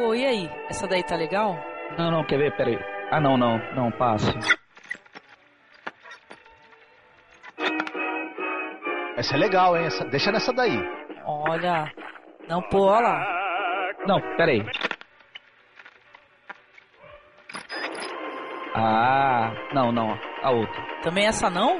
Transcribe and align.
Pô, 0.00 0.14
e 0.14 0.24
aí? 0.24 0.50
Essa 0.70 0.88
daí 0.88 1.02
tá 1.02 1.14
legal? 1.14 1.54
Não, 1.98 2.10
não, 2.10 2.24
quer 2.24 2.38
ver? 2.38 2.56
Pera 2.56 2.70
aí. 2.70 2.78
Ah, 3.10 3.20
não, 3.20 3.36
não, 3.36 3.58
não, 3.74 3.90
passe. 3.92 4.32
Essa 9.18 9.34
é 9.34 9.38
legal, 9.38 9.76
hein? 9.76 9.84
Essa, 9.84 10.02
deixa 10.06 10.32
nessa 10.32 10.54
daí. 10.54 10.78
Olha. 11.26 11.92
Não, 12.48 12.62
pô, 12.62 12.86
olha 12.86 13.08
lá. 13.08 13.94
Não, 14.06 14.20
pera 14.38 14.52
aí. 14.52 14.64
Ah, 18.74 19.52
não, 19.74 19.92
não, 19.92 20.18
a 20.42 20.50
outra. 20.50 20.82
Também 21.02 21.26
essa 21.26 21.50
não? 21.50 21.78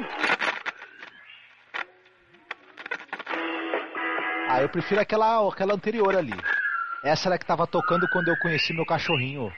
Ah, 4.47 4.61
eu 4.61 4.69
prefiro 4.69 5.01
aquela, 5.01 5.49
aquela 5.49 5.73
anterior 5.73 6.15
ali. 6.15 6.35
Essa 7.03 7.29
era 7.29 7.39
que 7.39 7.47
tava 7.47 7.67
tocando 7.67 8.07
quando 8.09 8.29
eu 8.29 8.37
conheci 8.37 8.73
meu 8.73 8.85
cachorrinho. 8.85 9.53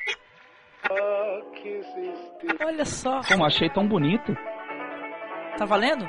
Olha 2.64 2.84
só. 2.84 3.20
Como 3.26 3.44
achei 3.44 3.68
tão 3.70 3.86
bonito. 3.86 4.36
Tá 5.58 5.64
valendo? 5.64 6.04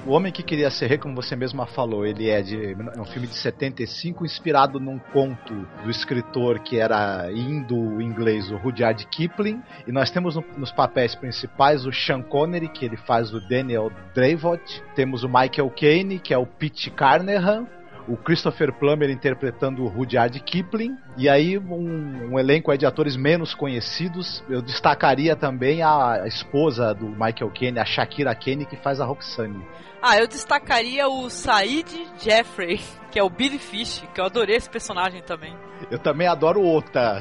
O 0.06 0.12
Homem 0.12 0.34
que 0.34 0.44
Queria 0.44 0.70
Ser 0.70 0.88
Rei, 0.88 0.98
como 0.98 1.16
você 1.16 1.34
mesma 1.34 1.66
falou, 1.66 2.06
ele 2.06 2.30
é, 2.30 2.42
de, 2.42 2.74
é 2.74 3.00
um 3.00 3.06
filme 3.06 3.26
de 3.26 3.36
75 3.36 4.26
inspirado 4.26 4.82
num 4.82 5.00
conto 5.00 5.54
do 5.82 5.90
escritor 5.90 6.60
que 6.60 6.78
era 6.78 7.32
indo-inglês, 7.32 8.52
o 8.52 8.58
Rudyard 8.58 9.08
Kipling. 9.08 9.64
E 9.88 9.94
nós 9.94 10.12
temos 10.12 10.36
no, 10.36 10.44
nos 10.58 10.74
papéis 10.74 11.16
principais 11.16 11.86
o 11.86 11.94
Sean 11.94 12.22
Connery, 12.22 12.68
que 12.68 12.84
ele 12.84 12.98
faz 12.98 13.34
o 13.34 13.40
Daniel 13.40 13.90
Dreyfus. 14.14 14.84
Temos 14.94 15.24
o 15.24 15.30
Michael 15.30 15.70
Caine, 15.70 16.20
que 16.20 16.34
é 16.34 16.38
o 16.38 16.46
Pete 16.46 16.92
Carnahan 16.92 17.66
o 18.08 18.16
Christopher 18.16 18.74
Plummer 18.74 19.10
interpretando 19.10 19.84
o 19.84 19.88
Rudyard 19.88 20.40
Kipling, 20.40 20.98
e 21.18 21.28
aí 21.28 21.58
um, 21.58 22.34
um 22.34 22.40
elenco 22.40 22.76
de 22.78 22.86
atores 22.86 23.16
menos 23.16 23.54
conhecidos. 23.54 24.44
Eu 24.50 24.62
destacaria 24.62 25.36
também 25.36 25.84
a 25.84 26.24
esposa 26.26 26.94
do 26.94 27.08
Michael 27.08 27.52
Caine, 27.54 27.80
a 27.80 27.86
Shakira 27.86 28.34
Caine, 28.34 28.66
que 28.66 28.78
faz 28.78 29.02
a 29.02 29.06
Roxane. 29.06 29.66
Ah, 30.02 30.18
eu 30.18 30.28
destacaria 30.28 31.08
o 31.08 31.30
Said 31.30 31.88
Jeffrey, 32.20 32.80
que 33.12 33.20
é 33.20 33.24
o 33.24 33.30
Billy 33.30 33.60
Fish, 33.60 34.04
que 34.14 34.22
eu 34.22 34.26
adorei 34.26 34.56
esse 34.56 34.70
personagem 34.70 35.22
também. 35.22 35.54
Eu 35.92 36.00
também 36.00 36.28
adoro 36.28 36.62
o 36.62 36.78
Ota. 36.78 37.20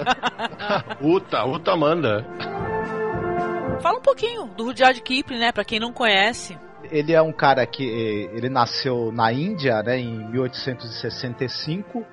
Uta, 1.00 1.44
Uta 1.44 1.76
manda. 1.76 2.26
Fala 3.80 3.98
um 3.98 4.02
pouquinho 4.02 4.46
do 4.46 4.64
Rudyard 4.64 5.00
Kipling, 5.02 5.38
né, 5.38 5.52
para 5.52 5.64
quem 5.64 5.78
não 5.78 5.92
conhece 5.92 6.58
ele 6.90 7.12
é 7.12 7.22
um 7.22 7.32
cara 7.32 7.66
que 7.66 7.84
eh, 7.84 8.36
ele 8.36 8.48
nasceu 8.48 9.12
na 9.12 9.32
Índia, 9.32 9.82
né, 9.82 9.98
em 9.98 10.28
1865, 10.30 12.04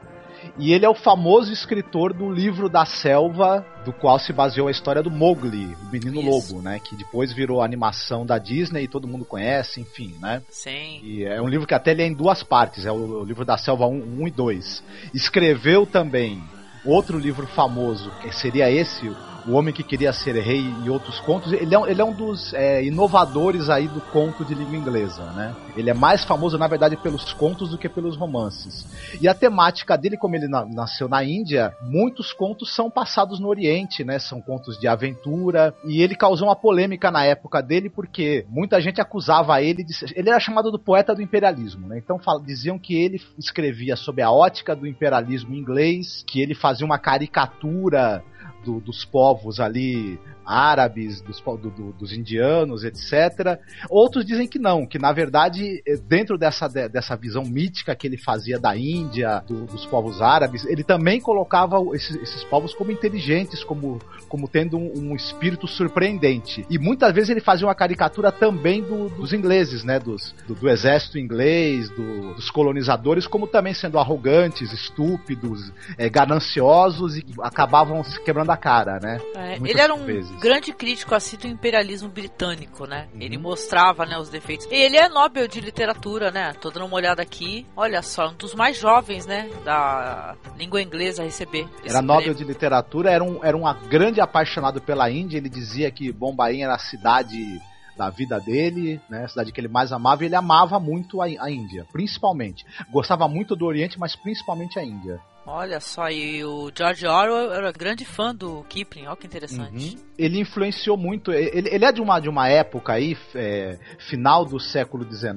e 0.57 0.73
ele 0.73 0.85
é 0.85 0.89
o 0.89 0.95
famoso 0.95 1.51
escritor 1.51 2.13
do 2.13 2.31
livro 2.31 2.67
da 2.67 2.85
selva, 2.85 3.65
do 3.85 3.93
qual 3.93 4.17
se 4.19 4.33
baseou 4.33 4.67
a 4.67 4.71
história 4.71 5.01
do 5.01 5.11
Mowgli, 5.11 5.75
o 5.81 5.91
menino 5.91 6.19
Isso. 6.19 6.29
lobo, 6.29 6.61
né, 6.61 6.79
que 6.79 6.95
depois 6.95 7.31
virou 7.33 7.61
animação 7.61 8.25
da 8.25 8.37
Disney 8.37 8.83
e 8.83 8.87
todo 8.87 9.07
mundo 9.07 9.25
conhece, 9.25 9.81
enfim, 9.81 10.15
né? 10.19 10.41
Sim. 10.49 10.99
E 11.03 11.23
é 11.23 11.41
um 11.41 11.47
livro 11.47 11.67
que 11.67 11.73
até 11.73 11.91
ele 11.91 12.03
é 12.03 12.07
em 12.07 12.13
duas 12.13 12.43
partes, 12.43 12.85
é 12.85 12.91
o, 12.91 13.21
o 13.21 13.23
livro 13.23 13.45
da 13.45 13.57
selva 13.57 13.85
1, 13.87 14.21
1 14.21 14.27
e 14.27 14.31
2. 14.31 14.83
Escreveu 15.13 15.85
também 15.85 16.41
outro 16.85 17.19
livro 17.19 17.45
famoso, 17.47 18.11
que 18.21 18.31
seria 18.35 18.69
esse, 18.69 19.07
o 19.47 19.53
Homem 19.53 19.73
que 19.73 19.83
Queria 19.83 20.13
Ser 20.13 20.35
Rei 20.35 20.65
e 20.83 20.89
outros 20.89 21.19
contos, 21.19 21.51
ele 21.53 21.75
é, 21.75 21.81
ele 21.89 22.01
é 22.01 22.05
um 22.05 22.13
dos 22.13 22.53
é, 22.53 22.83
inovadores 22.83 23.69
aí 23.69 23.87
do 23.87 24.01
conto 24.01 24.45
de 24.45 24.53
língua 24.53 24.77
inglesa, 24.77 25.23
né? 25.31 25.55
Ele 25.75 25.89
é 25.89 25.93
mais 25.93 26.23
famoso, 26.23 26.57
na 26.57 26.67
verdade, 26.67 26.97
pelos 26.97 27.33
contos 27.33 27.69
do 27.69 27.77
que 27.77 27.89
pelos 27.89 28.15
romances. 28.15 28.85
E 29.19 29.27
a 29.27 29.33
temática 29.33 29.97
dele, 29.97 30.17
como 30.17 30.35
ele 30.35 30.47
na, 30.47 30.65
nasceu 30.65 31.07
na 31.07 31.23
Índia, 31.23 31.75
muitos 31.81 32.33
contos 32.33 32.73
são 32.73 32.89
passados 32.89 33.39
no 33.39 33.47
Oriente, 33.47 34.03
né? 34.03 34.19
São 34.19 34.41
contos 34.41 34.79
de 34.79 34.87
aventura, 34.87 35.73
e 35.85 36.01
ele 36.01 36.15
causou 36.15 36.47
uma 36.47 36.55
polêmica 36.55 37.09
na 37.11 37.25
época 37.25 37.61
dele, 37.61 37.89
porque 37.89 38.45
muita 38.49 38.79
gente 38.81 39.01
acusava 39.01 39.61
ele 39.61 39.83
de 39.83 39.93
ser, 39.93 40.11
ele 40.15 40.29
era 40.29 40.39
chamado 40.39 40.71
do 40.71 40.79
poeta 40.79 41.15
do 41.15 41.21
imperialismo, 41.21 41.87
né? 41.87 41.97
Então 41.97 42.19
fala, 42.19 42.41
diziam 42.41 42.77
que 42.77 42.95
ele 42.95 43.21
escrevia 43.37 43.95
sob 43.95 44.21
a 44.21 44.31
ótica 44.31 44.75
do 44.75 44.87
imperialismo 44.87 45.55
inglês, 45.55 46.23
que 46.27 46.41
ele 46.41 46.53
fazia 46.53 46.85
uma 46.85 46.99
caricatura 46.99 48.23
do, 48.63 48.79
dos 48.79 49.05
povos 49.05 49.59
ali 49.59 50.19
árabes, 50.45 51.21
dos, 51.21 51.39
do, 51.39 51.69
do, 51.69 51.93
dos 51.93 52.11
indianos, 52.13 52.83
etc. 52.83 53.59
Outros 53.89 54.25
dizem 54.25 54.47
que 54.47 54.59
não, 54.59 54.85
que 54.85 54.99
na 54.99 55.11
verdade, 55.11 55.81
eh, 55.87 55.97
dentro 55.97 56.37
dessa, 56.37 56.67
dessa 56.67 57.15
visão 57.15 57.43
mítica 57.43 57.95
que 57.95 58.07
ele 58.07 58.17
fazia 58.17 58.59
da 58.59 58.75
Índia, 58.75 59.43
do, 59.47 59.65
dos 59.65 59.85
povos 59.85 60.21
árabes, 60.21 60.65
ele 60.65 60.83
também 60.83 61.19
colocava 61.19 61.77
esses, 61.93 62.15
esses 62.17 62.43
povos 62.43 62.73
como 62.73 62.91
inteligentes, 62.91 63.63
como, 63.63 63.99
como 64.27 64.47
tendo 64.47 64.77
um, 64.77 65.11
um, 65.11 65.15
espírito 65.15 65.67
surpreendente. 65.67 66.65
E 66.69 66.77
muitas 66.77 67.13
vezes 67.13 67.29
ele 67.29 67.41
fazia 67.41 67.67
uma 67.67 67.75
caricatura 67.75 68.31
também 68.31 68.81
dos 68.81 69.33
ingleses, 69.33 69.83
né? 69.83 69.99
Dos, 69.99 70.33
do, 70.47 70.69
exército 70.69 71.17
inglês, 71.17 71.89
dos 71.89 72.49
colonizadores, 72.49 73.27
como 73.27 73.47
também 73.47 73.73
sendo 73.73 73.99
arrogantes, 73.99 74.71
estúpidos, 74.73 75.71
é, 75.97 76.09
gananciosos 76.09 77.17
e 77.17 77.25
acabavam 77.41 78.03
se 78.03 78.19
quebrando 78.23 78.50
a 78.51 78.57
cara, 78.57 78.99
né? 78.99 79.19
É, 79.35 79.55
ele 79.55 79.79
era 79.79 79.93
um 79.93 80.03
vezes 80.03 80.31
grande 80.39 80.73
crítico 80.73 81.15
assim 81.15 81.37
do 81.37 81.47
imperialismo 81.47 82.09
britânico, 82.09 82.85
né? 82.85 83.07
Uhum. 83.13 83.21
Ele 83.21 83.37
mostrava, 83.37 84.05
né, 84.05 84.17
os 84.17 84.29
defeitos. 84.29 84.67
E 84.71 84.75
ele 84.75 84.97
é 84.97 85.09
Nobel 85.09 85.47
de 85.47 85.59
literatura, 85.59 86.31
né? 86.31 86.53
Tô 86.59 86.69
dando 86.69 86.85
uma 86.85 86.95
olhada 86.95 87.21
aqui. 87.21 87.65
Olha 87.75 88.01
só, 88.01 88.29
um 88.29 88.33
dos 88.33 88.53
mais 88.53 88.77
jovens, 88.77 89.25
né, 89.25 89.49
da 89.63 90.35
língua 90.57 90.81
inglesa 90.81 91.21
a 91.21 91.25
receber. 91.25 91.67
Era 91.85 92.01
Nobel 92.01 92.33
de 92.33 92.43
literatura, 92.43 93.11
era 93.11 93.23
um, 93.23 93.43
era 93.43 93.55
um 93.55 93.63
grande 93.87 94.21
apaixonado 94.21 94.81
pela 94.81 95.09
Índia. 95.09 95.37
Ele 95.37 95.49
dizia 95.49 95.91
que 95.91 96.11
Bombaim 96.11 96.61
era 96.61 96.75
a 96.75 96.79
cidade 96.79 97.61
da 97.97 98.09
vida 98.09 98.39
dele, 98.39 98.99
né? 99.09 99.25
A 99.25 99.27
cidade 99.27 99.51
que 99.51 99.59
ele 99.59 99.67
mais 99.67 99.91
amava, 99.91 100.23
e 100.23 100.27
ele 100.27 100.35
amava 100.35 100.79
muito 100.79 101.21
a, 101.21 101.25
a 101.25 101.51
Índia, 101.51 101.85
principalmente. 101.91 102.65
Gostava 102.89 103.27
muito 103.27 103.55
do 103.55 103.65
Oriente, 103.65 103.99
mas 103.99 104.15
principalmente 104.15 104.79
a 104.79 104.83
Índia. 104.83 105.19
Olha 105.45 105.79
só, 105.79 106.07
e 106.07 106.45
o 106.45 106.71
George 106.75 107.07
Orwell 107.07 107.51
era 107.51 107.71
grande 107.71 108.05
fã 108.05 108.33
do 108.33 108.63
Kipling, 108.69 109.07
olha 109.07 109.15
que 109.15 109.25
interessante. 109.25 109.95
Uhum. 109.95 110.03
Ele 110.17 110.39
influenciou 110.39 110.95
muito, 110.95 111.31
ele, 111.31 111.67
ele, 111.69 111.83
é 111.83 111.91
de 111.91 111.99
uma, 111.99 112.19
de 112.19 112.29
uma 112.29 112.47
época 112.47 112.93
aí, 112.93 113.17
é, 113.33 113.79
final 113.97 114.45
do 114.45 114.59
século 114.59 115.03
XIX, 115.03 115.33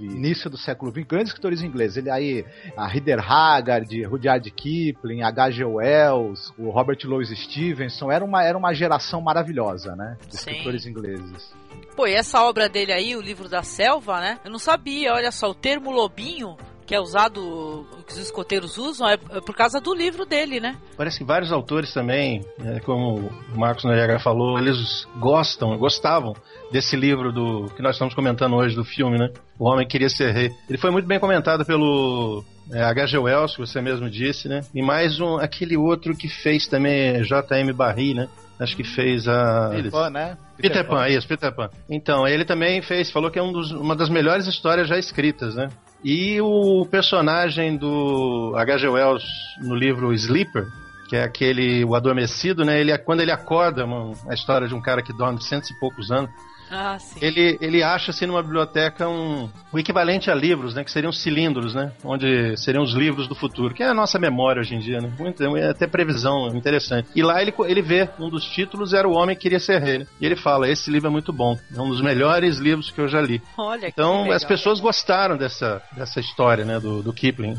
início 0.00 0.50
do 0.50 0.58
século 0.58 0.90
XX, 0.90 1.06
grandes 1.06 1.28
escritores 1.28 1.62
ingleses. 1.62 1.96
Ele 1.96 2.10
aí, 2.10 2.44
a 2.76 2.86
Rider 2.88 3.20
Haggard, 3.20 4.02
Rudyard 4.04 4.50
Kipling, 4.50 5.22
H.G. 5.22 5.64
Wells, 5.64 6.52
o 6.58 6.70
Robert 6.70 6.98
Louis 7.04 7.28
Stevenson, 7.28 8.10
era 8.10 8.24
uma, 8.24 8.42
era 8.42 8.58
uma 8.58 8.74
geração 8.74 9.20
maravilhosa, 9.20 9.94
né, 9.94 10.16
de 10.26 10.36
Sim. 10.36 10.50
escritores 10.50 10.84
ingleses. 10.84 11.54
Pô, 11.94 12.08
e 12.08 12.14
essa 12.14 12.42
obra 12.42 12.68
dele 12.68 12.92
aí, 12.92 13.14
o 13.14 13.20
livro 13.20 13.48
da 13.48 13.62
selva, 13.62 14.20
né? 14.20 14.40
Eu 14.44 14.50
não 14.50 14.58
sabia, 14.58 15.12
olha 15.12 15.30
só, 15.30 15.48
o 15.48 15.54
termo 15.54 15.92
lobinho 15.92 16.56
que 16.86 16.94
é 16.94 17.00
usado, 17.00 17.86
que 18.06 18.12
os 18.12 18.18
escoteiros 18.18 18.76
usam, 18.76 19.08
é 19.08 19.16
por 19.16 19.54
causa 19.54 19.80
do 19.80 19.94
livro 19.94 20.26
dele, 20.26 20.60
né? 20.60 20.76
Parece 20.96 21.18
que 21.18 21.24
vários 21.24 21.50
autores 21.50 21.92
também, 21.92 22.44
é, 22.60 22.80
como 22.80 23.30
o 23.54 23.58
Marcos 23.58 23.84
Noriega 23.84 24.18
falou, 24.18 24.58
eles 24.58 25.06
gostam, 25.18 25.76
gostavam 25.78 26.34
desse 26.70 26.96
livro 26.96 27.32
do 27.32 27.66
que 27.74 27.82
nós 27.82 27.94
estamos 27.94 28.14
comentando 28.14 28.56
hoje 28.56 28.74
do 28.74 28.84
filme, 28.84 29.18
né? 29.18 29.30
O 29.58 29.68
Homem 29.68 29.86
Queria 29.86 30.08
Ser 30.08 30.32
Rei. 30.32 30.50
Ele 30.68 30.78
foi 30.78 30.90
muito 30.90 31.06
bem 31.06 31.18
comentado 31.18 31.64
pelo 31.64 32.44
é, 32.72 32.82
H.G. 32.82 33.18
Wells, 33.18 33.54
que 33.54 33.60
você 33.60 33.80
mesmo 33.80 34.10
disse, 34.10 34.48
né? 34.48 34.60
E 34.74 34.82
mais 34.82 35.20
um, 35.20 35.36
aquele 35.36 35.76
outro 35.76 36.16
que 36.16 36.28
fez 36.28 36.66
também, 36.66 37.22
J.M. 37.22 37.72
Barrie, 37.72 38.14
né? 38.14 38.28
Acho 38.58 38.76
que 38.76 38.84
fez 38.84 39.26
a. 39.26 39.70
Peter 39.70 39.90
Pan, 39.90 40.10
né? 40.10 40.38
Peter, 40.56 40.70
Peter 40.70 40.84
Pan, 40.86 40.96
Pan, 40.96 41.08
isso, 41.08 41.26
Peter 41.26 41.54
Pan. 41.54 41.70
Então, 41.90 42.26
ele 42.26 42.44
também 42.44 42.80
fez, 42.82 43.10
falou 43.10 43.30
que 43.30 43.38
é 43.38 43.42
um 43.42 43.52
dos, 43.52 43.72
uma 43.72 43.96
das 43.96 44.08
melhores 44.08 44.46
histórias 44.46 44.88
já 44.88 44.96
escritas, 44.96 45.56
né? 45.56 45.68
E 46.04 46.38
o 46.38 46.86
personagem 46.90 47.78
do 47.78 48.52
H.G. 48.56 48.88
Wells 48.88 49.24
no 49.62 49.74
livro 49.74 50.12
Sleeper, 50.12 50.66
que 51.08 51.16
é 51.16 51.24
aquele, 51.24 51.82
o 51.82 51.94
adormecido, 51.94 52.62
né? 52.62 52.78
Ele, 52.78 52.96
quando 52.98 53.20
ele 53.20 53.30
acorda, 53.30 53.86
uma, 53.86 54.12
a 54.28 54.34
história 54.34 54.68
de 54.68 54.74
um 54.74 54.82
cara 54.82 55.02
que 55.02 55.14
dorme 55.14 55.42
cento 55.42 55.70
e 55.70 55.78
poucos 55.80 56.10
anos, 56.10 56.30
ah, 56.74 56.98
sim. 56.98 57.20
Ele, 57.22 57.56
ele 57.60 57.82
acha 57.84 58.10
assim 58.10 58.26
numa 58.26 58.42
biblioteca 58.42 59.08
um, 59.08 59.48
o 59.72 59.78
equivalente 59.78 60.28
a 60.28 60.34
livros, 60.34 60.74
né? 60.74 60.82
Que 60.82 60.90
seriam 60.90 61.12
cilindros, 61.12 61.72
né? 61.72 61.92
Onde 62.02 62.56
seriam 62.56 62.82
os 62.82 62.92
livros 62.92 63.28
do 63.28 63.34
futuro, 63.34 63.72
que 63.72 63.82
é 63.82 63.88
a 63.88 63.94
nossa 63.94 64.18
memória 64.18 64.60
hoje 64.60 64.74
em 64.74 64.80
dia, 64.80 65.00
né? 65.00 65.12
Muito, 65.16 65.42
é 65.56 65.70
até 65.70 65.86
previsão 65.86 66.48
interessante. 66.48 67.08
E 67.14 67.22
lá 67.22 67.40
ele, 67.40 67.54
ele 67.66 67.80
vê, 67.80 68.08
um 68.18 68.28
dos 68.28 68.44
títulos 68.44 68.92
era 68.92 69.08
O 69.08 69.12
Homem 69.12 69.36
que 69.36 69.42
Queria 69.42 69.60
Ser 69.60 69.80
Rei. 69.80 69.98
Né? 69.98 70.06
E 70.20 70.26
ele 70.26 70.36
fala: 70.36 70.68
esse 70.68 70.90
livro 70.90 71.08
é 71.08 71.10
muito 71.12 71.32
bom, 71.32 71.56
é 71.72 71.80
um 71.80 71.88
dos 71.88 72.00
melhores 72.00 72.58
livros 72.58 72.90
que 72.90 73.00
eu 73.00 73.06
já 73.06 73.20
li. 73.20 73.40
Olha, 73.56 73.86
então 73.86 74.32
as 74.32 74.44
pessoas 74.44 74.80
gostaram 74.80 75.36
dessa, 75.36 75.80
dessa 75.92 76.18
história, 76.18 76.64
né? 76.64 76.80
Do, 76.80 77.02
do 77.02 77.12
Kipling. 77.12 77.56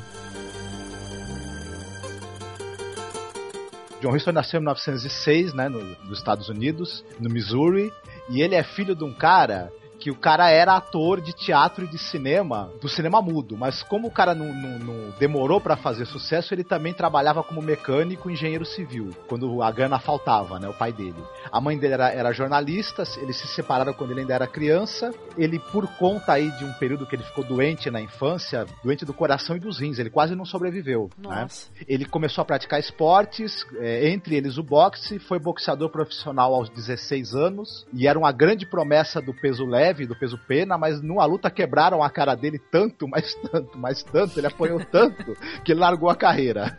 John 4.02 4.16
Huston 4.16 4.34
nasceu 4.34 4.60
em 4.60 4.62
1906, 4.62 5.54
né, 5.56 5.68
no, 5.68 5.80
nos 5.80 6.20
Estados 6.20 6.48
Unidos, 6.48 7.04
no 7.20 7.28
Missouri, 7.28 7.92
e 8.30 8.42
ele 8.42 8.56
é 8.56 8.64
filho 8.64 8.96
de 8.96 9.04
um 9.04 9.14
cara 9.14 9.72
que 10.06 10.12
o 10.12 10.16
cara 10.16 10.52
era 10.52 10.76
ator 10.76 11.20
de 11.20 11.34
teatro 11.34 11.84
e 11.84 11.88
de 11.88 11.98
cinema, 11.98 12.72
do 12.80 12.88
cinema 12.88 13.24
mudo, 13.24 13.58
mas 13.58 13.82
como 13.82 14.08
o 14.08 14.12
cara 14.12 14.36
não, 14.36 14.54
não, 14.54 14.78
não 14.78 15.10
demorou 15.18 15.60
para 15.60 15.76
fazer 15.76 16.06
sucesso, 16.06 16.54
ele 16.54 16.64
também 16.64 16.94
trabalhava 16.94 17.42
como 17.42 17.60
mecânico 17.60 18.30
e 18.30 18.34
engenheiro 18.34 18.64
civil, 18.66 19.10
quando 19.28 19.64
a 19.64 19.72
grana 19.72 19.98
faltava, 19.98 20.60
né, 20.60 20.70
o 20.70 20.76
pai 20.76 20.94
dele. 20.94 21.24
A 21.52 21.60
mãe 21.60 21.76
dele 21.76 21.96
era, 21.96 22.12
era 22.12 22.32
jornalista, 22.32 23.02
eles 23.18 23.36
se 23.36 23.48
separaram 23.48 23.94
quando 23.94 24.12
ele 24.12 24.20
ainda 24.20 24.36
era 24.36 24.46
criança, 24.46 25.12
ele 25.36 25.58
por 25.58 25.88
conta 25.98 26.34
aí 26.34 26.52
de 26.52 26.64
um 26.64 26.74
período 26.74 27.08
que 27.08 27.16
ele 27.16 27.24
ficou 27.24 27.44
doente 27.44 27.90
na 27.90 28.00
infância, 28.00 28.64
doente 28.84 29.06
do 29.06 29.14
coração 29.14 29.56
e 29.56 29.60
dos 29.60 29.80
rins, 29.80 29.98
ele 29.98 30.12
quase 30.12 30.36
não 30.36 30.46
sobreviveu. 30.46 31.10
Né? 31.18 31.48
Ele 31.88 32.06
começou 32.06 32.44
a 32.44 32.46
praticar 32.46 32.80
esportes, 32.80 33.66
é, 33.80 34.08
entre 34.10 34.36
eles 34.36 34.60
o 34.60 34.64
boxe, 34.64 35.18
foi 35.18 35.40
boxeador 35.40 35.90
profissional 35.90 36.54
aos 36.54 36.70
16 36.70 37.34
anos, 37.34 37.88
e 37.92 38.08
era 38.08 38.20
uma 38.20 38.32
grande 38.32 38.68
promessa 38.68 39.20
do 39.20 39.34
peso 39.34 39.66
leve, 39.66 39.95
leve, 39.96 40.06
do 40.06 40.16
peso 40.16 40.38
pena, 40.38 40.78
mas 40.78 41.02
numa 41.02 41.26
luta 41.26 41.50
quebraram 41.50 42.04
a 42.04 42.10
cara 42.10 42.36
dele 42.36 42.60
tanto, 42.60 43.08
mas 43.08 43.34
tanto, 43.36 43.78
mas 43.78 44.04
tanto, 44.04 44.40
ele 44.40 44.48
apanhou 44.48 44.84
tanto, 44.84 45.36
que 45.64 45.72
ele 45.72 45.80
largou 45.80 46.10
a 46.10 46.16
carreira. 46.16 46.78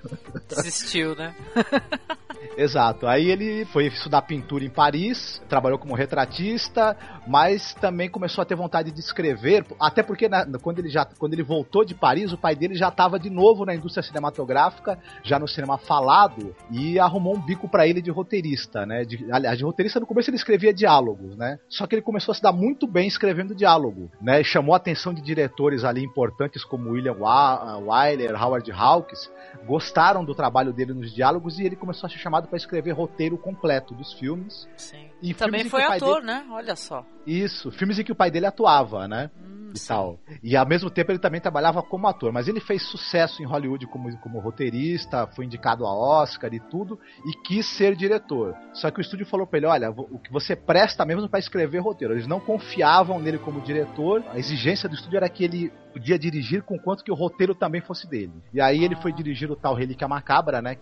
Desistiu, 0.48 1.16
né? 1.16 1.34
Exato. 2.56 3.06
Aí 3.06 3.30
ele 3.30 3.66
foi 3.66 3.86
estudar 3.86 4.22
pintura 4.22 4.64
em 4.64 4.70
Paris, 4.70 5.42
trabalhou 5.48 5.78
como 5.78 5.94
retratista, 5.94 6.96
mas 7.26 7.74
também 7.74 8.08
começou 8.08 8.40
a 8.40 8.44
ter 8.46 8.54
vontade 8.54 8.90
de 8.90 8.98
escrever, 8.98 9.64
até 9.78 10.02
porque 10.02 10.28
na, 10.28 10.46
quando, 10.58 10.78
ele 10.78 10.88
já, 10.88 11.04
quando 11.18 11.34
ele 11.34 11.42
voltou 11.42 11.84
de 11.84 11.94
Paris, 11.94 12.32
o 12.32 12.38
pai 12.38 12.56
dele 12.56 12.74
já 12.74 12.88
estava 12.88 13.18
de 13.18 13.28
novo 13.28 13.66
na 13.66 13.74
indústria 13.74 14.02
cinematográfica, 14.02 14.98
já 15.22 15.38
no 15.38 15.46
cinema 15.46 15.76
falado, 15.76 16.54
e 16.70 16.98
arrumou 16.98 17.36
um 17.36 17.40
bico 17.40 17.68
para 17.68 17.86
ele 17.86 18.00
de 18.00 18.10
roteirista, 18.10 18.86
né? 18.86 19.04
De, 19.04 19.30
aliás, 19.30 19.58
de 19.58 19.64
roteirista 19.64 20.00
no 20.00 20.06
começo 20.06 20.30
ele 20.30 20.36
escrevia 20.36 20.72
diálogos, 20.72 21.36
né? 21.36 21.58
Só 21.68 21.86
que 21.86 21.94
ele 21.94 22.02
começou 22.02 22.32
a 22.32 22.34
se 22.34 22.42
dar 22.42 22.52
muito 22.52 22.86
bem 22.86 23.06
escrevendo 23.06 23.54
diálogo, 23.54 24.10
né? 24.20 24.42
Chamou 24.42 24.72
a 24.72 24.78
atenção 24.78 25.12
de 25.12 25.20
diretores 25.20 25.84
ali 25.84 26.02
importantes 26.02 26.64
como 26.64 26.90
William 26.90 27.16
Wyler, 27.16 28.42
Howard 28.42 28.72
Hawks, 28.72 29.30
gostaram 29.66 30.24
do 30.24 30.34
trabalho 30.34 30.72
dele 30.72 30.94
nos 30.94 31.12
diálogos 31.14 31.58
e 31.58 31.64
ele 31.64 31.76
começou 31.76 32.06
a 32.06 32.10
ser 32.10 32.18
chamado 32.18 32.45
para 32.46 32.56
escrever 32.56 32.92
roteiro 32.92 33.36
completo 33.36 33.94
dos 33.94 34.12
filmes. 34.14 34.68
Sim. 34.76 35.08
E 35.22 35.34
Também 35.34 35.68
foi 35.68 35.82
ator, 35.82 36.20
dele... 36.20 36.26
né? 36.26 36.46
Olha 36.50 36.76
só. 36.76 37.04
Isso, 37.26 37.70
filmes 37.72 37.98
em 37.98 38.04
que 38.04 38.12
o 38.12 38.16
pai 38.16 38.30
dele 38.30 38.46
atuava, 38.46 39.08
né? 39.08 39.30
Hum, 39.36 39.72
e 39.74 39.78
sim. 39.78 39.88
tal. 39.88 40.18
E 40.42 40.56
ao 40.56 40.66
mesmo 40.66 40.90
tempo 40.90 41.10
ele 41.10 41.18
também 41.18 41.40
trabalhava 41.40 41.82
como 41.82 42.06
ator, 42.06 42.32
mas 42.32 42.48
ele 42.48 42.60
fez 42.60 42.82
sucesso 42.82 43.42
em 43.42 43.46
Hollywood 43.46 43.86
como, 43.86 44.16
como 44.18 44.38
roteirista, 44.38 45.26
foi 45.28 45.44
indicado 45.44 45.86
a 45.86 45.94
Oscar 45.94 46.52
e 46.54 46.60
tudo, 46.60 46.98
e 47.26 47.32
quis 47.42 47.66
ser 47.66 47.96
diretor. 47.96 48.54
Só 48.72 48.90
que 48.90 49.00
o 49.00 49.02
estúdio 49.02 49.26
falou 49.26 49.46
pra 49.46 49.58
ele: 49.58 49.66
olha, 49.66 49.90
o 49.90 50.18
que 50.18 50.32
você 50.32 50.54
presta 50.54 51.04
mesmo 51.04 51.28
para 51.28 51.38
escrever 51.38 51.78
roteiro. 51.78 52.14
Eles 52.14 52.26
não 52.26 52.40
confiavam 52.40 53.18
nele 53.18 53.38
como 53.38 53.60
diretor, 53.60 54.24
a 54.28 54.38
exigência 54.38 54.88
do 54.88 54.94
estúdio 54.94 55.16
era 55.16 55.28
que 55.28 55.44
ele 55.44 55.72
podia 55.92 56.18
dirigir 56.18 56.62
com 56.62 56.78
quanto 56.78 57.02
que 57.02 57.10
o 57.10 57.14
roteiro 57.14 57.54
também 57.54 57.80
fosse 57.80 58.08
dele. 58.08 58.32
E 58.52 58.60
aí 58.60 58.84
ele 58.84 58.94
foi 58.96 59.12
dirigir 59.12 59.50
o 59.50 59.56
tal 59.56 59.74
Relíquia 59.74 60.06
Macabra, 60.06 60.60
né? 60.60 60.76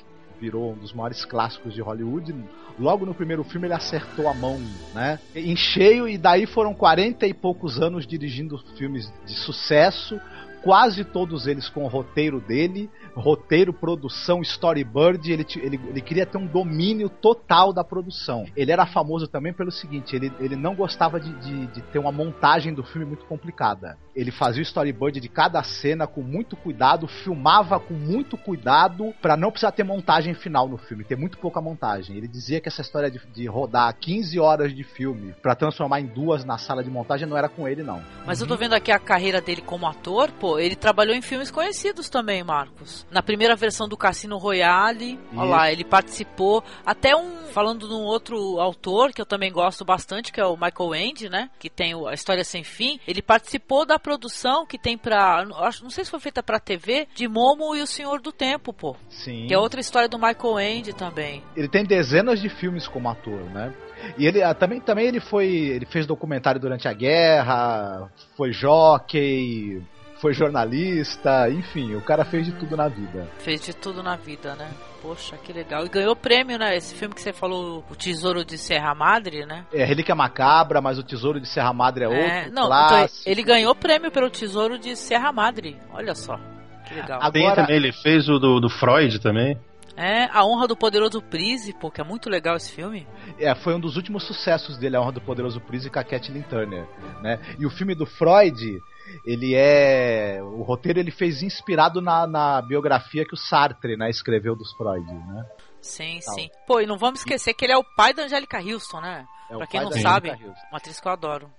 Virou 0.44 0.72
um 0.72 0.76
dos 0.76 0.92
maiores 0.92 1.24
clássicos 1.24 1.72
de 1.72 1.80
Hollywood. 1.80 2.34
Logo 2.78 3.06
no 3.06 3.14
primeiro 3.14 3.42
filme 3.44 3.66
ele 3.66 3.72
acertou 3.72 4.28
a 4.28 4.34
mão, 4.34 4.60
né? 4.92 5.18
Em 5.34 5.56
cheio, 5.56 6.06
e 6.06 6.18
daí 6.18 6.44
foram 6.44 6.74
40 6.74 7.26
e 7.26 7.32
poucos 7.32 7.80
anos 7.80 8.06
dirigindo 8.06 8.58
filmes 8.76 9.10
de 9.24 9.32
sucesso, 9.32 10.20
quase 10.62 11.02
todos 11.02 11.46
eles 11.46 11.66
com 11.70 11.84
o 11.84 11.88
roteiro 11.88 12.42
dele, 12.42 12.90
roteiro, 13.14 13.72
produção, 13.72 14.42
storyboard, 14.42 15.32
ele, 15.32 15.46
ele, 15.56 15.80
ele 15.88 16.00
queria 16.00 16.26
ter 16.26 16.38
um 16.38 16.46
domínio 16.46 17.08
total 17.08 17.72
da 17.72 17.84
produção. 17.84 18.44
Ele 18.56 18.72
era 18.72 18.86
famoso 18.86 19.26
também 19.28 19.52
pelo 19.52 19.70
seguinte, 19.70 20.14
ele, 20.14 20.32
ele 20.40 20.56
não 20.56 20.74
gostava 20.74 21.20
de, 21.20 21.32
de, 21.40 21.66
de 21.68 21.82
ter 21.82 21.98
uma 21.98 22.12
montagem 22.12 22.74
do 22.74 22.82
filme 22.82 23.06
muito 23.06 23.24
complicada. 23.26 23.96
Ele 24.14 24.30
fazia 24.30 24.60
o 24.60 24.62
storyboard 24.62 25.20
de 25.20 25.28
cada 25.28 25.62
cena 25.62 26.06
com 26.06 26.22
muito 26.22 26.56
cuidado, 26.56 27.08
filmava 27.08 27.80
com 27.80 27.94
muito 27.94 28.36
cuidado 28.36 29.12
para 29.20 29.36
não 29.36 29.50
precisar 29.50 29.72
ter 29.72 29.84
montagem 29.84 30.34
final 30.34 30.68
no 30.68 30.76
filme, 30.76 31.04
ter 31.04 31.16
muito 31.16 31.38
pouca 31.38 31.60
montagem. 31.60 32.16
Ele 32.16 32.28
dizia 32.28 32.60
que 32.60 32.68
essa 32.68 32.80
história 32.82 33.10
de, 33.10 33.20
de 33.32 33.46
rodar 33.46 33.94
15 33.98 34.38
horas 34.38 34.74
de 34.74 34.84
filme 34.84 35.34
para 35.42 35.54
transformar 35.54 36.00
em 36.00 36.06
duas 36.06 36.44
na 36.44 36.58
sala 36.58 36.82
de 36.82 36.90
montagem 36.90 37.28
não 37.28 37.36
era 37.36 37.48
com 37.48 37.66
ele, 37.66 37.82
não. 37.82 38.02
Mas 38.26 38.40
eu 38.40 38.46
tô 38.46 38.56
vendo 38.56 38.74
aqui 38.74 38.92
a 38.92 38.98
carreira 38.98 39.40
dele 39.40 39.62
como 39.62 39.86
ator, 39.86 40.30
pô, 40.32 40.58
ele 40.58 40.76
trabalhou 40.76 41.14
em 41.14 41.22
filmes 41.22 41.50
conhecidos 41.50 42.08
também, 42.08 42.42
Marcos. 42.44 43.03
Na 43.10 43.22
primeira 43.22 43.54
versão 43.54 43.88
do 43.88 43.96
Cassino 43.96 44.38
Royale, 44.38 45.18
olha 45.36 45.50
lá, 45.50 45.72
ele 45.72 45.84
participou. 45.84 46.64
Até 46.84 47.14
um, 47.14 47.46
falando 47.52 47.86
de 47.86 47.94
um 47.94 48.02
outro 48.02 48.58
autor 48.58 49.12
que 49.12 49.20
eu 49.20 49.26
também 49.26 49.52
gosto 49.52 49.84
bastante, 49.84 50.32
que 50.32 50.40
é 50.40 50.44
o 50.44 50.56
Michael 50.56 50.94
End, 50.94 51.28
né? 51.28 51.50
Que 51.58 51.70
tem 51.70 51.94
a 51.94 52.12
História 52.12 52.44
Sem 52.44 52.64
Fim. 52.64 52.98
Ele 53.06 53.22
participou 53.22 53.86
da 53.86 53.98
produção 53.98 54.66
que 54.66 54.78
tem 54.78 54.98
pra. 54.98 55.46
Acho, 55.58 55.82
não 55.82 55.90
sei 55.90 56.04
se 56.04 56.10
foi 56.10 56.20
feita 56.20 56.42
pra 56.42 56.58
TV, 56.58 57.06
de 57.14 57.28
Momo 57.28 57.74
e 57.76 57.82
o 57.82 57.86
Senhor 57.86 58.20
do 58.20 58.32
Tempo, 58.32 58.72
pô. 58.72 58.96
Sim. 59.08 59.46
Que 59.46 59.54
é 59.54 59.58
outra 59.58 59.80
história 59.80 60.08
do 60.08 60.18
Michael 60.18 60.60
End 60.60 60.92
também. 60.94 61.42
Ele 61.56 61.68
tem 61.68 61.84
dezenas 61.84 62.40
de 62.40 62.48
filmes 62.48 62.88
como 62.88 63.08
ator, 63.08 63.40
né? 63.50 63.72
E 64.18 64.26
ele 64.26 64.42
ah, 64.42 64.54
também, 64.54 64.80
também 64.80 65.06
ele 65.06 65.20
foi. 65.20 65.46
Ele 65.46 65.86
fez 65.86 66.06
documentário 66.06 66.60
durante 66.60 66.86
a 66.88 66.92
guerra, 66.92 68.10
foi 68.36 68.52
jockey, 68.52 69.82
foi 70.20 70.32
jornalista, 70.32 71.50
enfim, 71.50 71.94
o 71.94 72.00
cara 72.00 72.24
fez 72.24 72.46
de 72.46 72.52
tudo 72.52 72.76
na 72.76 72.88
vida. 72.88 73.28
Fez 73.38 73.60
de 73.62 73.74
tudo 73.74 74.02
na 74.02 74.16
vida, 74.16 74.54
né? 74.54 74.70
Poxa, 75.02 75.36
que 75.36 75.52
legal. 75.52 75.84
E 75.84 75.88
ganhou 75.88 76.16
prêmio, 76.16 76.58
né? 76.58 76.74
Esse 76.76 76.94
filme 76.94 77.14
que 77.14 77.20
você 77.20 77.32
falou, 77.32 77.84
O 77.90 77.94
Tesouro 77.94 78.44
de 78.44 78.56
Serra 78.56 78.94
Madre, 78.94 79.44
né? 79.44 79.66
É, 79.72 79.84
Relíquia 79.84 80.14
Macabra, 80.14 80.80
mas 80.80 80.98
O 80.98 81.02
Tesouro 81.02 81.38
de 81.38 81.46
Serra 81.46 81.72
Madre 81.74 82.04
é, 82.04 82.06
é 82.06 82.08
outro 82.08 82.52
não, 82.52 82.66
clássico. 82.68 83.20
Então, 83.20 83.32
ele 83.32 83.42
ganhou 83.42 83.74
prêmio 83.74 84.10
pelo 84.10 84.30
Tesouro 84.30 84.78
de 84.78 84.96
Serra 84.96 85.30
Madre. 85.30 85.76
Olha 85.92 86.14
só, 86.14 86.38
que 86.86 86.94
legal. 86.94 87.18
Agora... 87.20 87.32
Tem 87.32 87.54
também, 87.54 87.76
ele 87.76 87.92
fez 87.92 88.28
o 88.28 88.38
do, 88.38 88.60
do 88.60 88.70
Freud 88.70 89.18
também. 89.18 89.58
É, 89.96 90.24
A 90.32 90.44
Honra 90.44 90.66
do 90.66 90.76
Poderoso 90.76 91.22
Príncipe, 91.22 91.90
que 91.90 92.00
é 92.00 92.04
muito 92.04 92.28
legal 92.28 92.56
esse 92.56 92.72
filme. 92.72 93.06
É, 93.38 93.54
foi 93.54 93.74
um 93.74 93.80
dos 93.80 93.96
últimos 93.96 94.26
sucessos 94.26 94.76
dele, 94.76 94.96
A 94.96 95.00
Honra 95.00 95.12
do 95.12 95.20
Poderoso 95.20 95.60
Príncipe 95.60 95.92
com 95.92 96.00
a 96.00 96.04
Kathleen 96.04 96.42
Turner, 96.42 96.84
né? 97.22 97.38
E 97.58 97.66
o 97.66 97.70
filme 97.70 97.94
do 97.94 98.04
Freud, 98.04 98.80
ele 99.24 99.54
é 99.54 100.40
o 100.42 100.62
roteiro 100.62 100.98
ele 100.98 101.10
fez 101.10 101.42
inspirado 101.42 102.00
na, 102.00 102.26
na 102.26 102.62
biografia 102.62 103.24
que 103.24 103.34
o 103.34 103.38
Sartre 103.38 103.96
né, 103.96 104.10
escreveu 104.10 104.56
dos 104.56 104.72
Freud, 104.72 105.06
né? 105.06 105.46
Sim, 105.80 106.18
Tal. 106.24 106.34
sim. 106.34 106.50
Pô, 106.66 106.80
e 106.80 106.86
não 106.86 106.96
vamos 106.96 107.20
esquecer 107.20 107.52
que 107.52 107.64
ele 107.64 107.72
é 107.72 107.76
o 107.76 107.84
pai 107.96 108.14
da 108.14 108.24
Angélica 108.24 108.58
Houston, 108.58 109.00
né? 109.00 109.26
É 109.50 109.56
pra 109.56 109.66
quem 109.66 109.80
não 109.80 109.92
sabe, 109.92 110.30
uma 110.70 110.78
atriz 110.78 110.98
que 110.98 111.06
eu 111.06 111.12
adoro. 111.12 111.50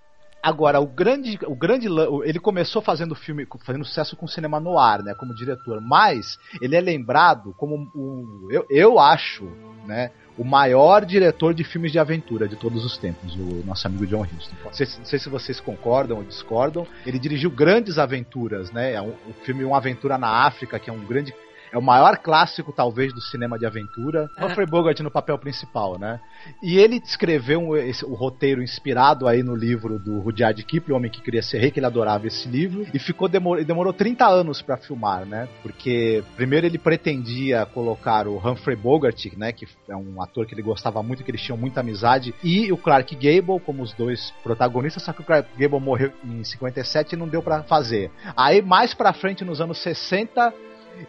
Agora, 0.45 0.79
o 0.79 0.85
grande, 0.85 1.39
o 1.47 1.55
grande, 1.55 1.87
ele 2.23 2.39
começou 2.39 2.79
fazendo 2.79 3.15
filme, 3.15 3.47
fazendo 3.65 3.83
sucesso 3.83 4.15
com 4.15 4.27
cinema 4.27 4.59
no 4.59 4.77
ar, 4.77 5.01
né, 5.01 5.15
como 5.15 5.33
diretor, 5.33 5.81
mas 5.81 6.37
ele 6.61 6.75
é 6.75 6.81
lembrado 6.81 7.51
como 7.57 7.89
o, 7.95 8.47
eu, 8.51 8.63
eu 8.69 8.99
acho, 8.99 9.45
né, 9.87 10.11
o 10.37 10.43
maior 10.43 11.05
diretor 11.05 11.53
de 11.53 11.63
filmes 11.63 11.91
de 11.91 11.99
aventura 11.99 12.47
de 12.47 12.55
todos 12.55 12.83
os 12.83 12.97
tempos, 12.97 13.35
o 13.35 13.63
nosso 13.65 13.87
amigo 13.87 14.05
John 14.05 14.23
Huston. 14.23 14.55
Não 14.63 14.73
sei, 14.73 14.87
não 14.97 15.05
sei 15.05 15.19
se 15.19 15.29
vocês 15.29 15.59
concordam 15.59 16.17
ou 16.17 16.23
discordam. 16.23 16.85
Ele 17.05 17.17
dirigiu 17.17 17.49
grandes 17.49 17.97
aventuras, 17.97 18.71
né? 18.71 18.93
É 18.93 19.01
o 19.01 19.13
filme 19.43 19.63
Uma 19.63 19.77
Aventura 19.77 20.17
na 20.17 20.45
África, 20.45 20.77
que 20.79 20.89
é 20.89 20.93
um 20.93 21.05
grande 21.05 21.33
é 21.75 21.77
o 21.77 21.81
maior 21.81 22.17
clássico, 22.17 22.71
talvez, 22.71 23.13
do 23.13 23.19
cinema 23.19 23.59
de 23.59 23.65
aventura. 23.65 24.29
É. 24.37 24.45
Humphrey 24.45 24.65
Bogart 24.65 24.97
no 25.01 25.11
papel 25.11 25.37
principal, 25.37 25.99
né? 25.99 26.21
E 26.63 26.77
ele 26.77 27.01
escreveu 27.03 27.59
um, 27.59 27.75
esse, 27.75 28.05
o 28.05 28.13
roteiro 28.13 28.63
inspirado 28.63 29.27
aí 29.27 29.43
no 29.43 29.53
livro 29.53 29.99
do 29.99 30.21
Rudyard 30.21 30.63
Kipling, 30.63 30.93
O 30.93 30.95
Homem 30.95 31.11
que 31.11 31.21
Queria 31.21 31.43
Ser 31.43 31.59
Rei, 31.59 31.71
que 31.71 31.79
ele 31.79 31.85
adorava 31.85 32.27
esse 32.27 32.47
livro. 32.47 32.87
E 32.93 32.97
ficou 32.97 33.27
demor, 33.27 33.61
demorou 33.65 33.91
30 33.91 34.25
anos 34.25 34.61
para 34.61 34.77
filmar, 34.77 35.25
né? 35.25 35.49
Porque 35.61 36.23
primeiro 36.37 36.65
ele 36.65 36.77
pretendia 36.77 37.65
colocar 37.65 38.25
o 38.25 38.37
Humphrey 38.37 38.77
Bogart, 38.77 39.25
né? 39.35 39.51
Que 39.51 39.67
é 39.89 39.95
um 39.97 40.21
ator 40.21 40.45
que 40.45 40.53
ele 40.53 40.61
gostava 40.61 41.03
muito, 41.03 41.25
que 41.25 41.31
eles 41.31 41.41
tinham 41.41 41.57
muita 41.57 41.81
amizade, 41.81 42.33
e 42.41 42.71
o 42.71 42.77
Clark 42.77 43.13
Gable 43.15 43.59
como 43.59 43.83
os 43.83 43.91
dois 43.91 44.33
protagonistas, 44.41 45.03
só 45.03 45.11
que 45.11 45.19
o 45.19 45.25
Clark 45.25 45.49
Gable 45.57 45.81
morreu 45.81 46.13
em 46.23 46.41
57 46.41 47.15
e 47.15 47.17
não 47.17 47.27
deu 47.27 47.43
para 47.43 47.63
fazer. 47.63 48.09
Aí 48.37 48.61
mais 48.61 48.93
pra 48.93 49.11
frente, 49.11 49.43
nos 49.43 49.59
anos 49.59 49.79
60, 49.79 50.53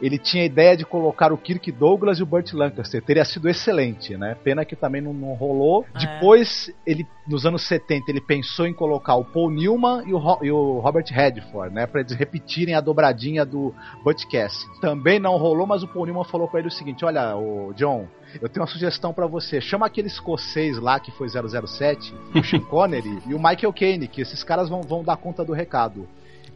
ele 0.00 0.18
tinha 0.18 0.42
a 0.42 0.46
ideia 0.46 0.76
de 0.76 0.84
colocar 0.84 1.32
o 1.32 1.38
Kirk 1.38 1.70
Douglas 1.72 2.18
e 2.18 2.22
o 2.22 2.26
Burt 2.26 2.52
Lancaster. 2.52 3.02
Teria 3.02 3.24
sido 3.24 3.48
excelente, 3.48 4.16
né? 4.16 4.36
Pena 4.42 4.64
que 4.64 4.76
também 4.76 5.00
não, 5.00 5.12
não 5.12 5.34
rolou. 5.34 5.84
É. 5.94 5.98
Depois, 5.98 6.72
ele, 6.86 7.06
nos 7.26 7.46
anos 7.46 7.66
70, 7.66 8.10
ele 8.10 8.20
pensou 8.20 8.66
em 8.66 8.72
colocar 8.72 9.14
o 9.16 9.24
Paul 9.24 9.50
Newman 9.50 10.02
e 10.06 10.12
o, 10.12 10.38
e 10.42 10.50
o 10.50 10.78
Robert 10.80 11.06
Redford, 11.08 11.74
né? 11.74 11.86
Pra 11.86 12.00
eles 12.00 12.12
repetirem 12.12 12.74
a 12.74 12.80
dobradinha 12.80 13.44
do 13.44 13.74
Butch 14.02 14.24
Cassidy. 14.30 14.80
Também 14.80 15.18
não 15.18 15.36
rolou, 15.36 15.66
mas 15.66 15.82
o 15.82 15.88
Paul 15.88 16.06
Newman 16.06 16.24
falou 16.24 16.48
para 16.48 16.60
ele 16.60 16.68
o 16.68 16.72
seguinte: 16.72 17.04
Olha, 17.04 17.36
o 17.36 17.72
John, 17.74 18.06
eu 18.40 18.48
tenho 18.48 18.62
uma 18.62 18.70
sugestão 18.70 19.12
para 19.12 19.26
você. 19.26 19.60
Chama 19.60 19.86
aquele 19.86 20.08
escocês 20.08 20.78
lá 20.78 21.00
que 21.00 21.10
foi 21.12 21.28
007, 21.28 22.14
o 22.34 22.44
Sean 22.44 22.60
Connery 22.66 23.22
e 23.26 23.34
o 23.34 23.38
Michael 23.38 23.72
Caine, 23.72 24.08
que 24.08 24.20
esses 24.20 24.42
caras 24.42 24.68
vão, 24.68 24.82
vão 24.82 25.02
dar 25.02 25.16
conta 25.16 25.44
do 25.44 25.52
recado 25.52 26.06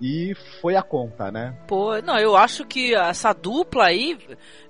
e 0.00 0.35
foi 0.61 0.76
a 0.76 0.83
conta, 0.83 1.30
né? 1.30 1.54
Pô, 1.69 2.00
não, 2.02 2.19
eu 2.19 2.37
acho 2.37 2.64
que 2.64 2.95
essa 2.95 3.33
dupla 3.33 3.87
aí, 3.87 4.19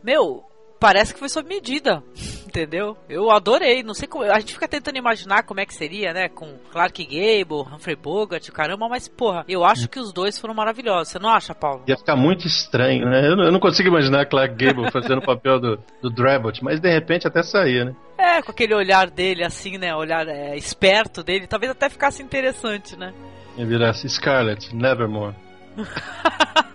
meu, 0.02 0.44
parece 0.80 1.12
que 1.12 1.20
foi 1.20 1.28
sob 1.28 1.48
medida, 1.48 2.02
entendeu? 2.46 2.96
Eu 3.08 3.30
adorei, 3.30 3.82
não 3.82 3.94
sei 3.94 4.08
como, 4.08 4.24
a 4.24 4.40
gente 4.40 4.54
fica 4.54 4.66
tentando 4.66 4.96
imaginar 4.96 5.44
como 5.44 5.60
é 5.60 5.66
que 5.66 5.74
seria, 5.74 6.12
né, 6.12 6.28
com 6.28 6.58
Clark 6.72 7.04
Gable, 7.04 7.72
Humphrey 7.72 7.94
Bogart, 7.94 8.48
caramba, 8.50 8.88
mas 8.88 9.06
porra, 9.06 9.44
eu 9.46 9.64
acho 9.64 9.88
que 9.88 10.00
os 10.00 10.12
dois 10.12 10.38
foram 10.38 10.54
maravilhosos, 10.54 11.12
você 11.12 11.18
não 11.18 11.28
acha, 11.28 11.54
Paulo? 11.54 11.84
Ia 11.86 11.96
ficar 11.96 12.16
muito 12.16 12.46
estranho, 12.46 13.06
né? 13.08 13.28
Eu 13.28 13.36
não, 13.36 13.44
eu 13.44 13.52
não 13.52 13.60
consigo 13.60 13.88
imaginar 13.88 14.26
Clark 14.26 14.54
Gable 14.56 14.90
fazendo 14.90 15.18
o 15.18 15.26
papel 15.26 15.60
do, 15.60 15.78
do 16.02 16.10
Drabot, 16.10 16.64
mas 16.64 16.80
de 16.80 16.90
repente 16.90 17.28
até 17.28 17.42
saía, 17.42 17.84
né? 17.84 17.94
É, 18.18 18.42
com 18.42 18.50
aquele 18.50 18.74
olhar 18.74 19.08
dele 19.10 19.44
assim, 19.44 19.78
né, 19.78 19.94
olhar 19.94 20.26
é, 20.26 20.56
esperto 20.56 21.22
dele, 21.22 21.46
talvez 21.46 21.70
até 21.70 21.88
ficasse 21.88 22.22
interessante, 22.22 22.96
né? 22.96 23.14
E 23.56 23.64
virasse 23.64 24.08
Scarlet, 24.08 24.74
Nevermore. 24.74 25.34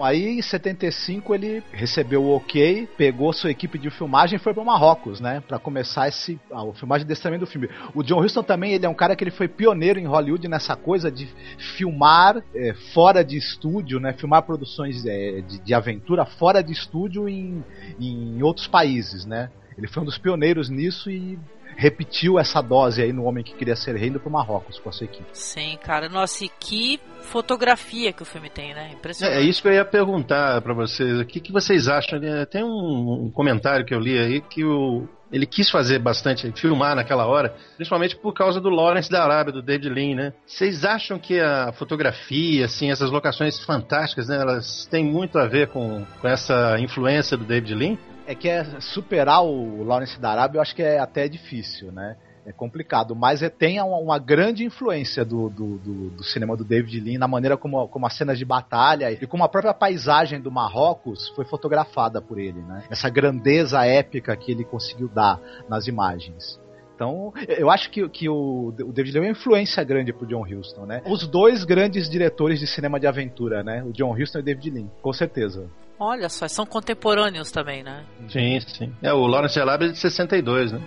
Aí 0.00 0.38
em 0.38 0.42
75 0.42 1.34
ele 1.34 1.62
recebeu 1.72 2.22
o 2.22 2.36
ok, 2.36 2.88
pegou 2.96 3.32
sua 3.32 3.50
equipe 3.50 3.78
de 3.78 3.90
filmagem 3.90 4.36
e 4.36 4.38
foi 4.38 4.54
para 4.54 4.64
Marrocos, 4.64 5.20
né, 5.20 5.42
para 5.46 5.58
começar 5.58 6.08
esse 6.08 6.38
a, 6.52 6.64
filmagem 6.74 7.06
desse 7.06 7.22
também 7.22 7.38
do 7.38 7.46
filme. 7.46 7.68
O 7.94 8.02
John 8.02 8.20
Huston 8.20 8.42
também 8.42 8.72
ele 8.72 8.86
é 8.86 8.88
um 8.88 8.94
cara 8.94 9.16
que 9.16 9.24
ele 9.24 9.30
foi 9.30 9.48
pioneiro 9.48 9.98
em 9.98 10.06
Hollywood 10.06 10.46
nessa 10.48 10.76
coisa 10.76 11.10
de 11.10 11.28
filmar 11.76 12.42
é, 12.54 12.74
fora 12.94 13.24
de 13.24 13.36
estúdio, 13.36 13.98
né, 13.98 14.12
filmar 14.12 14.42
produções 14.42 15.04
é, 15.04 15.40
de, 15.40 15.58
de, 15.58 15.74
aventura 15.74 16.24
fora 16.24 16.62
de 16.62 16.72
estúdio 16.72 17.28
em, 17.28 17.64
em 17.98 18.42
outros 18.42 18.66
países, 18.66 19.24
né. 19.26 19.50
Ele 19.78 19.86
foi 19.86 20.02
um 20.02 20.06
dos 20.06 20.18
pioneiros 20.18 20.68
nisso 20.68 21.08
e 21.08 21.38
repetiu 21.76 22.38
essa 22.38 22.60
dose 22.60 23.00
aí 23.00 23.12
no 23.12 23.24
Homem 23.24 23.44
que 23.44 23.54
Queria 23.54 23.76
Ser 23.76 23.94
Rei 23.94 24.08
indo 24.08 24.18
pro 24.18 24.28
Marrocos 24.28 24.80
com 24.80 24.88
a 24.88 24.92
sua 24.92 25.04
equipe. 25.04 25.28
Sim, 25.32 25.78
cara. 25.80 26.08
Nossa, 26.08 26.44
e 26.44 26.48
que 26.48 26.98
fotografia 27.20 28.12
que 28.12 28.22
o 28.22 28.26
filme 28.26 28.50
tem, 28.50 28.74
né? 28.74 28.90
Impressionante. 28.92 29.38
É, 29.38 29.40
é 29.40 29.44
isso 29.44 29.62
que 29.62 29.68
eu 29.68 29.72
ia 29.72 29.84
perguntar 29.84 30.60
para 30.60 30.74
vocês. 30.74 31.20
O 31.20 31.24
que, 31.24 31.38
que 31.38 31.52
vocês 31.52 31.86
acham? 31.86 32.18
Tem 32.50 32.64
um, 32.64 33.26
um 33.26 33.30
comentário 33.30 33.86
que 33.86 33.94
eu 33.94 34.00
li 34.00 34.18
aí 34.18 34.40
que 34.40 34.64
o, 34.64 35.08
ele 35.30 35.46
quis 35.46 35.70
fazer 35.70 36.00
bastante, 36.00 36.50
filmar 36.52 36.96
naquela 36.96 37.26
hora, 37.26 37.54
principalmente 37.76 38.16
por 38.16 38.32
causa 38.32 38.60
do 38.60 38.70
Lawrence 38.70 39.10
da 39.10 39.22
Arábia, 39.22 39.52
do 39.52 39.62
David 39.62 39.88
Lean, 39.88 40.16
né? 40.16 40.32
Vocês 40.46 40.84
acham 40.84 41.18
que 41.18 41.38
a 41.38 41.72
fotografia, 41.72 42.64
assim, 42.64 42.90
essas 42.90 43.10
locações 43.10 43.58
fantásticas, 43.64 44.28
né, 44.28 44.40
elas 44.40 44.86
têm 44.86 45.04
muito 45.04 45.38
a 45.38 45.46
ver 45.46 45.68
com, 45.68 46.04
com 46.20 46.28
essa 46.28 46.76
influência 46.80 47.36
do 47.36 47.44
David 47.44 47.74
Lean? 47.74 47.96
É 48.28 48.34
que 48.34 48.46
é 48.46 48.62
superar 48.78 49.42
o 49.42 49.82
Lawrence 49.82 50.20
da 50.20 50.30
Arábia, 50.30 50.58
eu 50.58 50.62
acho 50.62 50.76
que 50.76 50.82
é 50.82 50.98
até 50.98 51.26
difícil, 51.26 51.90
né? 51.90 52.14
É 52.44 52.52
complicado, 52.52 53.16
mas 53.16 53.42
é, 53.42 53.48
tem 53.48 53.80
uma, 53.80 53.96
uma 53.96 54.18
grande 54.18 54.64
influência 54.64 55.24
do, 55.24 55.48
do, 55.48 55.78
do, 55.78 56.10
do, 56.10 56.24
cinema 56.24 56.54
do 56.54 56.62
David 56.62 57.00
Lean 57.00 57.18
na 57.18 57.26
maneira 57.26 57.56
como, 57.56 57.88
como 57.88 58.06
as 58.06 58.14
cenas 58.14 58.38
de 58.38 58.44
batalha 58.44 59.10
e 59.10 59.26
como 59.26 59.44
a 59.44 59.48
própria 59.48 59.72
paisagem 59.72 60.40
do 60.40 60.50
Marrocos 60.50 61.30
foi 61.30 61.46
fotografada 61.46 62.20
por 62.20 62.38
ele, 62.38 62.60
né? 62.60 62.84
Essa 62.90 63.08
grandeza 63.08 63.84
épica 63.86 64.36
que 64.36 64.52
ele 64.52 64.64
conseguiu 64.64 65.08
dar 65.08 65.40
nas 65.66 65.86
imagens. 65.86 66.60
Então, 66.94 67.32
eu 67.48 67.70
acho 67.70 67.90
que, 67.90 68.06
que 68.10 68.28
o, 68.28 68.68
o 68.68 68.92
David 68.92 69.14
Lean 69.14 69.24
é 69.24 69.28
uma 69.28 69.32
influência 69.32 69.82
grande 69.84 70.12
pro 70.12 70.26
John 70.26 70.42
Huston, 70.42 70.84
né? 70.84 71.00
Os 71.06 71.26
dois 71.26 71.64
grandes 71.64 72.10
diretores 72.10 72.60
de 72.60 72.66
cinema 72.66 73.00
de 73.00 73.06
aventura, 73.06 73.62
né? 73.62 73.82
O 73.84 73.92
John 73.92 74.12
Huston 74.12 74.38
e 74.38 74.42
o 74.42 74.44
David 74.44 74.70
Lean, 74.70 74.88
com 75.00 75.12
certeza. 75.14 75.70
Olha 76.00 76.28
só, 76.28 76.46
são 76.46 76.64
contemporâneos 76.64 77.50
também, 77.50 77.82
né? 77.82 78.04
Sim, 78.28 78.60
sim. 78.60 78.94
É, 79.02 79.12
o 79.12 79.26
Lawrence 79.26 79.58
Arabia 79.58 79.88
é 79.88 79.92
de 79.92 79.98
62, 79.98 80.72
né? 80.72 80.80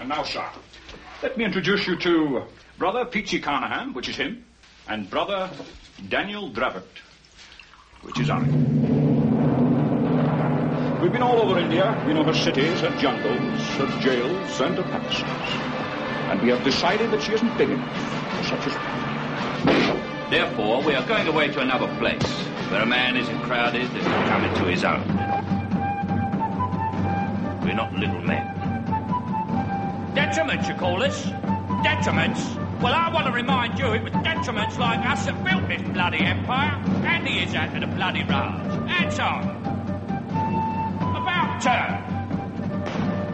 And 0.00 0.08
now, 0.08 0.24
sir, 0.24 0.42
let 1.22 1.36
me 1.36 1.44
introduce 1.44 1.86
you 1.86 1.98
to 1.98 2.46
Brother 2.78 3.04
Peachy 3.04 3.38
Carnahan, 3.38 3.92
which 3.92 4.08
is 4.08 4.16
him, 4.16 4.42
and 4.88 5.10
Brother 5.10 5.50
Daniel 6.08 6.48
Dravert, 6.48 7.02
which 8.02 8.18
is 8.18 8.30
I. 8.30 8.40
We've 11.02 11.12
been 11.12 11.22
all 11.22 11.38
over 11.38 11.58
India. 11.58 12.02
We 12.06 12.14
know 12.14 12.24
her 12.24 12.34
cities, 12.34 12.80
her 12.80 12.96
jungles, 12.98 13.60
her 13.76 14.00
jails, 14.00 14.60
and 14.60 14.76
her 14.76 14.82
palaces. 14.84 15.22
And 16.30 16.40
we 16.42 16.48
have 16.48 16.64
decided 16.64 17.10
that 17.10 17.20
she 17.20 17.32
isn't 17.34 17.58
big 17.58 17.68
enough 17.68 18.36
for 18.36 18.44
such 18.44 18.66
as 18.68 19.19
Therefore, 20.30 20.82
we 20.82 20.94
are 20.94 21.06
going 21.06 21.26
away 21.26 21.48
to 21.48 21.60
another 21.60 21.88
place, 21.98 22.22
where 22.70 22.82
a 22.82 22.86
man 22.86 23.16
isn't 23.16 23.40
crowded 23.42 23.82
and 23.82 24.02
can 24.02 24.28
come 24.28 24.44
into 24.44 24.64
his 24.64 24.84
own. 24.84 25.02
We're 27.62 27.74
not 27.74 27.92
little 27.94 28.20
men. 28.22 28.46
Detriments, 30.14 30.68
you 30.68 30.74
call 30.74 31.02
us? 31.02 31.24
Detriments? 31.84 32.56
Well, 32.80 32.94
I 32.94 33.10
want 33.12 33.26
to 33.26 33.32
remind 33.32 33.78
you 33.78 33.92
it 33.92 34.02
was 34.02 34.12
detriments 34.12 34.78
like 34.78 35.04
us 35.04 35.26
that 35.26 35.44
built 35.44 35.68
this 35.68 35.82
bloody 35.92 36.20
empire, 36.20 36.82
and 37.04 37.28
he 37.28 37.40
is 37.44 37.54
out 37.54 37.74
of 37.74 37.80
the 37.80 37.86
bloody 37.88 38.22
Raj. 38.22 38.60
And 38.88 39.12
so, 39.12 39.26
about 41.14 41.60
turn. 41.60 42.02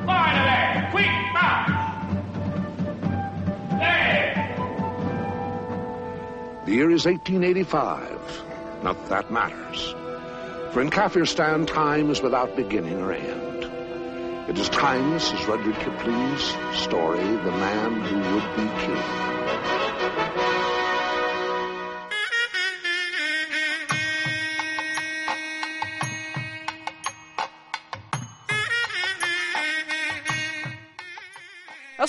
Finally, 0.04 0.90
quick 0.90 1.33
march! 1.33 1.71
There! 3.78 4.15
The 6.66 6.73
year 6.73 6.90
is 6.90 7.06
1885. 7.06 8.82
Not 8.82 9.08
that 9.08 9.30
matters. 9.30 9.94
For 10.73 10.80
in 10.80 10.90
Kafirstan, 10.90 11.64
time 11.64 12.11
is 12.11 12.20
without 12.20 12.56
beginning 12.56 13.00
or 13.00 13.12
end. 13.12 14.50
It 14.50 14.58
is 14.58 14.68
timeless 14.70 15.32
as 15.32 15.46
Rudyard 15.46 15.76
Kipling's 15.76 16.42
story, 16.76 17.20
The 17.20 17.52
Man 17.52 18.00
Who 18.00 18.16
Would 18.35 18.56
Be 18.56 18.85
King. 18.85 19.86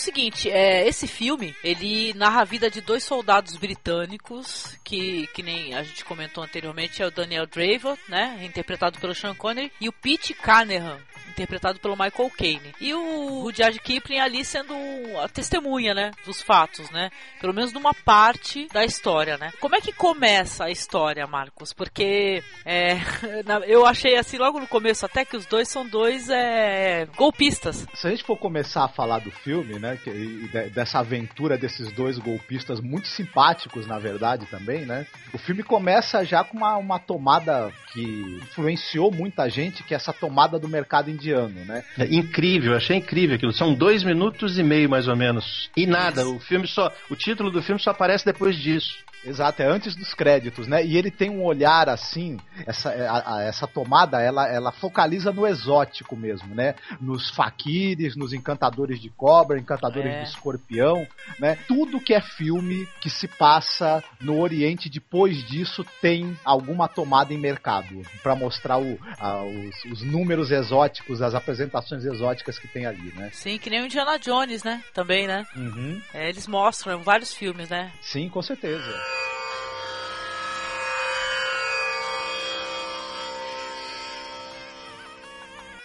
Seguinte, 0.07 0.49
é, 0.49 0.87
esse 0.87 1.05
filme, 1.05 1.53
ele 1.61 2.13
narra 2.13 2.41
a 2.41 2.45
vida 2.45 2.69
de 2.69 2.79
dois 2.79 3.03
soldados 3.03 3.57
britânicos, 3.57 4.76
que, 4.87 5.27
que 5.33 5.43
nem 5.43 5.73
a 5.73 5.83
gente 5.83 6.05
comentou 6.05 6.41
anteriormente, 6.41 7.03
é 7.03 7.05
o 7.05 7.11
Daniel 7.11 7.45
Draver, 7.45 7.97
né, 8.07 8.39
interpretado 8.41 8.97
pelo 8.99 9.13
Sean 9.13 9.35
Connery, 9.35 9.69
e 9.81 9.89
o 9.89 9.91
Pete 9.91 10.33
Carnahan, 10.33 10.97
interpretado 11.29 11.77
pelo 11.79 11.97
Michael 11.97 12.31
Caine. 12.35 12.73
E 12.79 12.93
o 12.93 13.41
Rudyard 13.41 13.77
Kipling 13.79 14.19
ali 14.19 14.45
sendo 14.45 14.73
a 15.21 15.27
testemunha, 15.27 15.93
né, 15.93 16.11
dos 16.25 16.41
fatos, 16.41 16.89
né? 16.89 17.09
Pelo 17.39 17.53
menos 17.53 17.73
numa 17.73 17.93
parte 17.93 18.67
da 18.73 18.85
história, 18.85 19.37
né? 19.37 19.51
Como 19.59 19.75
é 19.75 19.81
que 19.81 19.91
começa 19.91 20.65
a 20.65 20.71
história, 20.71 21.27
Marcos? 21.27 21.73
Porque 21.73 22.41
é, 22.65 22.93
eu 23.67 23.85
achei 23.85 24.15
assim 24.15 24.37
logo 24.37 24.59
no 24.59 24.67
começo 24.67 25.05
até 25.05 25.25
que 25.25 25.35
os 25.35 25.45
dois 25.45 25.67
são 25.67 25.85
dois 25.85 26.29
é, 26.29 27.05
golpistas. 27.17 27.85
Se 27.93 28.07
a 28.07 28.09
gente 28.09 28.23
for 28.23 28.37
começar 28.37 28.85
a 28.85 28.89
falar 28.89 29.19
do 29.19 29.31
filme, 29.31 29.77
né, 29.79 29.99
que, 30.01 30.49
dessa 30.73 30.99
aventura 30.99 31.57
desses 31.57 31.91
dois 31.91 32.17
golpistas 32.17 32.79
muito 32.79 33.07
simpáticos, 33.07 33.85
na 33.85 33.99
verdade, 33.99 34.45
também, 34.47 34.76
né? 34.85 35.05
O 35.33 35.37
filme 35.37 35.63
começa 35.63 36.23
já 36.23 36.43
com 36.43 36.57
uma, 36.57 36.77
uma 36.77 36.99
tomada 36.99 37.71
que 37.93 38.39
influenciou 38.43 39.11
muita 39.11 39.49
gente, 39.49 39.83
que 39.83 39.93
é 39.93 39.97
essa 39.97 40.13
tomada 40.13 40.57
do 40.59 40.67
mercado 40.67 41.09
indiano, 41.09 41.65
né? 41.65 41.83
É 41.97 42.05
incrível, 42.05 42.75
achei 42.75 42.97
incrível 42.97 43.35
aquilo. 43.35 43.53
São 43.53 43.73
dois 43.73 44.03
minutos 44.03 44.57
e 44.57 44.63
meio, 44.63 44.89
mais 44.89 45.07
ou 45.07 45.15
menos. 45.15 45.69
E 45.75 45.85
nada, 45.85 46.27
o 46.27 46.39
filme 46.39 46.67
só. 46.67 46.93
O 47.09 47.15
título 47.15 47.51
do 47.51 47.61
filme 47.61 47.81
só 47.81 47.91
aparece 47.91 48.25
depois 48.25 48.55
disso. 48.55 49.05
Exato, 49.27 49.61
é 49.61 49.65
antes 49.65 49.93
dos 49.93 50.13
créditos, 50.13 50.67
né? 50.67 50.85
E 50.85 50.97
ele 50.97 51.11
tem 51.11 51.29
um 51.29 51.43
olhar 51.43 51.89
assim, 51.89 52.37
essa, 52.65 52.91
é, 52.91 53.05
a, 53.05 53.35
a, 53.35 53.43
essa 53.43 53.67
tomada, 53.67 54.21
ela, 54.21 54.47
ela 54.47 54.71
focaliza 54.71 55.33
no 55.33 55.45
exótico 55.45 56.15
mesmo, 56.15 56.55
né? 56.55 56.75
Nos 57.01 57.29
faquires, 57.31 58.15
nos 58.15 58.31
encantadores 58.31 59.01
de 59.01 59.09
cobra, 59.09 59.59
encantadores 59.59 60.11
é. 60.11 60.23
de 60.23 60.29
escorpião, 60.29 61.05
né? 61.39 61.57
Tudo 61.67 61.99
que 61.99 62.13
é 62.13 62.21
filme 62.21 62.87
que 63.01 63.09
se 63.09 63.27
passa 63.27 64.01
no 64.21 64.39
Oriente 64.39 64.89
depois 64.89 65.43
disso 65.45 65.85
tem 66.01 66.37
alguma 66.45 66.87
tomada 66.87 67.33
em 67.33 67.37
mercado 67.37 68.01
para 68.23 68.33
mostrar 68.33 68.79
o, 68.79 68.97
a, 69.19 69.43
os, 69.43 69.91
os, 69.91 70.01
números 70.03 70.51
exóticos, 70.51 71.21
as 71.21 71.35
apresentações 71.35 72.05
exóticas 72.05 72.57
que 72.57 72.67
tem 72.67 72.85
ali, 72.85 73.11
né? 73.13 73.29
Sim, 73.33 73.57
que 73.57 73.69
nem 73.69 73.81
o 73.81 73.85
Indiana 73.85 74.17
Jones, 74.17 74.63
né? 74.63 74.81
Também, 74.93 75.27
né? 75.27 75.45
Uhum. 75.53 76.01
É, 76.13 76.29
eles 76.29 76.47
mostram 76.47 77.03
vários 77.03 77.33
filmes, 77.33 77.69
né? 77.69 77.91
Sim, 78.01 78.29
com 78.29 78.41
certeza. 78.41 78.87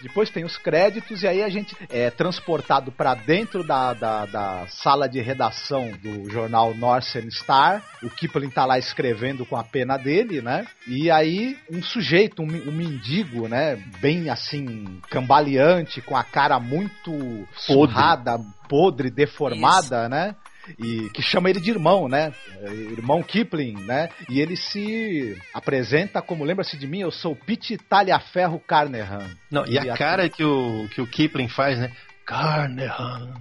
Depois 0.02 0.30
tem 0.30 0.44
os 0.44 0.58
créditos 0.58 1.22
e 1.22 1.28
aí 1.28 1.42
a 1.42 1.48
gente 1.48 1.76
é 1.88 2.10
transportado 2.10 2.90
para 2.90 3.14
dentro 3.14 3.64
da, 3.64 3.94
da, 3.94 4.26
da, 4.26 4.66
sala 4.66 5.08
de 5.08 5.20
redação 5.20 5.92
do 6.02 6.28
jornal 6.28 6.74
Northern 6.74 7.30
Star. 7.30 7.82
O 8.02 8.10
Kipling 8.10 8.50
tá 8.50 8.66
lá 8.66 8.78
escrevendo 8.78 9.46
com 9.46 9.56
a 9.56 9.62
pena 9.62 9.96
dele, 9.96 10.42
né? 10.42 10.66
E 10.88 11.10
aí 11.10 11.56
um 11.70 11.82
sujeito, 11.82 12.42
um, 12.42 12.46
um 12.46 12.72
mendigo, 12.72 13.48
né? 13.48 13.76
Bem 14.00 14.28
assim, 14.28 15.00
cambaleante, 15.08 16.00
com 16.00 16.16
a 16.16 16.24
cara 16.24 16.58
muito 16.58 17.46
surrada, 17.56 18.38
podre, 18.68 19.10
deformada, 19.10 20.02
Isso. 20.02 20.08
né? 20.08 20.36
E 20.78 21.10
que 21.10 21.22
chama 21.22 21.50
ele 21.50 21.60
de 21.60 21.70
irmão, 21.70 22.08
né? 22.08 22.32
Irmão 22.62 23.22
Kipling, 23.22 23.74
né? 23.84 24.08
E 24.28 24.40
ele 24.40 24.56
se 24.56 25.36
apresenta 25.52 26.22
como, 26.22 26.44
lembra-se 26.44 26.76
de 26.76 26.86
mim, 26.86 27.00
eu 27.00 27.10
sou 27.10 27.34
Pete 27.34 27.76
Talhaferro 27.76 28.60
Carnehan. 28.60 29.30
Não, 29.50 29.66
e, 29.66 29.72
e 29.72 29.90
a, 29.90 29.94
a 29.94 29.96
cara 29.96 30.28
que 30.28 30.44
o, 30.44 30.88
que 30.94 31.00
o 31.00 31.06
Kipling 31.06 31.48
faz, 31.48 31.78
né? 31.78 31.92
Carnehan. 32.24 33.34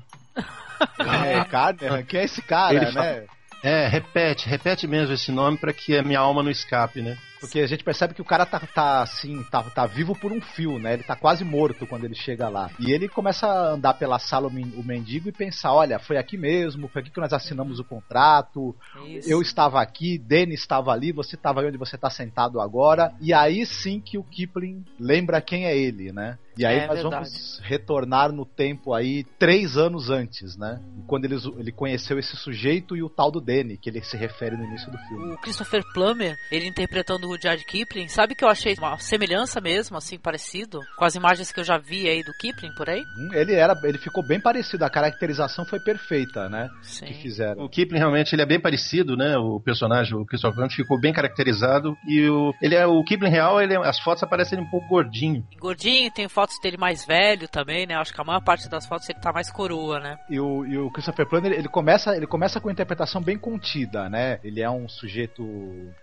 É, 1.00 1.44
Carnehan, 1.46 2.04
quem 2.04 2.20
é 2.22 2.24
esse 2.24 2.42
cara, 2.42 2.74
ele 2.74 2.86
né? 2.86 2.92
Fala, 2.92 3.26
é, 3.64 3.88
repete, 3.88 4.50
repete 4.50 4.88
mesmo 4.88 5.14
esse 5.14 5.32
nome 5.32 5.58
para 5.58 5.72
que 5.72 5.96
a 5.96 6.02
minha 6.02 6.20
alma 6.20 6.42
não 6.42 6.50
escape, 6.50 7.02
né? 7.02 7.18
Porque 7.42 7.60
a 7.60 7.68
gente 7.68 7.84
percebe 7.84 8.14
que 8.14 8.22
o 8.22 8.26
cara 8.26 8.46
tá, 8.46 8.60
tá 8.60 9.02
assim, 9.02 9.44
tá, 9.50 9.64
tá 9.64 9.88
vivo 9.88 10.16
por 10.16 10.32
um 10.32 10.40
fio, 10.40 10.78
né? 10.78 10.94
Ele 10.94 11.04
tá 11.04 11.16
quase 11.16 11.44
morto 11.44 11.88
quando 11.88 12.06
ele 12.06 12.14
chega 12.14 12.48
lá. 12.48 12.70
E 12.80 12.92
ele 12.92 13.10
começa 13.10 13.48
a 13.48 13.72
andar 13.72 13.96
pela 13.96 14.20
sala, 14.20 14.48
o 14.48 14.84
mendigo, 14.84 15.28
e 15.28 15.32
pensar: 15.32 15.74
olha, 15.74 15.98
foi 15.98 16.18
aqui 16.18 16.38
mesmo, 16.38 16.88
foi 16.88 17.02
aqui 17.02 17.10
que 17.10 17.20
nós 17.20 17.34
assinamos 17.34 17.80
o 17.80 17.84
contrato, 17.84 18.76
Isso. 19.08 19.30
eu 19.30 19.42
estava 19.42 19.82
aqui, 19.82 20.20
Danny 20.20 20.54
estava 20.54 20.92
ali, 20.92 21.12
você 21.12 21.36
estava 21.36 21.62
aí 21.62 21.68
onde 21.68 21.78
você 21.78 21.96
está 21.96 22.10
sentado 22.12 22.62
agora. 22.62 23.12
E 23.20 23.34
aí 23.34 23.66
sim 23.66 24.00
que 24.00 24.20
o 24.20 24.24
Kipling 24.24 24.86
lembra 25.00 25.42
quem 25.42 25.66
é 25.66 25.76
ele, 25.76 26.12
né? 26.12 26.38
E 26.58 26.66
aí 26.66 26.80
é, 26.80 26.88
nós 26.88 27.02
verdade. 27.02 27.16
vamos 27.16 27.62
retornar 27.64 28.32
no 28.32 28.46
tempo 28.46 28.94
aí 28.94 29.24
três 29.40 29.78
anos 29.78 30.10
antes, 30.10 30.58
né? 30.58 30.82
Quando 31.08 31.26
ele, 31.26 31.36
ele 31.58 31.72
conheceu 31.72 32.20
esse 32.20 32.36
sujeito 32.36 32.96
e 32.96 33.02
o 33.02 33.10
tal 33.10 33.32
do 33.32 33.40
Danny, 33.40 33.78
que 33.78 33.90
ele 33.90 34.04
se 34.04 34.18
refere 34.18 34.58
no 34.58 34.66
início 34.66 34.92
do 34.92 34.98
filme. 34.98 35.34
O 35.34 35.38
Christopher 35.38 35.84
Plummer, 35.94 36.36
ele 36.52 36.68
interpretando 36.68 37.31
Rudyard 37.32 37.64
Kipling, 37.66 38.08
sabe 38.08 38.36
que 38.36 38.44
eu 38.44 38.50
achei 38.50 38.76
uma 38.78 38.98
semelhança 38.98 39.62
mesmo, 39.62 39.98
assim, 39.98 40.18
parecido 40.18 40.80
com 40.98 41.06
as 41.06 41.16
imagens 41.16 41.52
que 41.52 41.60
eu 41.60 41.64
já 41.64 41.78
vi 41.78 42.10
aí 42.10 42.24
do 42.24 42.34
Kipling 42.34 42.74
por 42.76 42.90
aí? 42.90 43.02
Hum, 43.18 43.34
ele 43.34 43.54
era, 43.54 43.74
ele 43.84 43.98
ficou 43.98 44.26
bem 44.26 44.40
parecido, 44.40 44.84
a 44.84 44.90
caracterização 44.90 45.66
foi 45.66 45.80
perfeita, 45.80 46.50
né? 46.50 46.70
Sim. 46.82 47.06
Que 47.06 47.14
fizeram. 47.14 47.64
O 47.64 47.70
Kipling 47.70 48.00
realmente 48.00 48.34
ele 48.34 48.42
é 48.42 48.46
bem 48.46 48.60
parecido, 48.60 49.16
né? 49.16 49.38
O 49.38 49.60
personagem, 49.60 50.16
o 50.16 50.26
Christopher 50.26 50.56
Plummer, 50.56 50.72
ficou 50.72 51.00
bem 51.00 51.14
caracterizado 51.14 51.98
e 52.08 52.28
o 52.30 52.54
ele 52.62 52.76
é 52.76 52.86
o 52.86 53.04
Kipling 53.04 53.30
real, 53.30 53.62
ele, 53.62 53.76
as 53.78 54.00
fotos 54.00 54.24
aparecem 54.24 54.60
um 54.60 54.70
pouco 54.70 54.88
gordinho. 54.88 55.46
Gordinho, 55.60 56.12
tem 56.12 56.28
fotos 56.28 56.60
dele 56.60 56.78
mais 56.78 57.06
velho 57.06 57.48
também, 57.48 57.88
né? 57.88 57.96
Acho 57.96 58.14
que 58.14 58.22
a 58.22 58.24
maior 58.24 58.42
parte 58.42 58.70
das 58.70 58.86
fotos 58.86 59.10
ele 59.10 59.20
tá 59.20 59.32
mais 59.32 59.52
coroa, 59.52 60.00
né? 60.00 60.18
E 60.30 60.40
o, 60.40 60.66
e 60.66 60.78
o 60.78 60.92
Christopher 60.92 61.28
Plummer, 61.28 61.52
ele 61.52 61.68
começa, 61.68 62.16
ele 62.16 62.28
começa 62.28 62.60
com 62.60 62.68
uma 62.68 62.74
interpretação 62.74 63.22
bem 63.22 63.38
contida, 63.38 64.10
né? 64.10 64.40
Ele 64.44 64.62
é 64.62 64.70
um 64.70 64.88
sujeito 64.90 65.44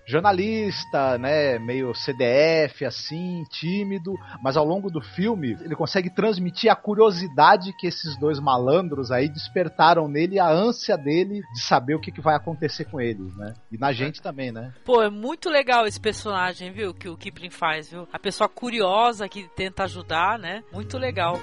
jornalista, 0.06 1.17
né, 1.18 1.58
meio 1.58 1.94
CDF 1.94 2.84
assim, 2.84 3.44
tímido, 3.50 4.14
mas 4.42 4.56
ao 4.56 4.64
longo 4.64 4.90
do 4.90 5.00
filme 5.00 5.56
ele 5.60 5.74
consegue 5.74 6.10
transmitir 6.10 6.70
a 6.70 6.76
curiosidade 6.76 7.72
que 7.78 7.86
esses 7.86 8.16
dois 8.18 8.38
malandros 8.38 9.10
aí 9.10 9.28
despertaram 9.28 10.08
nele, 10.08 10.38
a 10.38 10.50
ânsia 10.50 10.96
dele 10.96 11.42
de 11.52 11.60
saber 11.60 11.94
o 11.94 12.00
que, 12.00 12.12
que 12.12 12.20
vai 12.20 12.34
acontecer 12.36 12.84
com 12.84 13.00
eles, 13.00 13.34
né? 13.36 13.54
E 13.70 13.76
na 13.76 13.92
gente 13.92 14.22
também, 14.22 14.52
né? 14.52 14.72
Pô, 14.84 15.02
é 15.02 15.10
muito 15.10 15.48
legal 15.50 15.86
esse 15.86 16.00
personagem, 16.00 16.72
viu, 16.72 16.94
que 16.94 17.08
o 17.08 17.16
Kipling 17.16 17.50
faz, 17.50 17.90
viu? 17.90 18.08
A 18.12 18.18
pessoa 18.18 18.48
curiosa 18.48 19.28
que 19.28 19.48
tenta 19.54 19.84
ajudar, 19.84 20.38
né? 20.38 20.62
Muito 20.72 20.96
legal. 20.96 21.38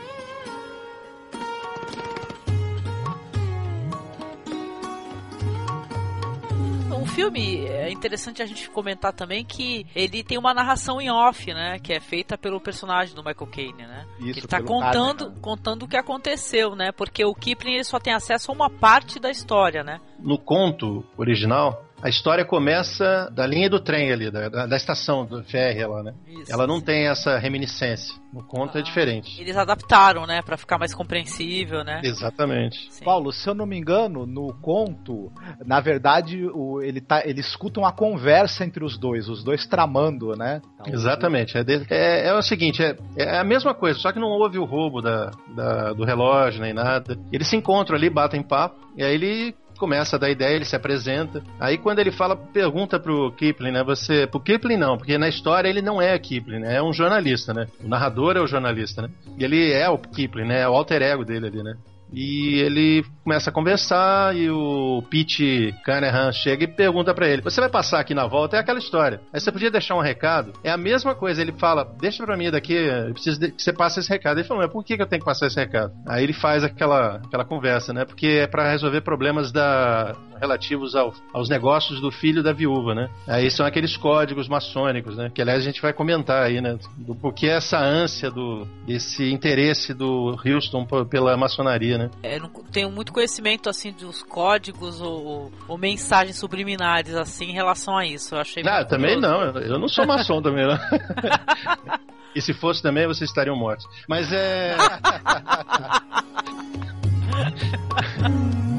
O 7.05 7.07
filme 7.07 7.65
é 7.67 7.91
interessante 7.91 8.41
a 8.41 8.45
gente 8.45 8.67
comentar 8.69 9.13
também 9.13 9.45
que 9.45 9.85
ele 9.95 10.23
tem 10.23 10.39
uma 10.39 10.53
narração 10.53 10.99
em 10.99 11.09
off, 11.11 11.53
né? 11.53 11.77
Que 11.79 11.93
é 11.93 11.99
feita 11.99 12.35
pelo 12.35 12.59
personagem 12.59 13.13
do 13.13 13.23
Michael 13.23 13.47
Caine, 13.47 13.85
né? 13.85 14.05
Isso, 14.19 14.39
ele 14.39 14.47
tá 14.47 14.61
contando, 14.61 15.31
contando 15.39 15.83
o 15.83 15.87
que 15.87 15.95
aconteceu, 15.95 16.75
né? 16.75 16.91
Porque 16.91 17.23
o 17.23 17.35
Kipling 17.35 17.75
ele 17.75 17.83
só 17.83 17.99
tem 17.99 18.13
acesso 18.13 18.51
a 18.51 18.55
uma 18.55 18.69
parte 18.69 19.19
da 19.19 19.29
história, 19.29 19.83
né? 19.83 20.01
No 20.19 20.39
conto 20.39 21.05
original, 21.15 21.85
a 22.01 22.09
história 22.09 22.45
começa 22.45 23.29
da 23.31 23.47
linha 23.47 23.69
do 23.69 23.79
trem 23.79 24.11
ali, 24.11 24.29
da, 24.29 24.49
da, 24.49 24.65
da 24.65 24.75
estação 24.75 25.25
do 25.25 25.43
ferry 25.43 25.85
lá, 25.85 26.03
né? 26.03 26.13
Isso, 26.27 26.51
Ela 26.51 26.67
não 26.67 26.81
tem 26.81 27.07
essa 27.07 27.37
reminiscência. 27.37 28.13
No 28.31 28.43
conto 28.43 28.75
é 28.75 28.79
ah, 28.79 28.81
é 28.81 28.83
diferente. 28.83 29.41
Eles 29.41 29.55
adaptaram, 29.55 30.27
né, 30.27 30.41
para 30.41 30.57
ficar 30.57 30.77
mais 30.77 30.93
compreensível, 30.93 31.83
né? 31.83 32.01
Exatamente. 32.03 32.91
Sim. 32.91 33.05
Paulo, 33.05 33.31
se 33.31 33.49
eu 33.49 33.55
não 33.55 33.65
me 33.65 33.77
engano, 33.77 34.25
no 34.25 34.53
conto, 34.61 35.31
na 35.65 35.79
verdade, 35.79 36.45
o, 36.53 36.81
ele 36.81 36.99
tá, 36.99 37.23
eles 37.25 37.47
escutam 37.47 37.85
a 37.85 37.93
conversa 37.93 38.65
entre 38.65 38.83
os 38.83 38.97
dois, 38.97 39.29
os 39.29 39.43
dois 39.43 39.65
tramando, 39.65 40.35
né? 40.35 40.61
Então, 40.81 40.93
Exatamente. 40.93 41.57
É, 41.57 41.63
de, 41.63 41.85
é, 41.89 42.27
é, 42.27 42.33
o 42.33 42.41
seguinte, 42.41 42.83
é, 42.83 42.97
é, 43.15 43.37
a 43.37 43.43
mesma 43.43 43.73
coisa, 43.73 43.97
só 43.97 44.11
que 44.11 44.19
não 44.19 44.27
houve 44.27 44.59
o 44.59 44.65
roubo 44.65 45.01
da, 45.01 45.31
da, 45.55 45.93
do 45.93 46.03
relógio 46.03 46.61
nem 46.61 46.73
nada. 46.73 47.17
Eles 47.31 47.47
se 47.47 47.55
encontram 47.55 47.95
ali, 47.95 48.09
batem 48.09 48.43
papo, 48.43 48.75
e 48.97 49.03
aí 49.03 49.13
ele 49.13 49.55
começa 49.77 50.15
a 50.15 50.19
dar 50.19 50.29
ideia, 50.29 50.55
ele 50.55 50.65
se 50.65 50.75
apresenta. 50.75 51.43
Aí 51.59 51.77
quando 51.77 51.99
ele 51.99 52.11
fala, 52.11 52.35
pergunta 52.35 52.99
pro 52.99 53.31
Kipling, 53.31 53.71
né? 53.71 53.83
Você. 53.83 54.27
Pro 54.27 54.39
Kipling 54.39 54.77
não, 54.77 54.97
porque 54.97 55.17
na 55.17 55.27
história 55.27 55.69
ele 55.69 55.81
não 55.81 56.01
é 56.01 56.17
Kipling, 56.17 56.59
né? 56.59 56.75
É 56.75 56.83
um 56.83 56.93
jornalista, 56.93 57.53
né? 57.53 57.67
O 57.83 57.87
narrador 57.87 58.37
é 58.37 58.41
o 58.41 58.47
jornalista, 58.47 59.01
né? 59.01 59.09
E 59.37 59.43
ele 59.43 59.71
é 59.71 59.89
o 59.89 59.97
Kipling, 59.97 60.47
né? 60.47 60.61
É 60.61 60.69
o 60.69 60.73
alter 60.73 61.01
ego 61.01 61.23
dele 61.23 61.47
ali, 61.47 61.63
né? 61.63 61.75
E 62.11 62.59
ele 62.59 63.03
começa 63.23 63.49
a 63.49 63.53
conversar 63.53 64.35
e 64.35 64.49
o 64.49 65.03
Pete 65.09 65.73
Canahan 65.83 66.31
chega 66.31 66.63
e 66.63 66.67
pergunta 66.67 67.13
para 67.13 67.27
ele: 67.27 67.41
Você 67.41 67.59
vai 67.59 67.69
passar 67.69 67.99
aqui 67.99 68.13
na 68.13 68.27
volta? 68.27 68.57
É 68.57 68.59
aquela 68.59 68.79
história. 68.79 69.19
Aí 69.33 69.39
você 69.39 69.51
podia 69.51 69.71
deixar 69.71 69.95
um 69.95 70.01
recado? 70.01 70.53
É 70.63 70.71
a 70.71 70.77
mesma 70.77 71.15
coisa. 71.15 71.41
Ele 71.41 71.51
fala: 71.53 71.83
Deixa 71.99 72.23
pra 72.25 72.37
mim 72.37 72.51
daqui, 72.51 72.73
eu 72.73 73.13
preciso 73.13 73.39
que 73.39 73.61
você 73.61 73.73
passe 73.73 73.99
esse 73.99 74.09
recado. 74.09 74.37
Ele 74.39 74.47
falou: 74.47 74.63
Mas 74.63 74.71
por 74.71 74.83
que, 74.83 74.95
que 74.95 75.01
eu 75.01 75.07
tenho 75.07 75.21
que 75.21 75.25
passar 75.25 75.47
esse 75.47 75.59
recado? 75.59 75.93
Aí 76.07 76.23
ele 76.23 76.33
faz 76.33 76.63
aquela, 76.63 77.17
aquela 77.17 77.45
conversa, 77.45 77.93
né? 77.93 78.05
Porque 78.05 78.27
é 78.27 78.47
para 78.47 78.69
resolver 78.69 79.01
problemas 79.01 79.51
da, 79.51 80.15
relativos 80.45 80.95
ao, 80.95 81.13
aos 81.33 81.49
negócios 81.49 81.99
do 81.99 82.11
filho 82.11 82.43
da 82.43 82.53
viúva, 82.53 82.93
né? 82.93 83.09
Aí 83.27 83.49
são 83.49 83.65
aqueles 83.65 83.97
códigos 83.97 84.47
maçônicos, 84.47 85.17
né? 85.17 85.31
Que 85.33 85.41
aliás 85.41 85.61
a 85.61 85.65
gente 85.65 85.81
vai 85.81 85.91
comentar 85.91 86.43
aí, 86.43 86.61
né? 86.61 86.77
Do 86.97 87.15
porquê 87.15 87.47
essa 87.47 87.79
ânsia 87.79 88.29
do 88.29 88.67
esse 88.87 89.31
interesse 89.31 89.93
do 89.93 90.37
Houston 90.45 90.85
pela 91.09 91.35
maçonaria, 91.35 91.97
né? 91.97 92.11
É, 92.21 92.39
não 92.39 92.49
tenho 92.71 92.91
muito 92.91 93.11
conhecimento 93.11 93.69
assim 93.69 93.91
dos 93.91 94.21
códigos 94.23 95.01
ou, 95.01 95.51
ou, 95.67 95.77
mensagens 95.77 96.37
subliminares 96.37 97.15
assim 97.15 97.49
em 97.49 97.53
relação 97.53 97.97
a 97.97 98.05
isso. 98.05 98.35
Eu 98.35 98.39
achei. 98.39 98.63
Ah, 98.65 98.85
também 98.85 99.19
não. 99.19 99.41
Eu 99.59 99.79
não 99.79 99.87
sou 99.87 100.05
maçom 100.05 100.41
também, 100.41 100.65
não. 100.65 100.77
E 102.35 102.41
se 102.41 102.53
fosse 102.53 102.83
também, 102.83 103.07
vocês 103.07 103.29
estariam 103.29 103.55
mortos. 103.55 103.87
Mas 104.09 104.29
é. 104.33 104.75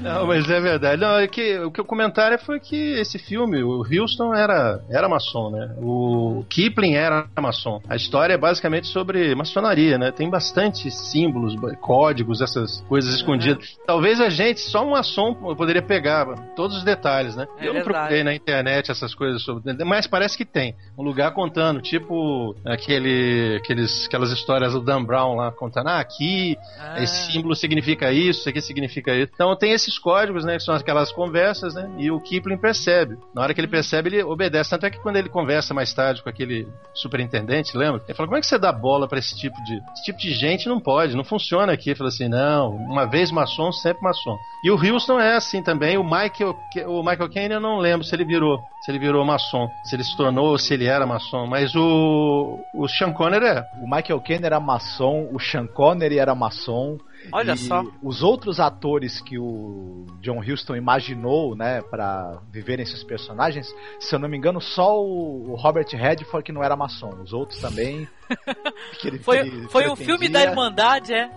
Não, 0.00 0.26
mas 0.26 0.48
é 0.50 0.60
verdade. 0.60 1.00
Não, 1.00 1.18
é 1.18 1.26
que, 1.26 1.58
o 1.58 1.70
que 1.70 1.80
o 1.80 1.84
comentário 1.84 2.38
foi 2.38 2.58
que 2.58 2.76
esse 2.98 3.18
filme, 3.18 3.62
o 3.62 3.82
Houston 3.82 4.34
era, 4.34 4.82
era 4.90 5.08
maçom, 5.08 5.50
né? 5.50 5.74
O 5.78 6.44
Kipling 6.48 6.94
era 6.94 7.26
maçom. 7.40 7.80
A 7.88 7.96
história 7.96 8.34
é 8.34 8.38
basicamente 8.38 8.86
sobre 8.88 9.34
maçonaria, 9.34 9.98
né? 9.98 10.10
Tem 10.10 10.28
bastante 10.30 10.90
símbolos, 10.90 11.54
códigos, 11.80 12.40
essas 12.40 12.80
coisas 12.88 13.14
escondidas. 13.14 13.76
Talvez 13.86 14.20
a 14.20 14.28
gente, 14.30 14.60
só 14.60 14.84
um 14.84 14.90
maçom, 14.90 15.34
poderia 15.34 15.82
pegar 15.82 16.26
todos 16.56 16.78
os 16.78 16.84
detalhes, 16.84 17.36
né? 17.36 17.46
É 17.58 17.62
Eu 17.62 17.74
não 17.74 17.82
verdade. 17.82 17.84
procurei 17.84 18.24
na 18.24 18.34
internet 18.34 18.90
essas 18.90 19.14
coisas 19.14 19.42
sobre. 19.42 19.72
Mas 19.84 20.06
parece 20.06 20.36
que 20.36 20.44
tem. 20.44 20.74
Um 20.96 21.02
lugar 21.02 21.32
contando, 21.32 21.80
tipo 21.80 22.54
aquele, 22.64 23.56
aqueles, 23.56 24.06
aquelas 24.06 24.30
histórias 24.30 24.72
do 24.72 24.80
Dan 24.80 25.04
Brown 25.04 25.34
lá 25.36 25.50
contando, 25.52 25.88
ah, 25.88 26.00
aqui 26.00 26.56
Ah. 26.78 27.02
esse 27.02 27.32
símbolo 27.32 27.54
significa 27.54 28.12
isso, 28.12 28.40
isso 28.40 28.48
aqui 28.48 28.60
significa 28.60 29.14
isso. 29.14 29.30
Então 29.34 29.54
tem 29.56 29.72
esses 29.90 29.98
códigos, 29.98 30.44
né, 30.44 30.56
que 30.56 30.62
são 30.62 30.74
aquelas 30.74 31.12
conversas, 31.12 31.74
né, 31.74 31.90
e 31.98 32.10
o 32.10 32.20
Kipling 32.20 32.56
percebe. 32.56 33.18
Na 33.34 33.42
hora 33.42 33.52
que 33.52 33.60
ele 33.60 33.68
percebe, 33.68 34.08
ele 34.08 34.22
obedece. 34.22 34.70
Tanto 34.70 34.86
é 34.86 34.90
que 34.90 35.00
quando 35.00 35.16
ele 35.16 35.28
conversa 35.28 35.74
mais 35.74 35.92
tarde 35.92 36.22
com 36.22 36.28
aquele 36.28 36.66
superintendente, 36.94 37.76
lembra? 37.76 38.02
Ele 38.06 38.14
fala, 38.14 38.28
como 38.28 38.38
é 38.38 38.40
que 38.40 38.46
você 38.46 38.58
dá 38.58 38.72
bola 38.72 39.08
pra 39.08 39.18
esse 39.18 39.36
tipo 39.36 39.56
de... 39.64 39.74
Esse 39.92 40.04
tipo 40.04 40.18
de 40.18 40.32
gente 40.32 40.68
não 40.68 40.80
pode, 40.80 41.16
não 41.16 41.24
funciona 41.24 41.72
aqui. 41.72 41.90
Ele 41.90 41.98
fala 41.98 42.08
assim, 42.08 42.28
não, 42.28 42.70
uma 42.70 43.06
vez 43.06 43.30
maçom, 43.30 43.72
sempre 43.72 44.02
maçom. 44.02 44.36
E 44.64 44.70
o 44.70 44.74
Houston 44.74 45.18
é 45.18 45.36
assim 45.36 45.62
também. 45.62 45.98
O 45.98 46.04
Michael, 46.04 46.56
o 46.86 47.02
Michael 47.02 47.30
Caine 47.30 47.54
eu 47.54 47.60
não 47.60 47.78
lembro 47.78 48.04
se 48.04 48.14
ele 48.14 48.24
virou, 48.24 48.58
se 48.84 48.90
ele 48.90 48.98
virou 48.98 49.24
maçom, 49.24 49.68
se 49.84 49.96
ele 49.96 50.04
se 50.04 50.16
tornou 50.16 50.48
ou 50.50 50.58
se 50.58 50.74
ele 50.74 50.86
era 50.86 51.06
maçom. 51.06 51.46
Mas 51.46 51.74
o, 51.74 52.58
o 52.74 52.88
Sean 52.88 53.12
Connery 53.12 53.46
é. 53.46 53.64
O 53.82 53.84
Michael 53.84 54.20
Caine 54.20 54.46
era 54.46 54.60
maçom, 54.60 55.28
o 55.32 55.40
Sean 55.40 55.66
Connery 55.66 56.18
era 56.18 56.34
maçom. 56.34 56.98
Olha 57.32 57.52
e 57.52 57.56
só. 57.56 57.84
Os 58.02 58.22
outros 58.22 58.58
atores 58.60 59.20
que 59.20 59.38
o 59.38 60.06
John 60.20 60.40
Huston 60.40 60.74
imaginou, 60.76 61.54
né, 61.54 61.82
para 61.82 62.40
viverem 62.50 62.82
esses 62.82 63.04
personagens, 63.04 63.72
se 63.98 64.14
eu 64.14 64.18
não 64.18 64.28
me 64.28 64.36
engano, 64.36 64.60
só 64.60 65.00
o 65.02 65.50
o 65.50 65.54
Robert 65.56 65.86
Redford 65.92 66.44
que 66.44 66.52
não 66.52 66.62
era 66.62 66.76
maçom. 66.76 67.10
Os 67.22 67.32
outros 67.32 67.60
também. 67.60 68.08
que 69.00 69.08
ele- 69.08 69.18
Foi, 69.18 69.38
ele 69.38 69.68
foi 69.68 69.88
um 69.88 69.96
filme 69.96 70.28
da. 70.28 70.42
Irmandade, 70.44 71.12
é? 71.12 71.28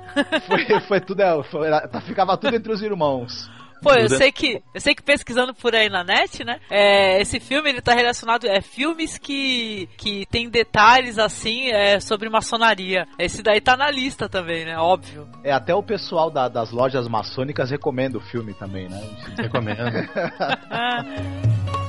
Foi, 0.47 0.79
foi 0.81 1.01
tudo, 1.01 1.21
é, 1.21 1.43
foi- 1.43 1.67
ficava 2.05 2.37
tudo 2.37 2.55
entre 2.55 2.71
os 2.71 2.81
irmãos. 2.81 3.49
Pô, 3.83 3.93
eu 3.93 4.09
sei 4.09 4.31
que 4.31 4.61
eu 4.73 4.81
sei 4.81 4.95
que 4.95 5.03
pesquisando 5.03 5.53
por 5.53 5.75
aí 5.75 5.89
na 5.89 6.03
net, 6.03 6.43
né? 6.43 6.59
é, 6.69 7.21
esse 7.21 7.39
filme 7.39 7.69
ele 7.69 7.81
tá 7.81 7.93
relacionado 7.93 8.47
é 8.47 8.61
filmes 8.61 9.17
que 9.17 9.89
que 9.97 10.25
tem 10.27 10.49
detalhes 10.49 11.19
assim 11.19 11.69
é, 11.69 11.99
sobre 11.99 12.29
maçonaria. 12.29 13.05
Esse 13.19 13.43
daí 13.43 13.59
tá 13.59 13.75
na 13.75 13.91
lista 13.91 14.29
também, 14.29 14.63
né? 14.65 14.77
Óbvio. 14.77 15.27
É 15.43 15.51
até 15.51 15.75
o 15.75 15.83
pessoal 15.83 16.31
da- 16.31 16.47
das 16.47 16.71
lojas 16.71 17.07
maçônicas 17.07 17.69
recomenda 17.69 18.17
o 18.17 18.21
filme 18.21 18.53
também, 18.53 18.87
né? 18.87 19.01
Recomendo. 19.37 19.83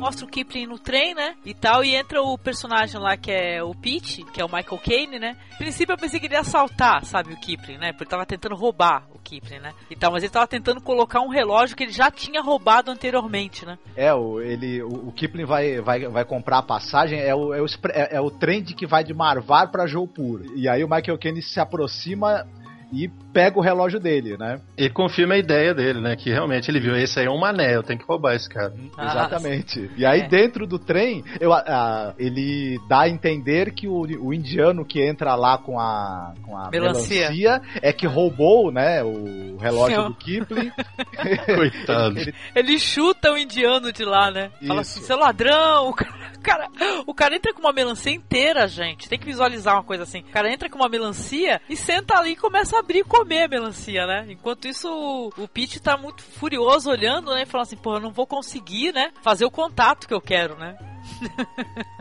Mostra 0.00 0.24
o 0.24 0.28
Kipling 0.28 0.66
no 0.66 0.78
trem, 0.78 1.14
né? 1.14 1.36
E 1.44 1.52
tal, 1.52 1.84
e 1.84 1.94
entra 1.94 2.22
o 2.22 2.38
personagem 2.38 2.98
lá 2.98 3.18
que 3.18 3.30
é 3.30 3.62
o 3.62 3.74
Pete, 3.74 4.24
que 4.24 4.40
é 4.40 4.44
o 4.44 4.48
Michael 4.50 4.80
Caine, 4.82 5.18
né? 5.18 5.36
No 5.52 5.58
princípio 5.58 5.92
eu 5.92 5.98
pensei 5.98 6.18
que 6.18 6.26
ele 6.26 6.34
ia 6.34 6.40
assaltar, 6.40 7.04
sabe, 7.04 7.34
o 7.34 7.36
Kipling, 7.36 7.76
né? 7.76 7.92
Porque 7.92 8.04
ele 8.04 8.10
tava 8.10 8.24
tentando 8.24 8.54
roubar 8.54 9.04
o 9.14 9.18
Kipling, 9.18 9.58
né? 9.58 9.74
E 9.90 9.96
tal, 9.96 10.10
mas 10.10 10.22
ele 10.22 10.32
tava 10.32 10.46
tentando 10.46 10.80
colocar 10.80 11.20
um 11.20 11.28
relógio 11.28 11.76
que 11.76 11.82
ele 11.82 11.92
já 11.92 12.10
tinha 12.10 12.40
roubado 12.40 12.90
anteriormente, 12.90 13.66
né? 13.66 13.78
É, 13.94 14.12
o, 14.14 14.40
ele, 14.40 14.82
o, 14.82 15.08
o 15.08 15.12
Kipling 15.12 15.44
vai, 15.44 15.80
vai, 15.82 16.08
vai 16.08 16.24
comprar 16.24 16.58
a 16.58 16.62
passagem, 16.62 17.20
é 17.20 17.34
o, 17.34 17.52
é, 17.52 17.60
o, 17.60 17.66
é, 17.90 18.16
é 18.16 18.20
o 18.20 18.30
trem 18.30 18.62
de 18.62 18.74
que 18.74 18.86
vai 18.86 19.04
de 19.04 19.12
Marvar 19.12 19.70
pra 19.70 19.86
Jaipur. 19.86 20.42
E 20.56 20.66
aí 20.66 20.82
o 20.82 20.88
Michael 20.88 21.18
Caine 21.18 21.42
se 21.42 21.60
aproxima 21.60 22.48
e 22.92 23.08
pega 23.32 23.58
o 23.58 23.62
relógio 23.62 24.00
dele, 24.00 24.36
né? 24.36 24.60
E 24.76 24.88
confirma 24.90 25.34
a 25.34 25.38
ideia 25.38 25.72
dele, 25.72 26.00
né? 26.00 26.16
Que 26.16 26.30
realmente 26.30 26.70
ele 26.70 26.80
viu, 26.80 26.96
esse 26.96 27.18
aí 27.20 27.26
é 27.26 27.30
um 27.30 27.38
mané, 27.38 27.76
eu 27.76 27.82
tenho 27.82 27.98
que 27.98 28.04
roubar 28.06 28.34
esse 28.34 28.48
cara. 28.48 28.72
Ah, 28.96 29.06
Exatamente. 29.06 29.90
E 29.96 30.04
aí 30.04 30.20
É. 30.22 30.28
dentro 30.28 30.66
do 30.66 30.78
trem, 30.78 31.22
eu, 31.40 31.52
ah, 31.52 32.12
ele 32.18 32.78
dá 32.88 33.02
a 33.02 33.08
entender 33.08 33.72
que 33.72 33.86
o, 33.86 34.00
o 34.20 34.34
indiano 34.34 34.84
que 34.84 35.00
entra 35.00 35.34
lá 35.34 35.56
com 35.58 35.78
a, 35.78 36.34
com 36.42 36.56
a 36.56 36.68
Melancia. 36.70 37.30
melancia 37.30 37.62
é 37.80 37.92
que 37.92 38.06
roubou, 38.06 38.72
né, 38.72 39.02
o 39.04 39.56
relógio 39.58 40.04
do 40.08 40.14
Kipling. 40.14 40.70
Coitado. 41.54 42.18
Ele- 42.20 42.34
Ele 42.54 42.78
chuta 42.78 43.30
o 43.32 43.38
indiano 43.38 43.92
de 43.92 44.04
lá, 44.04 44.30
né? 44.30 44.50
Fala 44.66 44.80
Isso. 44.82 44.98
assim, 44.98 45.06
seu 45.06 45.16
ladrão! 45.18 45.88
O 45.88 45.94
cara, 45.94 46.12
cara, 46.40 46.68
o 47.06 47.14
cara 47.14 47.36
entra 47.36 47.52
com 47.52 47.60
uma 47.60 47.72
melancia 47.72 48.12
inteira, 48.12 48.66
gente. 48.66 49.08
Tem 49.08 49.18
que 49.18 49.26
visualizar 49.26 49.74
uma 49.74 49.84
coisa 49.84 50.02
assim. 50.02 50.20
O 50.20 50.32
cara 50.32 50.52
entra 50.52 50.68
com 50.68 50.76
uma 50.76 50.88
melancia 50.88 51.60
e 51.68 51.76
senta 51.76 52.18
ali 52.18 52.32
e 52.32 52.36
começa 52.36 52.76
a 52.76 52.80
abrir 52.80 53.00
e 53.00 53.04
comer 53.04 53.44
a 53.44 53.48
melancia, 53.48 54.06
né? 54.06 54.26
Enquanto 54.28 54.66
isso, 54.66 54.88
o, 54.88 55.28
o 55.42 55.48
Pete 55.48 55.80
tá 55.80 55.96
muito 55.96 56.22
furioso 56.22 56.90
olhando, 56.90 57.32
né? 57.34 57.42
E 57.42 57.46
falando 57.46 57.66
assim, 57.66 57.76
pô, 57.76 57.94
eu 57.94 58.00
não 58.00 58.10
vou 58.10 58.26
conseguir, 58.26 58.92
né? 58.92 59.12
Fazer 59.22 59.44
o 59.44 59.50
contato 59.50 60.08
que 60.08 60.14
eu 60.14 60.20
quero, 60.20 60.56
né? 60.56 60.76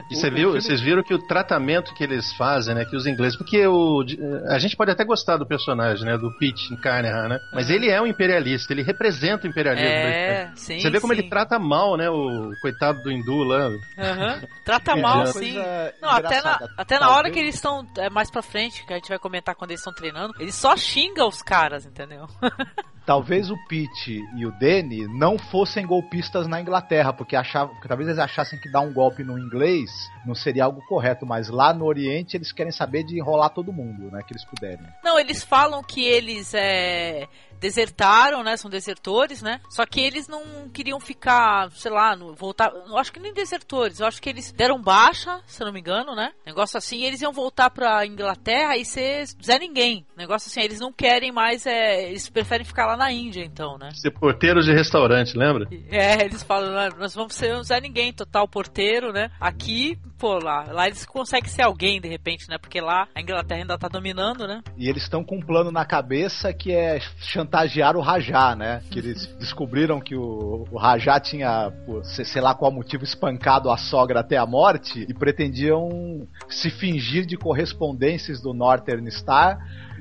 E 0.09 0.15
você 0.15 0.29
viu, 0.29 0.53
vocês 0.53 0.81
viram 0.81 1.03
que 1.03 1.13
o 1.13 1.19
tratamento 1.19 1.93
que 1.93 2.03
eles 2.03 2.33
fazem, 2.33 2.73
né? 2.73 2.85
Que 2.85 2.95
os 2.95 3.05
ingleses. 3.05 3.37
Porque 3.37 3.65
o, 3.67 4.03
a 4.47 4.57
gente 4.57 4.75
pode 4.75 4.91
até 4.91 5.03
gostar 5.03 5.37
do 5.37 5.45
personagem, 5.45 6.05
né? 6.05 6.17
Do 6.17 6.31
Pete 6.37 6.75
Carnahan, 6.77 7.27
né? 7.27 7.39
Mas 7.53 7.69
ele 7.69 7.89
é 7.89 8.01
um 8.01 8.07
imperialista, 8.07 8.73
ele 8.73 8.81
representa 8.81 9.45
o 9.45 9.49
imperialismo. 9.49 9.87
É, 9.87 10.31
britânico. 10.33 10.59
sim. 10.59 10.79
Você 10.79 10.89
vê 10.89 10.99
como 10.99 11.13
sim. 11.13 11.19
ele 11.19 11.29
trata 11.29 11.59
mal, 11.59 11.95
né? 11.95 12.09
O 12.09 12.51
coitado 12.61 13.01
do 13.03 13.11
hindu 13.11 13.43
lá. 13.43 13.69
Aham. 13.97 14.41
Trata 14.65 14.91
É, 14.91 15.01
mal, 15.01 15.27
sim. 15.27 15.55
Não, 16.01 16.09
até 16.09 16.41
na, 16.41 16.59
até 16.77 16.99
na 16.99 17.11
hora 17.11 17.29
que 17.29 17.39
eles 17.39 17.55
estão 17.55 17.87
é, 17.97 18.09
mais 18.09 18.31
pra 18.31 18.41
frente, 18.41 18.85
que 18.85 18.93
a 18.93 18.95
gente 18.95 19.09
vai 19.09 19.19
comentar 19.19 19.55
quando 19.55 19.71
eles 19.71 19.81
estão 19.81 19.93
treinando, 19.93 20.33
ele 20.39 20.51
só 20.51 20.75
xinga 20.75 21.25
os 21.25 21.41
caras, 21.41 21.85
entendeu? 21.85 22.27
Talvez 23.09 23.49
o 23.49 23.57
Pete 23.57 24.23
e 24.35 24.45
o 24.45 24.51
Danny 24.51 25.07
não 25.07 25.35
fossem 25.35 25.83
golpistas 25.83 26.45
na 26.45 26.61
Inglaterra, 26.61 27.11
porque 27.11 27.35
achavam, 27.35 27.73
porque 27.73 27.87
talvez 27.87 28.07
eles 28.07 28.19
achassem 28.19 28.59
que 28.59 28.71
dar 28.71 28.81
um 28.81 28.93
golpe 28.93 29.23
no 29.23 29.35
inglês 29.35 29.89
não 30.23 30.35
seria 30.35 30.65
algo 30.65 30.79
correto, 30.85 31.25
mas 31.25 31.49
lá 31.49 31.73
no 31.73 31.85
Oriente 31.85 32.37
eles 32.37 32.51
querem 32.51 32.71
saber 32.71 33.03
de 33.03 33.17
enrolar 33.17 33.49
todo 33.49 33.73
mundo, 33.73 34.11
né, 34.11 34.21
que 34.21 34.31
eles 34.31 34.45
puderem. 34.45 34.85
Não, 35.03 35.19
eles 35.19 35.43
falam 35.43 35.81
que 35.81 36.05
eles 36.05 36.53
é, 36.53 37.27
desertaram, 37.59 38.43
né? 38.43 38.57
São 38.57 38.69
desertores, 38.69 39.41
né? 39.41 39.59
Só 39.69 39.85
que 39.85 39.99
eles 39.99 40.27
não 40.27 40.69
queriam 40.69 40.99
ficar, 40.99 41.71
sei 41.71 41.91
lá, 41.91 42.15
no, 42.15 42.33
voltar. 42.33 42.71
Eu 42.87 42.97
acho 42.97 43.11
que 43.11 43.19
nem 43.19 43.33
desertores. 43.33 43.99
Eu 43.99 44.07
acho 44.07 44.21
que 44.21 44.29
eles 44.29 44.51
deram 44.51 44.81
baixa, 44.81 45.41
se 45.45 45.63
não 45.63 45.71
me 45.71 45.79
engano, 45.79 46.15
né? 46.15 46.31
Negócio 46.45 46.77
assim, 46.77 47.03
eles 47.03 47.21
iam 47.21 47.31
voltar 47.31 47.69
pra 47.69 48.05
Inglaterra 48.05 48.77
e 48.77 48.85
ser 48.85 49.25
Zé 49.43 49.59
Ninguém. 49.59 50.05
Negócio 50.17 50.49
assim, 50.49 50.61
eles 50.61 50.79
não 50.79 50.91
querem 50.91 51.31
mais, 51.31 51.65
é, 51.65 52.09
eles 52.09 52.29
preferem 52.29 52.65
ficar 52.65 52.85
lá 52.85 52.97
na 52.97 53.11
Índia, 53.11 53.43
então, 53.43 53.77
né? 53.77 53.89
Ser 53.93 54.11
porteiro 54.11 54.61
de 54.61 54.71
restaurante, 54.71 55.37
lembra? 55.37 55.67
É, 55.89 56.23
eles 56.25 56.43
falam, 56.43 56.77
"Ah, 56.77 56.89
nós 56.97 57.13
vamos 57.13 57.35
ser 57.35 57.61
Zé 57.63 57.79
Ninguém, 57.79 58.13
total 58.13 58.47
porteiro, 58.47 59.11
né? 59.11 59.29
Aqui, 59.39 59.97
pô, 60.19 60.37
lá, 60.37 60.65
lá 60.71 60.87
eles 60.87 61.05
conseguem 61.05 61.49
ser 61.49 61.61
alguém, 61.61 62.01
de 62.01 62.07
repente, 62.07 62.47
né? 62.49 62.57
Porque 62.57 62.81
lá 62.81 63.07
a 63.15 63.21
Inglaterra 63.21 63.61
ainda 63.61 63.77
tá 63.77 63.87
dominando, 63.87 64.45
né? 64.45 64.61
E 64.77 64.89
eles 64.89 65.03
estão 65.03 65.23
com 65.23 65.37
um 65.37 65.41
plano 65.41 65.71
na 65.71 65.85
cabeça 65.85 66.53
que 66.53 66.73
é 66.73 66.99
chantagear 67.19 67.95
o 67.95 68.01
Rajá, 68.01 68.55
né? 68.55 68.83
Que 68.91 68.99
eles 68.99 69.25
descobriram 69.39 70.01
que 70.01 70.15
o, 70.15 70.67
o 70.69 70.77
Rajá 70.77 71.19
tinha, 71.19 71.71
pô, 71.85 72.03
sei, 72.03 72.25
sei 72.25 72.41
lá 72.41 72.53
qual 72.53 72.71
motivo, 72.71 73.03
espancado 73.03 73.71
a 73.71 73.77
sogra 73.77 74.19
até 74.19 74.37
a 74.37 74.45
morte 74.45 75.05
e 75.07 75.13
pretendiam 75.13 76.27
se 76.49 76.69
fingir 76.69 77.25
de 77.25 77.37
correspondências 77.37 78.41
do 78.41 78.53
Northern 78.53 79.09
Star 79.09 79.57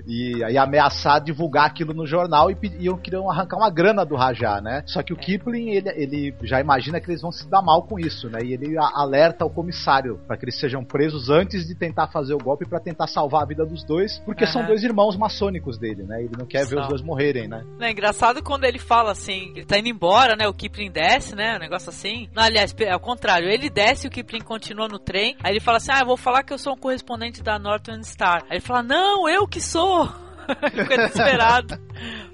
e 0.08 0.42
aí 0.42 0.56
ameaçar 0.56 1.20
divulgar 1.22 1.66
aquilo 1.66 1.92
no 1.92 2.06
jornal 2.06 2.50
e 2.50 2.54
pe- 2.54 2.72
iam 2.80 2.96
queriam 2.96 3.30
arrancar 3.30 3.58
uma 3.58 3.68
grana 3.70 4.06
do 4.06 4.16
Rajá, 4.16 4.58
né? 4.60 4.82
Só 4.86 5.02
que 5.02 5.12
o 5.12 5.16
Kipling, 5.16 5.68
ele, 5.70 5.90
ele 5.90 6.34
já 6.42 6.58
imagina 6.60 6.98
que 6.98 7.10
eles 7.10 7.20
vão 7.20 7.30
se 7.30 7.46
dar 7.48 7.60
mal 7.60 7.82
com 7.82 7.98
isso, 7.98 8.30
né? 8.30 8.38
E 8.42 8.54
ele 8.54 8.74
alerta 8.78 9.44
o 9.44 9.50
comissário 9.50 10.18
para 10.26 10.36
que 10.38 10.46
eles 10.46 10.58
sejam 10.58 10.82
presos 10.82 11.28
antes 11.28 11.66
de 11.66 11.74
tentar 11.74 12.06
fazer 12.08 12.32
o 12.32 12.38
golpe 12.38 12.66
para 12.66 12.80
tentar 12.80 13.06
salvar 13.06 13.42
a 13.42 13.46
vida 13.46 13.66
dos 13.66 13.84
dois, 13.84 14.18
porque 14.20 14.46
são 14.46 14.62
Aham. 14.62 14.68
dois 14.68 14.82
irmãos 14.82 15.14
maçônicos 15.16 15.76
dele, 15.76 16.04
né? 16.04 16.22
Ele 16.22 16.32
não 16.38 16.46
quer 16.46 16.60
ver 16.64 16.76
São. 16.76 16.80
os 16.82 16.88
dois 16.88 17.02
morrerem, 17.02 17.46
né? 17.46 17.62
É 17.78 17.90
engraçado 17.90 18.42
quando 18.42 18.64
ele 18.64 18.78
fala 18.78 19.12
assim, 19.12 19.52
ele 19.54 19.66
tá 19.66 19.78
indo 19.78 19.88
embora, 19.88 20.34
né? 20.36 20.48
O 20.48 20.54
Kipling 20.54 20.90
desce, 20.90 21.36
né? 21.36 21.56
Um 21.56 21.60
negócio 21.60 21.90
assim. 21.90 22.28
Não, 22.34 22.42
aliás, 22.42 22.74
é 22.78 22.96
o 22.96 23.00
contrário. 23.00 23.48
Ele 23.48 23.68
desce 23.68 24.06
e 24.06 24.08
o 24.08 24.10
Kipling 24.10 24.40
continua 24.40 24.88
no 24.88 24.98
trem. 24.98 25.36
Aí 25.44 25.52
ele 25.52 25.60
fala 25.60 25.76
assim: 25.76 25.92
Ah, 25.92 26.00
eu 26.00 26.06
vou 26.06 26.16
falar 26.16 26.42
que 26.42 26.52
eu 26.52 26.58
sou 26.58 26.72
um 26.72 26.78
correspondente 26.78 27.42
da 27.42 27.58
Northern 27.58 28.02
Star. 28.04 28.42
Aí 28.48 28.56
ele 28.56 28.60
fala: 28.60 28.82
Não, 28.82 29.28
eu 29.28 29.46
que 29.46 29.60
sou! 29.60 29.97
Fica 30.70 30.96
desesperado. 30.96 31.78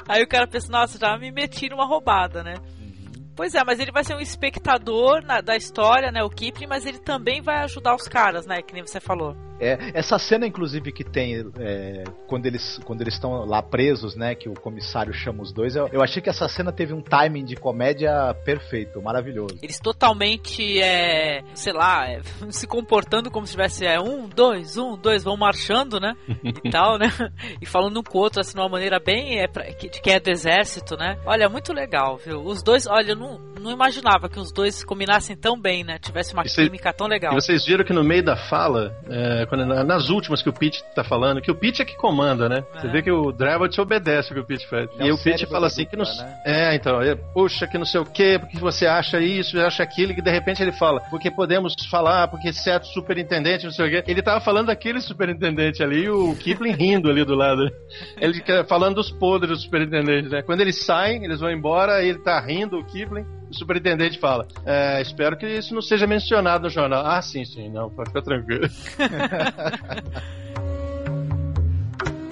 Aí 0.08 0.22
o 0.22 0.28
cara 0.28 0.46
pensa: 0.46 0.70
Nossa, 0.70 0.98
já 0.98 1.16
me 1.18 1.30
meti 1.30 1.68
numa 1.68 1.86
roubada, 1.86 2.42
né? 2.42 2.54
Pois 3.36 3.54
é, 3.54 3.64
mas 3.64 3.80
ele 3.80 3.90
vai 3.90 4.04
ser 4.04 4.14
um 4.14 4.20
espectador 4.20 5.22
na, 5.24 5.40
da 5.40 5.56
história, 5.56 6.10
né? 6.12 6.22
O 6.22 6.30
Kipling, 6.30 6.66
mas 6.66 6.86
ele 6.86 6.98
também 6.98 7.42
vai 7.42 7.62
ajudar 7.64 7.94
os 7.94 8.06
caras, 8.06 8.46
né? 8.46 8.62
Que 8.62 8.72
nem 8.72 8.86
você 8.86 9.00
falou. 9.00 9.36
É, 9.60 9.78
essa 9.94 10.18
cena, 10.18 10.46
inclusive, 10.46 10.92
que 10.92 11.04
tem 11.04 11.36
é, 11.58 12.04
quando 12.26 12.46
eles 12.46 12.80
quando 12.84 13.00
eles 13.02 13.14
estão 13.14 13.44
lá 13.44 13.62
presos, 13.62 14.16
né? 14.16 14.34
Que 14.34 14.48
o 14.48 14.54
comissário 14.54 15.12
chama 15.14 15.42
os 15.42 15.52
dois, 15.52 15.76
eu, 15.76 15.88
eu, 15.92 16.02
achei 16.02 16.20
que 16.20 16.28
essa 16.28 16.48
cena 16.48 16.72
teve 16.72 16.92
um 16.92 17.00
timing 17.00 17.44
de 17.44 17.56
comédia 17.56 18.34
perfeito, 18.44 19.00
maravilhoso. 19.00 19.58
Eles 19.62 19.78
totalmente, 19.78 20.80
é, 20.80 21.42
sei 21.54 21.72
lá, 21.72 22.06
é, 22.08 22.20
se 22.50 22.66
comportando 22.66 23.30
como 23.30 23.46
se 23.46 23.52
tivesse 23.52 23.86
é, 23.86 24.00
um, 24.00 24.28
dois, 24.28 24.76
um, 24.76 24.96
dois, 24.96 25.22
vão 25.22 25.36
marchando, 25.36 26.00
né? 26.00 26.14
e 26.42 26.70
tal, 26.70 26.98
né? 26.98 27.06
E 27.60 27.66
falando 27.66 28.00
um 28.00 28.02
com 28.02 28.18
o 28.18 28.20
outro, 28.20 28.40
assim, 28.40 28.54
de 28.54 28.60
uma 28.60 28.68
maneira 28.68 28.98
bem 28.98 29.40
é, 29.40 29.46
pra, 29.46 29.64
de 29.64 29.88
quem 30.02 30.14
é 30.14 30.20
do 30.20 30.30
exército, 30.30 30.96
né? 30.96 31.16
Olha, 31.24 31.48
muito 31.48 31.72
legal, 31.72 32.16
viu? 32.16 32.40
Os 32.42 32.62
dois, 32.62 32.86
olha, 32.86 33.12
eu 33.12 33.16
não, 33.16 33.23
não 33.60 33.70
imaginava 33.70 34.28
que 34.28 34.38
os 34.38 34.52
dois 34.52 34.84
combinassem 34.84 35.34
tão 35.36 35.58
bem, 35.58 35.82
né? 35.82 35.98
Tivesse 35.98 36.34
uma 36.34 36.42
e 36.42 36.48
química 36.48 36.90
cê, 36.90 36.96
tão 36.96 37.06
legal. 37.06 37.32
E 37.32 37.34
vocês 37.34 37.64
viram 37.64 37.84
que 37.84 37.92
no 37.92 38.04
meio 38.04 38.22
da 38.22 38.36
fala, 38.36 38.94
é, 39.08 39.46
quando, 39.46 39.64
nas 39.64 40.10
últimas 40.10 40.42
que 40.42 40.48
o 40.48 40.52
Pete 40.52 40.84
tá 40.94 41.02
falando, 41.02 41.40
que 41.40 41.50
o 41.50 41.54
Pete 41.54 41.80
é 41.80 41.84
que 41.84 41.96
comanda, 41.96 42.48
né? 42.48 42.64
Você 42.74 42.86
é. 42.86 42.90
vê 42.90 43.02
que 43.02 43.10
o 43.10 43.32
Drevot 43.32 43.72
te 43.72 43.80
obedece 43.80 44.30
o 44.30 44.34
que 44.34 44.40
o 44.40 44.44
Pete 44.44 44.68
faz. 44.68 44.88
É 44.98 45.06
e 45.06 45.12
o 45.12 45.18
Pete 45.18 45.46
fala 45.46 45.66
assim 45.66 45.86
que 45.86 45.96
não. 45.96 46.04
Né? 46.04 46.40
É, 46.44 46.74
então, 46.74 47.00
é, 47.00 47.14
puxa, 47.14 47.66
que 47.66 47.78
não 47.78 47.86
sei 47.86 48.00
o 48.00 48.04
quê, 48.04 48.38
porque 48.38 48.58
você 48.58 48.86
acha 48.86 49.18
isso, 49.20 49.58
acha 49.58 49.82
aquilo, 49.82 50.12
e 50.12 50.20
de 50.20 50.30
repente 50.30 50.62
ele 50.62 50.72
fala, 50.72 51.00
porque 51.08 51.30
podemos 51.30 51.74
falar, 51.90 52.28
porque 52.28 52.52
certo 52.52 52.86
superintendente, 52.88 53.64
não 53.64 53.72
sei 53.72 53.86
o 53.86 53.90
quê. 53.90 54.04
Ele 54.06 54.22
tava 54.22 54.40
falando 54.40 54.66
daquele 54.66 55.00
superintendente 55.00 55.82
ali, 55.82 56.04
e 56.04 56.10
o 56.10 56.34
Kipling 56.36 56.72
rindo 56.72 57.08
ali 57.08 57.24
do 57.24 57.34
lado. 57.34 57.70
Ele 58.18 58.42
falando 58.68 58.96
dos 58.96 59.10
podres 59.10 59.58
do 59.58 59.64
superintendente, 59.64 60.28
né? 60.28 60.42
Quando 60.42 60.60
eles 60.60 60.84
saem, 60.84 61.24
eles 61.24 61.40
vão 61.40 61.50
embora, 61.50 62.02
ele 62.02 62.18
tá 62.18 62.38
rindo, 62.40 62.78
o 62.78 62.84
Kipling, 62.84 63.13
superintendente 63.54 64.18
fala: 64.18 64.46
é, 64.64 65.00
Espero 65.00 65.36
que 65.36 65.46
isso 65.46 65.74
não 65.74 65.82
seja 65.82 66.06
mencionado 66.06 66.64
no 66.64 66.70
jornal. 66.70 67.04
Ah, 67.06 67.22
sim, 67.22 67.44
sim, 67.44 67.68
não, 67.68 67.90
pode 67.90 68.10
ficar 68.10 68.22
tranquilo. 68.22 68.68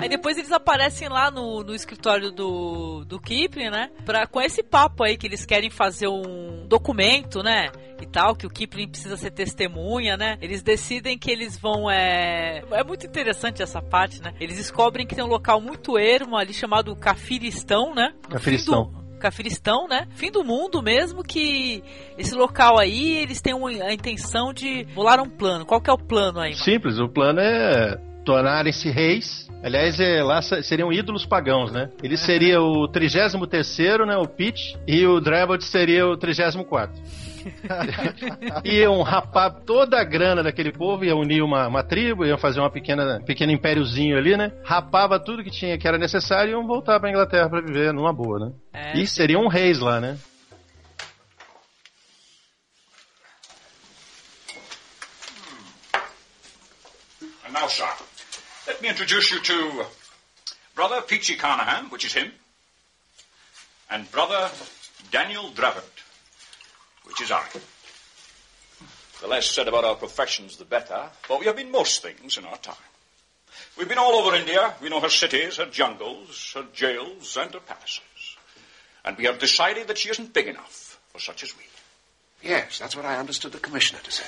Aí 0.03 0.09
depois 0.09 0.37
eles 0.37 0.51
aparecem 0.51 1.09
lá 1.09 1.31
no, 1.31 1.63
no 1.63 1.73
escritório 1.73 2.33
do, 2.33 3.05
do 3.05 3.21
Kipling, 3.21 3.71
né? 3.71 3.89
Pra, 4.05 4.27
com 4.27 4.41
esse 4.41 4.61
papo 4.61 5.05
aí 5.05 5.17
que 5.17 5.29
eles 5.29 5.47
querem 5.47 5.71
fazer 5.71 6.09
um 6.09 6.67
documento, 6.67 7.41
né? 7.41 7.71
E 8.01 8.07
tal, 8.07 8.35
que 8.35 8.45
o 8.45 8.51
Kipling 8.51 8.89
precisa 8.89 9.17
ser 9.17 9.31
testemunha, 9.31 10.17
né? 10.17 10.39
Eles 10.43 10.61
decidem 10.61 11.17
que 11.17 11.31
eles 11.31 11.57
vão. 11.57 11.89
É, 11.89 12.65
é 12.73 12.83
muito 12.83 13.07
interessante 13.07 13.63
essa 13.63 13.81
parte, 13.81 14.21
né? 14.21 14.35
Eles 14.41 14.57
descobrem 14.57 15.07
que 15.07 15.15
tem 15.15 15.23
um 15.23 15.29
local 15.29 15.61
muito 15.61 15.97
ermo 15.97 16.37
ali 16.37 16.53
chamado 16.53 16.97
Cafiristão, 16.97 17.95
né? 17.95 18.13
Cafiristão. 18.29 19.02
Cafiristão, 19.23 19.87
né? 19.87 20.07
Fim 20.17 20.31
do 20.31 20.45
mundo 20.45 20.83
mesmo 20.83 21.23
que 21.23 21.83
esse 22.19 22.35
local 22.35 22.79
aí, 22.79 23.19
eles 23.19 23.41
têm 23.41 23.55
uma, 23.55 23.71
a 23.71 23.95
intenção 23.95 24.53
de 24.53 24.85
bolar 24.95 25.21
um 25.21 25.29
plano. 25.29 25.65
Qual 25.65 25.81
que 25.81 25.89
é 25.89 25.93
o 25.93 25.99
plano 25.99 26.41
aí? 26.41 26.51
Mano? 26.51 26.65
Simples, 26.65 26.99
o 26.99 27.09
plano 27.09 27.41
é 27.41 27.97
tornarem-se 28.25 28.91
reis. 28.91 29.49
Aliás, 29.63 30.01
é, 30.01 30.23
lá 30.23 30.43
seriam 30.43 30.93
ídolos 30.93 31.25
pagãos, 31.25 31.71
né? 31.71 31.89
Ele 32.03 32.17
seria 32.17 32.61
o 32.61 32.89
33 32.89 33.35
né, 34.07 34.17
o 34.17 34.27
Pete, 34.27 34.77
e 34.89 35.07
o 35.07 35.21
Drebot 35.21 35.63
seria 35.65 36.05
o 36.07 36.17
34 36.17 37.01
iam 38.65 39.03
rapar 39.03 39.51
toda 39.65 40.01
a 40.01 40.05
grana 40.05 40.43
daquele 40.43 40.73
povo, 40.73 41.05
iam 41.05 41.21
unir 41.21 41.43
uma, 41.43 41.67
uma 41.69 41.83
tribo, 41.83 42.25
iam 42.25 42.39
fazer 42.39 42.61
uma 42.61 42.71
pequena 42.71 43.21
pequeno 43.25 43.53
impériozinho 43.53 44.17
ali, 44.17 44.37
né? 44.37 44.53
Rapava 44.65 45.19
tudo 45.19 45.43
que 45.43 45.51
tinha 45.51 45.79
que 45.79 45.87
era 45.87 45.99
necessário 45.99 46.51
e 46.51 46.53
iam 46.53 46.67
voltar 46.67 46.99
pra 47.01 47.11
Inglaterra 47.11 47.49
para 47.49 47.61
viver 47.61 47.93
numa 47.93 48.13
boa, 48.13 48.39
né? 48.39 48.53
É, 48.73 48.99
e 48.99 49.07
seriam 49.07 49.47
reis 49.49 49.79
lá, 49.81 50.01
né? 50.01 50.19
And 57.47 57.53
now, 57.53 57.69
sir, 57.69 57.89
let 58.67 58.81
me 58.81 58.89
introduce 58.89 59.31
you 59.31 59.41
to 59.43 59.87
Brother 60.75 61.03
Peachy 61.03 61.37
Carnahan, 61.37 61.91
which 61.91 62.07
is 62.07 62.15
him, 62.15 62.33
and 63.91 64.11
Brother 64.11 64.51
Daniel 65.11 65.51
Dravert. 65.51 66.12
Which 67.05 67.21
is 67.21 67.31
I. 67.31 67.45
The 69.21 69.29
less 69.29 69.47
said 69.47 69.69
about 69.69 69.85
our 69.85 69.95
professions, 69.95 70.57
the 70.57 70.65
better, 70.65 71.09
for 71.23 71.39
we 71.39 71.47
have 71.47 71.57
been 71.57 71.71
most 71.71 72.03
things 72.03 72.37
in 72.37 72.45
our 72.45 72.57
time. 72.59 72.75
We've 73.79 73.89
been 73.89 73.99
all 73.99 74.15
over 74.15 74.35
India. 74.37 74.75
We 74.83 74.89
know 74.89 75.01
her 75.01 75.09
cities, 75.09 75.57
her 75.57 75.67
jungles, 75.67 76.53
her 76.55 76.67
jails, 76.73 77.37
and 77.37 77.53
her 77.55 77.61
palaces. 77.61 78.01
And 79.05 79.17
we 79.17 79.25
have 79.25 79.39
decided 79.39 79.89
that 79.89 79.99
she 79.99 80.11
isn't 80.11 80.33
big 80.33 80.49
enough 80.49 80.99
for 81.13 81.19
such 81.19 81.43
as 81.43 81.57
we. 81.57 81.63
Yes, 82.43 82.79
that's 82.79 82.97
what 82.97 83.05
I 83.05 83.19
understood 83.19 83.53
the 83.53 83.59
commissioner 83.59 84.01
to 84.03 84.11
say. 84.11 84.27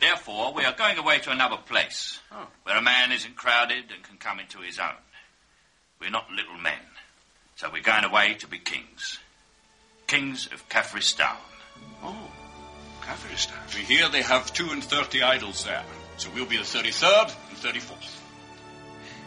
Therefore, 0.00 0.54
we 0.54 0.64
are 0.64 0.72
going 0.72 0.96
away 0.96 1.18
to 1.18 1.30
another 1.30 1.58
place, 1.58 2.20
oh. 2.32 2.46
where 2.62 2.76
a 2.76 2.82
man 2.82 3.12
isn't 3.12 3.36
crowded 3.36 3.84
and 3.94 4.02
can 4.02 4.16
come 4.16 4.40
into 4.40 4.58
his 4.58 4.78
own. 4.78 4.96
We're 6.00 6.10
not 6.10 6.30
little 6.30 6.56
men, 6.56 6.80
so 7.56 7.68
we're 7.70 7.82
going 7.82 8.04
away 8.04 8.34
to 8.38 8.46
be 8.46 8.58
kings. 8.58 9.18
Kings 10.06 10.46
of 10.46 10.66
Kafiristan. 10.70 11.36
Oh, 12.02 12.30
Kafiristan. 13.02 13.74
We 13.74 13.82
hear 13.82 14.08
they 14.08 14.22
have 14.22 14.52
two 14.52 14.70
and 14.70 14.82
thirty 14.82 15.22
idols 15.22 15.64
there, 15.64 15.84
so 16.16 16.30
we'll 16.34 16.46
be 16.46 16.56
the 16.56 16.62
33rd 16.62 17.34
and 17.48 17.58
34th. 17.58 18.20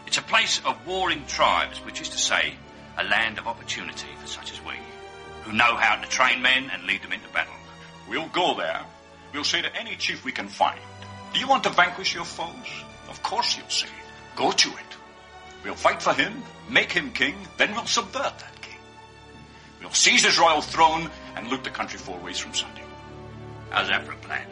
It's 0.07 0.17
a 0.17 0.21
place 0.21 0.61
of 0.65 0.85
warring 0.85 1.25
tribes, 1.25 1.79
which 1.79 2.01
is 2.01 2.09
to 2.09 2.17
say, 2.17 2.53
a 2.97 3.03
land 3.03 3.39
of 3.39 3.47
opportunity 3.47 4.09
for 4.21 4.27
such 4.27 4.51
as 4.51 4.63
we, 4.63 4.73
who 5.43 5.53
know 5.53 5.75
how 5.75 5.95
to 5.95 6.07
train 6.07 6.41
men 6.41 6.69
and 6.71 6.83
lead 6.83 7.01
them 7.01 7.13
into 7.13 7.27
battle. 7.29 7.53
We'll 8.07 8.27
go 8.27 8.55
there. 8.55 8.81
We'll 9.33 9.43
say 9.43 9.61
to 9.61 9.75
any 9.75 9.95
chief 9.95 10.23
we 10.23 10.31
can 10.31 10.47
find, 10.47 10.79
Do 11.33 11.39
you 11.39 11.47
want 11.47 11.63
to 11.63 11.69
vanquish 11.69 12.13
your 12.13 12.25
foes? 12.25 12.83
Of 13.09 13.23
course 13.23 13.57
you'll 13.57 13.69
say, 13.69 13.87
Go 14.35 14.51
to 14.51 14.69
it. 14.69 14.97
We'll 15.63 15.75
fight 15.75 16.01
for 16.01 16.13
him, 16.13 16.43
make 16.69 16.91
him 16.91 17.11
king, 17.11 17.35
then 17.57 17.73
we'll 17.73 17.85
subvert 17.85 18.37
that 18.37 18.61
king. 18.61 18.77
We'll 19.81 19.91
seize 19.91 20.25
his 20.25 20.37
royal 20.37 20.61
throne 20.61 21.09
and 21.35 21.49
loot 21.49 21.63
the 21.63 21.69
country 21.69 21.97
four 21.97 22.17
ways 22.23 22.39
from 22.39 22.53
Sunday. 22.53 22.83
How's 23.71 23.87
that 23.87 24.05
for 24.05 24.13
a 24.13 24.17
plan? 24.17 24.45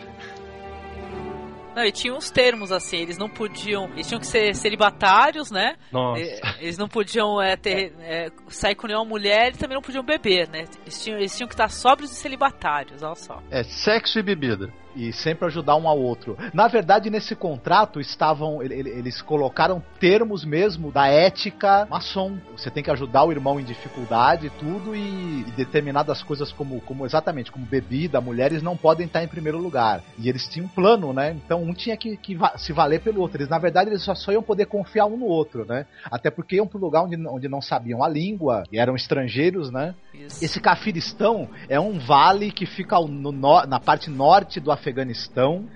Não, 1.76 1.86
e 1.86 1.92
tinha 1.92 2.14
uns 2.14 2.30
termos 2.30 2.70
assim, 2.70 2.98
eles 2.98 3.18
não 3.18 3.30
podiam. 3.30 3.86
Eles 3.94 4.08
tinham 4.08 4.20
que 4.20 4.28
ser 4.28 4.54
celibatários, 4.56 5.50
né? 5.50 5.78
Nossa. 5.92 6.22
Eles 6.60 6.78
não 6.78 6.90
podiam 6.90 7.42
é, 7.42 7.56
ter, 7.56 7.94
é, 8.02 8.30
sair 8.50 8.76
com 8.76 8.88
nenhuma 8.88 9.06
mulher 9.06 9.54
e 9.54 9.58
também 9.58 9.76
não 9.76 9.82
podiam 9.82 10.04
beber, 10.04 10.50
né? 10.50 10.66
Eles 10.82 11.02
tinham, 11.02 11.18
eles 11.18 11.36
tinham 11.36 11.48
que 11.48 11.54
estar 11.54 11.70
sóbrios 11.70 12.12
e 12.12 12.16
celibatários, 12.16 13.02
olha 13.02 13.16
só. 13.16 13.42
É, 13.50 13.64
sexo 13.64 14.20
e 14.20 14.24
bebida 14.24 14.81
e 14.96 15.12
sempre 15.14 15.46
ajudar 15.46 15.76
um 15.76 15.88
ao 15.88 16.00
outro. 16.00 16.38
Na 16.54 16.68
verdade, 16.68 17.10
nesse 17.10 17.36
contrato 17.36 18.00
estavam 18.00 18.62
eles 18.62 19.22
colocaram 19.22 19.82
termos 20.00 20.44
mesmo 20.44 20.92
da 20.92 21.08
ética 21.08 21.88
maçom. 21.90 22.38
Você 22.56 22.70
tem 22.70 22.84
que 22.84 22.92
ajudar 22.92 23.24
o 23.24 23.32
irmão 23.32 23.60
em 23.60 23.64
dificuldade 23.64 24.48
e 24.48 24.50
tudo 24.52 24.96
e, 24.96 25.42
e, 25.48 25.52
determinadas 25.56 26.22
coisas 26.24 26.52
como, 26.52 26.82
como 26.82 27.06
exatamente 27.06 27.52
como 27.52 27.66
bebida, 27.66 28.22
mulheres 28.22 28.62
não 28.62 28.78
podem 28.78 29.06
estar 29.06 29.24
em 29.24 29.28
primeiro 29.28 29.58
lugar. 29.58 30.02
E 30.18 30.30
eles 30.30 30.48
tinham 30.48 30.66
um 30.66 30.70
plano, 30.70 31.14
né? 31.14 31.32
Então 31.32 31.64
um 31.64 31.74
tinha 31.74 31.98
que, 31.98 32.18
que 32.18 32.38
se 32.58 32.74
valer 32.74 33.02
pelo 33.02 33.22
outro. 33.22 33.38
Eles 33.38 33.50
na 33.50 33.58
verdade 33.58 33.90
eles 33.90 34.04
só, 34.04 34.14
só 34.16 34.32
iam 34.32 34.44
poder 34.44 34.66
confiar 34.66 35.06
um 35.06 35.18
no 35.18 35.26
outro, 35.26 35.66
né? 35.66 35.86
Até 36.06 36.30
porque 36.30 36.56
iam 36.56 36.68
para 36.68 36.78
um 36.78 36.82
lugar 36.82 37.04
onde, 37.04 37.16
onde 37.28 37.48
não 37.48 37.62
sabiam 37.62 38.04
a 38.04 38.10
língua 38.10 38.64
e 38.72 38.80
eram 38.80 38.96
estrangeiros, 38.96 39.72
né? 39.72 39.96
Isso. 40.14 40.44
Esse 40.44 40.60
Cafiristão 40.60 41.50
é 41.70 41.80
um 41.80 42.00
vale 42.00 42.52
que 42.52 42.66
fica 42.66 43.00
no, 43.00 43.32
na 43.32 43.80
parte 43.80 44.10
norte 44.10 44.60
do 44.60 44.72
Afeganistão, 44.72 44.81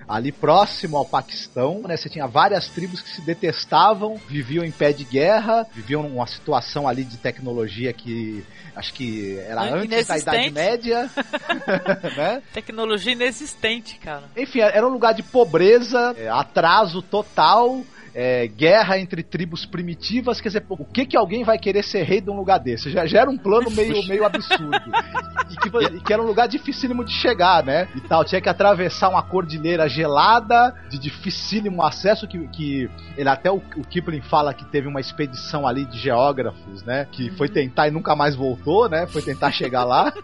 ali 0.07 0.31
próximo 0.31 0.97
ao 0.97 1.05
Paquistão. 1.05 1.81
Né? 1.87 1.97
Você 1.97 2.09
tinha 2.09 2.27
várias 2.27 2.67
tribos 2.69 3.01
que 3.01 3.09
se 3.09 3.21
detestavam, 3.21 4.19
viviam 4.27 4.63
em 4.63 4.71
pé 4.71 4.91
de 4.91 5.03
guerra, 5.03 5.65
viviam 5.73 6.03
numa 6.03 6.27
situação 6.27 6.87
ali 6.87 7.03
de 7.03 7.17
tecnologia 7.17 7.93
que 7.93 8.43
acho 8.75 8.93
que 8.93 9.39
era 9.39 9.61
antes 9.61 10.07
da 10.07 10.17
Idade 10.17 10.51
Média. 10.51 11.09
né? 12.17 12.41
Tecnologia 12.53 13.13
inexistente, 13.13 13.97
cara. 13.99 14.23
Enfim, 14.35 14.59
era 14.59 14.85
um 14.85 14.91
lugar 14.91 15.13
de 15.13 15.23
pobreza, 15.23 16.13
é, 16.17 16.27
atraso 16.27 17.01
total 17.01 17.83
é, 18.15 18.47
guerra 18.47 18.97
entre 18.97 19.21
tribos 19.21 19.65
primitivas, 19.65 20.39
quer 20.39 20.47
dizer, 20.47 20.65
o 20.69 20.85
que 20.85 21.05
que 21.05 21.17
alguém 21.17 21.43
vai 21.43 21.59
querer 21.59 21.83
ser 21.83 22.03
rei 22.03 22.21
de 22.21 22.29
um 22.29 22.37
lugar 22.37 22.59
desse? 22.59 22.89
Já, 22.89 23.05
já 23.05 23.19
era 23.19 23.29
um 23.29 23.37
plano 23.37 23.69
meio, 23.69 24.07
meio 24.07 24.25
absurdo. 24.25 24.71
E 25.47 25.55
que, 25.57 25.67
e 25.67 26.01
que, 26.01 26.11
era 26.11 26.21
um 26.21 26.25
lugar 26.25 26.47
dificílimo 26.47 27.05
de 27.05 27.11
chegar, 27.11 27.63
né? 27.63 27.87
E 27.95 28.01
tal, 28.01 28.25
tinha 28.25 28.41
que 28.41 28.49
atravessar 28.49 29.09
uma 29.09 29.21
cordilheira 29.21 29.87
gelada, 29.87 30.73
de 30.89 30.97
dificílimo 30.97 31.83
acesso, 31.83 32.27
que, 32.27 32.47
que 32.47 32.89
ele 33.15 33.29
até 33.29 33.51
o, 33.51 33.57
o 33.57 33.87
Kipling 33.87 34.23
fala 34.23 34.55
que 34.55 34.65
teve 34.65 34.87
uma 34.87 34.99
expedição 34.99 35.67
ali 35.67 35.85
de 35.85 35.99
geógrafos, 35.99 36.83
né? 36.83 37.07
Que 37.11 37.29
foi 37.37 37.47
tentar 37.47 37.87
e 37.87 37.91
nunca 37.91 38.15
mais 38.15 38.35
voltou, 38.35 38.89
né? 38.89 39.05
Foi 39.05 39.21
tentar 39.21 39.51
chegar 39.51 39.83
lá. 39.83 40.11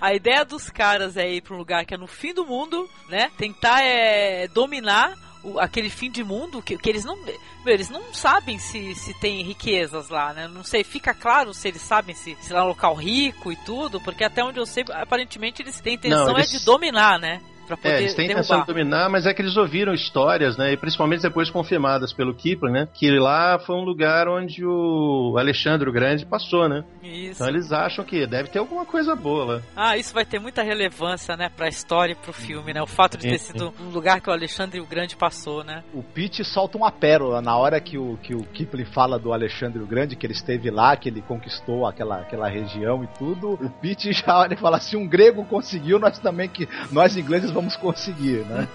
A 0.00 0.12
ideia 0.12 0.44
dos 0.44 0.68
caras 0.68 1.16
é 1.16 1.30
ir 1.30 1.40
para 1.40 1.54
um 1.54 1.58
lugar 1.58 1.84
que 1.84 1.94
é 1.94 1.98
no 1.98 2.08
fim 2.08 2.34
do 2.34 2.44
mundo, 2.44 2.90
né? 3.08 3.30
Tentar 3.38 3.80
é, 3.80 4.48
dominar 4.48 5.14
o- 5.44 5.58
aquele 5.60 5.90
fim 5.90 6.10
de 6.10 6.24
mundo 6.24 6.60
que, 6.62 6.76
que 6.78 6.88
eles 6.88 7.04
não. 7.04 7.16
meu, 7.16 7.34
eles 7.66 7.88
não 7.90 8.12
sabem 8.12 8.58
se, 8.58 8.94
se 8.94 9.12
tem 9.20 9.42
riquezas 9.42 10.08
lá, 10.08 10.32
né? 10.32 10.48
Não 10.48 10.64
sei, 10.64 10.82
fica 10.82 11.12
claro 11.14 11.52
se 11.54 11.68
eles 11.68 11.82
sabem 11.82 12.14
se, 12.14 12.36
se 12.40 12.52
lá 12.52 12.60
é 12.60 12.62
um 12.64 12.68
local 12.68 12.94
rico 12.94 13.52
e 13.52 13.56
tudo, 13.56 14.00
porque 14.00 14.24
até 14.24 14.42
onde 14.42 14.58
eu 14.58 14.66
sei, 14.66 14.84
aparentemente 14.90 15.62
eles 15.62 15.80
têm 15.80 15.94
intenção 15.94 16.26
Não, 16.26 16.38
eles- 16.38 16.52
é 16.54 16.58
de 16.58 16.64
dominar, 16.64 17.18
né? 17.18 17.40
Pra 17.66 17.76
poder 17.76 17.94
É, 17.94 18.00
eles 18.00 18.14
têm 18.14 18.26
intenção 18.26 18.60
de 18.60 18.66
dominar, 18.66 19.08
mas 19.08 19.26
é 19.26 19.34
que 19.34 19.42
eles 19.42 19.56
ouviram 19.56 19.92
histórias, 19.92 20.56
né? 20.56 20.72
E 20.72 20.76
principalmente 20.76 21.22
depois 21.22 21.50
confirmadas 21.50 22.12
pelo 22.12 22.34
Kipling, 22.34 22.72
né? 22.72 22.88
Que 22.92 23.10
lá 23.18 23.58
foi 23.58 23.76
um 23.76 23.84
lugar 23.84 24.28
onde 24.28 24.64
o 24.64 25.36
Alexandre 25.38 25.88
o 25.88 25.92
Grande 25.92 26.26
passou, 26.26 26.68
né? 26.68 26.84
Isso. 27.02 27.42
Então 27.42 27.48
eles 27.48 27.72
acham 27.72 28.04
que 28.04 28.26
deve 28.26 28.48
ter 28.48 28.58
alguma 28.58 28.84
coisa 28.84 29.14
boa 29.14 29.44
lá. 29.44 29.62
Ah, 29.76 29.96
isso 29.96 30.12
vai 30.14 30.24
ter 30.24 30.38
muita 30.38 30.62
relevância, 30.62 31.36
né, 31.36 31.48
pra 31.54 31.68
história 31.68 32.12
e 32.12 32.16
pro 32.16 32.32
filme, 32.32 32.72
né? 32.72 32.82
O 32.82 32.86
fato 32.86 33.16
de 33.16 33.28
ter 33.28 33.38
Sim, 33.38 33.52
sido 33.52 33.74
um 33.80 33.90
lugar 33.90 34.20
que 34.20 34.28
o 34.28 34.32
Alexandre 34.32 34.80
o 34.80 34.86
Grande 34.86 35.16
passou, 35.16 35.64
né? 35.64 35.82
O 35.92 36.02
Pete 36.02 36.44
solta 36.44 36.76
uma 36.76 36.90
pérola 36.90 37.40
na 37.40 37.56
hora 37.56 37.80
que 37.80 37.98
o, 37.98 38.16
que 38.22 38.34
o 38.34 38.44
Kipling 38.44 38.84
fala 38.84 39.18
do 39.18 39.32
Alexandre 39.32 39.82
o 39.82 39.86
Grande, 39.86 40.16
que 40.16 40.26
ele 40.26 40.32
esteve 40.32 40.70
lá, 40.70 40.96
que 40.96 41.08
ele 41.08 41.22
conquistou 41.22 41.86
aquela, 41.86 42.20
aquela 42.20 42.48
região 42.48 43.04
e 43.04 43.06
tudo. 43.18 43.54
O 43.54 43.70
Pete 43.70 44.12
já 44.12 44.38
olha 44.38 44.54
e 44.54 44.56
fala: 44.56 44.80
se 44.80 44.96
um 44.96 45.06
grego 45.06 45.44
conseguiu, 45.44 45.98
nós 45.98 46.18
também 46.18 46.48
que 46.48 46.68
nós 46.90 47.16
ingleses 47.16 47.50
vamos 47.54 47.76
conseguir, 47.76 48.44
né? 48.46 48.68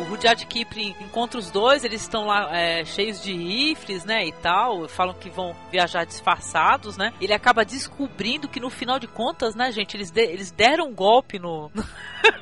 O 0.00 0.04
Rudyard 0.10 0.44
Kipling 0.46 0.94
encontra 1.00 1.38
os 1.38 1.50
dois, 1.50 1.84
eles 1.84 2.02
estão 2.02 2.26
lá 2.26 2.54
é, 2.56 2.84
cheios 2.84 3.22
de 3.22 3.32
rifles, 3.32 4.04
né, 4.04 4.26
e 4.26 4.32
tal, 4.32 4.88
falam 4.88 5.14
que 5.14 5.30
vão 5.30 5.54
viajar 5.70 6.04
disfarçados, 6.04 6.96
né? 6.96 7.12
Ele 7.20 7.32
acaba 7.32 7.64
descobrindo 7.64 8.48
que 8.48 8.60
no 8.60 8.68
final 8.70 8.98
de 8.98 9.06
contas, 9.06 9.54
né, 9.54 9.70
gente, 9.72 9.96
eles, 9.96 10.10
de- 10.10 10.20
eles 10.20 10.50
deram 10.50 10.88
um 10.88 10.94
golpe 10.94 11.38
no, 11.38 11.70
no 11.74 11.84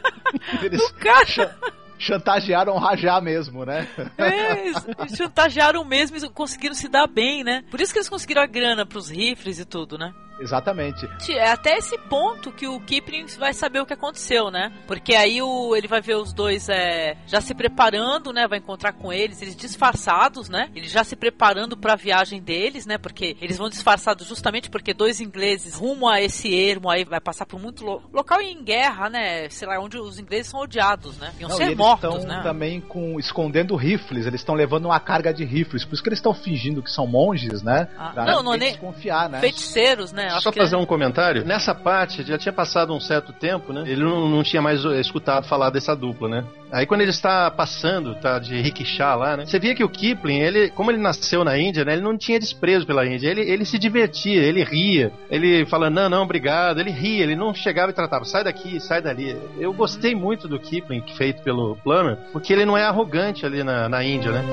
Eles 0.63 0.83
cha- 1.27 1.55
chantagearam 1.99 2.77
Rajá 2.79 3.21
mesmo, 3.21 3.65
né? 3.65 3.87
É, 4.17 4.73
chantagearam 5.17 5.85
mesmo 5.85 6.17
e 6.17 6.29
conseguiram 6.31 6.75
se 6.75 6.89
dar 6.89 7.07
bem, 7.07 7.45
né? 7.45 7.65
Por 7.71 7.81
isso 7.81 7.93
que 7.93 7.99
eles 7.99 8.09
conseguiram 8.09 8.43
a 8.43 8.47
grana 8.47 8.85
pros 8.87 9.09
rifles 9.11 9.59
e 9.59 9.65
tudo, 9.65 9.97
né? 9.99 10.13
Exatamente. 10.41 11.09
É 11.31 11.51
até 11.51 11.77
esse 11.79 11.97
ponto 11.99 12.51
que 12.53 12.67
o 12.67 12.81
Kipling 12.81 13.27
vai 13.39 13.53
saber 13.53 13.81
o 13.81 13.87
que 13.87 13.93
aconteceu, 13.93 14.51
né? 14.51 14.73
Porque 14.87 15.15
aí 15.15 15.41
o, 15.43 15.75
ele 15.77 15.89
vai 15.89 16.01
ver 16.01 16.17
os 16.17 16.33
dois 16.33 16.69
é, 16.69 17.17
já 17.27 17.41
se 17.41 17.55
preparando, 17.55 18.33
né? 18.33 18.47
Vai 18.49 18.59
encontrar 18.59 18.93
com 18.93 19.13
eles, 19.13 19.41
eles 19.43 19.57
disfarçados, 19.57 20.49
né? 20.49 20.71
Eles 20.75 20.91
já 20.91 21.03
se 21.05 21.17
preparando 21.17 21.77
pra 21.77 21.95
viagem 21.97 22.41
deles, 22.43 22.87
né? 22.87 22.99
Porque 22.99 23.37
eles 23.41 23.57
vão 23.59 23.69
disfarçados 23.69 24.27
justamente 24.27 24.71
porque 24.71 24.93
dois 24.95 25.21
ingleses 25.21 25.75
rumo 25.75 26.09
a 26.09 26.21
esse 26.21 26.55
ermo 26.55 26.91
aí 26.91 27.05
vai 27.05 27.21
passar 27.21 27.47
por 27.47 27.61
muito 27.61 27.85
lo- 27.85 28.03
local 28.13 28.41
em 28.41 28.63
guerra, 28.63 29.09
né? 29.11 29.49
Sei 29.51 29.67
lá, 29.67 29.79
onde 29.81 29.99
os 29.99 30.19
ingleses 30.19 30.49
são 30.51 30.61
odiados, 30.61 31.17
né? 31.19 31.33
Iam 31.41 31.49
Não, 31.49 31.57
ser 31.57 31.65
eles 31.65 31.77
mortos, 31.77 32.25
né? 32.25 32.41
também 32.43 32.81
com 32.81 33.19
escondendo 33.19 33.75
rifles, 33.77 34.27
eles 34.27 34.41
estão 34.41 34.55
levando 34.55 34.87
uma 34.87 35.01
carga 35.01 35.33
de 35.33 35.45
rifles, 35.45 35.85
por 35.85 35.95
isso 35.95 36.03
que 36.03 36.09
eles 36.09 36.19
estão 36.19 36.35
fingindo 36.35 36.83
que 36.83 36.91
são 36.91 37.07
monges, 37.07 37.63
né? 37.63 37.89
Ah, 37.97 38.11
Pra 38.15 38.25
não, 38.25 38.43
não 38.43 38.55
é 38.55 38.59
nem- 38.59 38.71
desconfiar, 38.73 39.29
né? 39.29 39.41
Feiticeiros, 39.41 40.13
né? 40.13 40.28
Acho 40.29 40.43
Só 40.43 40.53
que 40.53 40.59
fazer 40.59 40.77
um 40.77 40.87
comentário. 40.87 41.45
Nessa 41.45 41.75
parte, 41.75 42.23
já 42.23 42.39
tinha 42.39 42.53
passado 42.53 42.95
um 42.95 43.01
certo 43.01 43.33
tempo, 43.33 43.73
né? 43.73 43.85
Ele 43.87 44.03
não, 44.03 44.29
não 44.29 44.43
tinha 44.43 44.63
mais 44.63 44.85
eh, 44.85 45.01
escutado 45.01 45.47
falar 45.47 45.71
dessa 45.71 45.95
dupla, 45.95 46.29
né? 46.29 46.45
Aí 46.71 46.87
quando 46.87 47.01
ele 47.01 47.11
está 47.11 47.51
passando, 47.51 48.15
tá 48.17 48.39
de 48.39 48.61
rickshaw 48.61 49.19
lá, 49.19 49.37
né? 49.37 49.47
Você 49.47 49.59
via 49.59 49.75
que 49.75 49.83
o 49.83 49.89
Kipling, 49.89 50.41
ele, 50.41 50.71
como 50.71 50.91
ele 50.91 50.99
nasceu 50.99 51.43
na 51.43 51.59
Índia, 51.59 51.85
né? 51.85 51.95
Ele 51.95 52.03
não 52.03 52.17
tinha 52.17 52.39
desprezo 52.39 52.87
pela 52.87 53.07
Índia. 53.07 53.29
Ele, 53.29 53.41
ele 53.41 53.65
se 53.65 53.79
divertia, 53.79 54.43
ele 54.43 54.63
ria. 54.63 55.13
Ele 55.31 55.65
fala, 55.67 55.89
não, 55.89 56.09
não, 56.09 56.23
obrigado. 56.23 56.81
Ele 56.81 56.91
ria, 56.91 57.23
ele 57.23 57.37
não 57.37 57.55
chegava 57.55 57.91
e 57.91 57.95
tratava, 57.95 58.25
sai 58.25 58.45
daqui, 58.45 58.79
sai 58.81 59.01
dali. 59.01 59.37
Eu 59.59 59.73
gostei 59.73 60.15
muito 60.15 60.47
do 60.47 60.59
Kipling, 60.59 61.03
feito 61.17 61.43
pelo 61.43 61.77
Plummer, 61.77 62.19
porque 62.33 62.53
ele 62.53 62.65
não 62.65 62.77
é 62.77 62.85
arrogante 62.85 63.47
ali 63.47 63.63
na, 63.63 63.89
na 63.89 64.05
Índia, 64.05 64.31
né? 64.33 64.45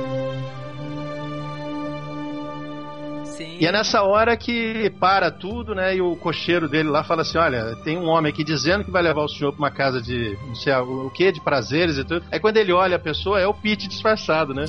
Sim. 3.35 3.57
E 3.59 3.67
é 3.67 3.71
nessa 3.71 4.01
hora 4.01 4.37
que 4.37 4.89
para 4.91 5.29
tudo, 5.29 5.75
né? 5.75 5.95
E 5.95 6.01
o 6.01 6.15
cocheiro 6.15 6.69
dele 6.69 6.87
lá 6.87 7.03
fala 7.03 7.21
assim: 7.21 7.37
Olha, 7.37 7.75
tem 7.83 7.97
um 7.97 8.07
homem 8.07 8.31
aqui 8.31 8.45
dizendo 8.45 8.85
que 8.85 8.91
vai 8.91 9.01
levar 9.01 9.23
o 9.23 9.27
senhor 9.27 9.51
pra 9.51 9.59
uma 9.59 9.71
casa 9.71 10.01
de 10.01 10.37
não 10.47 10.55
sei 10.55 10.73
o 10.73 11.09
que, 11.09 11.33
de 11.33 11.41
prazeres 11.41 11.97
e 11.97 12.05
tudo. 12.05 12.25
Aí 12.31 12.39
quando 12.39 12.55
ele 12.57 12.71
olha 12.71 12.95
a 12.95 12.99
pessoa, 12.99 13.39
é 13.39 13.45
o 13.45 13.53
Pete 13.53 13.89
disfarçado, 13.89 14.53
né? 14.53 14.65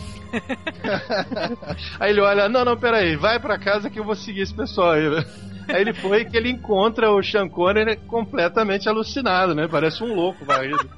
aí 2.01 2.11
ele 2.11 2.21
olha: 2.21 2.49
Não, 2.49 2.65
não, 2.65 2.77
peraí, 2.77 3.15
vai 3.15 3.39
pra 3.39 3.57
casa 3.57 3.89
que 3.89 4.01
eu 4.01 4.05
vou 4.05 4.17
seguir 4.17 4.41
esse 4.41 4.55
pessoal 4.55 4.93
aí, 4.93 5.09
né? 5.09 5.25
Aí 5.69 5.81
ele 5.81 5.93
foi 5.93 6.25
que 6.25 6.37
ele 6.37 6.51
encontra 6.51 7.11
o 7.11 7.23
Sean 7.23 7.49
Connery 7.49 7.97
completamente 7.97 8.89
alucinado, 8.89 9.55
né? 9.55 9.69
Parece 9.69 10.03
um 10.03 10.13
louco 10.13 10.45
varrido. 10.45 10.91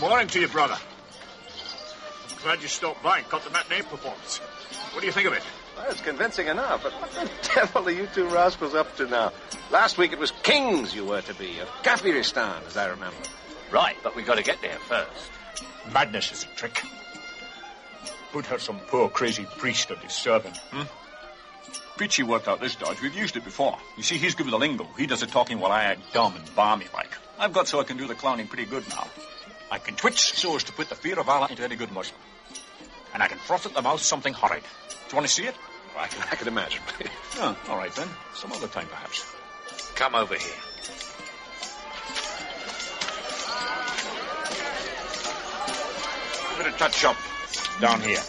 Morning 0.00 0.26
to 0.26 0.38
you, 0.38 0.48
brother. 0.48 0.76
I'm 2.30 2.42
glad 2.42 2.62
you 2.62 2.68
stopped 2.68 3.02
by 3.02 3.18
and 3.18 3.28
caught 3.28 3.44
the 3.44 3.50
matinee 3.50 3.82
performance. 3.82 4.40
What 4.92 5.00
do 5.00 5.06
you 5.06 5.12
think 5.12 5.26
of 5.26 5.34
it? 5.34 5.42
Well, 5.76 5.90
it's 5.90 6.00
convincing 6.00 6.48
enough, 6.48 6.82
but 6.82 6.92
what 6.92 7.10
the 7.12 7.30
devil 7.54 7.86
are 7.86 7.90
you 7.90 8.08
two 8.14 8.26
rascals 8.28 8.74
up 8.74 8.96
to 8.96 9.06
now? 9.06 9.32
Last 9.70 9.98
week 9.98 10.12
it 10.12 10.18
was 10.18 10.30
kings 10.42 10.94
you 10.94 11.04
were 11.04 11.20
to 11.22 11.34
be, 11.34 11.58
of 11.58 11.68
Kafiristan, 11.82 12.66
as 12.66 12.76
I 12.76 12.86
remember. 12.86 13.16
Right, 13.70 13.96
but 14.02 14.16
we've 14.16 14.26
got 14.26 14.36
to 14.36 14.42
get 14.42 14.60
there 14.62 14.78
first. 14.78 15.30
Madness 15.92 16.32
is 16.32 16.44
a 16.44 16.56
trick. 16.56 16.82
Put 18.32 18.46
her 18.46 18.58
some 18.58 18.78
poor 18.88 19.08
crazy 19.08 19.46
priest 19.58 19.90
of 19.90 19.98
his 19.98 20.12
servant, 20.12 20.56
hmm? 20.70 20.82
Peachy 21.98 22.22
worked 22.22 22.46
out 22.46 22.60
this 22.60 22.76
dodge. 22.76 23.00
We've 23.00 23.14
used 23.14 23.36
it 23.36 23.44
before. 23.44 23.76
You 23.96 24.02
see, 24.02 24.18
he's 24.18 24.34
given 24.34 24.50
the 24.50 24.58
lingo. 24.58 24.86
He 24.98 25.06
does 25.06 25.20
the 25.20 25.26
talking 25.26 25.60
while 25.60 25.72
I 25.72 25.84
act 25.84 26.12
dumb 26.12 26.36
and 26.36 26.54
balmy 26.54 26.86
like. 26.92 27.10
I've 27.38 27.54
got 27.54 27.68
so 27.68 27.80
I 27.80 27.84
can 27.84 27.96
do 27.96 28.06
the 28.06 28.14
clowning 28.14 28.48
pretty 28.48 28.66
good 28.66 28.86
now. 28.90 29.08
I 29.70 29.78
can 29.78 29.94
twitch 29.94 30.34
so 30.34 30.56
as 30.56 30.64
to 30.64 30.72
put 30.72 30.88
the 30.88 30.94
fear 30.94 31.18
of 31.18 31.28
Allah 31.28 31.48
into 31.48 31.64
any 31.64 31.74
good 31.74 31.92
Muslim. 31.92 32.20
And 33.14 33.22
I 33.22 33.28
can 33.28 33.38
froth 33.38 33.64
at 33.64 33.74
the 33.74 33.80
mouth 33.80 34.02
something 34.02 34.34
horrid. 34.34 34.62
Do 35.06 35.12
you 35.12 35.16
want 35.18 35.28
to 35.28 35.32
see 35.32 35.44
it? 35.44 35.54
I 35.96 36.08
can, 36.08 36.22
I 36.30 36.34
can 36.34 36.48
imagine. 36.48 36.82
Oh, 37.38 37.54
all 37.68 37.76
right 37.76 37.94
then. 37.94 38.08
Some 38.34 38.50
other 38.52 38.66
time, 38.66 38.86
perhaps. 38.86 39.30
Come 39.94 40.14
over 40.14 40.34
here. 40.34 40.56
Give 46.56 46.66
it 46.66 46.74
a 46.74 46.78
touch 46.78 47.04
up 47.04 47.16
down 47.78 48.00
here. 48.00 48.22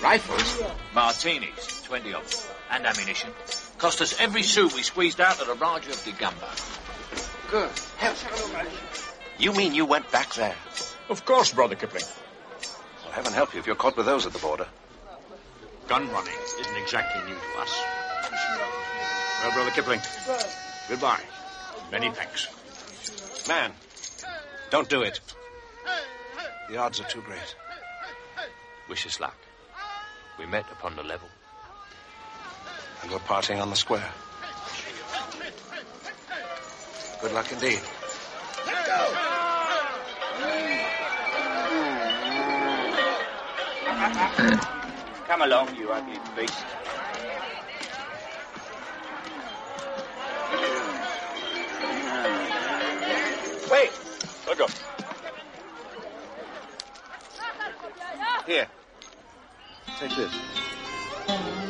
Rifles? 0.00 0.62
Martinis, 0.94 1.82
20 1.82 2.14
of 2.14 2.30
them. 2.30 2.40
And 2.70 2.86
ammunition. 2.86 3.30
Cost 3.78 4.00
us 4.00 4.20
every 4.20 4.44
sou 4.44 4.68
we 4.68 4.84
squeezed 4.84 5.20
out 5.20 5.40
of 5.40 5.48
the 5.48 5.54
Raja 5.54 5.90
of 5.90 5.96
Digamba. 5.96 6.50
Good. 7.50 7.70
You 9.40 9.52
mean 9.52 9.74
you 9.74 9.86
went 9.86 10.08
back 10.12 10.34
there? 10.34 10.54
Of 11.08 11.24
course, 11.24 11.52
Brother 11.52 11.74
Kipling. 11.74 12.04
Well, 13.14 13.22
heaven 13.22 13.36
help 13.36 13.54
you 13.54 13.60
if 13.60 13.66
you're 13.66 13.76
caught 13.76 13.96
with 13.96 14.06
those 14.06 14.26
at 14.26 14.32
the 14.32 14.40
border. 14.40 14.66
Gun 15.86 16.10
running 16.10 16.34
isn't 16.58 16.76
exactly 16.76 17.22
new 17.22 17.38
to 17.38 17.60
us. 17.60 17.84
Well, 19.40 19.52
Brother 19.52 19.70
Kipling, 19.70 20.00
goodbye. 20.88 21.20
Many 21.92 22.10
thanks. 22.10 22.48
Man, 23.46 23.70
don't 24.70 24.88
do 24.88 25.02
it. 25.02 25.20
The 26.68 26.76
odds 26.76 26.98
are 26.98 27.04
too 27.04 27.22
great. 27.22 27.54
Wish 28.88 29.06
us 29.06 29.20
luck. 29.20 29.36
We 30.36 30.46
met 30.46 30.64
upon 30.72 30.96
the 30.96 31.04
level. 31.04 31.28
And 33.02 33.12
we're 33.12 33.20
parting 33.20 33.60
on 33.60 33.70
the 33.70 33.76
square. 33.76 34.10
Good 37.22 37.32
luck 37.32 37.52
indeed. 37.52 37.80
Come 44.04 45.40
along, 45.40 45.74
you 45.76 45.90
ugly 45.90 46.18
beast. 46.36 46.64
Wait! 53.70 53.90
Look 54.46 54.60
up. 54.60 54.70
Here. 58.46 58.68
Take 59.98 60.14
this. 60.16 61.63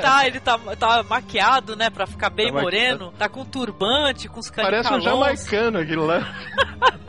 Tá, 0.00 0.26
ele 0.26 0.40
tá, 0.40 0.58
tá 0.78 1.02
maquiado, 1.02 1.74
né, 1.76 1.90
pra 1.90 2.06
ficar 2.06 2.30
bem 2.30 2.52
Tá 2.52 2.60
moreno. 2.60 3.12
Tá 3.18 3.28
com 3.28 3.44
turbante, 3.44 4.28
com 4.28 4.40
os 4.40 4.50
Parece 4.50 4.92
um 4.92 5.00
jamaicano 5.00 5.78
aquilo 5.78 6.06
lá. 6.06 6.20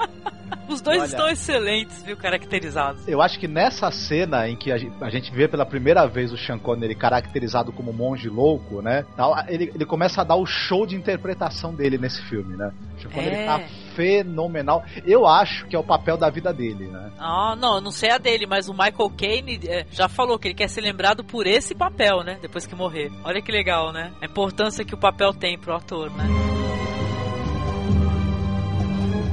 Os 0.67 0.81
dois 0.81 0.97
Olha. 0.99 1.05
estão 1.05 1.29
excelentes, 1.29 2.01
viu, 2.01 2.17
caracterizados. 2.17 3.07
Eu 3.07 3.21
acho 3.21 3.39
que 3.39 3.47
nessa 3.47 3.91
cena 3.91 4.49
em 4.49 4.55
que 4.55 4.71
a 4.71 4.77
gen- 4.79 4.91
a 4.99 5.11
gente 5.11 5.31
vê 5.31 5.47
pela 5.47 5.63
primeira 5.63 6.07
vez 6.07 6.31
o 6.33 6.37
Sean 6.37 6.57
Connery 6.57 6.95
caracterizado 6.95 7.71
como 7.71 7.93
monge 7.93 8.27
louco, 8.29 8.81
né? 8.81 9.05
tal, 9.15 9.35
Ele, 9.47 9.71
ele 9.75 9.85
começa 9.85 10.21
a 10.21 10.23
dar 10.23 10.35
o 10.35 10.45
show 10.45 10.87
de 10.87 10.95
interpretação 10.95 11.73
dele 11.75 11.99
nesse 11.99 12.19
filme, 12.23 12.57
né? 12.57 12.71
O 12.97 13.01
Sean 13.01 13.11
Connery 13.11 13.35
É. 13.35 13.45
tá 13.45 13.61
fenomenal. 13.95 14.83
Eu 15.05 15.25
acho 15.25 15.65
que 15.67 15.75
é 15.75 15.79
o 15.79 15.83
papel 15.83 16.17
da 16.17 16.29
vida 16.29 16.53
dele, 16.53 16.87
né? 16.87 17.11
Ah, 17.17 17.55
não, 17.57 17.81
não 17.81 17.91
sei 17.91 18.11
a 18.11 18.17
dele, 18.17 18.45
mas 18.45 18.67
o 18.67 18.73
Michael 18.73 19.11
Caine 19.17 19.59
é, 19.67 19.85
já 19.89 20.07
falou 20.07 20.37
que 20.37 20.47
ele 20.47 20.55
quer 20.55 20.67
ser 20.67 20.81
lembrado 20.81 21.23
por 21.23 21.47
esse 21.47 21.73
papel, 21.73 22.23
né? 22.23 22.37
Depois 22.41 22.67
que 22.67 22.75
morrer. 22.75 23.11
Olha 23.23 23.41
que 23.41 23.51
legal, 23.51 23.91
né? 23.91 24.11
A 24.21 24.25
importância 24.25 24.85
que 24.85 24.93
o 24.93 24.97
papel 24.97 25.33
tem 25.33 25.57
pro 25.57 25.75
ator, 25.75 26.11
né? 26.11 26.54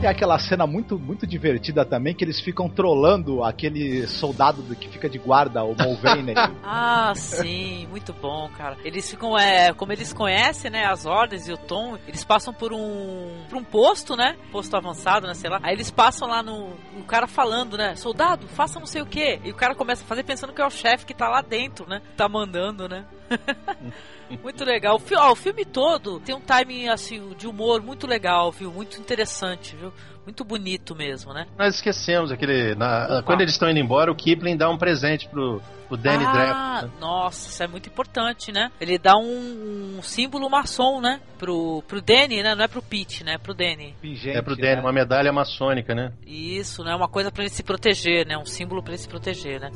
Tem 0.03 0.11
aquela 0.11 0.37
cena 0.37 0.67
muito, 0.67 0.99
muito 0.99 1.25
divertida 1.25 1.85
também, 1.85 2.13
que 2.13 2.25
eles 2.25 2.41
ficam 2.41 2.69
trolando 2.69 3.45
aquele 3.45 4.05
soldado 4.09 4.61
que 4.75 4.89
fica 4.89 5.09
de 5.09 5.17
guarda, 5.17 5.63
o 5.63 5.77
Mulvaney. 5.81 6.35
ah, 6.65 7.13
sim, 7.15 7.87
muito 7.87 8.13
bom, 8.13 8.51
cara. 8.59 8.77
Eles 8.85 9.09
ficam, 9.09 9.39
é, 9.39 9.73
como 9.73 9.93
eles 9.93 10.13
conhecem, 10.13 10.73
né, 10.73 10.87
as 10.87 11.07
ordens 11.07 11.47
e 11.47 11.53
o 11.53 11.57
tom, 11.57 11.97
eles 12.09 12.25
passam 12.25 12.53
por 12.53 12.73
um, 12.73 13.45
por 13.49 13.57
um 13.57 13.63
posto, 13.63 14.17
né, 14.17 14.37
posto 14.51 14.77
avançado, 14.77 15.29
né, 15.29 15.35
sei 15.35 15.49
lá. 15.49 15.61
Aí 15.63 15.73
eles 15.73 15.89
passam 15.89 16.27
lá 16.27 16.43
no, 16.43 16.71
o 16.99 17.05
cara 17.07 17.29
falando, 17.29 17.79
né, 17.79 17.95
soldado, 17.95 18.49
faça 18.49 18.81
não 18.81 18.87
sei 18.87 19.03
o 19.03 19.07
que. 19.07 19.39
E 19.45 19.53
o 19.53 19.55
cara 19.55 19.73
começa 19.73 20.03
a 20.03 20.07
fazer 20.09 20.25
pensando 20.25 20.53
que 20.53 20.61
é 20.61 20.67
o 20.67 20.71
chefe 20.71 21.07
que 21.07 21.15
tá 21.15 21.29
lá 21.29 21.43
dentro, 21.43 21.89
né, 21.89 22.03
tá 22.17 22.29
mandando, 22.29 22.89
né. 22.89 23.05
muito 24.39 24.65
legal. 24.65 24.97
O, 24.97 24.99
fi 24.99 25.15
ó, 25.15 25.33
o 25.33 25.37
filme 25.37 25.65
todo 25.65 26.21
tem 26.21 26.35
um 26.35 26.41
timing 26.41 26.89
assim 26.89 27.31
de 27.37 27.47
humor 27.47 27.83
muito 27.83 28.07
legal, 28.07 28.53
viu? 28.53 28.71
Muito 28.71 28.99
interessante, 28.99 29.77
viu? 29.77 29.93
Muito 30.25 30.45
bonito 30.45 30.95
mesmo, 30.95 31.33
né? 31.33 31.47
Nós 31.59 31.75
esquecemos 31.75 32.31
aquele. 32.31 32.77
Na, 32.77 33.23
quando 33.25 33.41
eles 33.41 33.55
estão 33.55 33.69
indo 33.69 33.81
embora, 33.81 34.11
o 34.11 34.15
Kipling 34.15 34.57
dá 34.57 34.71
um 34.71 34.79
presente 34.79 35.29
pro, 35.29 35.61
pro 35.89 35.97
Danny 35.97 36.25
ah, 36.25 36.33
Draft. 36.33 36.85
Né? 36.85 36.91
Nossa, 37.01 37.49
isso 37.49 37.63
é 37.63 37.67
muito 37.67 37.89
importante, 37.89 38.53
né? 38.53 38.71
Ele 38.81 38.99
dá 38.99 39.17
um, 39.17 39.97
um, 39.99 40.03
símbolo 40.03 40.49
maçom, 40.49 41.01
né? 41.01 41.21
Pro, 41.39 41.83
pro 41.89 42.01
Danny, 42.01 42.41
né? 42.41 42.55
Não 42.55 42.65
é 42.65 42.69
pro 42.69 42.81
Pete, 42.81 43.25
né? 43.25 43.35
É 43.35 43.39
pro 43.39 43.53
Danny. 43.53 43.97
Pingente, 44.01 44.37
é 44.37 44.43
pro 44.43 44.55
Danny, 44.55 44.77
né? 44.77 44.81
uma 44.81 44.93
medalha 44.93 45.33
maçônica, 45.33 45.93
né? 45.93 46.13
Isso, 46.25 46.85
né? 46.85 46.95
Uma 46.95 47.09
coisa 47.09 47.33
para 47.33 47.43
ele 47.43 47.51
se 47.51 47.65
proteger, 47.65 48.25
né? 48.25 48.39
Um 48.39 48.47
símbolo 48.47 48.81
para 48.81 48.93
ele 48.93 49.03
se 49.03 49.09
proteger, 49.09 49.61
né? 49.61 49.71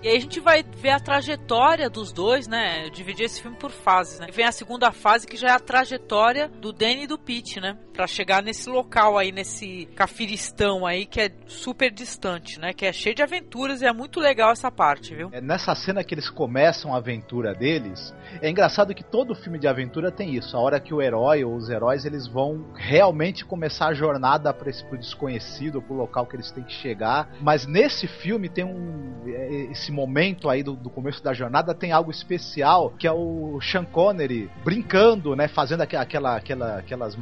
E 0.00 0.08
aí 0.08 0.16
a 0.16 0.20
gente 0.20 0.38
vai 0.38 0.62
ver 0.62 0.90
a 0.90 1.00
trajetória 1.00 1.90
dos 1.90 2.12
dois, 2.12 2.46
né? 2.46 2.86
Eu 2.86 2.90
dividi 2.90 3.24
esse 3.24 3.42
filme 3.42 3.56
por 3.56 3.70
fases, 3.70 4.20
né? 4.20 4.26
E 4.28 4.32
vem 4.32 4.44
a 4.44 4.52
segunda 4.52 4.92
fase 4.92 5.26
que 5.26 5.36
já 5.36 5.48
é 5.48 5.52
a 5.52 5.58
trajetória 5.58 6.48
do 6.48 6.72
Danny 6.72 7.02
e 7.02 7.06
do 7.06 7.18
Pete, 7.18 7.60
né? 7.60 7.76
Pra 7.98 8.06
chegar 8.06 8.44
nesse 8.44 8.70
local 8.70 9.18
aí, 9.18 9.32
nesse 9.32 9.86
Cafiristão 9.96 10.86
aí, 10.86 11.04
que 11.04 11.20
é 11.20 11.32
super 11.48 11.90
distante, 11.90 12.60
né? 12.60 12.72
Que 12.72 12.86
é 12.86 12.92
cheio 12.92 13.12
de 13.12 13.24
aventuras 13.24 13.82
e 13.82 13.86
é 13.86 13.92
muito 13.92 14.20
legal 14.20 14.52
essa 14.52 14.70
parte, 14.70 15.16
viu? 15.16 15.30
É 15.32 15.40
nessa 15.40 15.74
cena 15.74 16.04
que 16.04 16.14
eles 16.14 16.30
começam 16.30 16.94
a 16.94 16.98
aventura 16.98 17.52
deles, 17.52 18.14
é 18.40 18.48
engraçado 18.48 18.94
que 18.94 19.02
todo 19.02 19.34
filme 19.34 19.58
de 19.58 19.66
aventura 19.66 20.12
tem 20.12 20.36
isso. 20.36 20.56
A 20.56 20.60
hora 20.60 20.78
que 20.78 20.94
o 20.94 21.02
herói 21.02 21.42
ou 21.42 21.56
os 21.56 21.68
heróis 21.68 22.04
eles 22.04 22.28
vão 22.28 22.66
realmente 22.76 23.44
começar 23.44 23.88
a 23.88 23.94
jornada 23.94 24.54
para 24.54 24.70
esse 24.70 24.84
pro 24.84 24.96
desconhecido, 24.96 25.82
pro 25.82 25.96
local 25.96 26.24
que 26.24 26.36
eles 26.36 26.52
têm 26.52 26.62
que 26.62 26.74
chegar. 26.74 27.28
Mas 27.40 27.66
nesse 27.66 28.06
filme 28.06 28.48
tem 28.48 28.64
um 28.64 29.24
é, 29.26 29.72
esse 29.72 29.90
momento 29.90 30.48
aí 30.48 30.62
do, 30.62 30.74
do, 30.74 30.90
começo 30.90 31.22
da 31.22 31.32
jornada 31.32 31.74
tem 31.74 31.92
algo 31.92 32.10
especial, 32.10 32.92
que 32.98 33.06
é 33.06 33.12
o 33.12 33.58
Sean 33.60 33.84
Connery 33.84 34.50
brincando, 34.64 35.34
né, 35.34 35.48
fazendo 35.48 35.82
aquela, 35.82 36.36
aquela, 36.36 36.78
aquelas 36.78 37.16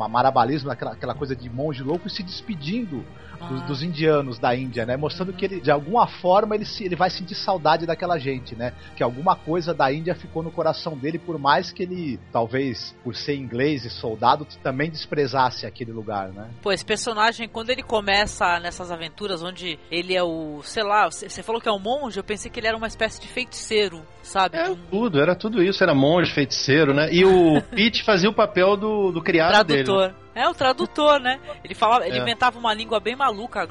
marabalismos, 0.66 0.72
aquela, 0.72 0.92
aquela 0.92 1.14
coisa 1.14 1.34
de 1.34 1.48
monge 1.48 1.82
louco 1.82 2.06
e 2.06 2.10
se 2.10 2.22
despedindo 2.22 3.04
dos, 3.48 3.62
dos, 3.62 3.82
indianos 3.82 4.38
da 4.38 4.54
Índia, 4.54 4.86
né? 4.86 4.96
Mostrando 4.96 5.32
que 5.32 5.44
ele, 5.44 5.60
de 5.60 5.70
alguma 5.70 6.06
forma, 6.06 6.54
ele, 6.54 6.64
se, 6.64 6.84
ele 6.84 6.96
vai 6.96 7.10
sentir 7.10 7.34
saudade 7.34 7.86
daquela 7.86 8.18
gente, 8.18 8.54
né? 8.56 8.72
Que 8.96 9.02
alguma 9.02 9.36
coisa 9.36 9.74
da 9.74 9.92
Índia 9.92 10.14
ficou 10.14 10.42
no 10.42 10.50
coração 10.50 10.96
dele, 10.96 11.18
por 11.18 11.38
mais 11.38 11.70
que 11.70 11.82
ele, 11.82 12.18
talvez, 12.32 12.94
por 13.04 13.14
ser 13.14 13.36
inglês 13.36 13.84
e 13.84 13.90
soldado, 13.90 14.46
também 14.62 14.90
desprezasse 14.90 15.66
aquele 15.66 15.92
lugar, 15.92 16.30
né? 16.30 16.50
Pô, 16.62 16.72
esse 16.72 16.84
personagem, 16.84 17.48
quando 17.48 17.70
ele 17.70 17.82
começa 17.82 18.58
nessas 18.58 18.90
aventuras, 18.90 19.42
onde 19.42 19.78
ele 19.90 20.14
é 20.14 20.22
o, 20.22 20.60
sei 20.62 20.82
lá, 20.82 21.08
você 21.10 21.42
falou 21.42 21.60
que 21.60 21.68
é 21.68 21.72
um 21.72 21.78
monge, 21.78 22.18
eu 22.18 22.24
pensei 22.24 22.50
que 22.50 22.58
ele 22.58 22.68
era 22.68 22.76
uma 22.76 22.86
espécie 22.86 23.20
de 23.20 23.28
feiticeiro, 23.28 24.02
sabe? 24.22 24.56
É, 24.56 24.74
tudo, 24.90 25.20
era 25.20 25.34
tudo 25.34 25.62
isso, 25.62 25.82
era 25.82 25.94
monge, 25.94 26.32
feiticeiro, 26.32 26.94
né? 26.94 27.12
E 27.12 27.24
o 27.24 27.60
Pete 27.70 28.02
fazia 28.02 28.30
o 28.30 28.34
papel 28.34 28.76
do, 28.76 29.12
do 29.12 29.22
criado 29.22 29.52
Tradutor. 29.52 30.12
dele. 30.12 30.25
É, 30.36 30.46
o 30.46 30.54
tradutor, 30.54 31.18
né? 31.18 31.40
Ele 31.64 31.74
falava, 31.74 32.06
ele 32.06 32.18
é. 32.18 32.20
inventava 32.20 32.58
uma 32.58 32.74
língua 32.74 33.00
bem 33.00 33.16
maluca, 33.16 33.66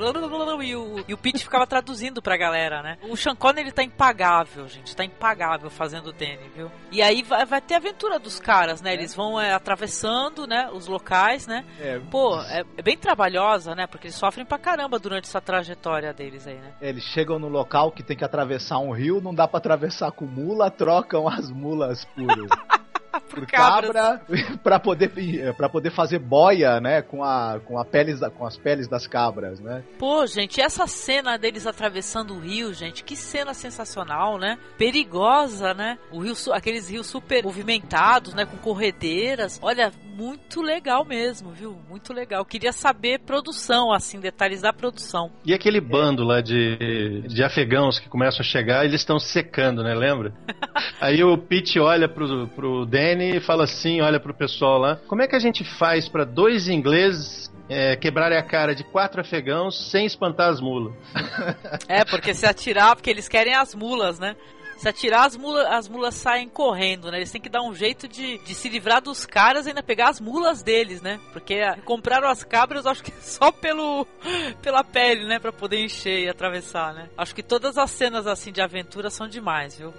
e 0.63 0.76
o, 0.76 1.05
e 1.07 1.13
o 1.13 1.18
Pete 1.18 1.43
ficava 1.43 1.68
traduzindo 1.68 2.24
pra 2.24 2.36
galera, 2.36 2.82
né? 2.82 2.97
O 3.03 3.16
Sean 3.16 3.36
Connery 3.36 3.72
tá 3.72 3.84
impagável, 3.84 4.68
gente, 4.68 4.95
tá 4.95 5.05
impagável 5.05 5.70
fazendo 5.70 6.07
o 6.07 6.11
Danny, 6.11 6.49
viu? 6.55 6.72
E 6.91 7.03
aí 7.03 7.22
vai, 7.22 7.45
vai 7.45 7.61
ter 7.61 7.76
a 7.76 7.78
aventura 7.78 8.18
dos 8.18 8.39
caras, 8.39 8.82
né? 8.82 8.93
Eles 8.93 9.13
vão 9.13 9.39
é, 9.39 9.53
atravessando, 9.53 10.47
né, 10.47 10.68
os 10.74 10.88
locais, 10.88 11.45
né? 11.45 11.63
É. 11.80 11.99
Pô, 12.09 12.36
é, 12.41 12.63
é, 12.76 12.82
bem 12.82 12.97
trabalhosa, 12.97 13.76
né? 13.76 13.86
Porque 13.86 14.07
eles 14.07 14.16
sofrem 14.16 14.43
pra 14.43 14.57
caramba 14.57 14.97
durante 14.97 15.26
essa 15.26 15.39
trajetória 15.39 16.11
deles 16.13 16.47
aí, 16.47 16.55
né? 16.55 16.74
Eles 16.82 17.03
chegam 17.03 17.38
no 17.38 17.47
local 17.47 17.91
que 17.91 18.01
tem 18.01 18.18
que 18.18 18.26
atravessar 18.26 18.80
um 18.80 18.91
rio, 18.91 19.22
não 19.22 19.36
dá 19.36 19.47
pra 19.47 19.59
atravessar 19.59 20.11
com 20.11 20.26
mula, 20.26 20.72
trocam 20.72 21.28
as 21.28 21.51
mulas 21.51 22.05
por 22.05 22.26
por 23.30 23.45
cabra 23.45 24.22
para 24.63 24.80
poder 24.80 25.11
para 25.55 25.70
poder 25.70 25.91
fazer 25.91 26.20
boia, 26.20 26.80
né, 26.80 27.01
com 27.01 27.24
a 27.24 27.59
com 27.63 27.78
a 27.78 27.86
peles 27.86 28.20
com 28.38 28.45
as 28.45 28.57
peles 28.57 28.88
das 28.88 29.07
cabras, 29.07 29.59
né? 29.59 29.84
Pô, 29.97 30.26
gente, 30.26 30.61
essa 30.61 30.88
cena 30.88 31.38
deles 31.38 31.68
atravessando 31.68 32.36
o 32.36 32.39
rio, 32.39 32.74
gente, 32.74 33.03
que 33.03 33.16
cena 33.16 33.53
sensacional, 33.53 34.38
né? 34.38 34.57
Perigosa, 34.78 35.74
né? 35.74 35.97
O 36.11 36.20
rio, 36.20 36.34
aqueles 36.51 36.89
rios 36.89 37.07
super 37.07 37.43
movimentados, 37.43 38.34
né, 38.34 38.45
com 38.45 38.57
corredeiras. 38.57 39.59
Olha, 39.61 39.91
muito 40.16 40.61
legal 40.61 41.03
mesmo, 41.03 41.51
viu? 41.51 41.78
Muito 41.89 42.13
legal. 42.13 42.45
Queria 42.45 42.72
saber 42.72 43.20
produção, 43.20 43.91
assim, 43.91 44.20
detalhes 44.20 44.61
da 44.61 44.72
produção. 44.72 45.30
E 45.45 45.53
aquele 45.53 45.82
bando 45.82 46.24
lá 46.24 46.39
de, 46.39 47.22
de 47.28 47.43
afegãos 47.43 47.99
que 47.99 48.07
começam 48.07 48.39
a 48.39 48.43
chegar, 48.43 48.86
eles 48.86 49.01
estão 49.01 49.20
secando, 49.20 49.84
né? 49.84 49.93
Lembra? 49.93 50.34
Aí 51.01 51.22
o 51.22 51.38
Pete 51.38 51.80
olha 51.80 52.07
pro, 52.07 52.47
pro 52.47 52.86
E 53.14 53.39
fala 53.39 53.64
assim, 53.64 54.01
olha 54.01 54.20
pro 54.20 54.34
pessoal 54.34 54.80
lá, 54.80 54.99
como 55.08 55.22
é 55.22 55.28
que 55.28 55.36
a 55.36 55.39
gente 55.39 55.64
faz 55.78 56.10
para 56.10 56.24
dois 56.24 56.68
ingleses 56.68 57.51
é, 57.70 57.95
quebrarem 57.95 58.38
a 58.38 58.43
cara 58.43 58.76
de 58.76 58.84
quatro 58.84 59.22
afegãos 59.22 59.89
sem 59.89 60.06
espantar 60.06 60.49
as 60.49 60.62
mulas. 60.62 60.93
É, 61.88 62.03
porque 62.03 62.34
se 62.34 62.45
atirar, 62.45 62.95
porque 62.95 63.10
eles 63.10 63.28
querem 63.28 63.53
as 63.53 63.76
mulas, 63.76 64.20
né? 64.20 64.36
Se 64.78 64.89
atirar, 64.89 65.26
as 65.26 65.38
mulas, 65.38 65.66
as 65.68 65.88
mulas 65.88 66.16
saem 66.16 66.49
correndo, 66.49 67.10
né? 67.10 67.18
Eles 67.18 67.32
têm 67.32 67.39
que 67.39 67.49
dar 67.49 67.62
um 67.62 67.74
jeito 67.74 68.08
de, 68.08 68.38
de 68.39 68.53
se 68.53 68.68
livrar 68.68 69.01
dos 69.01 69.26
caras 69.26 69.66
e 69.66 69.70
ainda 69.70 69.82
pegar 69.82 70.10
as 70.10 70.20
mulas 70.20 70.62
deles, 70.62 71.01
né? 71.01 71.20
Porque 71.32 71.56
ah, 71.56 71.78
compraram 71.86 72.28
as 72.28 72.43
cabras, 72.43 72.86
acho 72.86 73.03
que 73.03 73.12
só 73.22 73.51
pelo, 73.51 74.06
pela 74.62 74.84
pele, 74.84 75.26
né? 75.26 75.39
Pra 75.39 75.51
poder 75.51 75.84
encher 75.84 76.26
e 76.26 76.30
atravessar, 76.30 76.93
né? 76.93 77.10
Acho 77.18 77.34
que 77.34 77.43
todas 77.43 77.78
as 77.78 77.91
cenas, 77.91 78.28
assim, 78.28 78.51
de 78.51 78.62
aventura 78.62 79.10
são 79.10 79.28
demais, 79.28 79.78
viu? 79.78 79.93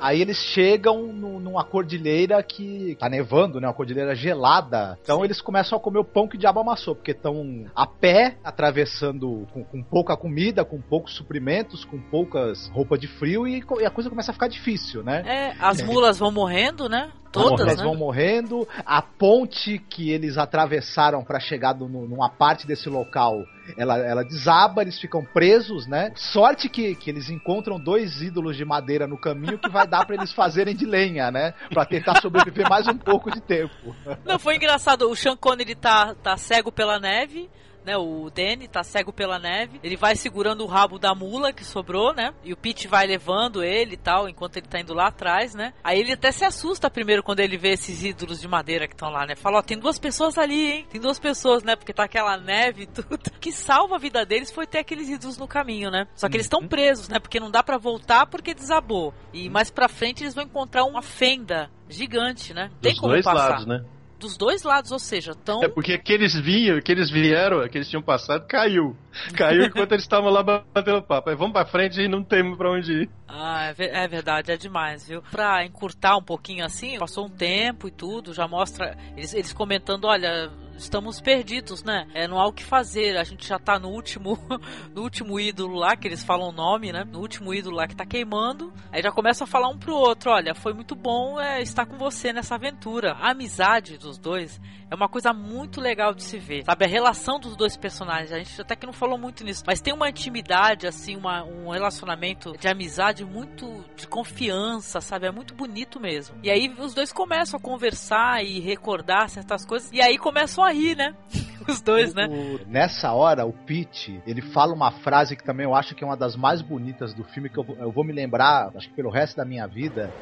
Aí 0.00 0.20
eles 0.20 0.38
chegam 0.38 1.12
no, 1.12 1.40
numa 1.40 1.64
cordilheira 1.64 2.42
que 2.42 2.96
tá 2.98 3.08
nevando, 3.08 3.60
né? 3.60 3.66
Uma 3.66 3.74
cordilheira 3.74 4.14
gelada. 4.14 4.98
Então 5.02 5.18
Sim. 5.18 5.24
eles 5.24 5.40
começam 5.40 5.78
a 5.78 5.80
comer 5.80 5.98
o 5.98 6.04
pão 6.04 6.28
que 6.28 6.36
o 6.36 6.38
diabo 6.38 6.60
amassou, 6.60 6.94
porque 6.94 7.12
estão 7.12 7.66
a 7.74 7.86
pé, 7.86 8.36
atravessando 8.42 9.46
com, 9.52 9.64
com, 9.64 9.82
pouca 9.82 10.16
comida, 10.16 10.64
com 10.64 10.80
poucos 10.80 11.14
suprimentos, 11.14 11.84
com 11.84 11.98
poucas 11.98 12.68
roupas 12.68 13.00
de 13.00 13.08
frio 13.08 13.46
e, 13.46 13.62
e, 13.80 13.84
a 13.84 13.90
coisa 13.90 14.10
começa 14.10 14.30
a 14.30 14.34
ficar 14.34 14.48
difícil, 14.48 15.02
né? 15.02 15.22
É, 15.26 15.54
as 15.60 15.82
mulas 15.82 16.18
vão 16.18 16.30
morrendo, 16.30 16.88
né? 16.88 17.12
Todas, 17.32 17.60
Elas 17.60 17.78
né? 17.78 17.84
vão 17.84 17.94
morrendo. 17.94 18.66
A 18.84 19.00
ponte 19.00 19.78
que 19.78 20.10
eles 20.10 20.36
atravessaram 20.36 21.22
para 21.22 21.38
chegar 21.38 21.74
no, 21.74 21.88
numa 21.88 22.28
parte 22.28 22.66
desse 22.66 22.88
local, 22.88 23.44
ela, 23.76 23.98
ela 23.98 24.24
desaba, 24.24 24.82
eles 24.82 24.98
ficam 24.98 25.24
presos, 25.24 25.86
né? 25.86 26.12
Sorte 26.16 26.68
que, 26.68 26.94
que 26.94 27.10
eles 27.10 27.30
encontram 27.30 27.78
dois 27.78 28.20
ídolos 28.20 28.56
de 28.56 28.64
madeira 28.64 29.06
no 29.06 29.18
caminho 29.18 29.58
que 29.58 29.68
vai 29.68 29.86
dar 29.86 30.04
para 30.04 30.16
eles 30.16 30.32
fazerem 30.32 30.74
de 30.74 30.84
lenha, 30.84 31.30
né? 31.30 31.54
Pra 31.72 31.84
tentar 31.84 32.20
sobreviver 32.20 32.68
mais 32.68 32.88
um 32.88 32.96
pouco 32.96 33.30
de 33.30 33.40
tempo. 33.40 33.94
Não, 34.24 34.38
foi 34.38 34.56
engraçado. 34.56 35.08
O 35.08 35.14
Sean 35.14 35.36
Connery 35.36 35.74
tá, 35.74 36.14
tá 36.14 36.36
cego 36.36 36.72
pela 36.72 36.98
neve 36.98 37.48
né? 37.84 37.96
O 37.96 38.30
Danny 38.30 38.68
tá 38.68 38.82
cego 38.82 39.12
pela 39.12 39.38
neve. 39.38 39.80
Ele 39.82 39.96
vai 39.96 40.16
segurando 40.16 40.62
o 40.62 40.66
rabo 40.66 40.98
da 40.98 41.14
mula 41.14 41.52
que 41.52 41.64
sobrou, 41.64 42.14
né? 42.14 42.32
E 42.44 42.52
o 42.52 42.56
Pete 42.56 42.88
vai 42.88 43.06
levando 43.06 43.62
ele 43.62 43.94
e 43.94 43.96
tal, 43.96 44.28
enquanto 44.28 44.56
ele 44.56 44.66
tá 44.66 44.80
indo 44.80 44.94
lá 44.94 45.08
atrás, 45.08 45.54
né? 45.54 45.72
Aí 45.82 46.00
ele 46.00 46.12
até 46.12 46.32
se 46.32 46.44
assusta 46.44 46.90
primeiro 46.90 47.22
quando 47.22 47.40
ele 47.40 47.56
vê 47.56 47.70
esses 47.70 48.02
ídolos 48.02 48.40
de 48.40 48.48
madeira 48.48 48.86
que 48.86 48.94
estão 48.94 49.10
lá, 49.10 49.26
né? 49.26 49.34
Fala, 49.34 49.58
ó, 49.58 49.62
tem 49.62 49.78
duas 49.78 49.98
pessoas 49.98 50.38
ali, 50.38 50.72
hein? 50.72 50.86
Tem 50.90 51.00
duas 51.00 51.18
pessoas, 51.18 51.62
né? 51.62 51.76
Porque 51.76 51.92
tá 51.92 52.04
aquela 52.04 52.36
neve 52.36 52.82
e 52.82 52.86
tudo. 52.86 53.14
O 53.14 53.40
que 53.40 53.52
salva 53.52 53.96
a 53.96 53.98
vida 53.98 54.24
deles 54.24 54.50
foi 54.50 54.66
ter 54.66 54.78
aqueles 54.78 55.08
ídolos 55.08 55.38
no 55.38 55.48
caminho, 55.48 55.90
né? 55.90 56.06
Só 56.14 56.28
que 56.28 56.36
eles 56.36 56.46
estão 56.46 56.60
uhum. 56.60 56.68
presos, 56.68 57.08
né? 57.08 57.18
Porque 57.18 57.40
não 57.40 57.50
dá 57.50 57.62
para 57.62 57.78
voltar 57.78 58.26
porque 58.26 58.54
desabou. 58.54 59.14
E 59.32 59.48
mais 59.48 59.70
pra 59.70 59.88
frente 59.88 60.22
eles 60.22 60.34
vão 60.34 60.44
encontrar 60.44 60.84
uma 60.84 61.02
fenda 61.02 61.70
gigante, 61.88 62.54
né? 62.54 62.70
Tem 62.80 62.92
Dos 62.92 63.00
como 63.00 63.12
dois 63.12 63.24
passar. 63.24 63.48
lados, 63.48 63.66
né? 63.66 63.84
Dos 64.20 64.36
dois 64.36 64.62
lados, 64.62 64.92
ou 64.92 64.98
seja, 64.98 65.34
tão. 65.34 65.62
É 65.64 65.68
porque 65.68 65.94
aqueles 65.94 66.34
vinham, 66.38 66.76
aqueles 66.76 67.10
vieram, 67.10 67.60
aqueles 67.60 67.88
tinham 67.88 68.02
passado, 68.02 68.46
caiu. 68.46 68.96
Caiu 69.36 69.64
enquanto 69.64 69.92
eles 69.92 70.04
estavam 70.04 70.30
lá 70.30 70.40
batendo 70.42 71.02
papo. 71.02 71.30
Aí 71.30 71.36
vamos 71.36 71.52
pra 71.52 71.64
frente 71.64 72.00
e 72.00 72.06
não 72.06 72.22
temos 72.22 72.56
pra 72.56 72.70
onde 72.70 72.92
ir. 72.92 73.10
Ah, 73.26 73.74
é, 73.76 74.04
é 74.04 74.08
verdade, 74.08 74.52
é 74.52 74.56
demais, 74.56 75.08
viu? 75.08 75.22
Pra 75.30 75.64
encurtar 75.64 76.16
um 76.16 76.22
pouquinho 76.22 76.64
assim, 76.64 76.96
passou 76.98 77.26
um 77.26 77.30
tempo 77.30 77.88
e 77.88 77.90
tudo, 77.90 78.32
já 78.32 78.46
mostra 78.46 78.96
eles, 79.16 79.34
eles 79.34 79.52
comentando, 79.52 80.04
olha, 80.04 80.50
estamos 80.82 81.20
perdidos, 81.20 81.84
né? 81.84 82.06
É, 82.14 82.26
não 82.26 82.40
há 82.40 82.46
o 82.46 82.52
que 82.52 82.64
fazer. 82.64 83.16
A 83.16 83.24
gente 83.24 83.46
já 83.46 83.58
tá 83.58 83.78
no 83.78 83.88
último, 83.88 84.38
no 84.94 85.02
último 85.02 85.38
ídolo 85.38 85.74
lá, 85.74 85.96
que 85.96 86.08
eles 86.08 86.24
falam 86.24 86.48
o 86.48 86.52
nome, 86.52 86.92
né? 86.92 87.04
No 87.04 87.20
último 87.20 87.54
ídolo 87.54 87.76
lá 87.76 87.86
que 87.86 87.96
tá 87.96 88.06
queimando. 88.06 88.72
Aí 88.92 89.02
já 89.02 89.12
começa 89.12 89.44
a 89.44 89.46
falar 89.46 89.68
um 89.68 89.78
pro 89.78 89.94
outro: 89.94 90.30
olha, 90.30 90.54
foi 90.54 90.72
muito 90.72 90.94
bom 90.94 91.40
é, 91.40 91.60
estar 91.62 91.86
com 91.86 91.96
você 91.96 92.32
nessa 92.32 92.54
aventura. 92.54 93.12
A 93.12 93.30
amizade 93.30 93.98
dos 93.98 94.18
dois 94.18 94.60
é 94.90 94.94
uma 94.94 95.08
coisa 95.08 95.32
muito 95.32 95.80
legal 95.80 96.12
de 96.12 96.24
se 96.24 96.36
ver. 96.38 96.64
Sabe, 96.64 96.84
a 96.84 96.88
relação 96.88 97.38
dos 97.38 97.54
dois 97.54 97.76
personagens. 97.76 98.32
A 98.32 98.38
gente 98.38 98.60
até 98.60 98.74
que 98.74 98.86
não 98.86 98.92
falou 98.92 99.16
muito 99.16 99.44
nisso, 99.44 99.62
mas 99.64 99.80
tem 99.80 99.94
uma 99.94 100.08
intimidade, 100.08 100.86
assim, 100.86 101.16
uma, 101.16 101.44
um 101.44 101.70
relacionamento 101.70 102.52
de 102.58 102.66
amizade 102.66 103.24
muito 103.24 103.84
de 103.96 104.08
confiança, 104.08 105.00
sabe? 105.00 105.26
É 105.26 105.30
muito 105.30 105.54
bonito 105.54 106.00
mesmo. 106.00 106.36
E 106.42 106.50
aí 106.50 106.74
os 106.78 106.92
dois 106.92 107.12
começam 107.12 107.58
a 107.58 107.62
conversar 107.62 108.44
e 108.44 108.58
recordar 108.58 109.28
certas 109.28 109.64
coisas. 109.64 109.88
E 109.92 110.00
aí 110.00 110.18
começam 110.18 110.64
a 110.64 110.69
rir, 110.70 110.96
né? 110.96 111.14
Os 111.68 111.80
dois, 111.80 112.14
né? 112.14 112.26
O, 112.26 112.60
nessa 112.66 113.12
hora, 113.12 113.44
o 113.44 113.52
Pete, 113.52 114.20
ele 114.26 114.40
fala 114.40 114.72
uma 114.72 114.90
frase 114.90 115.36
que 115.36 115.44
também 115.44 115.64
eu 115.64 115.74
acho 115.74 115.94
que 115.94 116.02
é 116.02 116.06
uma 116.06 116.16
das 116.16 116.36
mais 116.36 116.62
bonitas 116.62 117.12
do 117.14 117.22
filme, 117.22 117.48
que 117.48 117.58
eu, 117.58 117.66
eu 117.78 117.92
vou 117.92 118.02
me 118.02 118.12
lembrar, 118.12 118.70
acho 118.74 118.88
que 118.88 118.94
pelo 118.94 119.10
resto 119.10 119.36
da 119.36 119.44
minha 119.44 119.66
vida. 119.66 120.12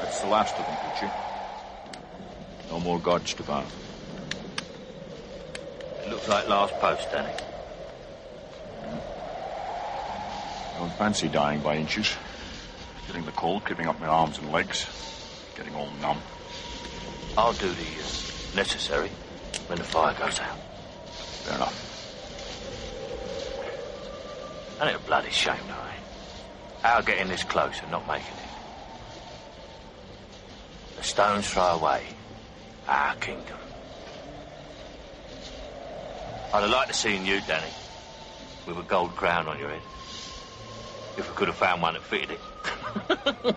That's 0.00 0.20
the 0.20 0.28
last 0.28 0.54
of 0.58 0.64
them, 0.64 0.76
Poochie. 0.76 1.10
No 2.70 2.80
more 2.80 2.98
gods 2.98 3.34
to 3.34 3.42
bow. 3.42 3.64
It 6.04 6.10
looks 6.10 6.26
like 6.26 6.48
last 6.48 6.74
post, 6.80 7.10
Danny. 7.12 7.32
Don't 10.78 10.92
fancy 10.94 11.28
dying 11.28 11.60
by 11.60 11.76
inches. 11.76 12.16
Getting 13.06 13.24
the 13.24 13.32
cold, 13.32 13.64
creeping 13.64 13.86
up 13.86 14.00
my 14.00 14.06
arms 14.06 14.38
and 14.38 14.50
legs. 14.50 14.86
Getting 15.56 15.74
all 15.74 15.88
numb. 16.00 16.18
I'll 17.36 17.52
do 17.54 17.68
the 17.68 17.72
uh, 17.72 18.56
necessary 18.56 19.10
when 19.66 19.78
the 19.78 19.84
fire 19.84 20.14
goes 20.14 20.38
out. 20.40 20.58
Fair 21.44 21.54
enough. 21.56 21.88
And 24.80 24.90
it's 24.90 24.98
a 24.98 25.06
bloody 25.06 25.30
shame, 25.30 25.60
though, 25.66 25.74
eh? 25.74 26.88
Our 26.88 27.02
getting 27.02 27.28
this 27.28 27.44
close 27.44 27.80
and 27.80 27.90
not 27.90 28.06
making 28.06 28.26
it. 28.26 28.52
The 30.96 31.02
stones 31.04 31.48
throw 31.48 31.76
away 31.76 32.02
our 32.88 33.14
kingdom. 33.16 33.56
I'd 36.52 36.62
have 36.62 36.70
liked 36.70 36.92
to 36.92 36.94
seen 36.98 37.24
you, 37.24 37.40
Danny, 37.46 37.72
with 38.66 38.76
a 38.76 38.82
gold 38.82 39.16
crown 39.16 39.48
on 39.48 39.58
your 39.58 39.70
head. 39.70 39.80
If 41.16 41.28
we 41.28 41.34
could 41.34 41.48
have 41.48 41.56
found 41.56 41.80
one 41.80 41.94
that 41.94 42.02
fitted 42.02 42.32
it. 42.32 43.56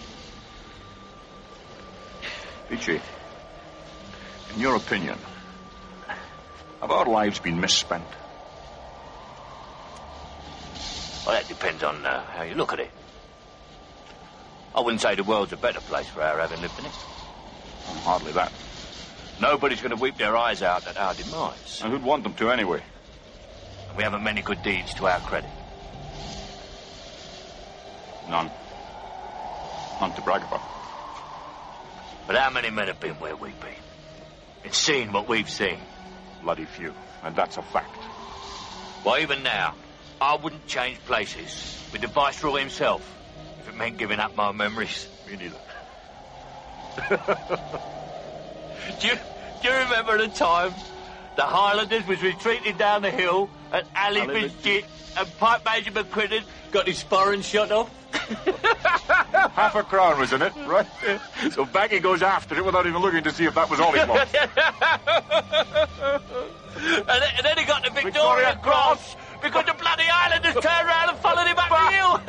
Peachy, 2.68 3.00
in 4.54 4.60
your 4.60 4.76
opinion, 4.76 5.18
have 6.80 6.90
our 6.90 7.06
lives 7.06 7.38
been 7.38 7.60
misspent? 7.60 8.04
Well, 11.26 11.34
that 11.34 11.48
depends 11.48 11.82
on 11.82 12.04
uh, 12.04 12.24
how 12.24 12.42
you 12.44 12.54
look 12.54 12.72
at 12.72 12.80
it. 12.80 12.90
I 14.74 14.80
wouldn't 14.80 15.00
say 15.00 15.14
the 15.14 15.24
world's 15.24 15.52
a 15.52 15.56
better 15.56 15.80
place 15.80 16.06
for 16.08 16.22
our 16.22 16.40
having 16.40 16.60
lived 16.60 16.78
in 16.78 16.86
it. 16.86 16.92
Hardly 18.02 18.32
that. 18.32 18.52
Nobody's 19.40 19.80
going 19.80 19.90
to 19.90 20.00
weep 20.00 20.16
their 20.16 20.36
eyes 20.36 20.62
out 20.62 20.86
at 20.86 20.96
our 20.96 21.14
demise. 21.14 21.80
And 21.82 21.92
who'd 21.92 22.02
want 22.02 22.22
them 22.22 22.34
to 22.34 22.50
anyway? 22.50 22.82
And 23.88 23.96
we 23.96 24.04
haven't 24.04 24.22
many 24.22 24.42
good 24.42 24.62
deeds 24.62 24.94
to 24.94 25.06
our 25.06 25.20
credit. 25.20 25.50
None. 28.28 28.50
None 30.00 30.12
to 30.12 30.22
brag 30.22 30.42
about. 30.42 30.83
But 32.26 32.36
how 32.36 32.50
many 32.50 32.70
men 32.70 32.88
have 32.88 33.00
been 33.00 33.14
where 33.14 33.36
we've 33.36 33.58
been? 33.60 33.74
And 34.64 34.72
seen 34.74 35.12
what 35.12 35.28
we've 35.28 35.48
seen? 35.48 35.78
Bloody 36.42 36.64
few. 36.64 36.94
And 37.22 37.36
that's 37.36 37.56
a 37.58 37.62
fact. 37.62 37.98
Well, 39.04 39.18
even 39.18 39.42
now, 39.42 39.74
I 40.20 40.36
wouldn't 40.36 40.66
change 40.66 40.98
places 41.04 41.78
with 41.92 42.00
the 42.00 42.08
Viceroy 42.08 42.60
himself 42.60 43.02
if 43.60 43.68
it 43.68 43.76
meant 43.76 43.98
giving 43.98 44.18
up 44.18 44.34
my 44.34 44.52
memories. 44.52 45.06
Me 45.26 45.36
neither. 45.36 45.56
do, 48.98 49.08
you, 49.08 49.14
do 49.60 49.68
you 49.68 49.74
remember 49.74 50.18
the 50.18 50.28
time 50.28 50.72
the 51.36 51.42
Highlanders 51.42 52.06
was 52.06 52.22
retreating 52.22 52.76
down 52.76 53.02
the 53.02 53.10
hill 53.10 53.50
and 53.72 53.86
Ali 53.96 54.20
Ali 54.20 54.26
was 54.26 54.42
was 54.42 54.62
jit 54.62 54.84
and 55.16 55.38
Pipe 55.38 55.64
Major 55.64 55.90
McQuidden 55.90 56.44
got 56.70 56.86
his 56.86 57.02
sporran 57.02 57.42
shot 57.42 57.70
off? 57.72 57.90
Half 59.54 59.74
a 59.74 59.82
crown 59.82 60.18
was 60.18 60.32
in 60.32 60.42
it, 60.42 60.52
right? 60.66 60.86
So 61.50 61.64
back 61.64 61.90
he 61.90 61.98
goes 62.00 62.22
after 62.22 62.56
it 62.56 62.64
without 62.64 62.86
even 62.86 63.02
looking 63.02 63.24
to 63.24 63.32
see 63.32 63.44
if 63.44 63.54
that 63.54 63.68
was 63.68 63.80
all 63.80 63.92
he 63.92 64.00
and, 64.00 64.10
then, 67.06 67.30
and 67.36 67.44
then 67.44 67.58
he 67.58 67.64
got 67.64 67.84
the 67.84 67.90
Victoria, 67.90 68.12
Victoria 68.52 68.58
Cross 68.62 69.16
because 69.44 69.64
the 69.66 69.74
bloody 69.74 70.04
Islanders 70.10 70.54
turned 70.54 70.88
around 70.88 71.10
and 71.10 71.18
followed 71.18 71.46
him 71.46 71.58
up 71.58 71.68
the 71.68 71.76
hill. 71.92 72.20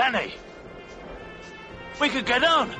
Danny, 0.00 0.32
we 2.00 2.08
could 2.08 2.24
get 2.24 2.42
on. 2.42 2.74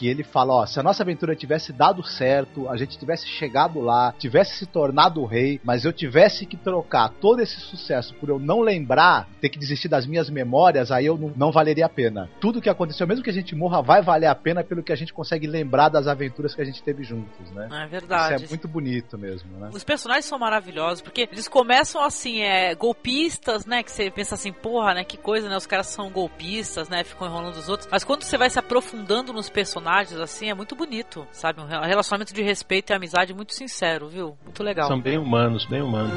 Que 0.00 0.08
ele 0.08 0.24
fala, 0.24 0.54
ó, 0.54 0.64
se 0.64 0.80
a 0.80 0.82
nossa 0.82 1.02
aventura 1.02 1.36
tivesse 1.36 1.74
dado 1.74 2.02
certo, 2.02 2.66
a 2.70 2.76
gente 2.78 2.98
tivesse 2.98 3.26
chegado 3.26 3.80
lá, 3.80 4.14
tivesse 4.18 4.56
se 4.56 4.64
tornado 4.64 5.26
rei, 5.26 5.60
mas 5.62 5.84
eu 5.84 5.92
tivesse 5.92 6.46
que 6.46 6.56
trocar 6.56 7.10
todo 7.20 7.42
esse 7.42 7.60
sucesso 7.60 8.14
por 8.14 8.30
eu 8.30 8.38
não 8.38 8.60
lembrar, 8.60 9.28
ter 9.42 9.50
que 9.50 9.58
desistir 9.58 9.88
das 9.88 10.06
minhas 10.06 10.30
memórias, 10.30 10.90
aí 10.90 11.04
eu 11.04 11.18
não, 11.18 11.30
não 11.36 11.52
valeria 11.52 11.84
a 11.84 11.88
pena. 11.90 12.30
Tudo 12.40 12.62
que 12.62 12.70
aconteceu, 12.70 13.06
mesmo 13.06 13.22
que 13.22 13.28
a 13.28 13.32
gente 13.32 13.54
morra, 13.54 13.82
vai 13.82 14.00
valer 14.00 14.28
a 14.28 14.34
pena 14.34 14.64
pelo 14.64 14.82
que 14.82 14.90
a 14.90 14.96
gente 14.96 15.12
consegue 15.12 15.46
lembrar 15.46 15.90
das 15.90 16.06
aventuras 16.06 16.54
que 16.54 16.62
a 16.62 16.64
gente 16.64 16.82
teve 16.82 17.04
juntos, 17.04 17.50
né? 17.50 17.68
É 17.70 17.86
verdade. 17.86 18.36
Isso 18.36 18.44
é 18.46 18.48
muito 18.48 18.68
bonito 18.68 19.18
mesmo, 19.18 19.50
né? 19.58 19.68
Os 19.70 19.84
personagens 19.84 20.24
são 20.24 20.38
maravilhosos, 20.38 21.02
porque 21.02 21.28
eles 21.30 21.46
começam 21.46 22.02
assim, 22.02 22.40
é, 22.40 22.74
golpistas, 22.74 23.66
né? 23.66 23.82
Que 23.82 23.92
você 23.92 24.10
pensa 24.10 24.34
assim, 24.34 24.50
porra, 24.50 24.94
né? 24.94 25.04
Que 25.04 25.18
coisa, 25.18 25.46
né? 25.46 25.58
Os 25.58 25.66
caras 25.66 25.88
são 25.88 26.08
golpistas, 26.08 26.88
né? 26.88 27.04
Ficam 27.04 27.26
enrolando 27.26 27.56
os 27.56 27.68
outros. 27.68 27.86
Mas 27.92 28.02
quando 28.02 28.22
você 28.22 28.38
vai 28.38 28.48
se 28.48 28.58
aprofundando 28.58 29.30
nos 29.34 29.50
personagens, 29.50 29.89
assim, 30.22 30.50
é 30.50 30.54
muito 30.54 30.74
bonito, 30.74 31.26
sabe? 31.32 31.60
Um 31.60 31.66
relacionamento 31.66 32.32
de 32.32 32.42
respeito 32.42 32.90
e 32.90 32.94
amizade 32.94 33.34
muito 33.34 33.54
sincero, 33.54 34.08
viu? 34.08 34.36
Muito 34.44 34.62
legal. 34.62 34.88
São 34.88 35.00
bem 35.00 35.18
humanos, 35.18 35.66
bem 35.66 35.82
humanos. 35.82 36.12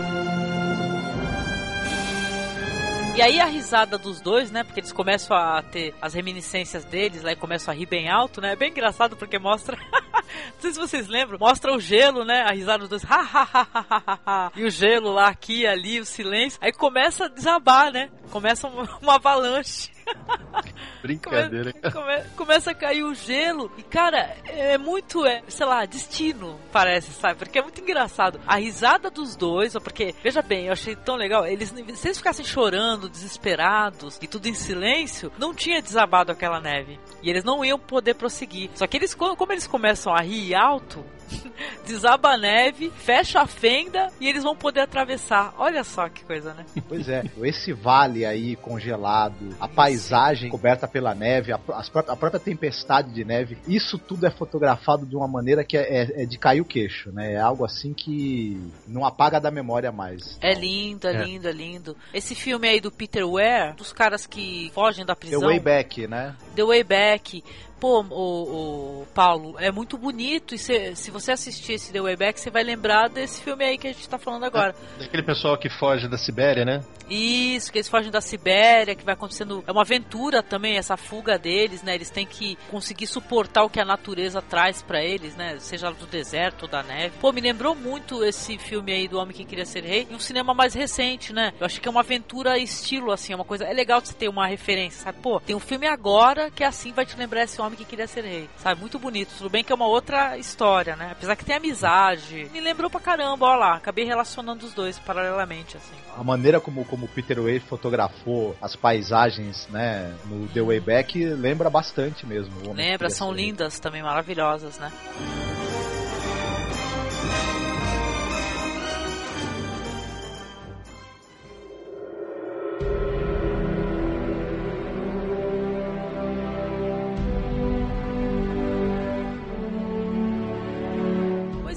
E 3.15 3.21
aí 3.21 3.39
a 3.39 3.45
risada 3.45 3.95
dos 3.95 4.19
dois, 4.19 4.49
né? 4.49 4.63
Porque 4.63 4.79
eles 4.79 4.91
começam 4.91 5.37
a 5.37 5.61
ter 5.61 5.93
as 6.01 6.15
reminiscências 6.15 6.83
deles 6.83 7.21
lá 7.21 7.31
e 7.31 7.35
começam 7.35 7.71
a 7.71 7.77
rir 7.77 7.85
bem 7.85 8.09
alto, 8.09 8.41
né? 8.41 8.53
É 8.53 8.55
bem 8.55 8.71
engraçado 8.71 9.15
porque 9.15 9.37
mostra. 9.37 9.77
Não 9.93 10.59
sei 10.59 10.73
se 10.73 10.79
vocês 10.79 11.07
lembram, 11.07 11.37
mostra 11.37 11.71
o 11.75 11.79
gelo, 11.79 12.25
né? 12.25 12.41
A 12.41 12.51
risada 12.51 12.87
dos 12.87 12.89
dois. 12.89 13.03
E 14.55 14.63
o 14.63 14.69
gelo 14.69 15.11
lá, 15.13 15.27
aqui, 15.27 15.67
ali, 15.67 15.99
o 15.99 16.05
silêncio. 16.05 16.59
Aí 16.59 16.73
começa 16.73 17.25
a 17.25 17.27
desabar, 17.27 17.91
né? 17.91 18.09
Começa 18.31 18.67
uma 18.67 18.87
avalanche. 19.15 19.92
Brincadeira. 21.01 21.73
Come, 21.73 21.91
come, 21.91 22.23
começa 22.35 22.71
a 22.71 22.75
cair 22.75 23.03
o 23.03 23.13
gelo. 23.13 23.71
E, 23.77 23.83
cara, 23.83 24.35
é 24.45 24.77
muito, 24.77 25.25
é, 25.25 25.43
sei 25.47 25.65
lá, 25.65 25.85
destino, 25.85 26.59
parece, 26.71 27.11
sabe? 27.11 27.39
Porque 27.39 27.59
é 27.59 27.61
muito 27.61 27.81
engraçado. 27.81 28.39
A 28.47 28.55
risada 28.55 29.09
dos 29.09 29.35
dois, 29.35 29.73
porque, 29.73 30.15
veja 30.23 30.41
bem, 30.41 30.67
eu 30.67 30.73
achei 30.73 30.95
tão 30.95 31.15
legal. 31.15 31.45
Eles, 31.45 31.69
se 31.69 32.07
eles 32.07 32.17
ficassem 32.17 32.45
chorando, 32.45 33.09
desesperados 33.09 34.17
e 34.21 34.27
tudo 34.27 34.47
em 34.47 34.53
silêncio, 34.53 35.31
não 35.37 35.53
tinha 35.53 35.81
desabado 35.81 36.31
aquela 36.31 36.61
neve. 36.61 36.99
E 37.21 37.29
eles 37.29 37.43
não 37.43 37.63
iam 37.65 37.77
poder 37.79 38.13
prosseguir. 38.15 38.69
Só 38.75 38.87
que 38.87 38.97
eles, 38.97 39.13
como 39.13 39.51
eles 39.51 39.67
começam 39.67 40.13
a 40.13 40.21
rir 40.21 40.55
alto, 40.55 41.03
desaba 41.85 42.29
a 42.29 42.37
neve, 42.37 42.91
fecha 42.95 43.41
a 43.41 43.47
fenda 43.47 44.09
e 44.19 44.27
eles 44.27 44.43
vão 44.43 44.55
poder 44.55 44.81
atravessar. 44.81 45.53
Olha 45.57 45.83
só 45.83 46.09
que 46.09 46.23
coisa, 46.23 46.53
né? 46.53 46.65
Pois 46.87 47.07
é, 47.09 47.23
esse 47.43 47.73
vale 47.73 48.25
aí 48.25 48.55
congelado, 48.55 49.55
a 49.59 49.67
paisagem 49.67 50.49
coberta 50.49 50.87
pela 50.87 51.13
neve, 51.13 51.51
a, 51.51 51.55
a 51.55 52.15
própria 52.15 52.39
tempestade 52.39 53.11
de 53.13 53.23
neve, 53.23 53.57
isso 53.67 53.97
tudo 53.97 54.25
é 54.25 54.31
fotografado 54.31 55.05
de 55.05 55.15
uma 55.15 55.27
maneira 55.27 55.63
que 55.63 55.77
é, 55.77 55.81
é, 55.81 56.23
é, 56.23 56.25
de 56.25 56.37
cair 56.37 56.61
o 56.61 56.65
queixo, 56.65 57.11
né? 57.11 57.33
É 57.33 57.39
algo 57.39 57.65
assim 57.65 57.93
que 57.93 58.59
não 58.87 59.05
apaga 59.05 59.39
da 59.39 59.51
memória 59.51 59.91
mais. 59.91 60.37
É 60.41 60.53
lindo, 60.53 61.07
é, 61.07 61.13
é. 61.13 61.23
lindo, 61.23 61.47
é 61.47 61.51
lindo. 61.51 61.97
Esse 62.13 62.35
filme 62.35 62.67
aí 62.67 62.79
do 62.79 62.91
Peter 62.91 63.27
Ware, 63.27 63.75
dos 63.75 63.91
caras 63.91 64.25
que 64.25 64.71
fogem 64.73 65.05
da 65.05 65.15
prisão. 65.15 65.39
The 65.39 65.45
Way 65.45 65.59
Back, 65.59 66.07
né? 66.07 66.35
The 66.55 66.63
Way 66.63 66.83
Back 66.83 67.43
pô, 67.83 68.01
o, 68.01 69.01
o 69.01 69.05
Paulo, 69.13 69.55
é 69.59 69.69
muito 69.69 69.97
bonito. 69.97 70.55
E 70.55 70.57
se, 70.57 70.95
se 70.95 71.11
você 71.11 71.33
assistir 71.33 71.73
esse 71.73 71.91
The 71.91 71.99
Way 71.99 72.15
Back, 72.15 72.39
você 72.39 72.49
vai 72.49 72.63
lembrar 72.63 73.09
desse 73.09 73.43
filme 73.43 73.65
aí 73.65 73.77
que 73.77 73.89
a 73.89 73.91
gente 73.91 74.07
tá 74.07 74.17
falando 74.17 74.45
agora. 74.45 74.73
É, 74.95 75.03
daquele 75.03 75.23
pessoal 75.23 75.57
que 75.57 75.69
foge 75.69 76.07
da 76.07 76.17
Sibéria, 76.17 76.63
né? 76.63 76.81
Isso, 77.09 77.71
que 77.71 77.79
eles 77.79 77.89
fogem 77.89 78.09
da 78.09 78.21
Sibéria, 78.21 78.95
que 78.95 79.03
vai 79.03 79.13
acontecendo. 79.13 79.61
É 79.67 79.71
uma 79.71 79.81
aventura 79.81 80.41
também, 80.41 80.77
essa 80.77 80.95
fuga 80.95 81.37
deles, 81.37 81.83
né? 81.83 81.93
Eles 81.93 82.09
têm 82.09 82.25
que 82.25 82.57
conseguir 82.71 83.05
suportar 83.05 83.63
o 83.63 83.69
que 83.69 83.81
a 83.81 83.85
natureza 83.85 84.41
traz 84.41 84.81
para 84.81 85.03
eles, 85.03 85.35
né? 85.35 85.57
Seja 85.59 85.91
do 85.91 86.05
deserto 86.07 86.63
ou 86.63 86.69
da 86.69 86.81
neve. 86.81 87.15
Pô, 87.19 87.33
me 87.33 87.41
lembrou 87.41 87.75
muito 87.75 88.23
esse 88.23 88.57
filme 88.57 88.93
aí 88.93 89.09
do 89.09 89.19
Homem 89.19 89.35
que 89.35 89.43
Queria 89.43 89.65
Ser 89.65 89.83
Rei, 89.83 90.07
em 90.09 90.15
um 90.15 90.19
cinema 90.19 90.53
mais 90.53 90.73
recente, 90.73 91.33
né? 91.33 91.53
Eu 91.59 91.65
acho 91.65 91.81
que 91.81 91.87
é 91.87 91.91
uma 91.91 91.99
aventura 91.99 92.57
estilo, 92.57 93.11
assim, 93.11 93.33
é 93.33 93.35
uma 93.35 93.43
coisa. 93.43 93.65
É 93.65 93.73
legal 93.73 93.99
você 93.99 94.13
ter 94.13 94.29
uma 94.29 94.47
referência, 94.47 95.03
sabe? 95.03 95.19
Pô, 95.21 95.41
tem 95.41 95.55
um 95.55 95.59
filme 95.59 95.85
agora 95.85 96.49
que 96.49 96.63
assim 96.63 96.93
vai 96.93 97.05
te 97.05 97.17
lembrar 97.17 97.43
esse 97.43 97.61
homem 97.61 97.72
homem 97.73 97.75
que 97.75 97.85
queria 97.85 98.07
ser 98.07 98.23
rei. 98.23 98.49
Sabe? 98.57 98.79
Muito 98.79 98.97
bonito. 98.97 99.33
Tudo 99.37 99.49
bem 99.49 99.63
que 99.63 99.71
é 99.71 99.75
uma 99.75 99.87
outra 99.87 100.37
história, 100.37 100.95
né? 100.95 101.09
Apesar 101.11 101.35
que 101.35 101.43
tem 101.43 101.55
amizade. 101.55 102.49
Me 102.53 102.61
lembrou 102.61 102.89
pra 102.89 102.99
caramba, 102.99 103.47
ó 103.47 103.55
lá. 103.55 103.75
Acabei 103.75 104.05
relacionando 104.05 104.65
os 104.65 104.73
dois 104.73 104.97
paralelamente, 104.99 105.75
assim. 105.75 105.95
A 106.15 106.23
maneira 106.23 106.59
como, 106.61 106.85
como 106.85 107.07
Peter 107.07 107.41
Way 107.41 107.59
fotografou 107.59 108.55
as 108.61 108.75
paisagens, 108.75 109.67
né, 109.69 110.13
no 110.25 110.47
The 110.47 110.61
Way 110.61 110.79
Back 110.79 111.25
lembra 111.25 111.69
bastante 111.69 112.25
mesmo. 112.25 112.73
Lembra, 112.73 113.09
são 113.09 113.31
lindas 113.31 113.79
também, 113.79 114.03
maravilhosas, 114.03 114.77
né? 114.77 114.91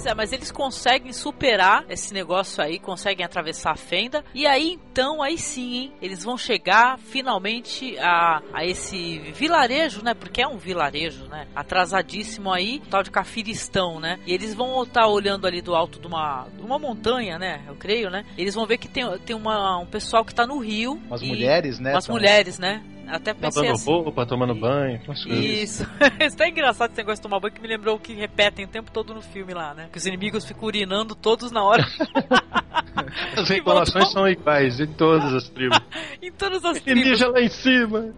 É, 0.07 0.15
mas 0.15 0.33
eles 0.33 0.51
conseguem 0.51 1.13
superar 1.13 1.85
esse 1.89 2.15
negócio 2.15 2.63
aí, 2.63 2.79
conseguem 2.79 3.25
atravessar 3.25 3.73
a 3.73 3.77
fenda. 3.77 4.25
E 4.35 4.47
aí 4.47 4.79
então, 4.97 5.23
aí 5.23 5.37
sim, 5.37 5.75
hein? 5.75 5.93
Eles 6.01 6.25
vão 6.25 6.39
chegar 6.39 6.99
finalmente 6.99 7.99
a, 7.99 8.41
a 8.53 8.65
esse 8.65 9.19
vilarejo, 9.35 10.03
né? 10.03 10.15
Porque 10.15 10.41
é 10.41 10.49
um 10.49 10.57
vilarejo, 10.57 11.27
né? 11.27 11.47
Atrasadíssimo 11.55 12.51
aí, 12.51 12.81
tal 12.89 13.03
de 13.03 13.11
Cafiristão, 13.11 14.01
né? 14.01 14.19
E 14.27 14.33
eles 14.33 14.55
vão 14.55 14.83
estar 14.83 15.07
olhando 15.07 15.47
ali 15.47 15.61
do 15.61 15.75
alto 15.75 16.01
de 16.01 16.07
uma, 16.07 16.47
de 16.49 16.63
uma 16.63 16.79
montanha, 16.79 17.39
né? 17.39 17.63
Eu 17.69 17.75
creio, 17.75 18.09
né? 18.09 18.25
Eles 18.39 18.55
vão 18.55 18.67
ver 18.67 18.79
que 18.79 18.89
tem, 18.89 19.05
tem 19.19 19.37
uma, 19.37 19.79
um 19.79 19.87
pessoal 19.87 20.25
que 20.25 20.35
tá 20.35 20.47
no 20.47 20.59
rio. 20.59 20.99
Umas 21.07 21.23
mulheres, 21.23 21.79
né? 21.79 21.93
Umas 21.93 22.09
mulheres, 22.09 22.59
né? 22.59 22.83
Até 23.09 23.33
pensei 23.35 23.63
Lavando 23.63 23.75
assim. 23.75 23.91
roupa, 23.91 24.27
tomando 24.27 24.55
banho, 24.55 25.01
Isso. 25.29 25.87
Isso 26.21 26.43
é 26.43 26.49
engraçado 26.49 26.91
esse 26.91 26.99
negócio 26.99 27.17
de 27.17 27.23
tomar 27.23 27.41
banho 27.41 27.55
que 27.55 27.61
me 27.61 27.69
lembrou 27.69 27.97
o 27.97 27.99
que 27.99 28.13
repetem 28.15 28.65
o 28.65 28.69
tempo 28.69 28.91
todo 28.91 29.15
no 29.15 29.23
filme 29.23 29.55
lá, 29.55 29.75
né? 29.75 29.89
Que 29.93 29.99
os 29.99 30.07
inimigos 30.07 30.45
ficam 30.45 30.65
urinando 30.65 31.15
todos 31.15 31.53
na 31.53 31.63
hora. 31.63 31.87
as 33.37 33.49
reclamações 33.49 34.11
são 34.11 34.29
iguais 34.29 34.81
em 34.81 34.87
todas 34.87 35.33
as 35.33 35.49
tribos. 35.49 35.79
em 36.21 36.33
todas 36.33 36.65
as 36.65 36.81
tribos. 36.81 37.05
Ninja 37.05 37.29
lá 37.29 37.41
em 37.41 37.49
cima. 37.49 38.13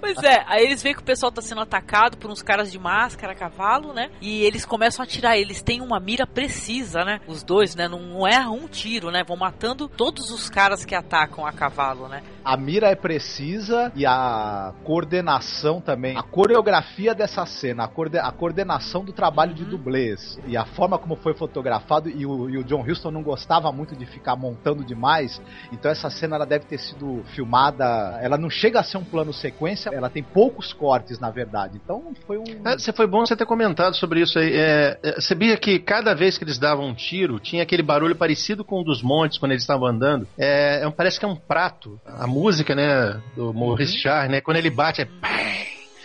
Pois 0.00 0.22
é, 0.22 0.44
aí 0.46 0.64
eles 0.64 0.82
veem 0.82 0.94
que 0.94 1.02
o 1.02 1.04
pessoal 1.04 1.30
tá 1.30 1.42
sendo 1.42 1.60
atacado 1.60 2.16
por 2.16 2.30
uns 2.30 2.42
caras 2.42 2.72
de 2.72 2.78
máscara, 2.78 3.34
cavalo, 3.34 3.92
né? 3.92 4.10
E 4.20 4.42
eles 4.42 4.64
começam 4.64 5.02
a 5.02 5.04
atirar. 5.04 5.36
Eles 5.36 5.62
têm 5.62 5.80
uma 5.80 6.00
mira 6.00 6.26
precisa, 6.26 7.04
né? 7.04 7.20
Os 7.26 7.42
dois, 7.42 7.74
né? 7.74 7.88
Não, 7.88 8.00
não 8.00 8.26
erram 8.26 8.54
um 8.54 8.68
tiro, 8.68 9.10
né? 9.10 9.22
Vão 9.26 9.36
matando 9.36 9.88
todos 9.88 10.30
os 10.30 10.48
caras 10.48 10.84
que 10.84 10.94
atacam 10.94 11.46
a 11.46 11.52
cavalo, 11.52 12.08
né? 12.08 12.22
A 12.44 12.56
mira 12.56 12.88
é 12.88 12.96
precisa 12.96 13.92
e 13.94 14.06
a 14.06 14.72
coordenação 14.84 15.80
também. 15.80 16.16
A 16.16 16.22
coreografia 16.22 17.14
dessa 17.14 17.44
cena, 17.44 17.84
a, 17.84 17.88
coorde 17.88 18.18
a 18.18 18.32
coordenação 18.32 19.04
do 19.04 19.12
trabalho 19.12 19.54
de 19.54 19.64
uhum. 19.64 19.70
dublês 19.70 20.38
e 20.46 20.56
a 20.56 20.64
forma 20.64 20.98
como 20.98 21.16
foi 21.16 21.34
fotografado. 21.34 22.08
E 22.08 22.24
o, 22.24 22.48
e 22.48 22.58
o 22.58 22.64
John 22.64 22.82
Huston 22.82 23.10
não 23.10 23.22
gostava 23.22 23.70
muito 23.70 23.94
de 23.94 24.06
ficar 24.06 24.36
montando 24.36 24.84
demais. 24.84 25.40
Então 25.70 25.90
essa 25.90 26.08
cena 26.08 26.36
ela 26.36 26.46
deve 26.46 26.64
ter 26.64 26.78
sido 26.78 27.22
filmada. 27.34 28.18
Ela 28.22 28.38
não 28.38 28.48
chega 28.48 28.80
a 28.80 28.82
ser 28.82 28.96
um 28.96 29.04
plano 29.04 29.32
sequência, 29.32 29.89
ela 29.92 30.10
tem 30.10 30.22
poucos 30.22 30.72
cortes, 30.72 31.18
na 31.18 31.30
verdade. 31.30 31.80
Então 31.82 32.12
foi 32.26 32.38
um. 32.38 32.44
É, 32.64 32.78
você 32.78 32.92
foi 32.92 33.06
bom 33.06 33.24
você 33.24 33.36
ter 33.36 33.46
comentado 33.46 33.94
sobre 33.96 34.20
isso 34.20 34.38
aí. 34.38 34.52
É, 34.54 34.98
é, 35.02 35.20
sabia 35.20 35.56
que 35.56 35.78
cada 35.78 36.14
vez 36.14 36.38
que 36.38 36.44
eles 36.44 36.58
davam 36.58 36.86
um 36.86 36.94
tiro, 36.94 37.38
tinha 37.38 37.62
aquele 37.62 37.82
barulho 37.82 38.16
parecido 38.16 38.64
com 38.64 38.80
o 38.80 38.84
dos 38.84 39.02
montes 39.02 39.38
quando 39.38 39.52
eles 39.52 39.62
estavam 39.62 39.86
andando. 39.86 40.26
É, 40.38 40.84
é 40.84 40.90
parece 40.90 41.18
que 41.18 41.24
é 41.24 41.28
um 41.28 41.36
prato. 41.36 42.00
A 42.04 42.26
música, 42.26 42.74
né, 42.74 43.20
do 43.36 43.52
Maurice 43.52 43.94
uhum. 43.94 44.00
Char, 44.00 44.28
né, 44.28 44.40
quando 44.40 44.56
ele 44.56 44.70
bate 44.70 45.02
é 45.02 45.08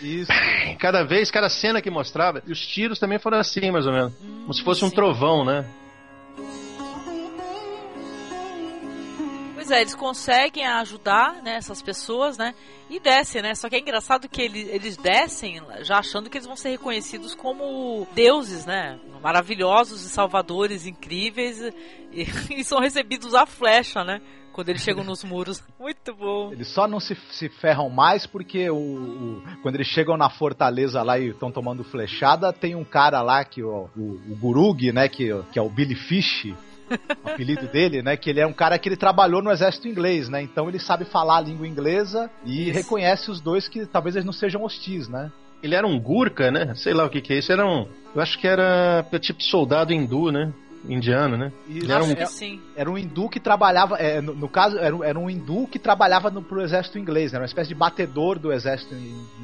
isso. 0.00 0.30
Cada 0.78 1.02
vez, 1.04 1.30
cada 1.30 1.48
cena 1.48 1.80
que 1.80 1.90
mostrava, 1.90 2.42
e 2.46 2.52
os 2.52 2.60
tiros 2.66 2.98
também 2.98 3.18
foram 3.18 3.38
assim, 3.38 3.70
mais 3.70 3.86
ou 3.86 3.92
menos. 3.92 4.12
Hum, 4.22 4.40
como 4.42 4.54
se 4.54 4.62
fosse 4.62 4.80
sim. 4.80 4.86
um 4.86 4.90
trovão, 4.90 5.44
né? 5.44 5.64
Pois 9.66 9.78
é, 9.78 9.80
eles 9.80 9.96
conseguem 9.96 10.64
ajudar 10.64 11.42
né, 11.42 11.56
essas 11.56 11.82
pessoas, 11.82 12.38
né? 12.38 12.54
E 12.88 13.00
descem, 13.00 13.42
né? 13.42 13.52
Só 13.56 13.68
que 13.68 13.74
é 13.74 13.80
engraçado 13.80 14.28
que 14.28 14.40
eles, 14.40 14.68
eles 14.68 14.96
descem 14.96 15.60
já 15.80 15.98
achando 15.98 16.30
que 16.30 16.38
eles 16.38 16.46
vão 16.46 16.54
ser 16.54 16.68
reconhecidos 16.68 17.34
como 17.34 18.06
deuses, 18.14 18.64
né? 18.64 18.96
Maravilhosos 19.20 20.04
e 20.04 20.08
salvadores 20.08 20.86
incríveis 20.86 21.60
e, 22.12 22.28
e 22.60 22.62
são 22.62 22.78
recebidos 22.78 23.34
à 23.34 23.44
flecha, 23.44 24.04
né? 24.04 24.20
quando 24.52 24.70
eles 24.70 24.82
chegam 24.82 25.04
nos 25.04 25.22
muros. 25.22 25.62
Muito 25.78 26.14
bom. 26.14 26.50
Eles 26.52 26.68
só 26.68 26.86
não 26.86 27.00
se, 27.00 27.14
se 27.32 27.48
ferram 27.48 27.90
mais 27.90 28.24
porque 28.24 28.70
o, 28.70 28.76
o 28.76 29.42
quando 29.62 29.74
eles 29.74 29.88
chegam 29.88 30.16
na 30.16 30.30
fortaleza 30.30 31.02
lá 31.02 31.18
e 31.18 31.30
estão 31.30 31.50
tomando 31.50 31.82
flechada, 31.82 32.52
tem 32.52 32.76
um 32.76 32.84
cara 32.84 33.20
lá 33.20 33.44
que 33.44 33.64
o, 33.64 33.90
o, 33.96 34.00
o 34.30 34.36
Gurug, 34.40 34.92
né, 34.92 35.08
que, 35.08 35.28
que 35.52 35.58
é 35.58 35.62
o 35.62 35.68
Billy 35.68 35.96
Fish, 35.96 36.54
o 37.24 37.28
apelido 37.28 37.66
dele, 37.66 38.02
né? 38.02 38.16
Que 38.16 38.30
ele 38.30 38.40
é 38.40 38.46
um 38.46 38.52
cara 38.52 38.78
que 38.78 38.88
ele 38.88 38.96
trabalhou 38.96 39.42
no 39.42 39.50
exército 39.50 39.88
inglês, 39.88 40.28
né? 40.28 40.42
Então 40.42 40.68
ele 40.68 40.78
sabe 40.78 41.04
falar 41.04 41.38
a 41.38 41.40
língua 41.40 41.66
inglesa 41.66 42.30
e 42.44 42.68
isso. 42.68 42.72
reconhece 42.72 43.30
os 43.30 43.40
dois 43.40 43.68
que 43.68 43.86
talvez 43.86 44.16
eles 44.16 44.26
não 44.26 44.32
sejam 44.32 44.62
hostis, 44.62 45.08
né? 45.08 45.30
Ele 45.62 45.74
era 45.74 45.86
um 45.86 45.98
Gurkha, 45.98 46.50
né? 46.50 46.74
Sei 46.74 46.92
lá 46.92 47.04
o 47.04 47.10
que 47.10 47.20
que 47.20 47.32
é 47.32 47.38
isso. 47.38 47.50
Era 47.50 47.66
um... 47.66 47.86
Eu 48.14 48.20
acho 48.20 48.38
que 48.38 48.46
era 48.46 49.04
tipo 49.20 49.42
soldado 49.42 49.92
hindu, 49.92 50.30
né? 50.30 50.52
indiano, 50.88 51.36
né? 51.36 51.52
Isso, 51.68 51.90
era, 51.90 52.04
um, 52.04 52.10
era, 52.10 52.28
era 52.76 52.90
um 52.90 52.98
hindu 52.98 53.28
que 53.28 53.40
trabalhava, 53.40 53.96
é, 53.96 54.20
no, 54.20 54.34
no, 54.34 54.48
caso, 54.48 54.78
era, 54.78 54.96
era, 55.04 55.18
um 55.18 55.28
hindu 55.28 55.66
que 55.66 55.78
trabalhava 55.78 56.30
no, 56.30 56.42
pro 56.42 56.62
exército 56.62 56.98
inglês, 56.98 57.32
né? 57.32 57.36
Era 57.36 57.42
uma 57.42 57.46
espécie 57.46 57.68
de 57.68 57.74
batedor 57.74 58.38
do 58.38 58.52
exército 58.52 58.94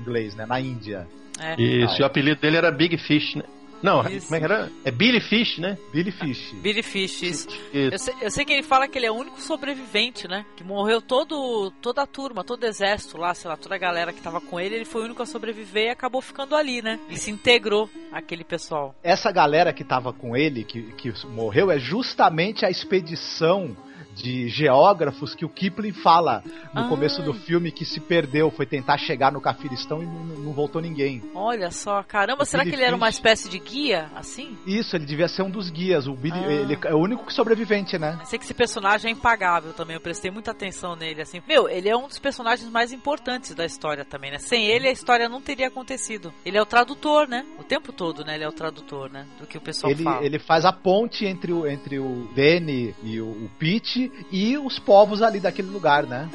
inglês, 0.00 0.34
né? 0.34 0.46
Na 0.46 0.60
Índia. 0.60 1.06
É. 1.40 1.60
Isso, 1.60 2.00
e 2.00 2.02
o 2.02 2.06
apelido 2.06 2.40
dele 2.40 2.56
era 2.56 2.70
Big 2.70 2.96
Fish, 2.98 3.34
né? 3.34 3.44
Não, 3.82 4.06
isso. 4.08 4.26
como 4.26 4.36
é 4.36 4.38
que 4.38 4.44
era? 4.44 4.72
É 4.84 4.90
Billy 4.90 5.20
Fish, 5.20 5.58
né? 5.58 5.76
Billy 5.92 6.12
Fish. 6.12 6.52
Billy 6.54 6.82
Fish, 6.82 7.22
isso. 7.22 7.48
isso. 7.48 7.60
Eu, 7.72 7.98
sei, 7.98 8.14
eu, 8.20 8.30
sei, 8.30 8.44
que 8.44 8.52
ele 8.52 8.62
fala 8.62 8.86
que 8.86 8.98
ele 8.98 9.06
é 9.06 9.10
o 9.10 9.14
único 9.14 9.40
sobrevivente, 9.40 10.28
né? 10.28 10.44
Que 10.56 10.62
morreu 10.62 11.02
todo, 11.02 11.72
toda 11.82 12.02
a 12.02 12.06
turma, 12.06 12.44
todo 12.44 12.62
o 12.62 12.66
exército 12.66 13.18
lá, 13.18 13.34
sei 13.34 13.50
lá, 13.50 13.56
toda 13.56 13.74
a 13.74 13.78
galera 13.78 14.12
que 14.12 14.20
tava 14.20 14.40
com 14.40 14.60
ele, 14.60 14.76
ele 14.76 14.84
foi 14.84 15.02
o 15.02 15.04
único 15.04 15.22
a 15.22 15.26
sobreviver 15.26 15.86
e 15.86 15.90
acabou 15.90 16.20
ficando 16.20 16.54
ali, 16.54 16.80
né? 16.80 17.00
E 17.08 17.16
se 17.16 17.30
integrou 17.30 17.90
aquele 18.12 18.44
pessoal. 18.44 18.94
Essa 19.02 19.32
galera 19.32 19.72
que 19.72 19.82
tava 19.82 20.12
com 20.12 20.36
ele, 20.36 20.64
que, 20.64 20.82
que 20.92 21.12
morreu, 21.26 21.70
é 21.70 21.78
justamente 21.78 22.64
a 22.64 22.70
expedição 22.70 23.76
de 24.14 24.48
geógrafos 24.48 25.34
que 25.34 25.44
o 25.44 25.48
Kipling 25.48 25.92
fala 25.92 26.42
no 26.74 26.82
ah. 26.82 26.88
começo 26.88 27.22
do 27.22 27.32
filme 27.32 27.72
que 27.72 27.84
se 27.84 28.00
perdeu, 28.00 28.50
foi 28.50 28.66
tentar 28.66 28.98
chegar 28.98 29.32
no 29.32 29.40
Cafiristão 29.40 30.02
e 30.02 30.06
não, 30.06 30.24
não 30.24 30.52
voltou 30.52 30.80
ninguém. 30.80 31.22
Olha 31.34 31.70
só, 31.70 32.02
caramba, 32.02 32.42
o 32.42 32.46
será 32.46 32.62
Billy 32.62 32.76
que 32.76 32.80
ele 32.80 32.86
era 32.86 32.96
uma 32.96 33.08
espécie 33.08 33.48
de 33.48 33.58
guia, 33.58 34.10
assim? 34.14 34.56
Isso, 34.66 34.96
ele 34.96 35.06
devia 35.06 35.28
ser 35.28 35.42
um 35.42 35.50
dos 35.50 35.70
guias. 35.70 36.06
O 36.06 36.14
Billy, 36.14 36.38
ah. 36.38 36.52
ele 36.52 36.78
é 36.84 36.94
o 36.94 36.98
único 36.98 37.32
sobrevivente, 37.32 37.98
né? 37.98 38.18
Eu 38.20 38.26
sei 38.26 38.38
que 38.38 38.44
esse 38.44 38.54
personagem 38.54 39.10
é 39.10 39.12
impagável 39.12 39.72
também, 39.72 39.94
eu 39.94 40.00
prestei 40.00 40.30
muita 40.30 40.50
atenção 40.50 40.94
nele, 40.96 41.22
assim. 41.22 41.40
Meu, 41.46 41.68
ele 41.68 41.88
é 41.88 41.96
um 41.96 42.06
dos 42.06 42.18
personagens 42.18 42.70
mais 42.70 42.92
importantes 42.92 43.54
da 43.54 43.64
história 43.64 44.04
também, 44.04 44.30
né? 44.30 44.38
Sem 44.38 44.66
ele 44.66 44.88
a 44.88 44.92
história 44.92 45.28
não 45.28 45.40
teria 45.40 45.68
acontecido. 45.68 46.32
Ele 46.44 46.56
é 46.56 46.62
o 46.62 46.66
tradutor, 46.66 47.28
né? 47.28 47.44
O 47.58 47.64
tempo 47.64 47.92
todo, 47.92 48.24
né? 48.24 48.34
Ele 48.34 48.44
é 48.44 48.48
o 48.48 48.52
tradutor, 48.52 49.10
né? 49.10 49.26
Do 49.38 49.46
que 49.46 49.58
o 49.58 49.60
pessoal 49.60 49.90
ele, 49.90 50.02
fala. 50.02 50.24
Ele 50.24 50.38
faz 50.38 50.64
a 50.64 50.72
ponte 50.72 51.24
entre 51.24 51.52
o, 51.52 51.66
entre 51.66 51.98
o 51.98 52.28
Danny 52.34 52.94
e 53.02 53.20
o, 53.20 53.26
o 53.26 53.50
Pete 53.58 54.01
e 54.30 54.56
os 54.56 54.78
povos 54.78 55.22
ali 55.22 55.40
daquele 55.40 55.68
lugar, 55.68 56.06
né? 56.06 56.28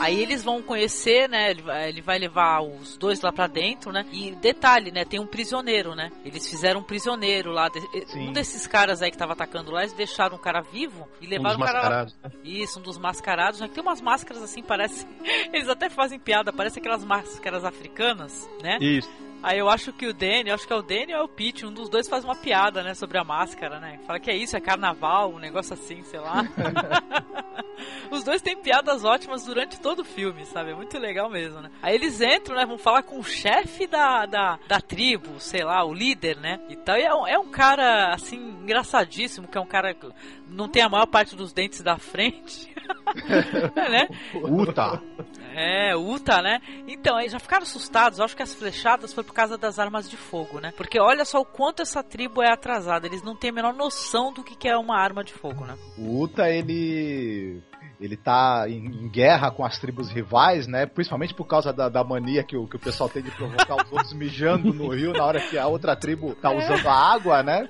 Aí 0.00 0.18
eles 0.18 0.42
vão 0.42 0.62
conhecer, 0.62 1.28
né? 1.28 1.50
Ele 1.50 2.00
vai, 2.00 2.18
levar 2.18 2.62
os 2.62 2.96
dois 2.96 3.20
lá 3.20 3.30
pra 3.30 3.46
dentro, 3.46 3.92
né? 3.92 4.06
E 4.10 4.34
detalhe, 4.36 4.90
né? 4.90 5.04
Tem 5.04 5.20
um 5.20 5.26
prisioneiro, 5.26 5.94
né? 5.94 6.10
Eles 6.24 6.48
fizeram 6.48 6.80
um 6.80 6.82
prisioneiro 6.82 7.50
lá. 7.50 7.68
Sim. 8.06 8.28
um 8.28 8.32
desses 8.32 8.66
caras 8.66 9.02
aí 9.02 9.10
que 9.10 9.18
tava 9.18 9.34
atacando 9.34 9.70
lá, 9.70 9.82
eles 9.82 9.92
deixaram 9.92 10.36
o 10.36 10.38
cara 10.38 10.62
vivo 10.62 11.06
e 11.20 11.26
levaram 11.26 11.58
dos 11.58 11.62
o 11.62 11.66
cara 11.66 11.78
lá. 11.78 11.84
mascarados, 11.84 12.18
né? 12.22 12.30
Isso, 12.42 12.78
um 12.78 12.82
dos 12.82 12.96
mascarados, 12.96 13.60
né? 13.60 13.68
Tem 13.68 13.82
umas 13.82 14.00
máscaras 14.00 14.42
assim, 14.42 14.62
parece. 14.64 15.06
Eles 15.52 15.68
até 15.68 15.90
fazem 15.90 16.18
piada, 16.18 16.50
parece 16.50 16.78
aquelas 16.78 17.04
máscaras 17.04 17.62
africanas, 17.62 18.48
né? 18.62 18.78
Isso. 18.80 19.10
Aí 19.42 19.58
eu 19.58 19.68
acho 19.68 19.92
que 19.92 20.06
o 20.06 20.12
Danny, 20.12 20.50
acho 20.50 20.66
que 20.66 20.72
é 20.72 20.76
o 20.76 20.82
Danny 20.82 21.14
ou 21.14 21.20
é 21.20 21.22
o 21.22 21.28
Pete, 21.28 21.64
um 21.64 21.72
dos 21.72 21.88
dois 21.88 22.08
faz 22.08 22.24
uma 22.24 22.36
piada, 22.36 22.82
né, 22.82 22.94
sobre 22.94 23.18
a 23.18 23.24
máscara, 23.24 23.80
né? 23.80 23.98
Fala 24.06 24.20
que 24.20 24.30
é 24.30 24.36
isso, 24.36 24.56
é 24.56 24.60
carnaval, 24.60 25.32
um 25.32 25.38
negócio 25.38 25.74
assim, 25.74 26.02
sei 26.02 26.20
lá. 26.20 26.42
Os 28.10 28.24
dois 28.24 28.42
têm 28.42 28.56
piadas 28.56 29.04
ótimas 29.04 29.44
durante 29.44 29.80
todo 29.80 30.00
o 30.00 30.04
filme, 30.04 30.44
sabe? 30.44 30.70
É 30.70 30.74
muito 30.74 30.98
legal 30.98 31.30
mesmo, 31.30 31.60
né? 31.60 31.70
Aí 31.80 31.94
eles 31.94 32.20
entram, 32.20 32.56
né? 32.56 32.66
Vão 32.66 32.76
falar 32.76 33.02
com 33.02 33.18
o 33.18 33.24
chefe 33.24 33.86
da, 33.86 34.26
da, 34.26 34.58
da 34.66 34.80
tribo, 34.80 35.38
sei 35.38 35.64
lá, 35.64 35.84
o 35.84 35.94
líder, 35.94 36.36
né? 36.36 36.60
E 36.68 36.76
tal. 36.76 36.96
E 36.96 37.02
é 37.02 37.14
um, 37.14 37.26
é 37.26 37.38
um 37.38 37.48
cara, 37.50 38.12
assim, 38.12 38.36
engraçadíssimo, 38.36 39.48
que 39.48 39.56
é 39.56 39.60
um 39.60 39.66
cara 39.66 39.94
que 39.94 40.08
não 40.48 40.68
tem 40.68 40.82
a 40.82 40.88
maior 40.88 41.06
parte 41.06 41.36
dos 41.36 41.52
dentes 41.52 41.82
da 41.82 41.96
frente. 41.96 42.72
é, 43.76 43.88
né? 43.88 44.08
Uta. 44.34 45.00
É, 45.60 45.94
Uta, 45.94 46.40
né? 46.40 46.62
Então, 46.88 47.16
aí 47.16 47.28
já 47.28 47.38
ficaram 47.38 47.64
assustados. 47.64 48.18
Acho 48.18 48.34
que 48.34 48.42
as 48.42 48.54
flechadas 48.54 49.12
foi 49.12 49.22
por 49.22 49.34
causa 49.34 49.58
das 49.58 49.78
armas 49.78 50.08
de 50.08 50.16
fogo, 50.16 50.58
né? 50.58 50.72
Porque 50.74 50.98
olha 50.98 51.24
só 51.26 51.38
o 51.38 51.44
quanto 51.44 51.82
essa 51.82 52.02
tribo 52.02 52.42
é 52.42 52.50
atrasada. 52.50 53.06
Eles 53.06 53.22
não 53.22 53.36
têm 53.36 53.50
a 53.50 53.52
menor 53.52 53.74
noção 53.74 54.32
do 54.32 54.42
que 54.42 54.66
é 54.66 54.76
uma 54.76 54.96
arma 54.96 55.22
de 55.22 55.34
fogo, 55.34 55.66
né? 55.66 55.76
O 55.98 56.22
Uta, 56.22 56.48
ele. 56.48 57.62
Ele 58.00 58.16
tá 58.16 58.64
em, 58.66 58.86
em 58.86 59.08
guerra 59.08 59.50
com 59.50 59.62
as 59.64 59.78
tribos 59.78 60.08
rivais, 60.10 60.66
né? 60.66 60.86
Principalmente 60.86 61.34
por 61.34 61.44
causa 61.44 61.70
da, 61.72 61.88
da 61.90 62.02
mania 62.02 62.42
que 62.42 62.56
o, 62.56 62.66
que 62.66 62.76
o 62.76 62.78
pessoal 62.78 63.10
tem 63.10 63.22
de 63.22 63.30
provocar 63.30 63.76
os 63.76 63.92
outros 63.92 64.12
mijando 64.14 64.72
no 64.72 64.88
rio 64.88 65.12
na 65.12 65.22
hora 65.24 65.38
que 65.40 65.58
a 65.58 65.66
outra 65.66 65.94
tribo 65.94 66.34
tá 66.34 66.50
usando 66.50 66.86
a 66.88 66.94
água, 66.94 67.42
né? 67.42 67.68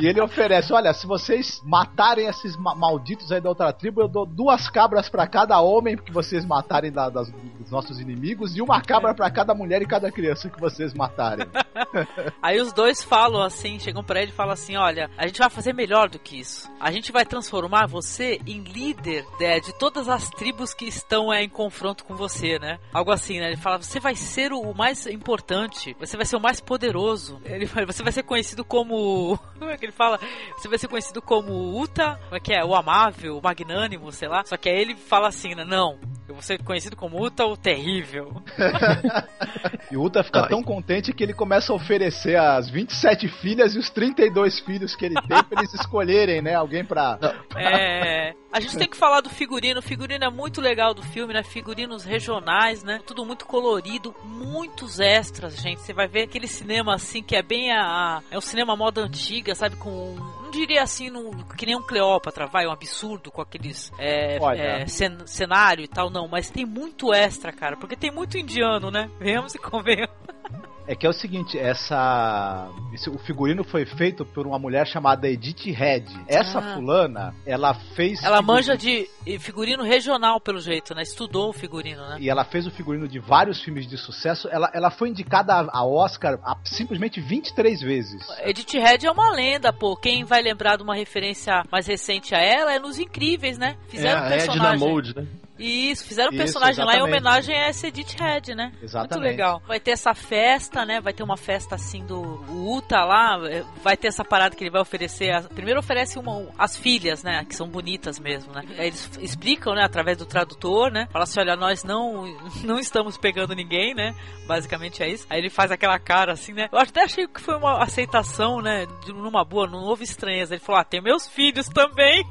E 0.00 0.06
ele 0.06 0.20
oferece: 0.20 0.72
olha, 0.74 0.92
se 0.92 1.06
vocês 1.06 1.60
matarem 1.64 2.26
esses 2.26 2.54
ma- 2.56 2.74
malditos 2.74 3.32
aí 3.32 3.40
da 3.40 3.48
outra 3.48 3.72
tribo, 3.72 4.02
eu 4.02 4.08
dou 4.08 4.26
duas 4.26 4.68
cabras 4.68 5.08
pra 5.08 5.26
cada 5.26 5.58
homem 5.60 5.96
que 5.96 6.12
vocês 6.12 6.44
matarem 6.44 6.92
da- 6.92 7.08
das- 7.08 7.30
dos 7.30 7.70
nossos 7.70 7.98
inimigos 7.98 8.54
e 8.56 8.60
uma 8.60 8.80
cabra 8.82 9.14
pra 9.14 9.30
cada 9.30 9.54
mulher 9.54 9.80
e 9.80 9.86
cada 9.86 10.10
criança 10.12 10.50
que 10.50 10.60
vocês 10.60 10.92
matarem. 10.92 11.46
Aí 12.42 12.60
os 12.60 12.72
dois 12.72 13.02
falam 13.02 13.42
assim, 13.42 13.78
chegam 13.78 14.02
pra 14.04 14.20
ele 14.20 14.30
e 14.32 14.34
falam 14.34 14.52
assim: 14.52 14.76
olha, 14.76 15.10
a 15.16 15.26
gente 15.26 15.38
vai 15.38 15.48
fazer 15.50 15.72
melhor 15.74 16.08
do 16.10 16.18
que 16.18 16.38
isso. 16.40 16.70
A 16.78 16.90
gente 16.92 17.10
vai 17.10 17.24
transformar 17.24 17.86
você 17.86 18.38
em 18.46 18.60
líder 18.62 19.24
é, 19.38 19.60
de 19.60 19.72
todas 19.72 20.08
as 20.08 20.28
tribos 20.30 20.74
que 20.74 20.86
estão 20.86 21.32
é, 21.32 21.42
em 21.42 21.48
confronto 21.48 22.04
com 22.04 22.14
você, 22.14 22.58
né? 22.58 22.78
Algo 22.92 23.10
assim, 23.10 23.38
né? 23.38 23.48
Ele 23.48 23.56
fala: 23.56 23.78
você 23.78 24.00
vai 24.00 24.14
ser 24.14 24.52
o 24.52 24.74
mais 24.74 25.06
importante, 25.06 25.96
você 25.98 26.16
vai 26.16 26.26
ser 26.26 26.36
o 26.36 26.40
mais 26.40 26.60
poderoso. 26.60 27.40
Ele 27.44 27.66
fala, 27.66 27.86
você 27.86 28.02
vai 28.02 28.12
ser 28.12 28.22
conhecido 28.22 28.64
como. 28.64 29.38
Como 29.60 29.70
é 29.70 29.76
que 29.76 29.84
ele 29.84 29.92
fala? 29.92 30.18
Você 30.56 30.68
vai 30.68 30.78
ser 30.78 30.88
conhecido 30.88 31.20
como 31.20 31.78
Uta, 31.78 32.18
como 32.24 32.34
é 32.34 32.40
que 32.40 32.50
é? 32.50 32.64
O 32.64 32.74
amável, 32.74 33.36
o 33.36 33.42
magnânimo, 33.42 34.10
sei 34.10 34.26
lá. 34.26 34.42
Só 34.42 34.56
que 34.56 34.70
aí 34.70 34.80
ele 34.80 34.96
fala 34.96 35.28
assim, 35.28 35.54
né? 35.54 35.66
Não. 35.66 35.98
Eu 36.26 36.34
vou 36.34 36.42
ser 36.42 36.62
conhecido 36.62 36.96
como 36.96 37.22
Uta 37.22 37.44
o 37.44 37.58
terrível. 37.58 38.42
E 39.90 39.96
o 39.96 40.04
Uta 40.04 40.22
fica 40.22 40.46
tão 40.46 40.62
contente 40.62 41.12
que 41.12 41.24
ele 41.24 41.34
começa 41.34 41.72
a 41.72 41.76
oferecer 41.76 42.36
as 42.36 42.70
27 42.70 43.26
filhas 43.26 43.74
e 43.74 43.78
os 43.78 43.90
32 43.90 44.60
filhos 44.60 44.94
que 44.94 45.04
ele 45.04 45.16
tem 45.16 45.42
pra 45.42 45.60
eles 45.60 45.74
escolherem, 45.74 46.40
né? 46.40 46.54
Alguém 46.54 46.84
pra. 46.84 47.18
É. 47.56 48.32
A 48.52 48.60
gente 48.60 48.76
tem 48.76 48.88
que 48.88 48.96
falar 48.96 49.19
do 49.20 49.30
figurino. 49.30 49.80
O 49.80 49.82
figurino 49.82 50.24
é 50.24 50.30
muito 50.30 50.60
legal 50.60 50.92
do 50.94 51.02
filme, 51.02 51.32
né? 51.34 51.42
Figurinos 51.42 52.04
regionais, 52.04 52.82
né? 52.82 53.00
Tudo 53.06 53.24
muito 53.24 53.46
colorido, 53.46 54.14
muitos 54.24 55.00
extras, 55.00 55.56
gente. 55.60 55.80
Você 55.80 55.92
vai 55.92 56.06
ver 56.08 56.22
aquele 56.22 56.46
cinema 56.46 56.94
assim 56.94 57.22
que 57.22 57.34
é 57.36 57.42
bem 57.42 57.72
a. 57.72 58.22
é 58.30 58.36
um 58.38 58.40
cinema 58.40 58.76
moda 58.76 59.00
antiga, 59.02 59.54
sabe? 59.54 59.76
Com. 59.76 60.14
Não 60.42 60.50
diria 60.50 60.82
assim, 60.82 61.10
num- 61.10 61.30
que 61.56 61.64
nem 61.66 61.76
um 61.76 61.82
Cleópatra, 61.82 62.46
vai, 62.46 62.66
um 62.66 62.72
absurdo 62.72 63.30
com 63.30 63.40
aqueles 63.40 63.92
é, 63.98 64.36
é, 64.56 64.86
cen- 64.86 65.24
cenário 65.26 65.84
e 65.84 65.88
tal, 65.88 66.10
não. 66.10 66.26
Mas 66.26 66.50
tem 66.50 66.64
muito 66.66 67.14
extra, 67.14 67.52
cara. 67.52 67.76
Porque 67.76 67.94
tem 67.96 68.10
muito 68.10 68.36
indiano, 68.36 68.90
né? 68.90 69.08
Venhamos 69.20 69.54
e 69.54 69.58
convenhamos. 69.58 70.10
É 70.90 70.96
que 70.96 71.06
é 71.06 71.08
o 71.08 71.12
seguinte, 71.12 71.56
essa. 71.56 72.68
esse- 72.92 73.08
o 73.08 73.16
figurino 73.18 73.62
foi 73.62 73.86
feito 73.86 74.24
por 74.24 74.44
uma 74.44 74.58
mulher 74.58 74.84
chamada 74.88 75.28
Edith 75.28 75.70
Head. 75.70 76.04
Essa 76.26 76.58
Ah. 76.58 76.74
fulana, 76.74 77.32
ela 77.46 77.72
fez. 77.94 78.20
Ela 78.24 78.38
figurino- 78.38 78.42
manja 78.52 78.76
de 78.76 79.08
figurino 79.38 79.84
regional, 79.84 80.40
pelo 80.40 80.58
jeito, 80.58 80.92
né? 80.92 81.02
Estudou 81.02 81.50
o 81.50 81.52
figurino, 81.52 82.00
né? 82.08 82.16
E 82.18 82.28
ela 82.28 82.42
fez 82.44 82.66
o 82.66 82.72
figurino 82.72 83.06
de 83.06 83.20
vários 83.20 83.62
filmes 83.62 83.86
de 83.86 83.96
sucesso. 83.96 84.48
Ela, 84.50 84.68
ela 84.74 84.90
foi 84.90 85.10
indicada 85.10 85.54
a, 85.54 85.78
a 85.78 85.84
Oscar 85.86 86.40
a- 86.42 86.56
simplesmente 86.64 87.20
23 87.20 87.80
vezes. 87.80 88.26
Edith 88.42 88.72
Head 88.76 89.06
é 89.06 89.10
uma 89.12 89.30
lenda, 89.30 89.72
pô. 89.72 89.94
Quem 89.96 90.24
vai 90.24 90.42
lembrar 90.42 90.76
de 90.76 90.82
uma 90.82 90.96
referência 90.96 91.62
mais 91.70 91.86
recente 91.86 92.34
a 92.34 92.38
ela 92.40 92.74
é 92.74 92.80
nos 92.80 92.98
Incríveis, 92.98 93.56
né? 93.58 93.76
É 93.86 93.90
Fizeram 93.90 94.18
a 94.18 94.22
um 94.24 94.26
Edna 94.26 94.36
personagem. 94.46 94.88
Mode, 94.88 95.14
né? 95.16 95.26
Isso, 95.60 96.04
fizeram 96.06 96.30
um 96.30 96.34
Isso, 96.34 96.42
personagem 96.44 96.84
lá 96.84 96.96
em 96.96 97.02
homenagem 97.02 97.54
a 97.54 97.66
essa 97.68 97.86
Edith 97.88 98.16
Head, 98.18 98.54
né? 98.54 98.72
Exatamente. 98.82 99.12
Muito 99.14 99.22
legal. 99.24 99.62
Vai 99.66 99.78
ter 99.78 99.90
essa 99.90 100.14
festa, 100.14 100.84
né? 100.86 101.00
Vai 101.00 101.12
ter 101.12 101.22
uma 101.22 101.36
festa 101.36 101.74
assim 101.74 102.04
do 102.06 102.20
o 102.20 102.76
Uta 102.76 103.04
lá. 103.04 103.38
é, 103.48 103.62
Vai 103.82 103.96
ter 103.96 104.08
essa 104.08 104.24
parada 104.24 104.54
que 104.56 104.64
ele 104.64 104.70
vai 104.70 104.80
oferecer. 104.80 105.30
a- 105.32 105.42
Primeiro 105.42 105.80
oferece 105.80 106.18
uma, 106.18 106.46
as 106.58 106.76
filhas, 106.76 107.22
né? 107.22 107.44
Que 107.44 107.54
são 107.54 107.68
bonitas 107.68 108.18
mesmo, 108.18 108.52
né? 108.52 108.62
Aí 108.78 108.86
Eles 108.86 109.10
explicam, 109.20 109.74
né? 109.74 109.84
Através 109.84 110.16
do 110.16 110.24
tradutor, 110.26 110.90
né? 110.90 111.06
Fala 111.12 111.24
assim: 111.24 111.40
olha, 111.40 111.56
nós 111.56 111.84
não, 111.84 112.24
não 112.64 112.78
estamos 112.78 113.18
pegando 113.18 113.54
ninguém, 113.54 113.94
né? 113.94 114.14
Basicamente 114.46 115.02
é 115.02 115.08
isso. 115.10 115.26
Aí 115.28 115.38
ele 115.40 115.50
faz 115.50 115.70
aquela 115.70 115.98
cara 115.98 116.32
assim, 116.32 116.52
né? 116.52 116.68
Eu 116.72 116.78
até 116.78 117.02
achei 117.04 117.26
que 117.28 117.40
foi 117.40 117.56
uma 117.56 117.82
aceitação, 117.82 118.60
né? 118.62 118.86
De, 119.04 119.12
numa 119.12 119.44
boa, 119.44 119.66
não 119.66 119.80
houve 119.80 120.04
estranheza. 120.04 120.54
Ele 120.54 120.62
falou: 120.62 120.80
ah, 120.80 120.84
tem 120.84 121.02
meus 121.02 121.28
filhos 121.28 121.68
também. 121.68 122.24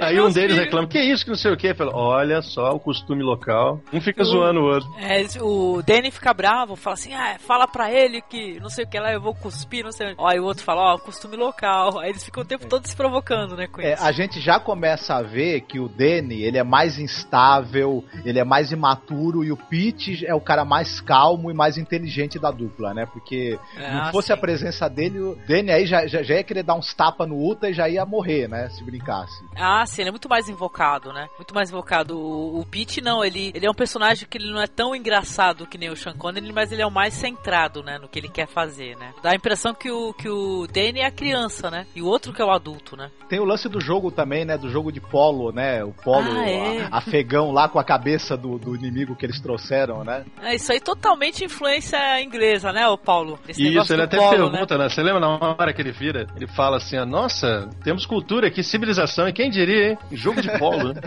Aí 0.00 0.20
um 0.20 0.30
deles 0.30 0.56
filhos. 0.56 0.70
Reclama, 0.80 0.88
que 0.88 0.98
isso, 1.00 1.24
que 1.24 1.30
não 1.30 1.36
sei 1.38 1.52
o 1.52 1.56
que. 1.56 1.74
Fala, 1.74 1.94
olha 1.94 2.42
só 2.42 2.70
o 2.74 2.80
costume 2.80 3.22
local. 3.22 3.80
Um 3.92 4.00
fica 4.00 4.24
zoando 4.24 4.60
o 4.60 4.64
outro. 4.64 4.88
É, 4.98 5.22
o 5.42 5.82
Danny 5.82 6.10
fica 6.10 6.32
bravo, 6.34 6.76
fala 6.76 6.94
assim, 6.94 7.14
ah, 7.14 7.36
fala 7.38 7.66
pra 7.66 7.90
ele 7.92 8.20
que 8.22 8.58
não 8.60 8.68
sei 8.68 8.84
o 8.84 8.88
que 8.88 8.98
lá, 8.98 9.12
eu 9.12 9.20
vou 9.20 9.34
cuspir, 9.34 9.84
não 9.84 9.92
sei 9.92 10.08
onde. 10.16 10.36
E 10.36 10.40
o 10.40 10.44
outro 10.44 10.64
fala, 10.64 10.94
ó, 10.94 10.98
costume 10.98 11.36
local. 11.36 11.98
Aí 11.98 12.10
eles 12.10 12.24
ficam 12.24 12.42
o 12.42 12.46
tempo 12.46 12.66
todo 12.66 12.86
se 12.86 12.96
provocando, 12.96 13.56
né, 13.56 13.66
com 13.66 13.80
É, 13.80 13.94
isso. 13.94 14.02
a 14.04 14.12
gente 14.12 14.40
já 14.40 14.58
começa 14.60 15.14
a 15.14 15.22
ver 15.22 15.62
que 15.62 15.78
o 15.78 15.88
Danny 15.88 16.42
ele 16.42 16.58
é 16.58 16.64
mais 16.64 16.98
instável, 16.98 18.04
ele 18.24 18.38
é 18.38 18.44
mais 18.44 18.72
imaturo 18.72 19.44
e 19.44 19.52
o 19.52 19.56
Pete 19.56 20.26
é 20.26 20.34
o 20.34 20.40
cara 20.40 20.64
mais 20.64 21.00
calmo 21.00 21.50
e 21.50 21.54
mais 21.54 21.76
inteligente 21.78 22.38
da 22.38 22.50
dupla, 22.50 22.92
né? 22.94 23.06
Porque 23.06 23.58
É, 23.76 23.90
não 23.92 24.02
ah, 24.02 24.12
fosse 24.12 24.28
sim. 24.28 24.32
a 24.32 24.36
presença 24.36 24.88
dele, 24.88 25.18
o 25.20 25.36
Danny 25.48 25.70
aí 25.70 25.86
já, 25.86 26.06
já, 26.06 26.22
já 26.22 26.34
ia 26.34 26.44
querer 26.44 26.62
dar 26.62 26.74
uns 26.74 26.92
tapas 26.94 27.28
no 27.28 27.36
Uta 27.36 27.68
e 27.70 27.72
já 27.74 27.88
ia 27.88 28.04
morrer, 28.04 28.48
né? 28.48 28.68
Se 28.70 28.82
brincasse. 28.84 29.42
Ah, 29.56 29.84
sim, 29.86 30.02
ele 30.02 30.08
é 30.08 30.12
muito 30.12 30.28
mais 30.28 30.48
invocado, 30.48 30.69
né? 31.12 31.28
Muito 31.36 31.54
mais 31.54 31.70
invocado. 31.70 32.16
O, 32.18 32.60
o 32.60 32.66
Pete, 32.66 33.00
não, 33.00 33.24
ele, 33.24 33.50
ele 33.54 33.66
é 33.66 33.70
um 33.70 33.74
personagem 33.74 34.26
que 34.28 34.38
ele 34.38 34.50
não 34.50 34.60
é 34.60 34.66
tão 34.66 34.94
engraçado 34.94 35.66
que 35.66 35.76
nem 35.78 35.90
o 35.90 35.96
Sean 35.96 36.14
Connery, 36.14 36.52
mas 36.52 36.72
ele 36.72 36.82
é 36.82 36.86
o 36.86 36.90
mais 36.90 37.14
centrado, 37.14 37.82
né? 37.82 37.98
No 37.98 38.08
que 38.08 38.18
ele 38.18 38.28
quer 38.28 38.46
fazer, 38.46 38.96
né? 38.96 39.12
Dá 39.22 39.30
a 39.30 39.34
impressão 39.34 39.74
que 39.74 39.90
o, 39.90 40.12
que 40.14 40.28
o 40.28 40.66
Danny 40.66 41.00
é 41.00 41.06
a 41.06 41.10
criança, 41.10 41.70
né? 41.70 41.86
E 41.94 42.02
o 42.02 42.06
outro 42.06 42.32
que 42.32 42.40
é 42.40 42.44
o 42.44 42.50
adulto, 42.50 42.96
né? 42.96 43.10
Tem 43.28 43.38
o 43.40 43.44
lance 43.44 43.68
do 43.68 43.80
jogo 43.80 44.10
também, 44.10 44.44
né? 44.44 44.56
Do 44.56 44.68
jogo 44.70 44.90
de 44.92 45.00
polo, 45.00 45.52
né? 45.52 45.82
O 45.84 45.92
polo 45.92 46.30
Ah, 46.30 46.48
é. 46.48 46.82
a- 46.90 46.98
afegão 46.98 47.50
lá 47.52 47.68
com 47.68 47.78
a 47.78 47.84
cabeça 47.84 48.36
do, 48.36 48.58
do 48.58 48.74
inimigo 48.76 49.16
que 49.16 49.26
eles 49.26 49.40
trouxeram, 49.40 50.04
né? 50.04 50.24
É 50.42 50.54
isso 50.54 50.72
aí 50.72 50.80
totalmente 50.80 51.44
influência 51.44 52.20
inglesa, 52.22 52.72
né, 52.72 52.86
o 52.88 52.96
Paulo? 52.98 53.38
Esse 53.48 53.62
isso, 53.74 53.92
ele 53.92 54.02
até 54.02 54.16
polo, 54.16 54.44
né? 54.46 54.50
pergunta, 54.50 54.78
né? 54.78 54.88
Você 54.88 55.02
lembra 55.02 55.20
na 55.20 55.28
hora 55.58 55.72
que 55.72 55.80
ele 55.80 55.92
vira? 55.92 56.26
Ele 56.36 56.46
fala 56.46 56.76
assim, 56.76 56.98
ó, 56.98 57.04
nossa, 57.06 57.68
temos 57.82 58.06
cultura 58.06 58.48
aqui, 58.48 58.62
civilização, 58.62 59.28
e 59.28 59.32
quem 59.32 59.50
diria, 59.50 59.90
hein? 59.90 59.98
Jogo 60.12 60.40
de 60.42 60.48
polo, 60.60 60.92
né? 60.92 61.00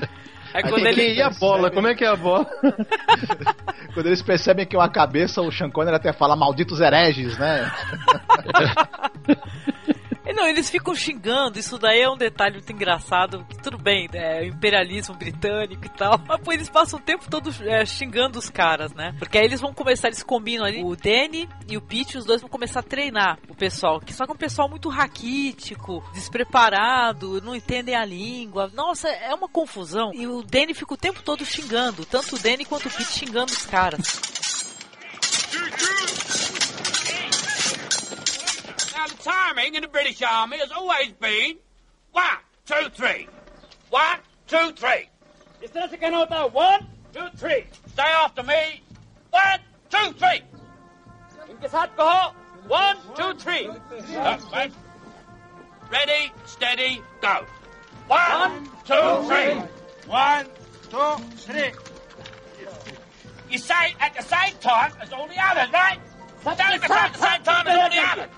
Aí 0.53 0.63
Aí 0.63 0.63
quando 0.63 0.85
ele 0.85 1.13
E 1.13 1.21
a 1.21 1.29
bola? 1.29 1.71
Como 1.71 1.87
é 1.87 1.95
que 1.95 2.03
é 2.03 2.07
a 2.07 2.15
bola? 2.15 2.45
Quando 3.93 4.07
eles 4.07 4.21
percebem 4.21 4.65
que 4.65 4.75
é 4.75 4.79
uma 4.79 4.89
cabeça, 4.89 5.41
o 5.41 5.51
Sean 5.51 5.69
Connery 5.69 5.95
até 5.95 6.13
fala 6.13 6.35
malditos 6.35 6.79
hereges, 6.79 7.37
né? 7.37 7.71
E 10.33 10.35
Não, 10.35 10.47
eles 10.47 10.67
ficam 10.67 10.95
xingando, 10.95 11.59
isso 11.59 11.77
daí 11.77 12.01
é 12.01 12.09
um 12.09 12.17
detalhe 12.17 12.55
muito 12.55 12.73
engraçado. 12.73 13.45
Tudo 13.61 13.77
bem, 13.77 14.09
é 14.13 14.41
o 14.41 14.45
imperialismo 14.45 15.13
britânico 15.13 15.85
e 15.85 15.89
tal. 15.89 16.19
Mas 16.27 16.41
pô, 16.41 16.51
eles 16.51 16.67
passam 16.69 16.97
o 16.97 17.01
tempo 17.01 17.29
todo 17.29 17.53
é, 17.61 17.85
xingando 17.85 18.39
os 18.39 18.49
caras, 18.49 18.91
né? 18.95 19.15
Porque 19.19 19.37
aí 19.37 19.45
eles 19.45 19.61
vão 19.61 19.75
começar, 19.75 20.07
eles 20.07 20.23
combinam 20.23 20.65
ali. 20.65 20.83
O 20.83 20.95
Danny 20.95 21.47
e 21.69 21.77
o 21.77 21.81
Pete, 21.81 22.17
os 22.17 22.25
dois 22.25 22.41
vão 22.41 22.49
começar 22.49 22.79
a 22.79 22.83
treinar 22.83 23.37
o 23.47 23.53
pessoal. 23.53 23.99
Que 23.99 24.11
só 24.11 24.25
que 24.25 24.31
é 24.31 24.33
um 24.33 24.37
pessoal 24.37 24.67
muito 24.67 24.89
raquítico, 24.89 26.03
despreparado, 26.15 27.39
não 27.39 27.55
entendem 27.55 27.93
a 27.93 28.03
língua. 28.03 28.71
Nossa, 28.73 29.09
é 29.09 29.35
uma 29.35 29.47
confusão. 29.47 30.11
E 30.15 30.25
o 30.25 30.41
Danny 30.41 30.73
fica 30.73 30.95
o 30.95 30.97
tempo 30.97 31.21
todo 31.21 31.45
xingando, 31.45 32.05
tanto 32.05 32.35
o 32.37 32.39
Danny 32.39 32.65
quanto 32.65 32.87
o 32.87 32.91
Pete 32.91 33.19
xingando 33.19 33.51
os 33.51 33.67
caras. 33.67 34.33
Now, 39.02 39.06
the 39.06 39.16
timing 39.22 39.74
in 39.74 39.82
the 39.82 39.88
British 39.88 40.22
Army 40.22 40.58
has 40.58 40.70
always 40.70 41.12
been 41.20 41.56
one, 42.12 42.24
two, 42.66 42.88
three. 42.94 43.28
One, 43.90 44.18
two, 44.46 44.72
three. 44.72 45.08
Distance 45.60 45.92
again 45.92 46.14
out 46.14 46.30
there. 46.30 46.46
One, 46.46 46.86
two, 47.12 47.28
three. 47.36 47.64
Stay 47.88 48.02
after 48.02 48.42
me. 48.42 48.82
One, 49.30 49.60
two, 49.90 50.12
three. 50.12 50.42
इनके 51.50 51.68
साथ 51.68 51.96
कहो. 51.96 52.34
One, 52.68 52.96
two, 53.16 53.34
three. 53.34 53.66
Uh, 53.68 54.38
right. 54.52 54.72
Ready, 55.90 56.32
steady, 56.44 57.02
go. 57.22 57.46
One, 58.06 58.64
two, 58.84 59.24
three. 59.26 59.54
One, 60.06 60.46
two, 60.90 61.24
three. 61.36 61.72
You 63.50 63.58
say 63.58 63.94
at 63.98 64.14
the 64.14 64.22
same 64.22 64.54
time 64.60 64.92
as 65.00 65.12
all 65.12 65.26
the 65.26 65.40
others, 65.40 65.72
right? 65.72 65.98
Don't 66.44 66.56
say 66.56 66.64
at 66.64 66.80
the 66.80 67.18
same 67.18 67.42
time 67.42 67.66
as 67.66 67.78
all 67.78 67.90
the 67.90 68.22
others. 68.22 68.30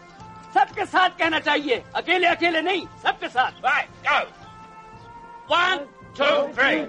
सबके 0.55 0.84
साथ 0.86 1.11
कहना 1.18 1.38
चाहिए 1.46 1.82
अकेले 1.96 2.26
अकेले 2.26 2.62
नहीं 2.62 2.86
सबके 3.03 3.28
साथ 3.28 3.62
Right, 3.62 3.88
go. 4.05 4.26
One, 5.46 5.80
two, 6.14 6.53
three. 6.55 6.86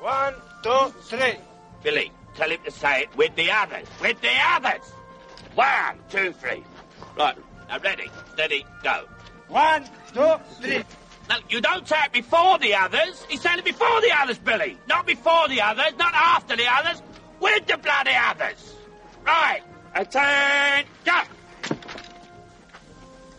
One, 0.00 0.34
two, 0.62 0.92
three. 1.10 1.36
Billy, 1.82 2.12
tell 2.34 2.50
him 2.50 2.58
to 2.64 2.70
say 2.70 3.02
it 3.02 3.16
with 3.16 3.34
the 3.36 3.50
others. 3.50 3.86
With 4.00 4.20
the 4.20 4.34
others. 4.54 4.92
One, 5.54 5.98
two, 6.10 6.32
three. 6.32 6.62
Right, 7.16 7.36
now 7.68 7.78
ready, 7.78 8.08
steady, 8.32 8.64
go. 8.82 9.04
One, 9.48 9.84
two, 10.14 10.34
three. 10.60 10.84
No, 11.28 11.36
you 11.48 11.60
don't 11.60 11.86
say 11.86 11.96
it 12.06 12.12
before 12.12 12.58
the 12.58 12.74
others. 12.74 13.24
He's 13.28 13.40
saying 13.40 13.58
it 13.58 13.64
before 13.64 14.00
the 14.00 14.12
others, 14.20 14.38
Billy. 14.38 14.78
Not 14.88 15.06
before 15.06 15.48
the 15.48 15.60
others, 15.60 15.92
not 15.98 16.14
after 16.14 16.56
the 16.56 16.66
others. 16.68 17.02
With 17.40 17.66
the 17.66 17.76
bloody 17.76 18.12
others. 18.30 18.74
Right. 19.24 19.62
Attention. 19.94 20.88
Go. 21.04 21.20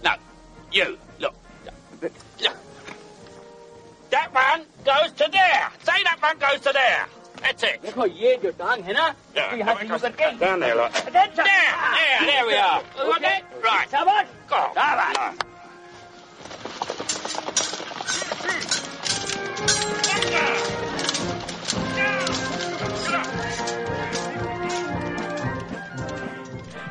No, 0.03 0.11
you. 0.71 0.97
Look. 1.19 1.33
Look. 2.01 2.55
That 4.09 4.33
one 4.33 4.61
goes 4.85 5.11
to 5.13 5.27
there. 5.31 5.69
Say 5.83 6.03
that 6.03 6.17
one 6.21 6.37
goes 6.37 6.59
to 6.61 6.71
there. 6.73 7.05
That's 7.41 7.63
it. 7.63 7.81
देखो 7.81 8.05
ये 8.05 8.35
जो 8.43 8.51
टांग 8.59 8.83
है 8.83 8.93
ना 8.93 9.07
Yeah, 9.35 9.53
इसको 9.53 9.57
यहाँ 9.57 9.75
से 9.75 9.87
यूं 9.87 9.97
करके 9.99 10.39
Down 10.39 10.59
there, 10.59 10.75
look. 10.75 10.91
Attention. 10.95 11.43
There, 11.43 11.73
there, 11.95 12.25
there 12.27 12.45
we 12.47 12.55
are. 12.55 12.83
Got 12.97 13.21
it? 13.21 13.43
Right. 13.63 13.89
शाबाश 13.91 14.27
Go. 14.49 14.61
शाबाश 14.77 15.51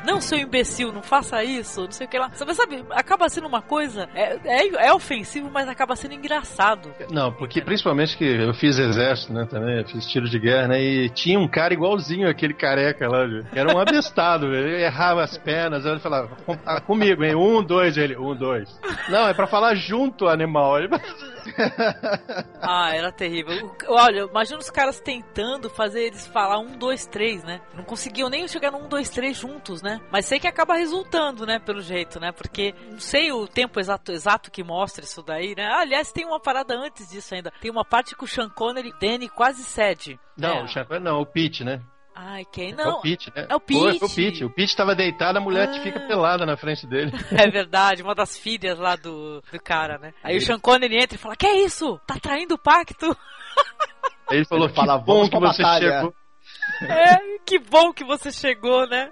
Não, 0.08 0.20
seu 0.22 0.38
imbecil, 0.38 0.90
não 0.92 1.02
faça 1.02 1.44
isso, 1.44 1.82
não 1.82 1.92
sei 1.92 2.06
o 2.06 2.10
que 2.10 2.18
lá. 2.18 2.30
Sabe, 2.32 2.54
sabe 2.54 2.84
acaba 2.92 3.28
sendo 3.28 3.46
uma 3.46 3.60
coisa. 3.60 4.08
É, 4.14 4.38
é, 4.44 4.86
é 4.88 4.92
ofensivo, 4.92 5.50
mas 5.52 5.68
acaba 5.68 5.94
sendo 5.94 6.14
engraçado. 6.14 6.90
Não, 7.10 7.30
porque 7.32 7.60
principalmente 7.60 8.16
que 8.16 8.24
eu 8.24 8.54
fiz 8.54 8.78
exército, 8.78 9.32
né, 9.32 9.46
também, 9.50 9.78
eu 9.78 9.84
fiz 9.86 10.06
tiro 10.06 10.28
de 10.28 10.38
guerra, 10.38 10.68
né, 10.68 10.80
e 10.82 11.10
tinha 11.10 11.38
um 11.38 11.46
cara 11.46 11.74
igualzinho 11.74 12.28
aquele 12.28 12.54
careca 12.54 13.06
lá, 13.08 13.26
era 13.54 13.74
um 13.74 13.78
abestado, 13.78 14.46
ele 14.54 14.82
errava 14.82 15.22
as 15.22 15.36
pernas, 15.36 15.84
ele 15.84 16.00
falava, 16.00 16.28
"Com- 16.46 16.56
ah, 16.64 16.80
comigo, 16.80 17.22
hein, 17.22 17.34
um, 17.34 17.62
dois, 17.62 17.96
ele, 17.98 18.16
um, 18.16 18.34
dois. 18.34 18.68
Não, 19.08 19.28
é 19.28 19.34
pra 19.34 19.46
falar 19.46 19.74
junto, 19.74 20.26
animal. 20.28 20.78
Ele- 20.78 20.88
Ah, 22.60 22.94
era 22.94 23.10
terrível. 23.12 23.74
Olha, 23.86 24.20
imagina 24.22 24.58
os 24.58 24.68
caras 24.70 25.00
tentando 25.00 25.70
fazer 25.70 26.02
eles 26.02 26.26
falar 26.26 26.58
um, 26.58 26.76
dois, 26.76 27.06
três, 27.06 27.42
né? 27.44 27.60
Não 27.74 27.84
conseguiam 27.84 28.28
nem 28.28 28.46
chegar 28.48 28.70
no 28.70 28.78
um, 28.78 28.88
dois, 28.88 29.08
três 29.08 29.36
juntos, 29.36 29.80
né? 29.80 30.00
Mas 30.10 30.26
sei 30.26 30.38
que 30.38 30.46
acaba 30.46 30.74
resultando, 30.74 31.46
né? 31.46 31.58
Pelo 31.58 31.80
jeito, 31.80 32.20
né? 32.20 32.32
Porque 32.32 32.74
não 32.90 33.00
sei 33.00 33.32
o 33.32 33.46
tempo 33.46 33.80
exato, 33.80 34.12
exato 34.12 34.50
que 34.50 34.62
mostra 34.62 35.04
isso 35.04 35.22
daí, 35.22 35.54
né? 35.56 35.66
Ah, 35.66 35.80
aliás, 35.80 36.12
tem 36.12 36.26
uma 36.26 36.40
parada 36.40 36.74
antes 36.74 37.08
disso 37.08 37.34
ainda. 37.34 37.52
Tem 37.60 37.70
uma 37.70 37.84
parte 37.84 38.14
que 38.16 38.24
o 38.24 38.28
Sean 38.28 38.48
Connery, 38.50 38.92
Danny 39.00 39.28
quase 39.28 39.62
cede. 39.64 40.18
Não, 40.36 40.58
É. 40.58 40.64
o 40.64 40.68
Chapéu 40.68 41.00
não, 41.00 41.20
o 41.20 41.26
Pete, 41.26 41.64
né? 41.64 41.80
Ai, 42.20 42.44
quem 42.50 42.72
É 42.72 42.74
não? 42.74 42.98
o 42.98 43.00
Pete, 43.00 43.32
né? 43.34 43.46
É 43.48 43.54
o 43.54 43.60
Foi, 43.60 43.98
foi 43.98 43.98
Pete. 44.00 44.04
o 44.04 44.08
Pete. 44.16 44.44
O 44.44 44.50
Pete 44.50 44.76
tava 44.76 44.94
deitado, 44.94 45.38
a 45.38 45.40
mulher 45.40 45.68
Ah. 45.68 45.82
fica 45.82 46.00
pelada 46.00 46.44
na 46.44 46.56
frente 46.56 46.84
dele. 46.86 47.12
É 47.30 47.48
verdade, 47.48 48.02
uma 48.02 48.14
das 48.14 48.36
filhas 48.36 48.76
lá 48.78 48.96
do, 48.96 49.40
do 49.52 49.62
cara, 49.62 49.98
né? 49.98 50.12
Aí 50.24 50.36
o 50.36 50.40
Sean 50.40 50.58
Connery 50.58 50.96
entra 50.96 51.14
e 51.14 51.18
fala: 51.18 51.36
Que 51.36 51.46
é 51.46 51.64
isso? 51.64 51.98
Tá 52.06 52.16
traindo 52.20 52.54
o 52.56 52.58
pacto? 52.58 53.16
Aí 54.28 54.38
ele 54.38 54.44
falou, 54.46 54.66
Ele 54.66 54.74
fala, 54.74 54.98
que 54.98 55.04
bom 55.06 55.14
"Vamos 55.14 55.30
que 55.30 55.38
você 55.38 55.62
batalha." 55.62 55.92
chegou. 55.92 56.14
É, 56.82 57.38
que 57.46 57.58
bom 57.58 57.92
que 57.92 58.04
você 58.04 58.30
chegou, 58.32 58.86
né? 58.88 59.10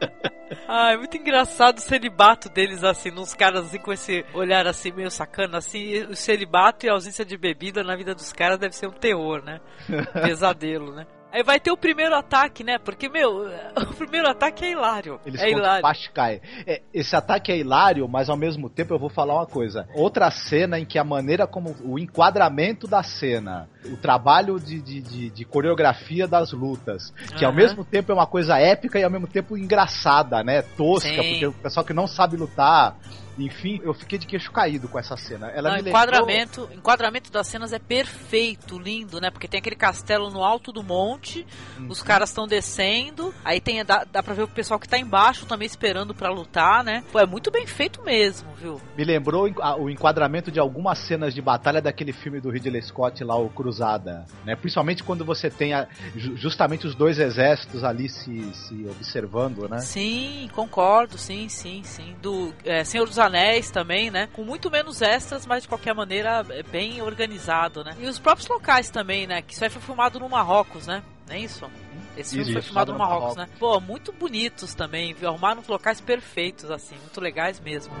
Ai, 0.66 0.96
muito 0.96 1.16
engraçado 1.16 1.78
o 1.78 1.80
celibato 1.80 2.48
deles, 2.48 2.82
assim, 2.82 3.10
nos 3.10 3.34
caras 3.34 3.66
assim, 3.66 3.78
com 3.78 3.92
esse 3.92 4.24
olhar 4.34 4.66
assim, 4.66 4.90
meio 4.92 5.10
sacana, 5.10 5.58
assim, 5.58 6.02
o 6.04 6.16
celibato 6.16 6.84
e 6.86 6.88
a 6.88 6.92
ausência 6.94 7.24
de 7.24 7.36
bebida 7.36 7.84
na 7.84 7.94
vida 7.96 8.14
dos 8.14 8.32
caras 8.32 8.58
deve 8.58 8.74
ser 8.74 8.88
um 8.88 8.92
terror, 8.92 9.42
né? 9.44 9.60
Pesadelo, 10.24 10.92
né? 10.94 11.06
Aí 11.32 11.42
vai 11.42 11.60
ter 11.60 11.70
o 11.70 11.76
primeiro 11.76 12.14
ataque, 12.14 12.64
né? 12.64 12.78
Porque, 12.78 13.08
meu, 13.08 13.46
o 13.90 13.94
primeiro 13.94 14.28
ataque 14.28 14.64
é 14.64 14.72
hilário. 14.72 15.20
Eles 15.24 15.40
é 15.40 15.50
hilário. 15.50 15.82
Pashkai. 15.82 16.40
É, 16.66 16.82
esse 16.92 17.14
ataque 17.14 17.52
é 17.52 17.58
hilário, 17.58 18.06
mas 18.08 18.28
ao 18.28 18.36
mesmo 18.36 18.68
tempo 18.68 18.92
eu 18.94 18.98
vou 18.98 19.08
falar 19.08 19.34
uma 19.34 19.46
coisa. 19.46 19.88
Outra 19.94 20.30
cena 20.30 20.78
em 20.78 20.84
que 20.84 20.98
a 20.98 21.04
maneira 21.04 21.46
como 21.46 21.74
o 21.84 21.98
enquadramento 21.98 22.86
da 22.88 23.02
cena, 23.02 23.68
o 23.84 23.96
trabalho 23.96 24.58
de, 24.58 24.80
de, 24.80 25.00
de- 25.00 25.30
de 25.30 25.44
coreografia 25.44 26.26
das 26.26 26.52
lutas, 26.52 27.12
que 27.38 27.44
ao 27.44 27.50
Aham. 27.50 27.56
mesmo 27.60 27.84
tempo 27.84 28.10
é 28.10 28.14
uma 28.14 28.26
coisa 28.26 28.58
épica 28.58 28.98
e 28.98 29.04
ao 29.04 29.10
mesmo 29.10 29.26
tempo 29.26 29.56
engraçada, 29.56 30.42
né? 30.42 30.62
Tosca, 30.62 31.08
Sim. 31.08 31.30
porque 31.30 31.46
o 31.46 31.52
pessoal 31.52 31.84
que 31.86 31.92
não 31.92 32.06
sabe 32.06 32.36
lutar. 32.36 32.96
Enfim, 33.38 33.80
eu 33.82 33.94
fiquei 33.94 34.18
de 34.18 34.26
queixo 34.26 34.50
caído 34.52 34.88
com 34.88 34.98
essa 34.98 35.16
cena. 35.16 35.48
Ela 35.48 35.70
Não, 35.70 35.76
me 35.76 35.82
lembrou- 35.82 35.88
enquadramento, 36.04 36.68
enquadramento 36.74 37.30
das 37.32 37.46
cenas 37.46 37.72
é 37.72 37.78
perfeito, 37.78 38.78
lindo, 38.78 39.20
né? 39.20 39.30
Porque 39.30 39.48
tem 39.48 39.58
aquele 39.58 39.76
castelo 39.76 40.30
no 40.30 40.42
alto 40.44 40.72
do 40.72 40.82
monte, 40.82 41.46
Uhum. 41.78 41.86
os 41.88 42.02
caras 42.02 42.28
estão 42.30 42.46
descendo, 42.46 43.34
aí 43.44 43.60
tem 43.60 43.84
dá, 43.84 44.04
dá 44.04 44.22
pra 44.22 44.34
ver 44.34 44.42
o 44.42 44.48
pessoal 44.48 44.78
que 44.78 44.88
tá 44.88 44.98
embaixo 44.98 45.46
também 45.46 45.64
esperando 45.66 46.14
pra 46.14 46.28
lutar, 46.30 46.84
né? 46.84 47.02
Pô, 47.12 47.18
é 47.18 47.26
muito 47.26 47.50
bem 47.50 47.66
feito 47.66 48.02
mesmo, 48.02 48.52
viu? 48.54 48.80
Me 48.96 49.04
lembrou 49.04 49.48
o 49.78 49.88
enquadramento 49.88 50.50
de 50.50 50.58
algumas 50.60 50.98
cenas 50.98 51.32
de 51.34 51.40
batalha 51.40 51.80
daquele 51.80 52.12
filme 52.12 52.40
do 52.40 52.50
Ridley 52.50 52.82
Scott 52.82 53.22
lá, 53.24 53.36
o 53.36 53.48
Cruzada, 53.48 54.26
né? 54.44 54.54
Principalmente 54.56 55.02
quando 55.02 55.24
você 55.24 55.48
tem 55.48 55.72
a- 55.72 55.86
ju- 56.16 56.36
justamente 56.36 56.86
os 56.86 56.94
dois 56.94 57.18
exércitos 57.18 57.84
ali 57.84 58.08
se, 58.08 58.52
se 58.54 58.86
observando, 58.86 59.68
né? 59.68 59.78
Sim, 59.78 60.50
concordo, 60.54 61.16
sim, 61.16 61.48
sim, 61.48 61.82
sim. 61.84 62.14
Do 62.20 62.52
é, 62.64 62.84
Senhor 62.84 63.06
dos 63.08 63.18
Anéis 63.20 63.70
também, 63.70 64.10
né? 64.10 64.28
Com 64.32 64.42
muito 64.42 64.70
menos 64.70 65.02
extras, 65.02 65.46
mas 65.46 65.62
de 65.62 65.68
qualquer 65.68 65.94
maneira 65.94 66.44
é 66.50 66.62
bem 66.62 67.00
organizado, 67.02 67.84
né? 67.84 67.96
E 67.98 68.06
os 68.06 68.18
próprios 68.18 68.48
locais 68.48 68.90
também, 68.90 69.26
né? 69.26 69.42
Que 69.42 69.54
isso 69.54 69.64
aí 69.64 69.70
foi 69.70 69.82
filmado 69.82 70.18
no 70.18 70.28
Marrocos, 70.28 70.86
né? 70.86 71.02
Não 71.28 71.34
é 71.34 71.38
isso? 71.38 71.70
Esse 72.16 72.30
filme 72.30 72.44
Isso, 72.44 72.52
foi 72.52 72.62
filmado 72.62 72.92
no 72.92 72.98
no 72.98 73.04
Marrocos, 73.04 73.36
né? 73.36 73.48
Pô, 73.58 73.80
muito 73.80 74.12
bonitos 74.12 74.74
também, 74.74 75.14
viu? 75.14 75.28
Arrumaram 75.28 75.62
locais 75.68 76.00
perfeitos, 76.00 76.70
assim, 76.70 76.96
muito 76.96 77.20
legais 77.20 77.60
mesmo. 77.60 77.94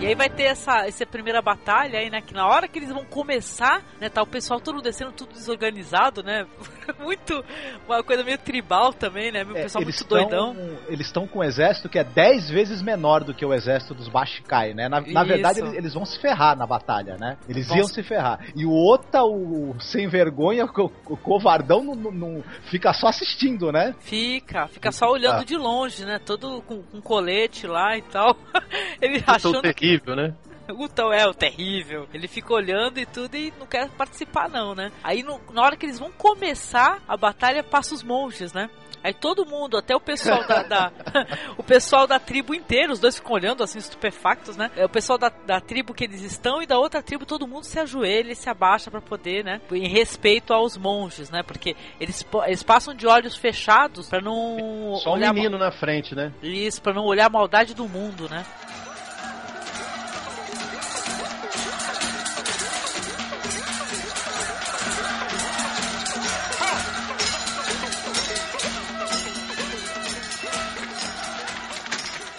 E 0.00 0.06
aí 0.06 0.14
vai 0.14 0.30
ter 0.30 0.44
essa, 0.44 0.86
essa 0.86 1.04
primeira 1.04 1.42
batalha 1.42 1.98
aí, 1.98 2.08
né? 2.08 2.20
Que 2.20 2.32
na 2.32 2.46
hora 2.46 2.68
que 2.68 2.78
eles 2.78 2.90
vão 2.90 3.04
começar, 3.04 3.82
né? 4.00 4.08
Tá 4.08 4.22
o 4.22 4.26
pessoal 4.26 4.60
todo 4.60 4.80
descendo, 4.80 5.10
tudo 5.10 5.32
desorganizado, 5.32 6.22
né? 6.22 6.46
muito. 6.98 7.44
Uma 7.86 8.02
coisa 8.02 8.22
meio 8.24 8.38
tribal 8.38 8.92
também, 8.92 9.30
né? 9.32 9.44
O 9.44 9.56
É, 9.56 9.62
pessoal 9.62 9.82
eles 9.82 9.96
muito 10.00 10.08
doidão. 10.08 10.54
tão- 10.54 10.78
Eles 10.88 11.06
estão 11.06 11.26
com 11.26 11.40
um 11.40 11.44
exército 11.44 11.88
que 11.88 11.98
é 11.98 12.04
10 12.04 12.48
vezes 12.50 12.80
menor 12.82 13.22
do 13.24 13.34
que 13.34 13.44
o 13.44 13.52
exército 13.52 13.94
dos 13.94 14.08
Bashikai, 14.08 14.74
né? 14.74 14.88
Na, 14.88 15.00
na 15.00 15.24
verdade, 15.24 15.60
eles, 15.60 15.74
eles 15.74 15.94
vão 15.94 16.04
se 16.04 16.18
ferrar 16.20 16.56
na 16.56 16.66
batalha, 16.66 17.16
né? 17.18 17.36
Eles 17.48 17.68
Vão 17.68 17.78
iam 17.78 17.86
se- 17.86 18.02
ferrar. 18.02 18.40
E 18.56 18.64
o 18.64 18.72
Ota, 18.72 19.22
o, 19.24 19.76
sem 19.80 20.08
vergonha, 20.08 20.64
o, 20.64 20.92
o 21.06 21.16
covardão, 21.16 21.82
não, 21.84 21.94
não- 21.94 22.10
não- 22.12 22.44
fica 22.70 22.92
só 22.92 23.08
assistindo, 23.08 23.70
né? 23.72 23.94
Fica, 24.00 24.66
fica 24.68 24.90
só 24.92 25.10
olhando 25.10 25.40
Ah. 25.40 25.44
de 25.44 25.56
longe, 25.56 26.04
né? 26.04 26.18
Todo 26.18 26.62
com, 26.62 26.82
com 26.82 27.00
colete 27.00 27.66
lá 27.66 27.96
e 27.96 28.02
tal. 28.02 28.36
Ele 29.00 29.22
achando 29.26 29.60
que 29.62 29.72
terrível, 29.74 30.16
né? 30.16 30.34
O 30.78 30.88
Tão 30.88 31.12
é 31.12 31.26
o 31.26 31.34
terrível. 31.34 32.06
Ele 32.12 32.28
fica 32.28 32.52
olhando 32.52 32.98
e 32.98 33.06
tudo 33.06 33.34
e 33.36 33.52
não 33.58 33.66
quer 33.66 33.88
participar, 33.90 34.48
não, 34.48 34.74
né? 34.74 34.92
Aí 35.02 35.22
no- 35.22 35.40
na 35.52 35.62
hora 35.62 35.76
que 35.76 35.86
eles 35.86 35.98
vão 35.98 36.10
começar 36.12 37.00
a 37.08 37.16
batalha, 37.16 37.62
passa 37.62 37.94
os 37.94 38.02
monges, 38.02 38.52
né? 38.52 38.68
Aí 39.02 39.14
todo 39.14 39.46
mundo, 39.46 39.78
até 39.78 39.94
o 39.94 40.00
pessoal 40.00 40.44
da, 40.46 40.62
da- 40.64 40.92
o 41.56 41.62
pessoal 41.62 42.04
da 42.06 42.18
tribo 42.18 42.52
inteira, 42.52 42.92
os 42.92 42.98
dois 42.98 43.14
ficam 43.14 43.32
olhando 43.32 43.62
assim, 43.62 43.78
estupefactos, 43.78 44.56
né? 44.56 44.72
É 44.76 44.84
o 44.84 44.88
pessoal 44.88 45.16
da, 45.16 45.28
da 45.28 45.60
tribo 45.60 45.94
que 45.94 46.02
eles 46.04 46.20
estão 46.22 46.60
e 46.60 46.66
da 46.66 46.76
outra 46.78 47.00
tribo, 47.00 47.24
todo 47.24 47.46
mundo 47.46 47.62
se 47.62 47.78
ajoelha 47.78 48.32
e 48.32 48.36
se 48.36 48.50
abaixa 48.50 48.90
pra 48.90 49.00
poder, 49.00 49.44
né? 49.44 49.60
Em 49.70 49.86
respeito 49.88 50.52
aos 50.52 50.76
monges, 50.76 51.30
né? 51.30 51.42
Porque 51.44 51.76
eles, 52.00 52.26
eles 52.44 52.62
passam 52.64 52.92
de 52.92 53.06
olhos 53.06 53.36
fechados 53.36 54.08
pra 54.08 54.20
não 54.20 54.96
Só 54.96 55.14
um 55.14 55.18
menino 55.18 55.56
na 55.58 55.70
frente, 55.70 56.14
né? 56.14 56.32
isso, 56.42 56.82
pra 56.82 56.92
não 56.92 57.04
olhar 57.04 57.26
a 57.26 57.30
maldade 57.30 57.74
do 57.74 57.88
mundo, 57.88 58.28
né? 58.28 58.44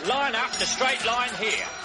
Line 0.10 0.34
up 0.34 0.52
a 0.54 0.66
straight 0.66 1.06
line 1.06 1.30
here. 1.40 1.79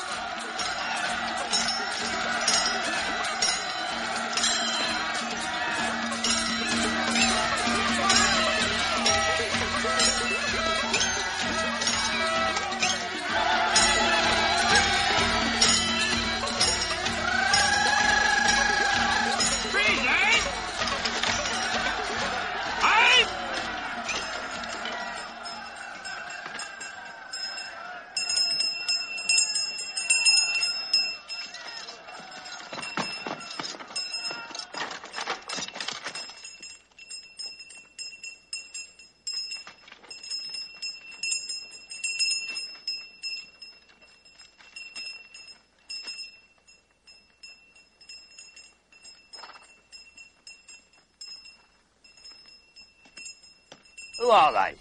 Who 54.25 54.31
are 54.31 54.55
they? 54.55 54.77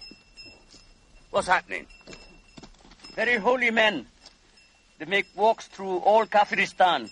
What's 1.30 1.48
happening? 1.48 1.84
Very 3.14 3.36
holy 3.36 3.70
men. 3.70 4.06
They 4.98 5.04
make 5.04 5.26
walks 5.36 5.66
through 5.66 5.98
all 5.98 6.24
Kafiristan, 6.24 7.10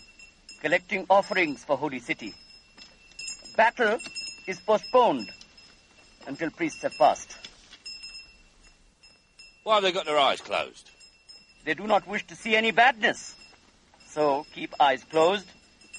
collecting 0.62 1.04
offerings 1.10 1.62
for 1.62 1.76
Holy 1.76 1.98
City. 1.98 2.32
Battle 3.54 3.98
is 4.46 4.58
postponed 4.60 5.28
until 6.26 6.48
priests 6.48 6.80
have 6.80 6.96
passed. 6.96 7.36
Why 9.64 9.74
have 9.74 9.82
they 9.82 9.92
got 9.92 10.06
their 10.06 10.18
eyes 10.18 10.40
closed? 10.40 10.88
They 11.66 11.74
do 11.74 11.86
not 11.86 12.08
wish 12.08 12.26
to 12.28 12.34
see 12.34 12.56
any 12.56 12.70
badness. 12.70 13.34
So 14.08 14.46
keep 14.54 14.72
eyes 14.80 15.04
closed 15.04 15.48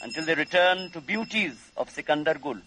until 0.01 0.25
they 0.25 0.33
return 0.33 0.89
to 0.93 0.99
beauties 0.99 1.53
of 1.77 1.91
Sikandar 1.91 2.39
Gul. 2.39 2.57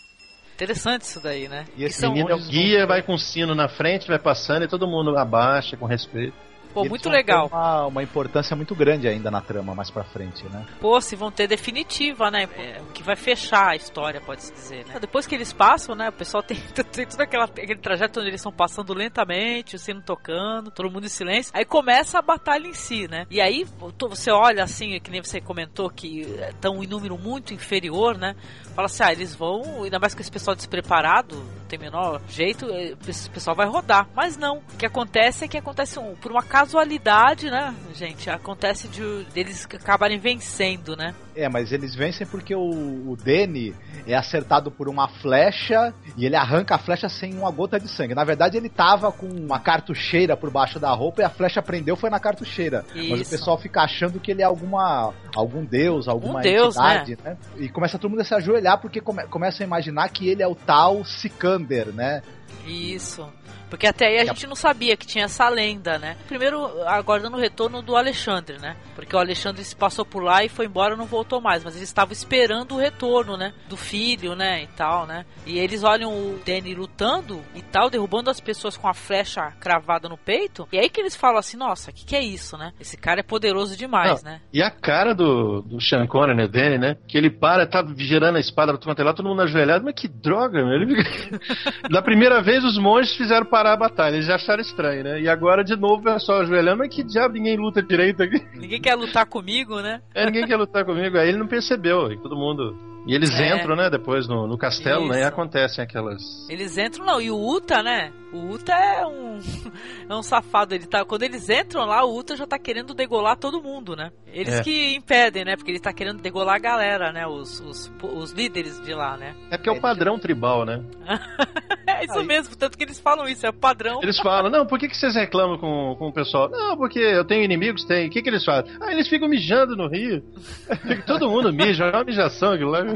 Interessante 0.57 1.03
isso 1.03 1.21
daí, 1.21 1.49
né? 1.49 1.67
E 1.77 1.85
esse 1.85 2.09
menino 2.09 2.31
é 2.31 2.35
o 2.35 2.39
guia, 2.39 2.87
vai 2.87 3.03
com 3.03 3.13
o 3.13 3.19
sino 3.19 3.55
na 3.55 3.69
frente, 3.69 4.09
vai 4.09 4.19
passando 4.19 4.65
e 4.65 4.69
todo 4.69 4.89
mundo 4.89 5.15
abaixa 5.19 5.77
com 5.77 5.85
respeito. 5.85 6.35
Pô, 6.77 6.85
muito 6.85 7.09
legal. 7.09 7.47
Uma, 7.47 7.87
uma 7.87 8.03
importância 8.03 8.55
muito 8.55 8.75
grande 8.75 9.09
ainda 9.09 9.31
na 9.31 9.41
trama 9.41 9.75
mais 9.75 9.91
pra 9.91 10.05
frente, 10.05 10.45
né? 10.45 10.67
Pô, 10.79 11.01
se 11.01 11.17
vão 11.17 11.31
ter 11.31 11.47
definitiva, 11.47 12.31
né? 12.31 12.47
É, 12.59 12.83
que 12.93 13.03
vai 13.03 13.17
fechar 13.17 13.69
a 13.69 13.77
história, 13.77 14.21
pode-se 14.21 14.53
dizer, 14.53 14.85
né? 14.85 14.99
Depois 15.01 15.27
que 15.27 15.35
eles 15.35 15.55
passam, 15.55 15.95
né? 15.95 16.11
O 16.11 16.13
pessoal 16.13 16.43
tem, 16.43 16.59
tem 16.93 17.07
todo 17.07 17.21
aquela, 17.23 17.45
aquele 17.45 17.81
trajeto 17.81 18.21
onde 18.21 18.29
eles 18.29 18.41
estão 18.41 18.53
passando 18.53 18.93
lentamente, 18.93 19.75
o 19.75 19.79
sino 19.79 20.03
tocando, 20.03 20.71
todo 20.71 20.91
mundo 20.91 21.07
em 21.07 21.09
silêncio. 21.09 21.51
Aí 21.55 21.65
começa 21.65 22.19
a 22.19 22.23
batalha 22.23 22.67
em 22.67 22.75
si, 22.75 23.09
né? 23.09 23.27
E 23.31 23.41
aí 23.41 23.67
você 23.99 24.31
olha 24.31 24.63
assim, 24.63 25.01
que 25.01 25.11
nem 25.11 25.23
você 25.23 25.41
comentou, 25.41 25.89
que 25.89 26.23
estão 26.51 26.85
em 26.85 26.87
número 26.87 27.17
muito 27.17 27.55
inferior, 27.55 28.19
né? 28.19 28.37
Fala 28.75 28.85
assim, 28.85 29.03
ah, 29.03 29.13
eles 29.13 29.35
vão, 29.35 29.83
ainda 29.83 29.99
mais 29.99 30.15
com 30.15 30.21
esse 30.21 30.31
pessoal 30.31 30.55
despreparado, 30.55 31.37
não 31.37 31.65
tem 31.67 31.79
menor 31.79 32.21
jeito, 32.29 32.67
esse 33.09 33.31
pessoal 33.31 33.57
vai 33.57 33.67
rodar. 33.67 34.07
Mas 34.15 34.37
não. 34.37 34.59
O 34.59 34.77
que 34.77 34.85
acontece 34.85 35.47
é 35.47 35.49
que 35.49 35.57
acontece 35.57 35.99
um, 35.99 36.15
por 36.15 36.31
uma 36.31 36.43
casualidade, 36.67 37.51
né, 37.51 37.75
gente? 37.95 38.29
Acontece 38.29 38.89
de 38.89 39.25
deles 39.33 39.67
acabarem 39.73 40.19
vencendo, 40.19 40.97
né? 40.97 41.15
É, 41.35 41.49
mas 41.49 41.71
eles 41.71 41.95
vencem 41.95 42.27
porque 42.27 42.55
o, 42.55 42.61
o 42.61 43.17
Danny 43.17 43.75
é 44.07 44.15
acertado 44.15 44.71
por 44.71 44.89
uma 44.89 45.07
flecha 45.07 45.95
e 46.17 46.25
ele 46.25 46.35
arranca 46.35 46.75
a 46.75 46.79
flecha 46.79 47.09
sem 47.09 47.35
uma 47.35 47.51
gota 47.51 47.79
de 47.79 47.89
sangue. 47.89 48.15
Na 48.15 48.25
verdade, 48.25 48.57
ele 48.57 48.69
tava 48.69 49.13
com 49.13 49.27
uma 49.27 49.61
cartucheira 49.61 50.37
por 50.37 50.51
baixo 50.51 50.81
da 50.81 50.91
roupa 50.91 51.21
e 51.23 51.25
a 51.25 51.31
flecha 51.31 51.63
prendeu 51.63 51.95
foi 51.95 52.11
na 52.11 52.19
cartucheira. 52.19 52.85
Isso. 52.95 53.11
Mas 53.11 53.21
o 53.27 53.31
pessoal 53.31 53.59
fica 53.59 53.83
achando 53.83 54.19
que 54.19 54.31
ele 54.31 54.43
é 54.43 54.47
alguma 54.47 55.13
algum 55.35 55.65
deus, 55.65 56.09
alguma 56.09 56.41
um 56.41 56.43
deus, 56.43 56.75
entidade, 56.77 57.19
né? 57.23 57.31
né? 57.31 57.37
E 57.59 57.69
começa 57.69 57.99
todo 57.99 58.11
mundo 58.11 58.21
a 58.21 58.25
se 58.25 58.35
ajoelhar 58.35 58.81
porque 58.81 59.01
come, 59.01 59.27
começa 59.27 59.63
a 59.63 59.67
imaginar 59.67 60.09
que 60.09 60.29
ele 60.29 60.43
é 60.43 60.49
o 60.49 60.55
tal 60.55 61.05
Sikander, 61.05 61.89
né? 61.89 62.23
Isso. 62.67 63.27
Porque 63.69 63.87
até 63.87 64.07
aí 64.07 64.19
a 64.21 64.25
gente 64.25 64.47
não 64.47 64.55
sabia 64.55 64.97
que 64.97 65.07
tinha 65.07 65.25
essa 65.25 65.49
lenda, 65.49 65.99
né? 65.99 66.17
Primeiro, 66.29 66.83
aguardando 66.85 67.37
o 67.37 67.41
retorno 67.41 67.83
do 67.83 67.97
Alexandre, 67.97 68.59
né? 68.59 68.77
Porque 68.95 69.15
o 69.15 69.19
Alexandre 69.19 69.65
se 69.65 69.75
passou 69.75 70.05
por 70.05 70.23
lá 70.23 70.45
e 70.45 70.49
foi 70.49 70.67
embora 70.67 70.97
não 70.97 71.07
voltou 71.07 71.41
mais. 71.41 71.65
Mas 71.65 71.77
eles 71.77 71.89
estavam 71.89 72.13
esperando 72.13 72.75
o 72.75 72.79
retorno, 72.79 73.37
né? 73.37 73.53
Do 73.69 73.77
filho, 73.77 74.35
né? 74.35 74.63
E 74.63 74.67
tal, 74.69 75.07
né? 75.07 75.25
E 75.45 75.59
eles 75.59 75.83
olham 75.83 76.13
o 76.13 76.41
Danny 76.47 76.75
lutando 76.75 77.43
e 77.55 77.63
tal, 77.63 77.91
derrubando 77.91 78.31
as 78.31 78.41
pessoas 78.41 78.77
com 78.77 78.89
a 78.89 78.95
flecha 78.95 79.53
cravada 79.59 80.09
no 80.09 80.17
peito. 80.17 80.69
E 80.73 80.79
aí 80.79 80.89
que 80.89 81.01
eles 81.01 81.17
falam 81.17 81.39
assim: 81.39 81.57
nossa, 81.57 81.91
o 81.91 81.95
que, 81.95 82.05
que 82.05 82.17
é 82.17 82.23
isso, 82.23 82.57
né? 82.57 82.73
Esse 82.81 82.97
cara 82.97 83.21
é 83.21 83.25
poderoso 83.25 83.77
demais, 83.77 84.23
não, 84.23 84.33
né? 84.33 84.41
E 84.53 84.63
a 84.63 84.71
cara 84.71 85.13
do, 85.13 85.63
do 85.63 85.81
Sean 85.81 86.07
Connery, 86.07 86.37
né? 86.37 86.47
Danny, 86.49 86.79
né? 86.79 86.97
Que 87.09 87.19
ele 87.19 87.31
para, 87.31 87.67
tá 87.67 87.85
girando 87.97 88.37
a 88.37 88.41
espada 88.41 88.73
pra 88.73 88.81
tomar 88.81 89.11
lá, 89.11 89.15
todo 89.15 89.29
mundo 89.29 89.43
ajoelhado. 89.43 89.85
Mas 89.85 89.95
que 89.95 90.07
droga, 90.07 90.65
meu. 90.65 90.75
Ele 90.75 91.03
fica... 91.05 91.41
da 91.91 92.01
primeira 92.01 92.41
vez, 92.41 92.56
os 92.65 92.79
monges 92.79 93.15
fizeram 93.17 93.47
parar 93.47 93.73
a 93.73 93.77
batalha. 93.77 94.15
Eles 94.15 94.27
já 94.27 94.37
acharam 94.37 94.61
estranho, 94.61 95.05
né? 95.05 95.21
E 95.21 95.29
agora, 95.29 95.63
de 95.63 95.77
novo, 95.77 96.01
o 96.01 96.03
pessoal 96.03 96.41
ajoelhando. 96.41 96.79
Mas 96.79 96.95
que 96.95 97.03
diabo, 97.03 97.35
ninguém 97.35 97.57
luta 97.57 97.83
direito 97.83 98.23
aqui. 98.23 98.41
Ninguém 98.55 98.81
quer 98.81 98.95
lutar 98.95 99.27
comigo, 99.27 99.81
né? 99.81 100.01
É, 100.15 100.27
ninguém 100.27 100.47
quer 100.47 100.57
lutar 100.57 100.85
comigo. 100.85 101.19
Aí 101.19 101.29
ele 101.29 101.39
não 101.39 101.47
percebeu. 101.47 102.11
E 102.13 102.17
todo 102.19 102.37
mundo 102.37 102.96
e 103.07 103.15
eles 103.15 103.31
é. 103.31 103.55
entram, 103.55 103.77
né, 103.77 103.89
depois 103.89 104.27
no, 104.27 104.49
no 104.49 104.59
castelo, 104.59 105.05
Isso. 105.05 105.13
né, 105.13 105.21
e 105.21 105.25
acontecem 105.25 105.83
aquelas... 105.83 106.49
Eles 106.51 106.77
entram, 106.77 107.07
não, 107.07 107.21
e 107.21 107.31
o 107.31 107.39
Uta, 107.39 107.81
né, 107.83 108.13
o 108.33 108.51
Uta 108.51 108.73
é 108.73 109.07
um 109.07 109.39
é 110.11 110.15
um 110.15 110.23
safado, 110.23 110.75
ele 110.75 110.87
tá, 110.87 111.05
quando 111.05 111.23
eles 111.23 111.49
entram 111.49 111.85
lá, 111.85 112.05
o 112.05 112.19
Uta 112.19 112.37
já 112.37 112.47
tá 112.47 112.59
querendo 112.59 112.95
degolar 112.95 113.37
todo 113.37 113.63
mundo, 113.63 113.95
né, 113.95 114.11
eles 114.27 114.55
é. 114.55 114.63
que 114.63 114.97
impedem, 114.97 115.45
né, 115.45 115.55
porque 115.55 115.71
ele 115.71 115.79
tá 115.79 115.93
querendo 115.93 116.21
degolar 116.21 116.57
a 116.57 116.59
galera, 116.59 117.13
né, 117.13 117.27
os, 117.29 117.61
os, 117.61 117.93
os 118.03 118.33
líderes 118.33 118.81
de 118.81 118.93
lá, 118.93 119.17
né. 119.17 119.37
É 119.53 119.57
porque 119.57 119.71
é 119.71 119.73
o 119.73 119.81
padrão 119.81 120.19
tribal, 120.19 120.65
né. 120.65 120.83
é 121.87 122.05
isso 122.05 122.19
Aí. 122.19 122.27
mesmo, 122.27 122.57
tanto 122.57 122.77
que 122.77 122.83
eles 122.83 122.99
falam 122.99 123.29
isso, 123.29 123.47
é 123.47 123.51
o 123.51 123.55
padrão. 123.55 124.01
Eles 124.03 124.19
falam, 124.19 124.51
não, 124.51 124.67
por 124.67 124.81
que, 124.81 124.89
que 124.89 124.97
vocês 124.97 125.15
reclamam 125.15 125.59
com, 125.59 125.95
com 125.97 126.09
o 126.09 126.13
pessoal? 126.13 126.51
Não, 126.51 126.77
porque 126.77 126.99
eu 126.99 127.25
tenho 127.25 127.45
inimigos, 127.45 127.85
tem, 127.85 128.09
o 128.09 128.11
que 128.11 128.21
que 128.21 128.29
eles 128.29 128.45
fazem? 128.45 128.75
Ah, 128.81 128.91
eles 128.93 129.09
ficam 129.09 129.29
mijando 129.29 129.77
no 129.77 129.89
rio, 129.89 130.25
todo 131.07 131.31
mundo 131.31 131.53
mija, 131.53 131.85
é 131.85 131.93
uma 131.93 132.05
mijação 132.05 132.53
aquilo 132.53 132.71
lá. 132.71 132.96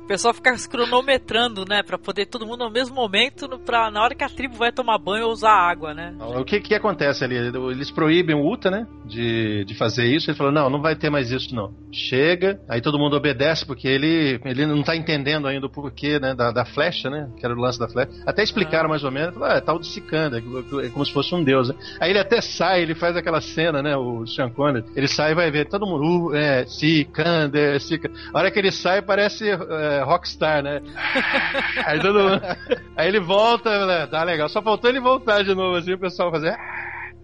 pessoal 0.11 0.33
fica 0.33 0.53
cronometrando, 0.69 1.63
né? 1.63 1.81
Pra 1.81 1.97
poder 1.97 2.25
todo 2.25 2.45
mundo 2.45 2.65
ao 2.65 2.69
mesmo 2.69 2.93
momento, 2.93 3.47
pra, 3.59 3.89
na 3.89 4.03
hora 4.03 4.13
que 4.13 4.25
a 4.25 4.29
tribo 4.29 4.55
vai 4.55 4.69
tomar 4.69 4.97
banho 4.97 5.27
ou 5.27 5.31
usar 5.31 5.53
água, 5.53 5.93
né? 5.93 6.13
O 6.19 6.43
que 6.43 6.59
que 6.59 6.75
acontece 6.75 7.23
ali? 7.23 7.35
Eles 7.37 7.89
proíbem 7.89 8.35
o 8.35 8.45
Uta, 8.45 8.69
né? 8.69 8.85
De, 9.05 9.63
de 9.63 9.73
fazer 9.75 10.05
isso. 10.05 10.29
Ele 10.29 10.37
falou: 10.37 10.51
não, 10.51 10.69
não 10.69 10.81
vai 10.81 10.97
ter 10.97 11.09
mais 11.09 11.31
isso, 11.31 11.55
não. 11.55 11.73
Chega, 11.93 12.59
aí 12.67 12.81
todo 12.81 12.99
mundo 12.99 13.15
obedece, 13.15 13.65
porque 13.65 13.87
ele, 13.87 14.39
ele 14.43 14.65
não 14.65 14.83
tá 14.83 14.97
entendendo 14.97 15.47
ainda 15.47 15.67
o 15.67 15.69
porquê, 15.69 16.19
né? 16.19 16.35
Da, 16.35 16.51
da 16.51 16.65
flecha, 16.65 17.09
né? 17.09 17.29
Que 17.37 17.45
era 17.45 17.55
o 17.55 17.57
lance 17.57 17.79
da 17.79 17.87
flecha. 17.87 18.11
Até 18.25 18.43
explicaram 18.43 18.87
ah. 18.87 18.89
mais 18.89 19.05
ou 19.05 19.11
menos: 19.11 19.41
ah, 19.41 19.55
é 19.55 19.61
tal 19.61 19.79
de 19.79 19.87
Sicanda, 19.87 20.39
é 20.39 20.89
como 20.89 21.05
se 21.05 21.13
fosse 21.13 21.33
um 21.33 21.41
deus, 21.41 21.69
né? 21.69 21.75
Aí 22.01 22.09
ele 22.09 22.19
até 22.19 22.41
sai, 22.41 22.81
ele 22.81 22.95
faz 22.95 23.15
aquela 23.15 23.39
cena, 23.39 23.81
né? 23.81 23.95
O 23.95 24.27
Sean 24.27 24.49
Connery. 24.49 24.85
Ele 24.93 25.07
sai 25.07 25.31
e 25.31 25.35
vai 25.35 25.49
ver 25.49 25.69
todo 25.69 25.85
mundo, 25.85 26.31
uh, 26.31 26.35
é, 26.35 26.65
Sicanda, 26.65 27.79
Sicanda. 27.79 28.13
A 28.33 28.39
hora 28.39 28.51
que 28.51 28.59
ele 28.59 28.71
sai, 28.73 29.01
parece. 29.01 29.49
É, 29.49 30.00
rockstar, 30.03 30.63
né? 30.63 30.81
aí, 31.85 31.99
todo, 31.99 32.41
aí 32.95 33.07
ele 33.07 33.19
volta, 33.19 33.85
né? 33.85 34.07
Tá 34.07 34.23
legal. 34.23 34.49
Só 34.49 34.61
faltou 34.61 34.89
ele 34.89 34.99
voltar 34.99 35.43
de 35.43 35.53
novo, 35.55 35.77
assim, 35.77 35.93
o 35.93 35.99
pessoal 35.99 36.31
fazer. 36.31 36.57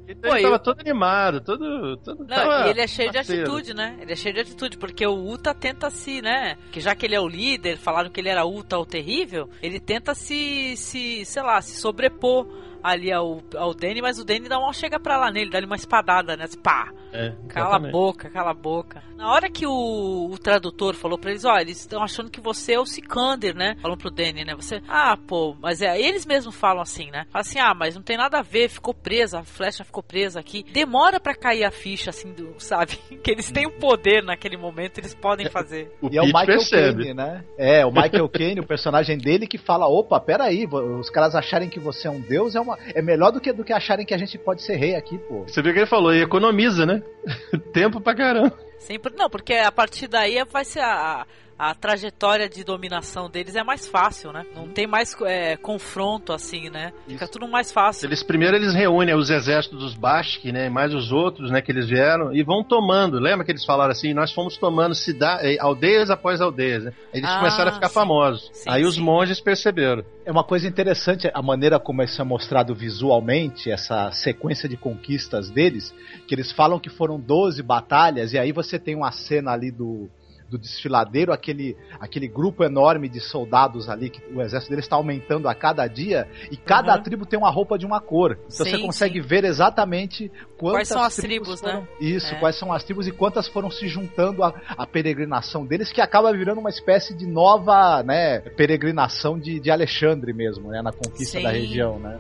Então 0.08 0.32
Pô, 0.32 0.38
ele 0.38 0.44
tava 0.44 0.56
eu... 0.56 0.60
todo 0.60 0.80
animado, 0.80 1.42
todo. 1.42 1.98
todo 1.98 2.26
Não, 2.26 2.66
e 2.66 2.70
ele 2.70 2.80
é 2.80 2.88
cheio 2.88 3.12
parceiro. 3.12 3.44
de 3.44 3.50
atitude, 3.50 3.74
né? 3.74 3.98
Ele 4.00 4.14
é 4.14 4.16
cheio 4.16 4.34
de 4.34 4.42
atitude, 4.42 4.78
porque 4.78 5.06
o 5.06 5.30
Uta 5.30 5.54
tenta 5.54 5.90
se, 5.90 6.22
né? 6.22 6.58
Que 6.72 6.80
já 6.80 6.96
que 6.96 7.06
ele 7.06 7.16
é 7.16 7.20
o 7.20 7.28
líder, 7.28 7.78
falaram 7.78 8.10
que 8.10 8.22
ele 8.22 8.30
era 8.30 8.46
Uta 8.46 8.78
o 8.78 8.86
terrível, 8.86 9.50
ele 9.62 9.80
tenta 9.82 10.16
se, 10.16 10.78
se 10.78 11.26
sei 11.26 11.44
lá, 11.44 11.62
se 11.62 11.80
sobrepor 11.82 12.48
ali 12.84 13.12
ao, 13.12 13.42
ao 13.56 13.74
Danny, 13.74 14.02
mas 14.02 14.20
o 14.20 14.26
Danny 14.26 14.48
dá 14.48 14.60
uma 14.60 14.74
chega 14.74 15.00
pra 15.00 15.18
lá 15.18 15.32
nele, 15.32 15.50
dá-lhe 15.50 15.66
uma 15.66 15.76
espadada, 15.76 16.36
né? 16.36 16.46
Pá! 16.64 16.92
É, 17.14 17.34
cala 17.48 17.78
a 17.78 17.92
boca, 17.92 18.30
cala 18.30 18.52
a 18.52 18.54
boca. 18.54 19.02
Na 19.16 19.32
hora 19.32 19.50
que 19.50 19.66
o, 19.66 20.30
o 20.32 20.38
tradutor 20.38 20.94
falou 20.94 21.18
pra 21.18 21.32
eles, 21.32 21.46
ó, 21.46 21.58
eles 21.58 21.80
estão 21.80 22.04
achando 22.04 22.30
que 22.30 22.40
você 22.40 22.74
é 22.74 22.80
o 22.80 22.86
Sikander, 22.86 23.56
né? 23.56 23.76
Falam 23.82 23.98
pro 23.98 24.12
Danny, 24.12 24.44
né? 24.44 24.54
Você, 24.56 24.82
ah, 24.88 25.18
pô, 25.18 25.56
mas 25.60 25.82
é, 25.82 26.00
eles 26.00 26.26
mesmos 26.26 26.56
falam 26.56 26.82
assim, 26.82 27.10
né? 27.10 27.26
Falam 27.32 27.42
assim, 27.42 27.60
ah, 27.60 27.74
mas 27.74 27.96
não 27.96 28.04
tem 28.04 28.18
nada 28.18 28.40
a 28.40 28.44
ver, 28.44 28.70
ficou 28.70 28.94
presa, 28.94 29.40
a 29.40 29.44
flecha 29.44 29.84
ficou 29.84 30.04
presa 30.04 30.40
aqui. 30.40 30.64
Demora 30.72 31.20
pra 31.20 31.34
cair 31.34 31.64
a 31.64 31.72
ficha, 31.72 32.10
assim, 32.10 32.32
do, 32.34 32.56
sabe? 32.60 32.98
Que 33.24 33.32
eles 33.32 33.52
têm 33.52 33.66
o 33.66 33.70
um 33.70 33.80
poder 33.80 34.22
naquele 34.22 34.58
momento, 34.58 35.00
eles 35.00 35.16
podem 35.16 35.48
é, 35.48 35.50
fazer. 35.50 35.92
O 36.02 36.10
e 36.12 36.18
é 36.18 36.22
o 36.22 36.26
Michael 36.26 36.60
Caine, 36.70 37.14
né? 37.14 37.44
É, 37.58 37.86
o 37.86 37.92
Michael 37.92 38.30
Caine, 38.30 38.60
o 38.60 38.68
personagem 38.68 39.18
dele, 39.18 39.48
que 39.48 39.58
fala, 39.58 39.88
opa, 39.88 40.20
peraí, 40.20 40.68
os 40.68 41.10
caras 41.10 41.36
acharem 41.36 41.70
que 41.70 41.80
você 41.80 42.08
é 42.08 42.12
um 42.12 42.20
deus 42.20 42.56
é, 42.56 42.60
uma, 42.68 42.78
é 42.94 43.02
melhor 43.02 43.32
do 43.32 43.40
que, 43.40 43.52
do 43.52 43.64
que 43.64 43.74
acharem 43.74 44.06
que 44.06 44.14
a 44.14 44.18
gente 44.18 44.38
pode 44.38 44.62
ser 44.62 44.76
rei 44.76 44.96
aqui, 44.96 45.18
pô. 45.18 45.44
Você 45.44 45.62
viu 45.62 45.72
o 45.72 45.74
que 45.74 45.80
ele 45.80 45.88
falou, 45.88 46.14
e 46.14 46.22
economiza, 46.22 46.86
né? 46.86 47.02
Tempo 47.74 48.00
pra 48.02 48.16
caramba. 48.16 48.58
Sempre, 48.78 49.14
não, 49.16 49.30
porque 49.30 49.54
a 49.54 49.72
partir 49.72 50.08
daí 50.08 50.44
vai 50.46 50.64
ser 50.64 50.82
a, 50.82 51.26
a 51.58 51.74
trajetória 51.74 52.48
de 52.48 52.64
dominação 52.64 53.30
deles 53.30 53.56
é 53.56 53.64
mais 53.64 53.88
fácil, 53.88 54.32
né? 54.32 54.46
Não 54.56 54.68
tem 54.68 54.86
mais 54.86 55.16
é, 55.24 55.58
confronto 55.58 56.32
assim, 56.32 56.70
né? 56.70 56.94
Fica 57.08 57.26
Isso. 57.26 57.34
tudo 57.34 57.48
mais 57.48 57.72
fácil. 57.72 58.08
Eles 58.08 58.22
primeiro 58.22 58.56
eles 58.56 58.74
reúnem 58.74 59.16
os 59.16 59.30
exércitos 59.30 59.80
dos 59.80 59.96
Bashk, 59.96 60.52
né? 60.52 60.70
Mais 60.70 60.94
os 60.94 61.12
outros, 61.12 61.50
né? 61.50 61.62
Que 61.62 61.72
eles 61.72 61.88
vieram 61.88 62.34
e 62.34 62.44
vão 62.44 62.64
tomando. 62.64 63.20
Lembra 63.20 63.44
que 63.44 63.52
eles 63.52 63.66
falaram 63.66 63.92
assim? 63.92 64.14
Nós 64.14 64.32
fomos 64.32 64.58
tomando 64.58 64.94
cidade, 64.94 65.48
eh, 65.48 65.58
aldeias 65.60 66.10
após 66.10 66.42
aldeias. 66.42 66.84
Né? 66.86 66.94
Eles 67.14 67.30
ah, 67.30 67.38
começaram 67.38 67.72
a 67.72 67.74
ficar 67.74 67.90
sim. 67.90 67.94
famosos. 67.94 68.50
Sim, 68.54 68.70
Aí 68.70 68.84
sim. 68.84 68.90
os 68.90 68.98
monges 68.98 69.40
perceberam. 69.40 70.04
É 70.26 70.32
uma 70.32 70.44
coisa 70.44 70.68
interessante 70.68 71.30
a 71.34 71.42
maneira 71.42 71.80
como 71.80 72.04
isso 72.04 72.22
é 72.22 72.26
mostrado 72.26 72.76
visualmente, 72.76 73.72
essa 73.72 74.12
sequência 74.12 74.70
de 74.70 74.78
conquistas 74.78 75.50
deles, 75.50 75.96
que 76.28 76.36
eles 76.36 76.52
falam 76.52 76.80
que 76.80 76.90
foram 76.90 77.20
12 77.20 77.64
batalhas 77.64 78.34
e 78.34 78.38
aí 78.38 78.52
você 78.52 78.78
tem 78.78 78.96
uma 78.96 79.12
cena 79.12 79.52
ali 79.52 79.72
do 79.72 80.10
do 80.50 80.58
desfiladeiro, 80.58 81.32
aquele, 81.34 81.78
aquele 82.00 82.28
grupo 82.28 82.64
enorme 82.64 83.10
de 83.10 83.20
soldados 83.20 83.90
ali, 83.90 84.10
que 84.10 84.22
o 84.34 84.42
exército 84.42 84.70
deles 84.70 84.86
está 84.86 84.96
aumentando 84.96 85.48
a 85.48 85.56
cada 85.56 85.88
dia, 85.88 86.28
e 86.52 86.58
cada 86.58 86.96
uhum. 86.96 87.04
tribo 87.04 87.26
tem 87.26 87.38
uma 87.38 87.50
roupa 87.50 87.78
de 87.78 87.86
uma 87.86 88.00
cor. 88.00 88.40
Então 88.46 88.66
sim, 88.66 88.72
você 88.72 88.80
consegue 88.80 89.22
sim. 89.22 89.28
ver 89.28 89.44
exatamente 89.44 90.32
quantas 90.58 90.78
quais 90.78 90.88
são 90.88 91.04
as 91.04 91.16
tribos, 91.16 91.60
foram, 91.60 91.82
né? 91.82 91.88
Isso, 92.00 92.34
é. 92.34 92.40
quais 92.40 92.56
são 92.58 92.72
as 92.72 92.84
tribos 92.84 93.08
e 93.08 93.12
quantas 93.12 93.48
foram 93.48 93.70
se 93.70 93.88
juntando 93.88 94.44
à, 94.44 94.54
à 94.78 94.88
peregrinação 94.88 95.66
deles, 95.66 95.92
que 95.92 96.02
acaba 96.02 96.32
virando 96.32 96.60
uma 96.60 96.70
espécie 96.70 97.14
de 97.14 97.26
nova 97.26 98.04
né, 98.04 98.40
peregrinação 98.40 99.38
de, 99.40 99.60
de 99.60 99.70
Alexandre 99.72 100.34
mesmo, 100.34 100.70
né? 100.70 100.82
Na 100.82 100.92
conquista 100.92 101.38
sim. 101.38 101.44
da 101.44 101.52
região, 101.52 102.00
né? 102.00 102.18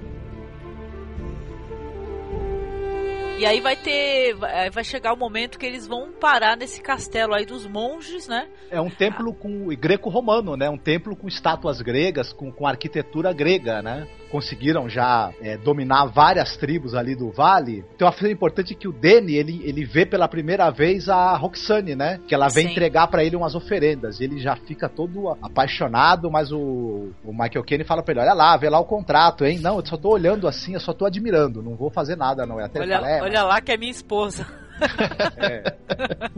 E 3.37 3.45
aí 3.45 3.61
vai 3.61 3.75
ter. 3.75 4.35
Vai 4.71 4.83
chegar 4.83 5.13
o 5.13 5.17
momento 5.17 5.59
que 5.59 5.65
eles 5.65 5.85
vão 5.85 6.11
parar 6.11 6.57
nesse 6.57 6.81
castelo 6.81 7.35
aí 7.35 7.45
dos 7.45 7.67
monges, 7.67 8.27
né? 8.27 8.47
É 8.71 8.81
um 8.81 8.89
templo 8.89 9.31
com 9.31 9.67
greco-romano, 9.67 10.57
né? 10.57 10.67
Um 10.67 10.77
templo 10.77 11.15
com 11.15 11.27
estátuas 11.27 11.79
gregas, 11.79 12.33
com, 12.33 12.51
com 12.51 12.65
arquitetura 12.65 13.31
grega, 13.31 13.79
né? 13.83 14.07
Conseguiram 14.31 14.89
já 14.89 15.31
é, 15.41 15.57
dominar 15.57 16.05
várias 16.05 16.57
tribos 16.57 16.93
ali 16.93 17.15
do 17.15 17.31
vale. 17.31 17.83
Tem 17.97 18.07
uma 18.07 18.13
coisa 18.13 18.31
importante 18.31 18.75
que 18.75 18.87
o 18.87 18.91
Danny, 18.91 19.35
ele, 19.35 19.61
ele 19.63 19.85
vê 19.85 20.05
pela 20.05 20.27
primeira 20.27 20.69
vez 20.69 21.09
a 21.09 21.35
Roxane, 21.35 21.95
né? 21.95 22.19
Que 22.27 22.35
ela 22.35 22.47
vem 22.47 22.67
Sim. 22.67 22.71
entregar 22.71 23.07
pra 23.07 23.23
ele 23.23 23.35
umas 23.35 23.55
oferendas. 23.55 24.19
E 24.19 24.23
ele 24.23 24.39
já 24.39 24.55
fica 24.55 24.89
todo 24.89 25.29
apaixonado, 25.41 26.29
mas 26.29 26.51
o, 26.51 27.09
o 27.23 27.31
Michael 27.31 27.63
Caine 27.63 27.83
fala 27.83 28.03
pra 28.03 28.13
ele, 28.13 28.21
olha 28.21 28.33
lá, 28.33 28.57
vê 28.57 28.69
lá 28.69 28.79
o 28.79 28.85
contrato, 28.85 29.45
hein? 29.45 29.59
Não, 29.59 29.77
eu 29.77 29.85
só 29.85 29.97
tô 29.97 30.09
olhando 30.09 30.47
assim, 30.47 30.73
eu 30.73 30.79
só 30.79 30.93
tô 30.93 31.05
admirando, 31.05 31.61
não 31.61 31.75
vou 31.75 31.89
fazer 31.89 32.15
nada, 32.15 32.45
não. 32.45 32.59
É 32.59 32.65
até 32.65 32.79
Olha, 32.79 32.95
fala, 32.95 33.09
é, 33.09 33.21
olha 33.21 33.43
lá 33.43 33.61
que 33.61 33.71
é 33.71 33.77
minha 33.77 33.91
esposa. 33.91 34.45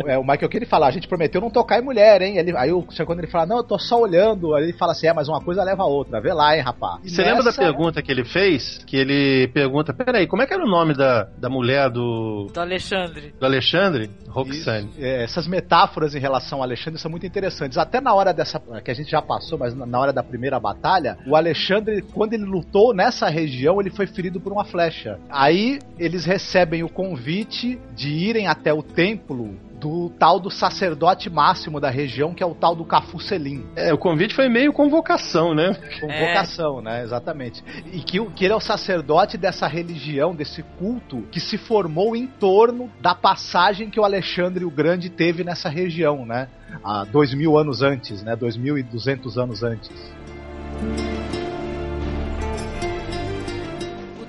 É, 0.08 0.18
o 0.18 0.22
Michael 0.24 0.50
Caine 0.50 0.66
fala, 0.66 0.88
a 0.88 0.92
gente 0.92 1.08
prometeu 1.08 1.42
não 1.42 1.50
tocar 1.50 1.80
em 1.80 1.84
mulher, 1.84 2.22
hein? 2.22 2.38
Ele, 2.38 2.56
aí 2.58 2.72
o 2.72 2.84
quando 3.06 3.20
ele 3.20 3.28
fala, 3.28 3.46
não, 3.46 3.58
eu 3.58 3.64
tô 3.64 3.78
só 3.78 4.00
olhando, 4.00 4.54
aí 4.56 4.64
ele 4.64 4.74
fala 4.74 4.92
assim, 4.92 5.08
é, 5.08 5.14
mas 5.14 5.28
uma 5.28 5.42
coisa 5.42 5.64
leva 5.64 5.84
a 5.84 5.86
outra, 5.86 6.20
vê 6.22 6.34
lá, 6.34 6.56
hein, 6.56 6.62
rapaz. 6.64 7.02
Você 7.04 7.22
lembra 7.24 7.44
da 7.44 7.54
pergunta 7.54 8.02
que 8.02 8.12
ele 8.12 8.24
fez? 8.26 8.80
Que 8.86 8.98
ele 8.98 9.48
pergunta, 9.50 9.94
peraí, 9.94 10.28
como 10.28 10.42
é 10.42 10.48
que 10.48 10.54
era 10.54 10.64
o 10.64 10.70
nome 10.70 10.94
da, 10.96 11.24
da 11.38 11.50
mulher 11.50 11.90
do, 11.90 12.48
Do 12.54 12.60
Alexandre. 12.60 13.34
do 13.40 13.46
Alexandre? 13.46 14.10
Roxane. 14.28 14.90
É, 14.98 15.24
essas 15.24 15.48
metáforas 15.48 16.14
em 16.16 16.20
relação 16.20 16.60
ao 16.60 16.64
Alexandre 16.64 17.00
são 17.00 17.10
muito 17.10 17.26
interessantes. 17.26 17.78
Até 17.78 18.00
na 18.00 18.14
hora 18.14 18.32
dessa. 18.34 18.60
que 18.84 18.92
a 18.92 18.94
gente 18.94 19.10
já 19.10 19.22
passou, 19.22 19.58
mas 19.58 19.76
na- 19.76 20.00
hora 20.00 20.14
da 20.14 20.24
primeira 20.24 20.58
batalha, 20.60 21.18
o 21.28 21.36
Alexandre, 21.36 22.02
quando 22.14 22.34
ele 22.34 22.46
lutou 22.46 22.94
nessa 22.94 23.28
região, 23.28 23.82
ele 23.82 23.90
foi 23.90 24.08
ferido 24.08 24.40
por 24.40 24.54
uma 24.54 24.64
flecha. 24.64 25.20
Aí 25.30 25.80
eles 25.98 26.24
recebem 26.26 26.84
o 26.84 26.90
convite 26.90 27.78
de 27.94 28.14
irem 28.30 28.48
até 28.48 28.74
o 28.74 28.82
templo 28.84 29.58
do 29.80 30.10
tal 30.20 30.42
do 30.42 30.52
sacerdote 30.52 31.30
máximo 31.30 31.80
da 31.80 31.90
região, 31.90 32.34
que 32.34 32.44
é 32.44 32.46
o 32.46 32.54
tal 32.54 32.76
do 32.76 32.84
Cafu 32.84 33.18
Selim. 33.18 33.66
É, 33.78 33.94
o 33.94 33.98
convite 33.98 34.36
foi 34.36 34.50
meio 34.50 34.74
convocação, 34.74 35.56
né? 35.56 35.74
Convocação, 36.02 36.82
né? 36.82 37.02
Exatamente. 37.02 37.64
E 37.94 38.00
que, 38.02 38.20
o- 38.20 38.30
que 38.30 38.44
ele 38.44 38.52
é 38.54 38.56
o 38.58 38.60
sacerdote 38.60 39.38
dessa 39.38 39.68
religião, 39.68 40.36
desse 40.36 40.64
culto, 40.78 41.24
que 41.32 41.40
se 41.40 41.58
formou 41.58 42.14
em 42.14 42.28
torno 42.28 42.92
da 43.00 43.16
passagem 43.16 43.90
que 43.90 44.00
o 44.00 44.04
Alexandre 44.04 44.66
o 44.66 44.70
Grande 44.70 45.10
teve 45.10 45.46
nessa 45.46 45.70
região, 45.70 46.26
né? 46.26 46.50
Há 46.84 47.06
dois 47.06 47.34
mil 47.34 47.58
anos 47.58 47.82
antes, 47.82 48.22
né? 48.22 48.36
Dois 48.36 48.58
mil 48.58 48.78
e 48.78 48.84
duzentos 48.84 49.38
anos 49.38 49.64
antes. 49.64 49.90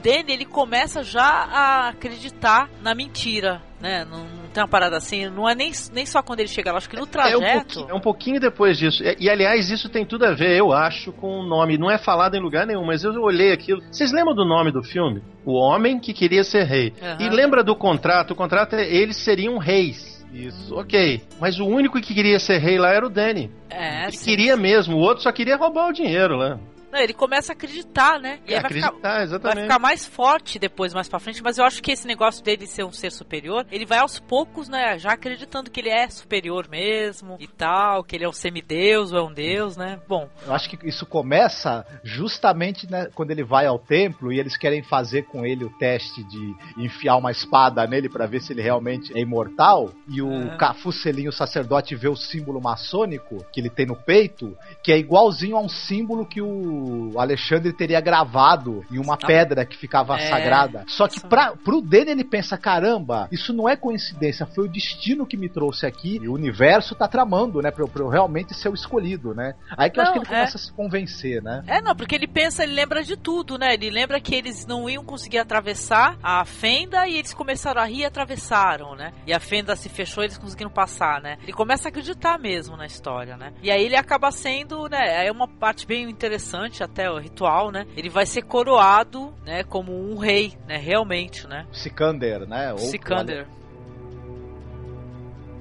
Danny, 0.03 0.32
ele 0.32 0.44
começa 0.44 1.03
já 1.03 1.22
a 1.24 1.88
acreditar 1.88 2.68
na 2.82 2.94
mentira, 2.94 3.61
né? 3.80 4.05
Não, 4.05 4.24
não 4.24 4.48
tem 4.53 4.62
uma 4.62 4.68
parada 4.68 4.96
assim, 4.96 5.28
não 5.28 5.48
é 5.48 5.55
nem, 5.55 5.70
nem 5.92 6.05
só 6.07 6.22
quando 6.22 6.40
ele 6.40 6.48
chega 6.48 6.72
lá, 6.72 6.78
acho 6.78 6.88
que 6.88 6.96
no 6.96 7.03
É 7.03 7.05
um, 7.05 7.09
trajeto. 7.09 7.40
pouquinho, 7.40 7.86
é 7.90 7.94
um 7.94 8.01
pouquinho 8.01 8.40
depois 8.40 8.78
disso. 8.78 9.03
E, 9.03 9.16
e, 9.20 9.30
aliás, 9.30 9.70
isso 9.70 9.88
tem 9.88 10.05
tudo 10.05 10.24
a 10.26 10.32
ver, 10.32 10.57
eu 10.57 10.72
acho, 10.72 11.12
com 11.12 11.40
o 11.40 11.42
nome. 11.46 11.78
Não 11.78 11.90
é 11.90 11.98
falado 11.98 12.34
em 12.34 12.40
lugar 12.40 12.66
nenhum, 12.66 12.84
mas 12.84 13.05
eu 13.05 13.12
olhei 13.22 13.53
aquilo. 13.53 13.80
Vocês 13.90 14.12
lembram 14.12 14.34
do 14.34 14.44
nome 14.44 14.72
do 14.72 14.82
filme? 14.82 15.22
O 15.44 15.53
Homem 15.55 15.98
que 16.01 16.12
Queria 16.12 16.42
Ser 16.44 16.64
Rei. 16.64 16.92
Aham. 17.03 17.16
E 17.20 17.28
lembra 17.28 17.62
do 17.62 17.76
contrato? 17.76 18.32
O 18.32 18.36
contrato 18.36 18.74
é 18.74 18.84
eles 18.88 19.16
seriam 19.16 19.59
reis. 19.59 20.18
Isso. 20.32 20.74
Ok. 20.76 21.22
Mas 21.40 21.59
o 21.59 21.66
único 21.66 22.01
que 22.01 22.14
queria 22.14 22.38
ser 22.38 22.59
rei 22.59 22.78
lá 22.78 22.90
era 22.90 23.05
o 23.05 23.11
Danny. 23.11 23.51
É, 23.68 24.05
Ele 24.05 24.12
sim. 24.12 24.24
queria 24.24 24.57
mesmo, 24.57 24.96
o 24.96 25.01
outro 25.01 25.22
só 25.24 25.32
queria 25.32 25.57
roubar 25.57 25.88
o 25.88 25.92
dinheiro 25.92 26.36
lá. 26.36 26.59
Não, 26.93 26.99
ele 26.99 27.12
começa 27.12 27.53
a 27.53 27.55
acreditar, 27.55 28.18
né? 28.18 28.41
E 28.47 28.53
É, 28.53 28.57
aí 28.57 28.62
vai 28.62 28.70
ficar, 28.72 28.86
acreditar, 28.88 29.12
vai 29.14 29.22
exatamente. 29.22 29.62
ficar 29.62 29.78
mais 29.78 30.07
forte 30.07 30.59
depois, 30.59 30.93
mais 30.95 31.09
pra 31.09 31.18
frente, 31.18 31.43
mas 31.43 31.59
eu 31.59 31.64
acho 31.64 31.82
que 31.82 31.93
esse 31.93 32.07
negócio 32.07 32.43
dele 32.45 32.66
ser 32.66 32.84
um 32.84 32.93
ser 32.93 33.11
superior, 33.12 33.66
ele 33.70 33.86
vai 33.86 33.99
aos 33.99 34.18
poucos, 34.18 34.68
né, 34.68 34.99
já 34.99 35.12
acreditando 35.12 35.70
que 35.70 35.80
ele 35.80 35.88
é 35.91 36.09
superior 36.09 36.68
mesmo 36.68 37.36
e 37.38 37.47
tal, 37.47 38.03
que 38.05 38.16
ele 38.16 38.24
é 38.24 38.28
um 38.28 38.32
semideus 38.32 39.12
ou 39.12 39.18
é 39.18 39.22
um 39.22 39.32
deus, 39.32 39.76
né? 39.76 40.01
Bom, 40.09 40.28
Eu 40.47 40.53
acho 40.53 40.68
que 40.68 40.78
isso 40.88 41.07
começa 41.07 41.84
justamente 42.03 42.91
né, 42.91 43.09
quando 43.14 43.30
ele 43.30 43.45
vai 43.45 43.66
ao 43.66 43.78
templo 43.78 44.32
e 44.32 44.38
eles 44.41 44.57
querem 44.57 44.82
fazer 44.82 45.22
com 45.22 45.45
ele 45.47 45.64
o 45.64 45.70
teste 45.78 46.22
de 46.24 46.55
enfiar 46.76 47.16
uma 47.16 47.30
espada 47.30 47.86
nele 47.86 48.09
pra 48.09 48.26
ver 48.26 48.41
se 48.41 48.53
ele 48.53 48.62
realmente 48.62 49.16
é 49.16 49.20
imortal. 49.20 49.91
E 50.09 50.20
o 50.20 50.30
É. 50.53 50.57
Cafu 50.57 50.93
Selim, 50.93 51.28
o 51.28 51.32
sacerdote, 51.32 51.95
vê 51.95 52.09
o 52.09 52.16
símbolo 52.16 52.61
maçônico 52.61 53.45
que 53.53 53.61
ele 53.61 53.70
tem 53.70 53.86
no 53.86 53.97
peito, 53.97 54.57
que 54.82 54.93
é 54.93 54.99
igualzinho 54.99 55.57
a 55.57 55.61
um 55.61 55.68
símbolo 55.68 56.26
que 56.26 56.41
o 56.41 56.80
Alexandre 57.16 57.72
teria 57.72 58.01
gravado 58.01 58.85
em 58.91 58.99
uma 58.99 59.16
pedra 59.16 59.64
que 59.64 59.76
ficava 59.76 60.16
É. 60.18 60.28
sagrada. 60.28 60.85
Só 60.87 61.07
que 61.09 61.20
pra, 61.20 61.53
pro 61.57 61.81
Dene 61.81 62.11
ele 62.12 62.24
pensa: 62.24 62.57
caramba, 62.57 63.28
isso 63.33 63.53
não 63.53 63.68
é 63.68 63.76
coincidência, 63.76 64.47
foi 64.47 64.64
o 64.66 64.68
destino 64.70 65.26
que 65.26 65.37
me 65.37 65.49
trouxe 65.49 65.87
aqui 65.87 66.18
e 66.22 66.28
o 66.28 66.35
universo 66.35 66.95
tá 66.95 67.09
tramando, 67.09 67.61
né? 67.61 67.70
Pra, 67.70 67.85
eu- 67.85 67.89
pra 67.89 68.03
eu 68.03 68.09
realmente 68.09 68.55
ser 68.55 68.68
o 68.68 68.74
escolhido, 68.74 69.35
né? 69.35 69.55
Aí 69.76 69.91
que 69.91 69.99
eu 69.99 70.03
acho 70.03 70.12
Não, 70.14 70.20
que 70.22 70.26
ele 70.28 70.35
é. 70.35 70.39
começa 70.39 70.57
a 70.57 70.61
se 70.61 70.72
convencer, 70.72 71.43
né? 71.43 71.62
É, 71.66 71.81
não, 71.81 71.95
porque 71.95 72.14
ele 72.14 72.26
pensa, 72.26 72.62
ele 72.62 72.72
lembra 72.74 73.03
de 73.03 73.16
tudo, 73.16 73.59
né? 73.59 73.74
Ele 73.74 73.91
lembra 73.91 74.20
que 74.20 74.35
eles 74.35 74.66
não 74.66 74.89
iam 74.89 75.05
conseguir 75.05 75.39
atravessar 75.39 76.16
a 76.22 76.45
fenda 76.45 77.07
e 77.07 77.16
eles 77.16 77.35
começaram 77.35 77.81
a 77.81 77.85
rir 77.85 78.01
e 78.01 78.05
atravessaram, 78.05 78.95
né? 78.95 79.12
E 79.26 79.33
a 79.33 79.41
fenda 79.41 79.74
se 79.76 79.89
fechou 79.89 80.22
e 80.22 80.26
eles 80.26 80.39
conseguiram 80.39 80.70
passar, 80.70 81.20
né? 81.20 81.37
Ele 81.43 81.53
começa 81.53 81.89
a 81.89 81.91
acreditar 81.91 82.39
mesmo 82.39 82.76
na 82.76 82.87
história, 82.87 83.37
né? 83.37 83.53
E 83.62 83.70
aí 83.70 83.83
ele 83.85 83.97
acaba 83.97 84.31
sendo, 84.31 84.89
né? 84.89 85.26
É 85.26 85.31
uma 85.33 85.47
parte 85.49 85.87
bem 85.87 86.09
interessante 86.09 86.70
até 86.83 87.11
o 87.11 87.18
ritual, 87.18 87.71
né? 87.71 87.87
Ele 87.97 88.09
vai 88.09 88.27
ser 88.27 88.43
coroado, 88.43 89.33
né? 89.45 89.64
Como 89.64 89.93
um 89.93 90.16
rei, 90.18 90.55
né? 90.66 90.77
Realmente, 90.77 91.47
né? 91.47 91.66
Sikander, 91.73 92.47
né? 92.47 92.73
Ou- 92.73 92.79
Sikander. 92.79 93.47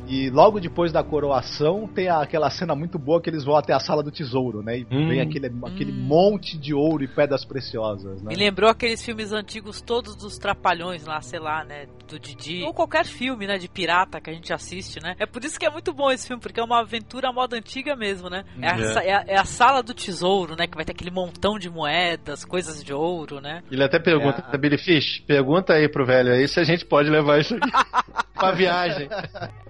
E 0.10 0.30
logo 0.32 0.60
depois 0.60 0.92
da 0.92 1.04
coroação 1.04 1.88
tem 1.88 2.10
aquela 2.10 2.50
cena 2.50 2.74
muito 2.76 2.98
boa 2.98 3.22
que 3.22 3.30
eles 3.30 3.44
vão 3.46 3.56
até 3.56 3.74
a 3.74 3.80
sala 3.80 4.02
do 4.02 4.10
tesouro, 4.12 4.64
né? 4.64 4.80
E 4.80 4.88
Hum. 4.90 5.08
vem 5.08 5.22
aquele, 5.22 5.52
aquele 5.64 5.92
monte 5.92 6.58
de 6.58 6.74
ouro 6.74 7.04
e 7.04 7.08
pedras 7.08 7.46
preciosas, 7.46 8.22
né? 8.22 8.30
Me 8.30 8.36
lembrou 8.36 8.70
aqueles 8.70 9.06
filmes 9.06 9.32
antigos 9.32 9.82
todos 9.82 10.16
dos 10.16 10.38
trapalhões 10.40 11.06
lá, 11.06 11.22
sei 11.22 11.40
lá, 11.40 11.64
né? 11.64 11.86
Do 12.08 12.20
Didi. 12.20 12.64
Ou 12.64 12.74
qualquer 12.74 13.06
filme, 13.06 13.46
né? 13.46 13.60
De 13.60 13.70
pirata 13.70 14.20
que 14.20 14.32
a 14.32 14.34
gente 14.34 14.52
assiste, 14.52 15.00
né? 15.02 15.16
É 15.20 15.28
por 15.28 15.44
isso 15.44 15.60
que 15.60 15.66
é 15.66 15.70
muito 15.70 15.94
bom 15.94 16.10
esse 16.12 16.26
filme, 16.28 16.42
porque 16.42 16.60
é 16.60 16.64
uma 16.64 16.80
aventura 16.80 17.30
à 17.30 17.32
moda 17.32 17.56
antiga 17.56 17.96
mesmo, 17.96 18.30
né? 18.32 18.44
É, 18.60 18.68
a, 18.68 18.78
É. 18.80 19.08
é 19.10 19.14
a- 19.14 19.24
é 19.28 19.38
a 19.38 19.46
sala 19.46 19.84
do 19.84 19.94
tesouro, 19.94 20.56
né? 20.58 20.66
Que 20.66 20.76
vai 20.76 20.84
ter 20.86 20.94
aquele 20.94 21.12
montão 21.12 21.60
de 21.60 21.70
moedas, 21.70 22.44
coisas 22.44 22.84
de 22.84 22.92
ouro, 22.92 23.40
né? 23.40 23.62
Ele 23.72 23.84
até 23.84 24.00
pergunta, 24.00 24.44
É. 24.52 24.58
Billy 24.58 24.80
Fish, 24.80 25.20
pergunta 25.28 25.74
aí 25.74 25.88
pro 25.88 26.04
velho 26.04 26.32
aí 26.34 26.48
se 26.48 26.60
a 26.60 26.64
gente 26.64 26.84
pode 26.84 27.10
levar 27.12 27.40
isso 27.40 27.54
aqui 27.54 27.70
pra 28.34 28.52
viagem. 28.54 29.08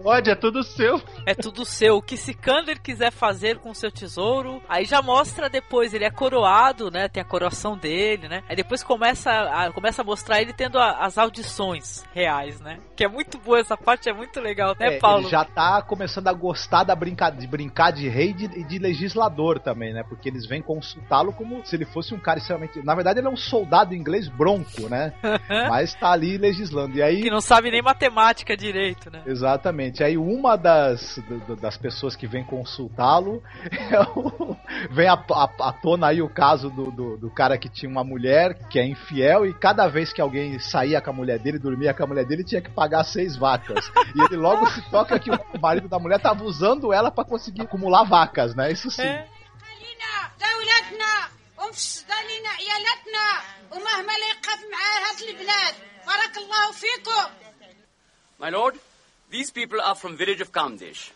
Pode, 0.02 0.29
é 0.30 0.36
tudo 0.36 0.64
seu. 0.64 1.02
É 1.26 1.34
tudo 1.34 1.66
seu. 1.66 1.98
O 1.98 2.02
que 2.02 2.18
Sikander 2.18 2.82
quiser 2.82 3.12
fazer 3.12 3.58
com 3.60 3.72
o 3.72 3.76
seu 3.76 3.92
tesouro, 3.92 4.62
aí 4.68 4.86
já 4.86 5.02
mostra 5.02 5.50
depois, 5.50 5.94
ele 5.94 6.06
é 6.06 6.12
coroado, 6.12 6.90
né? 6.92 7.08
Tem 7.08 7.22
a 7.22 7.26
coroação 7.26 7.78
dele, 7.78 8.28
né? 8.28 8.44
Aí 8.50 8.56
depois 8.56 8.84
começa 8.84 9.30
a, 9.32 9.72
começa 9.72 10.02
a 10.02 10.06
mostrar 10.06 10.42
ele 10.42 10.54
tendo 10.54 10.78
a- 10.80 10.98
as 11.06 11.18
audições 11.18 12.04
reais, 12.14 12.60
né? 12.62 12.80
Que 12.96 13.06
é 13.06 13.08
muito 13.08 13.38
boa 13.38 13.60
essa 13.60 13.78
parte, 13.78 14.10
é 14.10 14.14
muito 14.14 14.40
legal, 14.40 14.76
né, 14.80 14.96
É, 14.96 15.00
Paulo? 15.00 15.24
Ele 15.24 15.30
já 15.30 15.44
tá 15.46 15.82
começando 15.82 16.28
a 16.28 16.34
gostar 16.34 16.84
da 16.84 16.96
brinca... 16.96 17.30
de 17.30 17.48
brincar 17.48 17.92
de 17.92 18.08
rei 18.08 18.30
e 18.30 18.34
de, 18.34 18.64
de 18.64 18.80
legislador 18.80 19.60
também, 19.60 19.94
né? 19.94 20.04
Porque 20.08 20.30
eles 20.30 20.46
vêm 20.46 20.62
consultá-lo 20.62 21.34
como 21.34 21.66
se 21.66 21.76
ele 21.76 21.86
fosse 21.86 22.14
um 22.14 22.20
cara 22.20 22.40
extremamente. 22.40 22.84
Na 22.84 22.96
verdade, 22.96 23.20
ele 23.20 23.28
é 23.28 23.32
um 23.32 23.38
soldado 23.38 23.94
inglês 23.96 24.28
bronco, 24.28 24.88
né? 24.90 25.14
Mas 25.70 25.94
tá 25.96 26.12
ali 26.12 26.38
legislando. 26.38 26.98
E 26.98 27.02
aí. 27.02 27.22
Que 27.22 27.30
não 27.30 27.42
sabe 27.42 27.72
nem 27.72 27.82
matemática 27.82 28.56
direito, 28.56 29.10
né? 29.12 29.22
Exatamente. 29.26 30.04
Aí 30.04 30.18
uma 30.20 30.56
das, 30.56 31.20
das 31.60 31.78
pessoas 31.78 32.16
que 32.16 32.28
vem 32.28 32.44
consultá-lo 32.44 33.42
é 33.72 34.90
vem 34.92 35.08
à, 35.08 35.14
à, 35.14 35.70
à, 35.70 35.74
tona 35.74 36.08
aí 36.08 36.22
o 36.22 36.30
caso 36.30 36.70
do, 36.70 36.92
do, 36.92 37.18
do, 37.18 37.32
cara 37.32 37.58
que 37.58 37.70
tinha 37.70 37.90
uma 37.90 38.04
mulher 38.04 38.54
que 38.70 38.80
é 38.80 38.86
infiel 38.86 39.46
e 39.46 39.54
cada 39.54 39.88
vez 39.88 40.14
que 40.14 40.22
alguém 40.22 40.60
saía 40.60 41.02
com 41.02 41.10
a 41.10 41.14
mulher 41.14 41.40
dele, 41.40 41.58
dormia 41.58 41.94
com 41.94 42.04
a 42.04 42.08
mulher 42.08 42.26
dele, 42.26 42.44
tinha 42.44 42.62
que 42.62 42.70
pagar 42.70 43.04
seis 43.04 43.36
vacas. 43.36 43.92
E 44.16 44.22
ele 44.22 44.38
logo 44.38 44.68
se 44.68 44.82
toca 44.90 45.20
que 45.20 45.32
o 45.32 45.60
marido 45.62 45.88
da 45.88 46.00
mulher 46.00 46.20
tava 46.20 46.44
usando 46.44 46.94
ela 46.94 47.10
para 47.10 47.24
conseguir 47.24 47.62
acumular 47.62 48.04
vacas, 48.04 48.56
né? 48.56 48.72
Isso 48.72 48.92
sim. 48.92 49.04
É. 49.04 49.28
My 58.40 58.50
lord, 58.50 58.80
these 59.30 59.52
people 59.52 59.80
are 59.82 59.96
from 59.96 60.18
village 60.18 60.42
of 60.42 60.52
Kamdesh. 60.52 61.12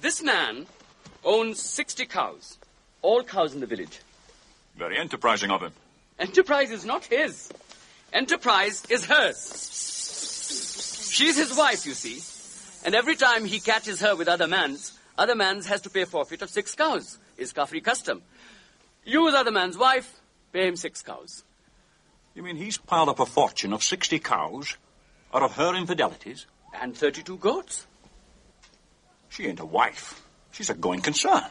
This 0.00 0.22
man 0.22 0.66
owns 1.24 1.60
60 1.60 2.06
cows. 2.06 2.58
All 3.02 3.22
cows 3.22 3.54
in 3.54 3.60
the 3.60 3.66
village. 3.66 4.00
Very 4.76 4.98
enterprising 4.98 5.50
of 5.50 5.62
him. 5.62 5.72
Enterprise 6.18 6.70
is 6.70 6.84
not 6.84 7.04
his. 7.04 7.52
Enterprise 8.12 8.84
is 8.90 9.04
hers. 9.04 11.08
She's 11.10 11.36
his 11.36 11.56
wife, 11.56 11.86
you 11.86 11.94
see. 11.94 12.20
And 12.84 12.94
every 12.94 13.16
time 13.16 13.44
he 13.44 13.60
catches 13.60 14.00
her 14.00 14.16
with 14.16 14.28
other 14.28 14.46
man's, 14.46 14.98
other 15.16 15.34
man's 15.34 15.66
has 15.66 15.80
to 15.82 15.90
pay 15.90 16.04
forfeit 16.04 16.42
of 16.42 16.50
six 16.50 16.74
cows. 16.74 17.18
Is 17.36 17.52
Kafri 17.52 17.82
custom. 17.82 18.22
Use 19.04 19.34
other 19.34 19.50
man's 19.50 19.76
wife, 19.76 20.20
pay 20.52 20.68
him 20.68 20.76
six 20.76 21.02
cows. 21.02 21.42
You 22.34 22.42
mean 22.42 22.56
he's 22.56 22.78
piled 22.78 23.08
up 23.08 23.20
a 23.20 23.26
fortune 23.26 23.72
of 23.72 23.82
60 23.82 24.18
cows 24.20 24.76
out 25.34 25.42
of 25.42 25.52
her 25.56 25.74
infidelities? 25.74 26.46
And 26.74 26.96
32 26.96 27.36
goats. 27.38 27.86
She 29.28 29.46
ain't 29.46 29.60
a 29.60 29.64
wife. 29.64 30.22
She's 30.52 30.70
a 30.70 30.74
going 30.74 31.00
concern. 31.00 31.44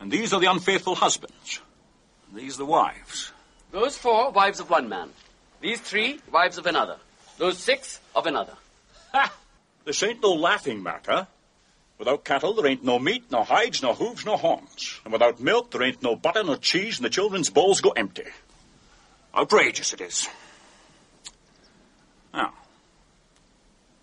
and 0.00 0.10
these 0.10 0.32
are 0.32 0.40
the 0.40 0.50
unfaithful 0.50 0.94
husbands. 0.94 1.60
And 2.28 2.40
these 2.40 2.56
the 2.56 2.64
wives. 2.64 3.32
Those 3.70 3.98
four, 3.98 4.30
wives 4.30 4.60
of 4.60 4.70
one 4.70 4.88
man. 4.88 5.10
These 5.60 5.80
three, 5.80 6.20
wives 6.32 6.58
of 6.58 6.66
another. 6.66 6.96
Those 7.38 7.58
six, 7.58 8.00
of 8.14 8.26
another. 8.26 8.54
Ha! 9.12 9.32
This 9.84 10.02
ain't 10.02 10.22
no 10.22 10.32
laughing 10.32 10.82
matter. 10.82 11.26
Without 11.98 12.24
cattle, 12.24 12.54
there 12.54 12.66
ain't 12.66 12.84
no 12.84 12.98
meat, 12.98 13.24
no 13.30 13.44
hides, 13.44 13.82
no 13.82 13.94
hooves, 13.94 14.24
no 14.24 14.36
horns. 14.36 15.00
And 15.04 15.12
without 15.12 15.40
milk, 15.40 15.70
there 15.70 15.82
ain't 15.82 16.02
no 16.02 16.16
butter, 16.16 16.42
nor 16.42 16.56
cheese, 16.56 16.98
and 16.98 17.04
the 17.04 17.10
children's 17.10 17.50
bowls 17.50 17.80
go 17.80 17.90
empty. 17.90 18.24
Outrageous 19.34 19.92
it 19.92 20.00
is. 20.00 20.28
Now, 22.34 22.52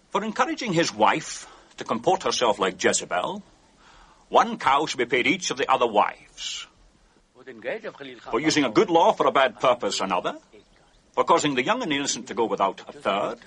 for 0.09 0.23
encouraging 0.23 0.73
his 0.73 0.93
wife 0.93 1.47
to 1.77 1.83
comport 1.83 2.23
herself 2.23 2.59
like 2.59 2.81
Jezebel, 2.81 3.43
one 4.29 4.57
cow 4.57 4.85
should 4.85 4.97
be 4.97 5.05
paid 5.05 5.27
each 5.27 5.51
of 5.51 5.57
the 5.57 5.69
other 5.69 5.87
wives. 5.87 6.65
For 8.29 8.39
using 8.39 8.63
a 8.63 8.69
good 8.69 8.89
law 8.89 9.11
for 9.11 9.27
a 9.27 9.31
bad 9.31 9.59
purpose, 9.59 9.99
another. 9.99 10.37
For 11.13 11.25
causing 11.25 11.55
the 11.55 11.63
young 11.63 11.83
and 11.83 11.91
innocent 11.91 12.27
to 12.27 12.33
go 12.33 12.45
without, 12.45 12.81
a 12.87 12.93
third. 12.93 13.39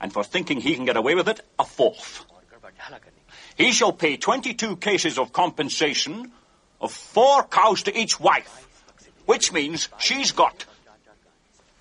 And 0.00 0.12
for 0.12 0.22
thinking 0.22 0.60
he 0.60 0.76
can 0.76 0.84
get 0.84 0.96
away 0.96 1.14
with 1.14 1.28
it, 1.28 1.40
a 1.58 1.64
fourth. 1.64 2.24
He 3.56 3.72
shall 3.72 3.92
pay 3.92 4.16
22 4.16 4.76
cases 4.76 5.18
of 5.18 5.32
compensation 5.32 6.30
of 6.80 6.92
four 6.92 7.44
cows 7.44 7.82
to 7.84 7.98
each 7.98 8.20
wife, 8.20 8.68
which 9.26 9.52
means 9.52 9.88
she's 9.98 10.32
got 10.32 10.66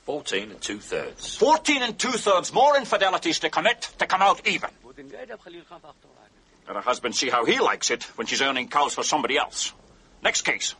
14 0.05 0.51
and 0.51 0.61
two 0.61 0.79
thirds. 0.79 1.35
14 1.37 1.81
and 1.81 1.97
two 1.97 2.11
thirds 2.11 2.51
more 2.53 2.77
infidelities 2.77 3.39
to 3.39 3.49
commit 3.49 3.89
to 3.97 4.05
come 4.05 4.21
out 4.21 4.45
even. 4.47 4.69
Let 6.67 6.75
her 6.75 6.81
husband 6.81 7.15
see 7.15 7.29
how 7.29 7.45
he 7.45 7.59
likes 7.59 7.89
it 7.91 8.03
when 8.17 8.27
she's 8.27 8.41
earning 8.41 8.67
cows 8.67 8.93
for 8.93 9.03
somebody 9.03 9.37
else. 9.37 9.73
Next 10.21 10.43
case. 10.43 10.75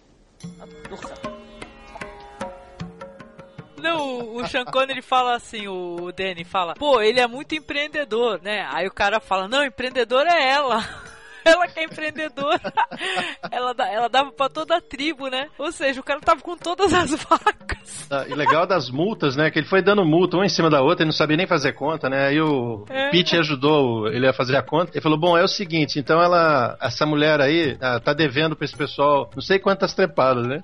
Não, 3.77 4.35
o 4.35 4.47
Sean 4.47 4.63
Connery 4.63 5.01
fala 5.01 5.35
assim, 5.35 5.67
o 5.67 6.09
Danny 6.13 6.45
fala, 6.45 6.73
pô, 6.73 7.01
ele 7.01 7.19
é 7.19 7.27
muito 7.27 7.53
empreendedor, 7.53 8.41
né? 8.41 8.65
Aí 8.71 8.87
o 8.87 8.91
cara 8.91 9.19
fala, 9.19 9.47
não, 9.47 9.65
empreendedor 9.65 10.25
é 10.25 10.49
ela. 10.49 10.79
Ela 11.53 11.67
que 11.67 11.79
é 11.79 11.83
empreendedora. 11.85 12.73
ela, 13.51 13.75
ela 13.89 14.07
dava 14.09 14.31
pra 14.31 14.49
toda 14.49 14.77
a 14.77 14.81
tribo, 14.81 15.27
né? 15.27 15.47
Ou 15.57 15.71
seja, 15.71 15.99
o 15.99 16.03
cara 16.03 16.19
tava 16.21 16.41
com 16.41 16.55
todas 16.57 16.93
as 16.93 17.11
vacas. 17.23 18.07
Ah, 18.09 18.25
E 18.27 18.33
legal 18.33 18.65
das 18.65 18.89
multas, 18.89 19.35
né? 19.35 19.51
Que 19.51 19.59
ele 19.59 19.67
foi 19.67 19.81
dando 19.81 20.05
multa 20.05 20.37
uma 20.37 20.45
em 20.45 20.49
cima 20.49 20.69
da 20.69 20.81
outra 20.81 21.03
e 21.03 21.05
não 21.05 21.11
sabia 21.13 21.37
nem 21.37 21.47
fazer 21.47 21.73
conta, 21.73 22.09
né? 22.09 22.27
Aí 22.27 22.39
o 22.41 22.85
É. 22.89 23.09
Pete 23.11 23.37
ajudou 23.37 24.07
ele 24.07 24.27
a 24.27 24.33
fazer 24.33 24.55
a 24.57 24.63
conta. 24.63 24.91
Ele 24.93 25.01
falou: 25.01 25.17
Bom, 25.17 25.37
é 25.37 25.43
o 25.43 25.47
seguinte, 25.47 25.99
então 25.99 26.21
ela, 26.21 26.77
essa 26.81 27.05
mulher 27.05 27.41
aí, 27.41 27.77
ah, 27.81 27.99
tá 27.99 28.13
devendo 28.13 28.55
pra 28.55 28.65
esse 28.65 28.75
pessoal 28.75 29.29
não 29.35 29.41
sei 29.41 29.59
quantas 29.59 29.93
trepadas, 29.93 30.45
né? 30.47 30.61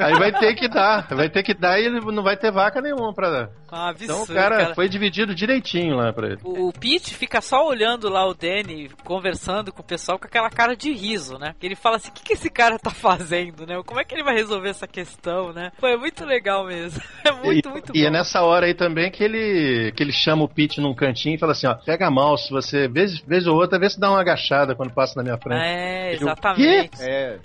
aí 0.00 0.14
vai 0.14 0.32
ter 0.32 0.54
que 0.54 0.68
dar, 0.68 1.06
vai 1.08 1.28
ter 1.28 1.42
que 1.42 1.54
dar 1.54 1.78
e 1.80 1.86
ele 1.86 2.00
não 2.00 2.22
vai 2.22 2.36
ter 2.36 2.50
vaca 2.52 2.80
nenhuma 2.80 3.12
pra. 3.12 3.48
Ah, 3.70 3.92
Então 4.00 4.18
o 4.18 4.22
absurdo, 4.22 4.34
cara, 4.34 4.56
cara. 4.58 4.74
foi 4.74 4.88
dividido 4.88 5.34
direitinho 5.34 5.96
lá 5.96 6.12
pra 6.12 6.28
ele. 6.28 6.38
O 6.44 6.72
Pete 6.72 7.14
fica 7.14 7.40
só 7.40 7.66
olhando 7.66 8.08
lá 8.08 8.26
o 8.26 8.34
Danny, 8.34 8.88
conversando 9.04 9.55
com 9.72 9.80
o 9.80 9.84
pessoal 9.84 10.18
com 10.18 10.26
aquela 10.26 10.50
cara 10.50 10.76
de 10.76 10.92
riso, 10.92 11.38
né? 11.38 11.54
Ele 11.62 11.74
fala 11.74 11.96
assim, 11.96 12.10
o 12.10 12.12
que, 12.12 12.22
que 12.24 12.32
esse 12.32 12.50
cara 12.50 12.78
tá 12.78 12.90
fazendo, 12.90 13.66
né? 13.66 13.80
Como 13.84 14.00
é 14.00 14.04
que 14.04 14.14
ele 14.14 14.24
vai 14.24 14.34
resolver 14.34 14.68
essa 14.68 14.86
questão, 14.86 15.52
né? 15.52 15.72
Foi 15.78 15.96
muito 15.96 16.24
legal 16.24 16.66
mesmo. 16.66 17.02
É 17.26 17.32
muito, 17.32 17.68
e, 17.68 17.72
muito 17.72 17.96
e 17.96 18.02
bom. 18.02 18.06
é 18.06 18.10
nessa 18.10 18.42
hora 18.42 18.66
aí 18.66 18.74
também 18.74 19.10
que 19.10 19.24
ele, 19.24 19.90
que 19.96 20.02
ele 20.02 20.12
chama 20.12 20.44
o 20.44 20.48
Pete 20.48 20.80
num 20.80 20.94
cantinho 20.94 21.34
e 21.34 21.38
fala 21.38 21.52
assim, 21.52 21.66
ó, 21.66 21.74
pega 21.74 22.08
mal, 22.08 22.38
se 22.38 22.50
você, 22.50 22.86
vez, 22.86 23.18
vez 23.18 23.48
ou 23.48 23.56
outra, 23.56 23.80
vê 23.80 23.90
se 23.90 23.98
dá 23.98 24.10
uma 24.10 24.20
agachada 24.20 24.76
quando 24.76 24.92
passa 24.92 25.14
na 25.16 25.24
minha 25.24 25.36
frente. 25.36 25.60
É, 25.60 26.12
exatamente. 26.14 26.96
quê? 26.96 27.02
É. 27.02 27.38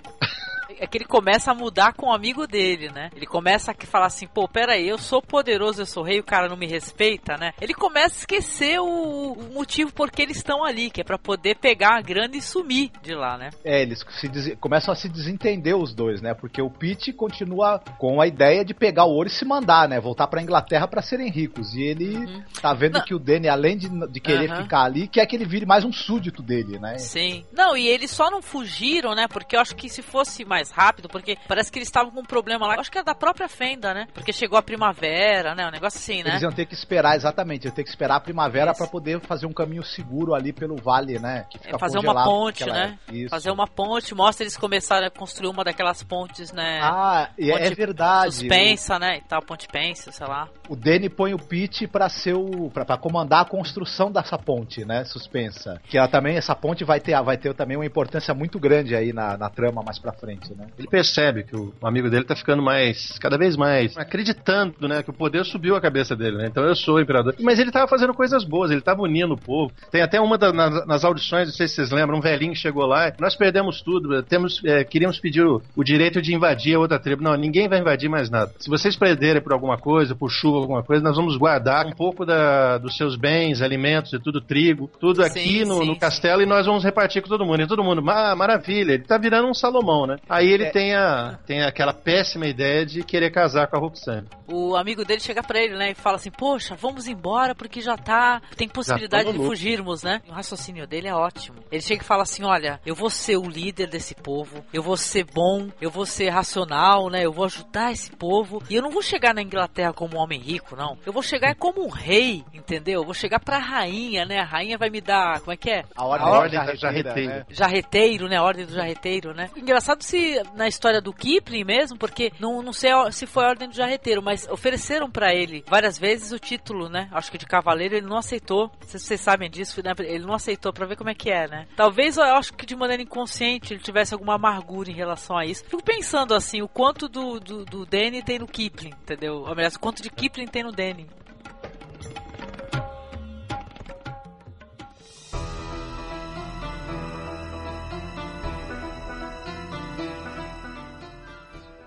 É 0.82 0.86
que 0.88 0.98
ele 0.98 1.04
começa 1.04 1.52
a 1.52 1.54
mudar 1.54 1.92
com 1.92 2.06
o 2.08 2.12
amigo 2.12 2.44
dele, 2.44 2.90
né? 2.90 3.08
Ele 3.14 3.24
começa 3.24 3.70
a 3.70 3.86
falar 3.86 4.06
assim, 4.06 4.26
pô, 4.26 4.48
peraí, 4.48 4.88
eu 4.88 4.98
sou 4.98 5.22
poderoso, 5.22 5.80
eu 5.82 5.86
sou 5.86 6.02
rei, 6.02 6.18
o 6.18 6.24
cara 6.24 6.48
não 6.48 6.56
me 6.56 6.66
respeita, 6.66 7.36
né? 7.36 7.52
Ele 7.60 7.72
começa 7.72 8.16
a 8.16 8.18
esquecer 8.18 8.80
o, 8.80 9.32
o 9.32 9.54
motivo 9.54 9.92
por 9.92 10.10
que 10.10 10.20
eles 10.20 10.38
estão 10.38 10.64
ali, 10.64 10.90
que 10.90 11.00
é 11.00 11.04
pra 11.04 11.16
poder 11.16 11.56
pegar 11.58 11.96
a 11.96 12.00
grana 12.02 12.36
e 12.36 12.42
sumir 12.42 12.90
de 13.00 13.14
lá, 13.14 13.38
né? 13.38 13.50
É, 13.64 13.80
eles 13.80 14.04
des- 14.32 14.56
começam 14.58 14.90
a 14.92 14.96
se 14.96 15.08
desentender 15.08 15.76
os 15.76 15.94
dois, 15.94 16.20
né? 16.20 16.34
Porque 16.34 16.60
o 16.60 16.68
Pete 16.68 17.12
continua 17.12 17.78
com 17.96 18.20
a 18.20 18.26
ideia 18.26 18.64
de 18.64 18.74
pegar 18.74 19.04
o 19.04 19.10
ouro 19.12 19.28
e 19.28 19.32
se 19.32 19.44
mandar, 19.44 19.88
né? 19.88 20.00
Voltar 20.00 20.26
pra 20.26 20.42
Inglaterra 20.42 20.88
pra 20.88 21.00
serem 21.00 21.30
ricos. 21.30 21.74
E 21.74 21.82
ele 21.82 22.42
tá 22.60 22.74
vendo 22.74 23.00
que 23.04 23.14
o 23.14 23.20
Danny, 23.20 23.48
além 23.48 23.76
de, 23.76 23.88
de 24.10 24.20
querer 24.20 24.50
Aham. 24.50 24.62
ficar 24.64 24.82
ali, 24.82 25.06
quer 25.06 25.26
que 25.26 25.36
ele 25.36 25.44
vire 25.46 25.64
mais 25.64 25.84
um 25.84 25.92
súdito 25.92 26.42
dele, 26.42 26.80
né? 26.80 26.98
Sim. 26.98 27.44
Não, 27.52 27.76
e 27.76 27.86
eles 27.86 28.10
só 28.10 28.32
não 28.32 28.42
fugiram, 28.42 29.14
né? 29.14 29.28
Porque 29.28 29.54
eu 29.54 29.60
acho 29.60 29.76
que 29.76 29.88
se 29.88 30.02
fosse 30.02 30.44
mais 30.44 30.71
rápido, 30.72 31.08
porque 31.08 31.36
parece 31.46 31.70
que 31.70 31.78
eles 31.78 31.88
estavam 31.88 32.10
com 32.10 32.20
um 32.20 32.24
problema 32.24 32.66
lá, 32.66 32.74
eu 32.74 32.80
acho 32.80 32.90
que 32.90 32.98
é 32.98 33.02
da 33.02 33.14
própria 33.14 33.48
Fenda, 33.48 33.92
né? 33.92 34.06
Porque 34.14 34.32
chegou 34.32 34.58
a 34.58 34.62
primavera, 34.62 35.54
né? 35.54 35.66
Um 35.66 35.70
negócio 35.70 35.98
assim, 35.98 36.22
né? 36.22 36.30
Eles 36.30 36.42
iam 36.42 36.52
ter 36.52 36.66
que 36.66 36.74
esperar, 36.74 37.16
exatamente, 37.16 37.66
iam 37.66 37.74
ter 37.74 37.84
que 37.84 37.90
esperar 37.90 38.16
a 38.16 38.20
primavera 38.20 38.74
pra 38.74 38.86
poder 38.86 39.20
fazer 39.20 39.46
um 39.46 39.52
caminho 39.52 39.82
seguro 39.82 40.34
ali 40.34 40.52
pelo 40.52 40.76
vale, 40.76 41.18
né? 41.18 41.46
É 41.64 41.78
fazer 41.78 41.98
uma 41.98 42.24
ponte, 42.24 42.64
né? 42.66 42.98
Isso. 43.10 43.30
Fazer 43.30 43.50
uma 43.50 43.66
ponte, 43.66 44.14
mostra 44.14 44.44
eles 44.44 44.56
começarem 44.56 45.06
a 45.06 45.10
construir 45.10 45.48
uma 45.48 45.64
daquelas 45.64 46.02
pontes, 46.02 46.52
né? 46.52 46.80
Ah, 46.82 47.28
é, 47.38 47.52
Ponte 47.52 47.74
verdade. 47.74 48.34
Suspensa, 48.34 48.98
né? 48.98 49.18
E 49.18 49.20
tal, 49.22 49.42
ponte 49.42 49.68
pensa, 49.68 50.10
sei 50.12 50.26
lá. 50.26 50.48
O 50.68 50.76
Danny 50.76 51.08
põe 51.08 51.34
o 51.34 51.38
Pete 51.38 51.86
pra 51.86 52.08
ser 52.08 52.34
o. 52.34 52.70
Pra, 52.70 52.84
pra 52.84 52.96
comandar 52.96 53.42
a 53.42 53.44
construção 53.44 54.10
dessa 54.10 54.38
ponte, 54.38 54.84
né? 54.84 55.04
Suspensa. 55.04 55.80
Que 55.84 55.98
ela 55.98 56.08
também, 56.08 56.36
essa 56.36 56.54
ponte 56.54 56.84
vai 56.84 57.00
ter, 57.00 57.20
vai 57.22 57.36
ter 57.36 57.54
também 57.54 57.76
uma 57.76 57.86
importância 57.86 58.34
muito 58.34 58.58
grande 58.58 58.94
aí 58.94 59.12
na, 59.12 59.36
na 59.36 59.50
trama 59.50 59.82
mais 59.82 59.98
pra 59.98 60.12
frente, 60.12 60.54
né? 60.54 60.61
Ele 60.78 60.88
percebe 60.88 61.42
que 61.44 61.56
o 61.56 61.72
amigo 61.82 62.08
dele 62.10 62.24
tá 62.24 62.34
ficando 62.36 62.62
mais, 62.62 63.18
cada 63.18 63.36
vez 63.38 63.56
mais, 63.56 63.96
acreditando, 63.96 64.88
né, 64.88 65.02
que 65.02 65.10
o 65.10 65.12
poder 65.12 65.44
subiu 65.44 65.74
a 65.76 65.80
cabeça 65.80 66.14
dele, 66.14 66.36
né? 66.36 66.46
Então 66.46 66.64
eu 66.64 66.74
sou 66.74 66.96
o 66.96 67.00
imperador. 67.00 67.34
Mas 67.40 67.58
ele 67.58 67.70
tava 67.70 67.88
fazendo 67.88 68.14
coisas 68.14 68.44
boas, 68.44 68.70
ele 68.70 68.80
tava 68.80 69.02
unindo 69.02 69.34
o 69.34 69.38
povo. 69.38 69.72
Tem 69.90 70.02
até 70.02 70.20
uma 70.20 70.38
da- 70.38 70.52
nas, 70.52 70.86
nas 70.86 71.04
audições, 71.04 71.48
não 71.48 71.54
sei 71.54 71.66
se 71.68 71.74
vocês 71.76 71.90
lembram, 71.90 72.18
um 72.18 72.20
velhinho 72.20 72.54
chegou 72.54 72.86
lá, 72.86 73.12
nós 73.20 73.34
perdemos 73.34 73.80
tudo, 73.82 74.22
temos, 74.22 74.60
é, 74.64 74.84
queríamos 74.84 75.18
pedir 75.18 75.42
o, 75.44 75.60
o 75.76 75.82
direito 75.84 76.20
de 76.22 76.34
invadir 76.34 76.76
a 76.76 76.78
outra 76.78 76.98
tribo. 76.98 77.22
Não, 77.22 77.34
ninguém 77.36 77.68
vai 77.68 77.78
invadir 77.80 78.08
mais 78.08 78.30
nada. 78.30 78.52
Se 78.58 78.68
vocês 78.68 78.96
perderem 78.96 79.42
por 79.42 79.52
alguma 79.52 79.76
coisa, 79.78 80.14
por 80.14 80.30
chuva, 80.30 80.58
alguma 80.58 80.82
coisa, 80.82 81.02
nós 81.02 81.16
vamos 81.16 81.36
guardar 81.36 81.86
um 81.86 81.92
pouco 81.92 82.24
da, 82.24 82.78
dos 82.78 82.96
seus 82.96 83.16
bens, 83.16 83.60
alimentos 83.62 84.12
e 84.12 84.18
tudo, 84.18 84.40
trigo, 84.40 84.90
tudo 85.00 85.22
aqui 85.22 85.40
Sim, 85.40 85.64
no, 85.64 85.78
sim, 85.78 85.86
no 85.86 85.98
castelo 85.98 86.42
e 86.42 86.46
nós 86.46 86.66
vamos 86.66 86.84
repartir 86.84 87.22
com 87.22 87.28
todo 87.28 87.44
mundo. 87.44 87.62
E 87.62 87.66
todo 87.66 87.82
mundo, 87.84 88.02
ah, 88.10 88.34
maravilha, 88.36 88.92
ele 88.92 89.04
tá 89.04 89.18
virando 89.18 89.48
um 89.48 89.54
Salomão, 89.54 90.06
né? 90.06 90.16
Aí 90.28 90.41
ele 90.50 90.64
É. 90.64 90.70
tem, 90.70 90.94
a, 90.94 91.38
tem 91.46 91.62
aquela 91.62 91.92
péssima 91.92 92.46
ideia 92.46 92.84
de 92.86 93.02
querer 93.02 93.30
casar 93.30 93.66
com 93.68 93.76
a 93.76 93.80
Roxane. 93.80 94.28
O 94.48 94.76
amigo 94.76 95.04
dele 95.04 95.20
chega 95.20 95.42
pra 95.42 95.60
ele, 95.62 95.76
né? 95.76 95.90
E 95.90 95.94
fala 95.94 96.16
assim: 96.16 96.30
Poxa, 96.30 96.74
vamos 96.74 97.06
embora 97.08 97.54
porque 97.54 97.80
já 97.80 97.96
tá. 97.96 98.40
Tem 98.56 98.68
possibilidade 98.68 99.24
de 99.24 99.32
lucro." 99.32 99.46
fugirmos, 99.46 100.02
né? 100.02 100.20
O 100.28 100.32
raciocínio 100.32 100.86
dele 100.86 101.08
é 101.08 101.14
ótimo. 101.14 101.58
Ele 101.70 101.80
chega 101.82 102.02
e 102.02 102.06
fala 102.06 102.22
assim: 102.22 102.44
Olha, 102.44 102.80
eu 102.84 102.94
vou 102.94 103.08
ser 103.10 103.36
o 103.36 103.48
líder 103.48 103.86
desse 103.88 104.14
povo, 104.14 104.64
eu 104.72 104.82
vou 104.82 104.96
ser 104.96 105.24
bom, 105.24 105.68
eu 105.80 105.90
vou 105.90 106.04
ser 106.06 106.28
racional, 106.30 107.08
né? 107.08 107.24
Eu 107.24 107.32
vou 107.32 107.44
ajudar 107.46 107.92
esse 107.92 108.10
povo. 108.12 108.62
E 108.68 108.74
eu 108.76 108.82
não 108.82 108.90
vou 108.90 109.02
chegar 109.02 109.34
na 109.34 109.42
Inglaterra 109.42 109.92
como 109.92 110.16
um 110.16 110.20
homem 110.20 110.40
rico, 110.40 110.76
não. 110.76 110.96
Eu 111.06 111.12
vou 111.12 111.22
chegar 111.22 111.54
como 111.54 111.84
um 111.84 111.88
rei, 111.88 112.44
entendeu? 112.52 113.00
Eu 113.00 113.04
vou 113.04 113.14
chegar 113.14 113.40
pra 113.40 113.58
rainha, 113.58 114.24
né? 114.24 114.38
A 114.40 114.44
rainha 114.44 114.76
vai 114.78 114.90
me 114.90 115.00
dar. 115.00 115.40
Como 115.40 115.52
é 115.52 115.56
que 115.56 115.70
é? 115.70 115.84
A 115.96 116.04
ordem, 116.04 116.26
A 116.26 116.30
ordem 116.30 116.58
da 116.60 116.66
da 116.66 116.74
jarreteira, 116.74 117.02
jarreteira. 117.14 117.34
né? 117.38 117.46
Jarreteiro, 117.50 118.28
né? 118.28 118.36
A 118.36 118.42
Ordem 118.42 118.66
do 118.66 118.72
Jarreteiro, 118.74 119.34
né? 119.34 119.50
Engraçado 119.56 120.02
se 120.02 120.31
na 120.54 120.68
história 120.68 121.00
do 121.00 121.12
Kipling 121.12 121.64
mesmo, 121.64 121.98
porque 121.98 122.32
não, 122.38 122.62
não 122.62 122.72
sei 122.72 122.90
se 123.10 123.26
foi 123.26 123.44
a 123.44 123.48
Ordem 123.48 123.68
do 123.68 123.74
Jarreteiro, 123.74 124.22
mas 124.22 124.46
ofereceram 124.48 125.10
pra 125.10 125.34
ele 125.34 125.64
várias 125.66 125.98
vezes 125.98 126.32
o 126.32 126.38
título, 126.38 126.88
né? 126.88 127.08
Acho 127.12 127.30
que 127.30 127.38
de 127.38 127.46
cavaleiro 127.46 127.96
ele 127.96 128.06
não 128.06 128.16
aceitou. 128.16 128.70
Se 128.86 128.98
vocês 128.98 129.20
sabem 129.20 129.50
disso, 129.50 129.82
né? 129.82 129.92
ele 130.00 130.24
não 130.24 130.34
aceitou 130.34 130.72
pra 130.72 130.86
ver 130.86 130.96
como 130.96 131.10
é 131.10 131.14
que 131.14 131.30
é, 131.30 131.48
né? 131.48 131.66
Talvez 131.76 132.16
eu 132.16 132.24
acho 132.24 132.52
que 132.54 132.66
de 132.66 132.76
maneira 132.76 133.02
inconsciente 133.02 133.72
ele 133.72 133.82
tivesse 133.82 134.14
alguma 134.14 134.34
amargura 134.34 134.90
em 134.90 134.94
relação 134.94 135.36
a 135.36 135.44
isso. 135.44 135.64
Fico 135.64 135.82
pensando 135.82 136.34
assim, 136.34 136.62
o 136.62 136.68
quanto 136.68 137.08
do, 137.08 137.38
do, 137.40 137.64
do 137.64 137.86
Danny 137.86 138.22
tem 138.22 138.38
no 138.38 138.46
Kipling, 138.46 138.94
entendeu? 139.02 139.44
Ou 139.46 139.54
melhor, 139.54 139.70
o 139.72 139.80
quanto 139.80 140.02
de 140.02 140.10
Kipling 140.10 140.46
tem 140.46 140.62
no 140.62 140.72
Danny. 140.72 141.06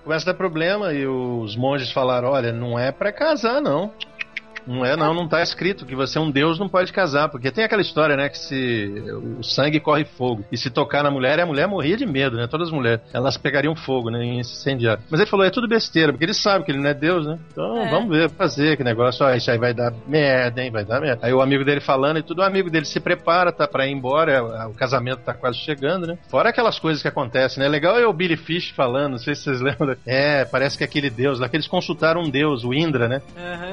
Começa 0.05 0.29
a 0.29 0.33
dar 0.33 0.37
problema 0.37 0.93
e 0.93 1.07
os 1.07 1.55
monges 1.55 1.91
falaram: 1.91 2.29
olha, 2.29 2.53
não 2.53 2.77
é 2.77 2.91
pra 2.91 3.11
casar, 3.11 3.59
não. 3.59 3.91
Não 4.67 4.85
é, 4.85 4.95
não, 4.95 5.13
não 5.13 5.27
tá 5.27 5.41
escrito 5.41 5.85
que 5.85 5.95
você 5.95 6.17
é 6.17 6.21
um 6.21 6.31
deus 6.31 6.59
não 6.59 6.67
pode 6.69 6.91
casar, 6.91 7.29
porque 7.29 7.51
tem 7.51 7.63
aquela 7.63 7.81
história, 7.81 8.15
né, 8.15 8.29
que 8.29 8.37
se 8.37 8.91
o 9.37 9.43
sangue 9.43 9.79
corre 9.79 10.05
fogo 10.05 10.43
e 10.51 10.57
se 10.57 10.69
tocar 10.69 11.03
na 11.03 11.11
mulher, 11.11 11.39
a 11.39 11.45
mulher 11.45 11.67
morria 11.67 11.97
de 11.97 12.05
medo, 12.05 12.37
né? 12.37 12.47
Todas 12.47 12.67
as 12.67 12.73
mulheres, 12.73 13.01
elas 13.13 13.37
pegariam 13.37 13.75
fogo, 13.75 14.09
né, 14.09 14.23
em 14.23 14.39
incendiar. 14.39 14.99
Mas 15.09 15.19
ele 15.19 15.29
falou, 15.29 15.45
é 15.45 15.49
tudo 15.49 15.67
besteira, 15.67 16.11
porque 16.11 16.25
ele 16.25 16.33
sabe 16.33 16.65
que 16.65 16.71
ele 16.71 16.79
não 16.79 16.89
é 16.89 16.93
deus, 16.93 17.25
né? 17.25 17.37
Então, 17.51 17.77
É. 17.81 17.89
vamos 17.89 18.09
ver, 18.09 18.29
fazer 18.31 18.77
que 18.77 18.83
negócio, 18.83 19.25
ó, 19.25 19.33
isso 19.33 19.49
aí 19.51 19.57
vai 19.57 19.73
dar 19.73 19.93
merda, 20.07 20.63
hein, 20.63 20.71
vai 20.71 20.83
dar 20.85 20.99
merda. 21.01 21.25
Aí 21.25 21.33
o 21.33 21.41
amigo 21.41 21.63
dele 21.63 21.79
falando 21.81 22.17
e 22.17 22.23
tudo, 22.23 22.39
o 22.39 22.43
amigo 22.43 22.69
dele 22.69 22.85
se 22.85 22.99
prepara, 22.99 23.51
tá 23.51 23.67
pra 23.67 23.87
ir 23.87 23.91
embora, 23.91 24.67
o 24.67 24.73
casamento 24.73 25.19
tá 25.19 25.33
quase 25.33 25.57
chegando, 25.59 26.07
né? 26.07 26.17
Fora 26.29 26.49
aquelas 26.49 26.79
coisas 26.79 27.01
que 27.01 27.07
acontecem, 27.07 27.61
né? 27.61 27.67
Legal 27.69 27.97
é 27.99 28.07
o 28.07 28.13
Billy 28.13 28.37
Fish 28.37 28.69
falando, 28.71 29.11
não 29.13 29.17
sei 29.19 29.35
se 29.35 29.43
vocês 29.43 29.61
lembram. 29.61 29.95
É, 30.05 30.45
parece 30.45 30.77
que 30.77 30.83
aquele 30.83 31.09
deus 31.09 31.39
lá, 31.39 31.49
que 31.49 31.55
eles 31.55 31.67
consultaram 31.67 32.21
um 32.21 32.29
deus, 32.29 32.63
o 32.63 32.73
Indra, 32.73 33.07
né? 33.07 33.21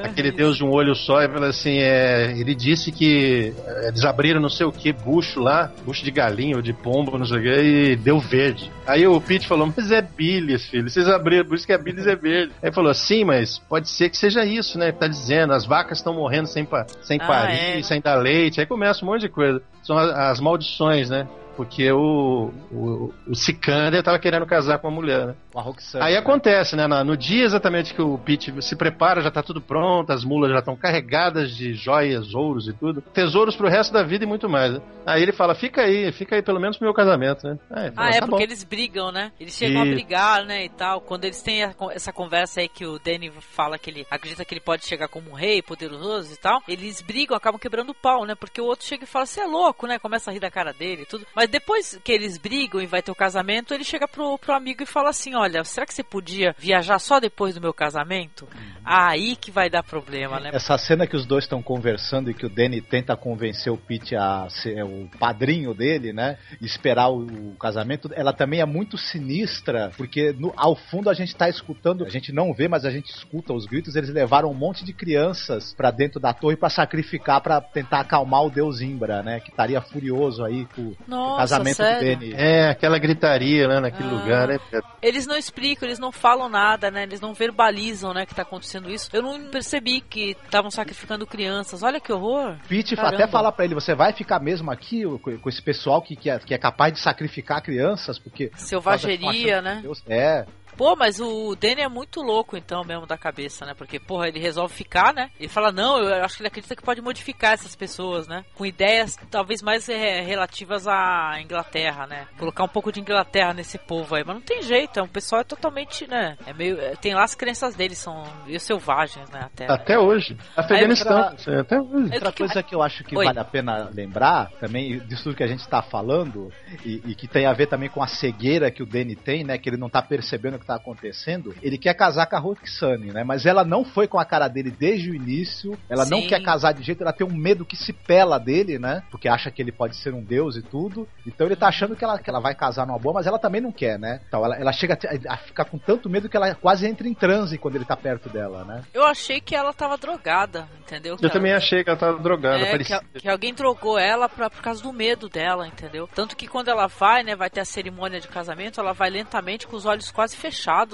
Aquele 0.03 0.31
deus 0.31 0.57
de 0.57 0.63
um 0.63 0.71
olho 0.71 0.82
só, 0.95 1.21
e 1.21 1.29
fala 1.29 1.47
assim: 1.47 1.77
é, 1.77 2.33
ele 2.37 2.53
disse 2.53 2.91
que 2.91 3.53
é, 3.65 3.87
eles 3.87 4.03
abriram 4.03 4.41
não 4.41 4.49
sei 4.49 4.65
o 4.65 4.71
que, 4.71 4.91
bucho 4.91 5.39
lá, 5.39 5.71
bucho 5.85 6.03
de 6.03 6.11
galinha 6.11 6.55
ou 6.55 6.61
de 6.61 6.73
pombo, 6.73 7.17
não 7.17 7.25
sei 7.25 7.37
o 7.37 7.41
que, 7.41 7.61
e 7.61 7.95
deu 7.95 8.19
verde. 8.19 8.71
Aí 8.85 9.07
o 9.07 9.19
Pete 9.21 9.47
falou: 9.47 9.71
Mas 9.75 9.91
é 9.91 10.01
Billis, 10.01 10.65
filho, 10.67 10.89
vocês 10.89 11.07
abriram, 11.07 11.45
por 11.45 11.55
isso 11.55 11.65
que 11.65 11.73
a 11.73 11.77
Billis 11.77 12.07
é 12.07 12.15
verde. 12.15 12.53
Aí 12.61 12.71
falou: 12.71 12.93
Sim, 12.93 13.23
mas 13.23 13.59
pode 13.59 13.89
ser 13.89 14.09
que 14.09 14.17
seja 14.17 14.45
isso, 14.45 14.77
né? 14.77 14.91
Tá 14.91 15.07
dizendo, 15.07 15.53
as 15.53 15.65
vacas 15.65 15.99
estão 15.99 16.13
morrendo 16.13 16.47
sem, 16.47 16.65
pa 16.65 16.85
sem 17.01 17.19
Ah, 17.21 17.27
parir, 17.27 17.79
é. 17.79 17.83
sem 17.83 18.01
dar 18.01 18.15
leite. 18.15 18.59
Aí 18.59 18.65
começa 18.65 19.03
um 19.03 19.07
monte 19.07 19.21
de 19.21 19.29
coisa. 19.29 19.61
São 19.83 19.97
as, 19.97 20.09
as 20.09 20.39
maldições, 20.39 21.09
né? 21.09 21.27
Porque 21.55 21.91
o, 21.91 22.51
o, 22.71 23.13
o 23.27 23.35
Sikander 23.35 24.01
tava 24.01 24.17
querendo 24.17 24.45
casar 24.45 24.79
com 24.79 24.87
a 24.87 24.91
mulher, 24.91 25.27
né? 25.27 25.35
Com 25.51 25.59
a 25.59 25.61
Roxane, 25.61 26.03
Aí 26.03 26.13
né? 26.13 26.19
acontece, 26.19 26.75
né? 26.75 26.87
No 26.87 27.15
dia 27.15 27.43
exatamente 27.45 27.93
que 27.93 28.01
o 28.01 28.17
Pete 28.17 28.51
se 28.61 28.75
prepara, 28.75 29.21
já 29.21 29.29
tá 29.29 29.43
tudo 29.43 29.61
pronto, 29.61 30.11
as 30.11 30.23
mulas 30.23 30.51
já 30.51 30.59
estão 30.59 30.75
carregadas 30.75 31.55
de 31.55 31.73
joias, 31.75 32.33
ouros 32.33 32.67
e 32.67 32.73
tudo. 32.73 33.01
Tesouros 33.01 33.55
pro 33.55 33.67
resto 33.69 33.93
da 33.93 34.01
vida 34.01 34.23
e 34.23 34.27
muito 34.27 34.49
mais. 34.49 34.73
né? 34.73 34.81
Aí 35.05 35.21
ele 35.21 35.31
fala: 35.31 35.53
fica 35.53 35.81
aí, 35.83 36.11
fica 36.11 36.35
aí 36.35 36.41
pelo 36.41 36.59
menos 36.59 36.77
pro 36.77 36.85
meu 36.87 36.93
casamento, 36.93 37.47
né? 37.47 37.59
Aí, 37.69 37.91
fala, 37.91 38.07
Ah, 38.07 38.09
é, 38.09 38.19
"Tá 38.19 38.27
porque 38.27 38.35
bom." 38.37 38.41
eles 38.41 38.63
brigam, 38.63 39.11
né? 39.11 39.31
Eles 39.39 39.53
chegam 39.55 39.83
a 39.83 39.85
E- 39.85 39.93
brigar, 39.93 40.43
né, 40.45 40.65
e 40.65 40.69
tal. 40.69 41.01
Quando 41.01 41.25
eles 41.25 41.41
têm 41.43 41.63
a- 41.63 41.75
essa 41.91 42.11
conversa 42.11 42.61
aí 42.61 42.67
que 42.67 42.85
o 42.85 42.97
Danny 42.97 43.31
fala 43.39 43.77
que 43.77 43.91
ele 43.91 44.07
acredita 44.09 44.43
que 44.43 44.53
ele 44.55 44.61
pode 44.61 44.85
chegar 44.85 45.07
como 45.07 45.29
um 45.29 45.33
rei 45.35 45.61
poderoso 45.61 46.33
e 46.33 46.37
tal, 46.37 46.61
eles 46.67 47.01
brigam, 47.01 47.37
acabam 47.37 47.59
quebrando 47.59 47.91
o 47.91 47.95
pau, 47.95 48.25
né? 48.25 48.33
Porque 48.33 48.59
o 48.59 48.65
outro 48.65 48.85
chega 48.87 49.03
e 49.03 49.07
fala, 49.07 49.25
você 49.27 49.41
é 49.41 49.45
louco, 49.45 49.85
né? 49.85 49.99
Começa 49.99 50.31
a 50.31 50.33
rir 50.33 50.39
da 50.39 50.49
cara 50.49 50.73
dele 50.73 51.03
e 51.03 51.05
tudo. 51.05 51.27
Mas 51.35 51.42
depois 51.47 51.99
que 52.03 52.11
eles 52.11 52.37
brigam 52.37 52.81
e 52.81 52.85
vai 52.85 53.01
ter 53.01 53.11
o 53.11 53.15
casamento, 53.15 53.73
ele 53.73 53.83
chega 53.83 54.07
pro, 54.07 54.37
pro 54.37 54.53
amigo 54.53 54.83
e 54.83 54.85
fala 54.85 55.09
assim, 55.09 55.35
olha, 55.35 55.63
será 55.63 55.85
que 55.85 55.93
você 55.93 56.03
podia 56.03 56.55
viajar 56.57 56.99
só 56.99 57.19
depois 57.19 57.55
do 57.55 57.61
meu 57.61 57.73
casamento? 57.73 58.47
Aí 58.85 59.35
que 59.35 59.51
vai 59.51 59.69
dar 59.69 59.83
problema, 59.83 60.39
né? 60.39 60.51
Essa 60.53 60.77
cena 60.77 61.07
que 61.07 61.15
os 61.15 61.25
dois 61.25 61.45
estão 61.45 61.61
conversando 61.61 62.29
e 62.29 62.33
que 62.33 62.45
o 62.45 62.49
Danny 62.49 62.81
tenta 62.81 63.15
convencer 63.15 63.71
o 63.71 63.77
Pete 63.77 64.15
a 64.15 64.47
ser 64.49 64.83
o 64.83 65.09
padrinho 65.19 65.73
dele, 65.73 66.11
né? 66.13 66.37
Esperar 66.61 67.09
o, 67.09 67.55
casamento, 67.59 68.09
ela 68.13 68.33
também 68.33 68.59
é 68.59 68.65
muito 68.65 68.97
sinistra, 68.97 69.91
porque 69.95 70.33
no- 70.33 70.53
ao 70.57 70.75
fundo 70.75 71.09
a 71.09 71.13
gente 71.13 71.35
tá 71.35 71.47
escutando, 71.49 72.05
a 72.05 72.09
gente 72.09 72.31
não 72.31 72.53
vê, 72.53 72.67
mas 72.67 72.85
a 72.85 72.91
gente 72.91 73.09
escuta 73.09 73.53
os 73.53 73.65
gritos. 73.65 73.95
Eles 73.95 74.09
levaram 74.09 74.49
um 74.49 74.53
monte 74.53 74.83
de 74.83 74.93
crianças 74.93 75.73
pra 75.73 75.91
dentro 75.91 76.19
da 76.19 76.33
torre 76.33 76.55
pra 76.57 76.69
sacrificar, 76.69 77.41
pra 77.41 77.61
tentar 77.61 78.01
acalmar 78.01 78.43
o 78.43 78.49
deus 78.49 78.81
Imbra, 78.81 79.23
né? 79.23 79.39
Que 79.39 79.49
estaria 79.49 79.81
furioso 79.81 80.43
aí 80.43 80.65
com 80.75 80.81
o 80.81 80.97
Nossa, 81.33 81.55
casamento 81.55 81.75
sério? 81.75 82.15
do 82.15 82.19
Danny. 82.21 82.33
É, 82.35 82.69
aquela 82.69 82.97
gritaria, 82.97 83.67
né, 83.67 83.79
naquele 83.79 84.09
Ah. 84.09 84.11
lugar, 84.11 84.47
né? 84.47 84.59
Eles 85.01 85.27
não 85.27 85.35
explicam, 85.35 85.87
eles 85.87 85.99
não 85.99 86.11
falam 86.11 86.47
nada, 86.49 86.89
né? 86.89 87.03
Eles 87.03 87.19
não 87.19 87.33
verbalizam, 87.33 88.13
né, 88.13 88.25
que 88.25 88.33
tá 88.33 88.41
acontecendo 88.43 88.89
isso. 88.89 89.09
Eu 89.11 89.21
não 89.21 89.49
percebi 89.49 90.01
que 90.01 90.37
estavam 90.45 90.71
sacrificando 90.71 91.27
crianças. 91.27 91.83
Olha 91.83 91.99
que 91.99 92.11
horror. 92.11 92.55
Pete 92.67 92.95
até 92.99 93.27
fala 93.27 93.51
pra 93.51 93.65
ele, 93.65 93.75
você 93.75 93.93
vai 93.93 94.13
ficar 94.13 94.39
mesmo 94.39 94.71
aqui 94.71 95.03
com 95.21 95.33
com 95.37 95.49
esse 95.49 95.61
pessoal 95.61 96.01
que, 96.01 96.15
que, 96.15 96.29
é, 96.29 96.39
que 96.39 96.53
é 96.53 96.57
capaz 96.57 96.93
de 96.93 96.99
sacrificar 96.99 97.61
crianças, 97.61 98.17
porque... 98.19 98.51
Selvageria, 98.55 99.61
né? 99.61 99.79
Deus, 99.81 100.01
é, 100.07 100.45
Pô, 100.77 100.95
mas 100.95 101.19
o 101.19 101.55
Danny 101.55 101.81
é 101.81 101.89
muito 101.89 102.21
louco, 102.21 102.57
então, 102.57 102.83
mesmo 102.83 103.05
da 103.05 103.17
cabeça, 103.17 103.65
né? 103.65 103.73
Porque, 103.73 103.99
porra, 103.99 104.27
ele 104.27 104.39
resolve 104.39 104.73
ficar, 104.73 105.13
né? 105.13 105.29
Ele 105.39 105.49
fala, 105.49 105.71
não, 105.71 105.99
eu 105.99 106.23
acho 106.23 106.35
que 106.35 106.41
ele 106.41 106.47
acredita 106.47 106.75
que 106.75 106.83
pode 106.83 107.01
modificar 107.01 107.53
essas 107.53 107.75
pessoas, 107.75 108.27
né? 108.27 108.43
Com 108.55 108.65
ideias 108.65 109.17
talvez 109.29 109.61
mais 109.61 109.87
eh, 109.89 110.21
relativas 110.21 110.87
à 110.87 111.39
Inglaterra, 111.41 112.07
né? 112.07 112.27
Colocar 112.37 112.63
um 112.63 112.67
pouco 112.67 112.91
de 112.91 112.99
Inglaterra 112.99 113.53
nesse 113.53 113.77
povo 113.77 114.15
aí. 114.15 114.23
Mas 114.25 114.35
não 114.35 114.41
tem 114.41 114.61
jeito, 114.61 114.99
é 114.99 115.03
um 115.03 115.07
pessoal 115.07 115.41
é 115.41 115.43
totalmente, 115.43 116.07
né? 116.07 116.37
É 116.45 116.53
meio. 116.53 116.79
é, 116.79 116.95
Tem 116.95 117.13
lá 117.13 117.23
as 117.23 117.35
crenças 117.35 117.75
deles, 117.75 117.97
são 117.97 118.23
meio 118.45 118.59
selvagens, 118.59 119.29
né? 119.29 119.41
Até. 119.43 119.71
Até 119.71 119.99
hoje. 119.99 120.37
Afeganistão. 120.55 121.35
Aí, 121.47 121.59
até 121.59 121.79
hoje. 121.79 122.13
Outra 122.13 122.31
coisa 122.31 122.63
que 122.63 122.75
eu 122.75 122.81
acho 122.81 123.03
que 123.03 123.17
Oi. 123.17 123.25
vale 123.25 123.39
a 123.39 123.45
pena 123.45 123.89
lembrar, 123.93 124.51
também 124.59 124.99
disso 124.99 125.23
tudo 125.23 125.35
que 125.35 125.43
a 125.43 125.47
gente 125.47 125.61
está 125.61 125.81
falando, 125.81 126.51
e, 126.85 127.01
e 127.05 127.15
que 127.15 127.27
tem 127.27 127.45
a 127.45 127.53
ver 127.53 127.67
também 127.67 127.89
com 127.89 128.01
a 128.01 128.07
cegueira 128.07 128.71
que 128.71 128.83
o 128.83 128.85
Danny 128.85 129.15
tem, 129.15 129.43
né? 129.43 129.57
Que 129.57 129.69
ele 129.69 129.77
não 129.77 129.89
tá 129.89 130.01
percebendo 130.01 130.59
que 130.63 130.67
tá 130.67 130.75
acontecendo. 130.75 131.53
Ele 131.61 131.77
quer 131.77 131.93
casar 131.93 132.25
com 132.25 132.35
a 132.35 132.39
Roxane, 132.39 133.11
né? 133.11 133.23
Mas 133.23 133.45
ela 133.45 133.63
não 133.63 133.83
foi 133.83 134.07
com 134.07 134.17
a 134.17 134.25
cara 134.25 134.47
dele 134.47 134.71
desde 134.71 135.11
o 135.11 135.15
início. 135.15 135.77
Ela 135.89 136.05
não 136.05 136.21
Sim. 136.21 136.27
quer 136.27 136.41
casar 136.41 136.71
de 136.73 136.81
jeito, 136.83 137.01
ela 137.01 137.13
tem 137.13 137.25
um 137.27 137.33
medo 137.35 137.65
que 137.65 137.75
se 137.75 137.91
pela 137.93 138.37
dele, 138.39 138.79
né? 138.79 139.03
Porque 139.11 139.27
acha 139.27 139.51
que 139.51 139.61
ele 139.61 139.71
pode 139.71 139.95
ser 139.97 140.13
um 140.13 140.23
deus 140.23 140.55
e 140.55 140.61
tudo. 140.61 141.07
Então 141.27 141.45
ele 141.47 141.55
tá 141.55 141.67
achando 141.67 141.95
que 141.95 142.03
ela, 142.03 142.17
que 142.17 142.29
ela 142.29 142.39
vai 142.39 142.55
casar 142.55 142.87
numa 142.87 142.97
boa, 142.99 143.13
mas 143.15 143.27
ela 143.27 143.37
também 143.39 143.61
não 143.61 143.71
quer, 143.71 143.99
né? 143.99 144.21
Então 144.27 144.43
ela, 144.45 144.55
ela 144.55 144.71
chega 144.71 144.97
a, 145.27 145.33
a 145.33 145.37
ficar 145.37 145.65
com 145.65 145.77
tanto 145.77 146.09
medo 146.09 146.29
que 146.29 146.37
ela 146.37 146.55
quase 146.55 146.87
entra 146.87 147.07
em 147.07 147.13
transe 147.13 147.57
quando 147.57 147.75
ele 147.75 147.85
tá 147.85 147.95
perto 147.97 148.29
dela, 148.29 148.63
né? 148.63 148.83
Eu 148.93 149.03
achei 149.05 149.41
que 149.41 149.55
ela 149.55 149.73
tava 149.73 149.97
drogada, 149.97 150.67
entendeu? 150.81 151.17
Que 151.17 151.25
Eu 151.25 151.29
também 151.29 151.53
achei 151.53 151.83
que 151.83 151.89
ela 151.89 151.99
tava 151.99 152.19
drogada, 152.19 152.57
É, 152.59 152.65
que, 152.65 152.71
parecia. 152.71 152.97
a- 152.97 153.19
que 153.19 153.27
alguém 153.29 153.53
drogou 153.53 153.97
ela 153.99 154.29
pra, 154.29 154.49
por 154.49 154.61
causa 154.61 154.81
do 154.81 154.93
medo 154.93 155.27
dela, 155.27 155.67
entendeu? 155.67 156.07
Tanto 156.13 156.35
que 156.35 156.47
quando 156.47 156.69
ela 156.69 156.87
vai, 156.87 157.23
né, 157.23 157.35
vai 157.35 157.49
ter 157.49 157.59
a 157.61 157.65
cerimônia 157.65 158.19
de 158.19 158.27
casamento, 158.27 158.79
ela 158.79 158.93
vai 158.93 159.09
lentamente 159.09 159.67
com 159.67 159.75
os 159.75 159.85
olhos 159.85 160.11
quase 160.11 160.35
fechados, 160.35 160.52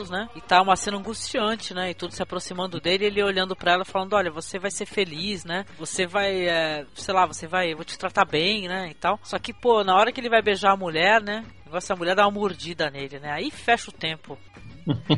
né? 0.09 0.29
E 0.35 0.41
tá 0.41 0.61
uma 0.61 0.75
cena 0.75 0.97
angustiante, 0.97 1.73
né? 1.73 1.91
E 1.91 1.93
tudo 1.93 2.13
se 2.13 2.21
aproximando 2.21 2.79
dele, 2.79 3.05
ele 3.05 3.23
olhando 3.23 3.55
pra 3.55 3.73
ela 3.73 3.85
falando, 3.85 4.13
olha, 4.13 4.31
você 4.31 4.59
vai 4.59 4.71
ser 4.71 4.85
feliz, 4.85 5.43
né? 5.43 5.65
Você 5.77 6.05
vai, 6.05 6.47
é, 6.47 6.85
sei 6.93 7.13
lá, 7.13 7.25
você 7.25 7.47
vai, 7.47 7.73
vou 7.73 7.85
te 7.85 7.97
tratar 7.97 8.25
bem, 8.25 8.67
né? 8.67 8.89
E 8.89 8.93
tal. 8.93 9.19
Só 9.23 9.37
que, 9.39 9.53
pô, 9.53 9.83
na 9.83 9.95
hora 9.95 10.11
que 10.11 10.19
ele 10.19 10.29
vai 10.29 10.41
beijar 10.41 10.73
a 10.73 10.77
mulher, 10.77 11.21
né? 11.21 11.45
Negócio 11.65 11.89
da 11.89 11.95
mulher 11.95 12.15
dá 12.15 12.25
uma 12.25 12.31
mordida 12.31 12.89
nele, 12.89 13.19
né? 13.19 13.31
Aí 13.31 13.51
fecha 13.51 13.89
o 13.89 13.93
tempo. 13.93 14.37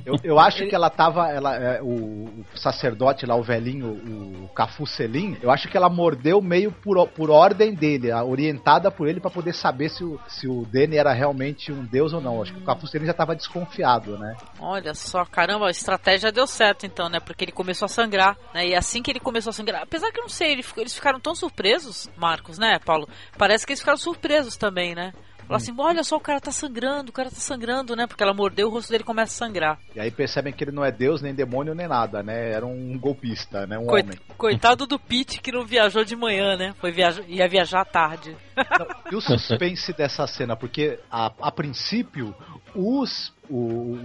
Eu, 0.05 0.15
eu 0.23 0.39
acho 0.39 0.67
que 0.67 0.75
ela 0.75 0.89
tava. 0.89 1.29
Ela, 1.29 1.55
é, 1.55 1.81
o, 1.81 1.85
o 1.85 2.45
sacerdote 2.55 3.25
lá, 3.25 3.35
o 3.35 3.43
velhinho, 3.43 4.43
o 4.43 4.47
Cafu 4.49 4.85
Selim, 4.85 5.37
eu 5.41 5.51
acho 5.51 5.67
que 5.67 5.77
ela 5.77 5.89
mordeu 5.89 6.41
meio 6.41 6.71
por, 6.71 7.07
por 7.09 7.29
ordem 7.29 7.73
dele, 7.73 8.11
orientada 8.11 8.91
por 8.91 9.07
ele 9.07 9.19
pra 9.19 9.29
poder 9.29 9.53
saber 9.53 9.89
se 9.89 10.03
o, 10.03 10.19
se 10.27 10.47
o 10.47 10.65
Danny 10.65 10.97
era 10.97 11.13
realmente 11.13 11.71
um 11.71 11.85
deus 11.85 12.13
ou 12.13 12.21
não. 12.21 12.41
Acho 12.41 12.53
que 12.53 12.59
o 12.59 12.65
Cafu 12.65 12.87
Selim 12.87 13.05
já 13.05 13.13
tava 13.13 13.35
desconfiado, 13.35 14.17
né? 14.17 14.35
Olha 14.59 14.93
só, 14.93 15.25
caramba, 15.25 15.67
a 15.67 15.71
estratégia 15.71 16.31
deu 16.31 16.47
certo 16.47 16.85
então, 16.85 17.09
né? 17.09 17.19
Porque 17.19 17.43
ele 17.43 17.51
começou 17.51 17.85
a 17.85 17.89
sangrar, 17.89 18.37
né? 18.53 18.67
E 18.67 18.75
assim 18.75 19.01
que 19.01 19.11
ele 19.11 19.19
começou 19.19 19.51
a 19.51 19.53
sangrar, 19.53 19.83
apesar 19.83 20.11
que 20.11 20.19
eu 20.19 20.23
não 20.23 20.29
sei, 20.29 20.51
ele 20.51 20.63
eles 20.77 20.95
ficaram 20.95 21.19
tão 21.19 21.35
surpresos, 21.35 22.09
Marcos, 22.17 22.57
né, 22.57 22.79
Paulo? 22.83 23.07
Parece 23.37 23.65
que 23.65 23.71
eles 23.71 23.79
ficaram 23.79 23.97
surpresos 23.97 24.55
também, 24.55 24.95
né? 24.95 25.13
Falaram 25.51 25.63
assim, 25.63 25.73
olha 25.77 26.03
só, 26.03 26.15
o 26.15 26.19
cara 26.21 26.39
tá 26.39 26.51
sangrando, 26.51 27.09
o 27.09 27.13
cara 27.13 27.29
tá 27.29 27.35
sangrando, 27.35 27.95
né? 27.95 28.07
Porque 28.07 28.23
ela 28.23 28.33
mordeu, 28.33 28.67
o 28.67 28.71
rosto 28.71 28.89
dele 28.91 29.03
começa 29.03 29.33
a 29.33 29.47
sangrar. 29.47 29.79
E 29.95 29.99
aí 29.99 30.09
percebem 30.09 30.53
que 30.53 30.63
ele 30.63 30.71
não 30.71 30.83
é 30.85 30.91
deus, 30.91 31.21
nem 31.21 31.33
demônio, 31.33 31.75
nem 31.75 31.87
nada, 31.87 32.23
né? 32.23 32.51
Era 32.51 32.65
um 32.65 32.97
golpista, 32.97 33.67
né? 33.67 33.77
Um 33.77 33.85
Coit- 33.85 34.05
homem. 34.05 34.19
Coitado 34.37 34.87
do 34.87 34.97
Pete 34.97 35.41
que 35.41 35.51
não 35.51 35.65
viajou 35.65 36.03
de 36.05 36.15
manhã, 36.15 36.55
né? 36.55 36.73
Foi 36.79 36.91
viajar, 36.91 37.23
ia 37.27 37.47
viajar 37.47 37.81
à 37.81 37.85
tarde. 37.85 38.35
E 39.11 39.15
o 39.15 39.21
suspense 39.21 39.93
dessa 39.93 40.25
cena, 40.27 40.55
porque 40.55 40.99
a, 41.09 41.31
a 41.41 41.51
princípio 41.51 42.35
os, 42.73 43.33
o- 43.49 43.55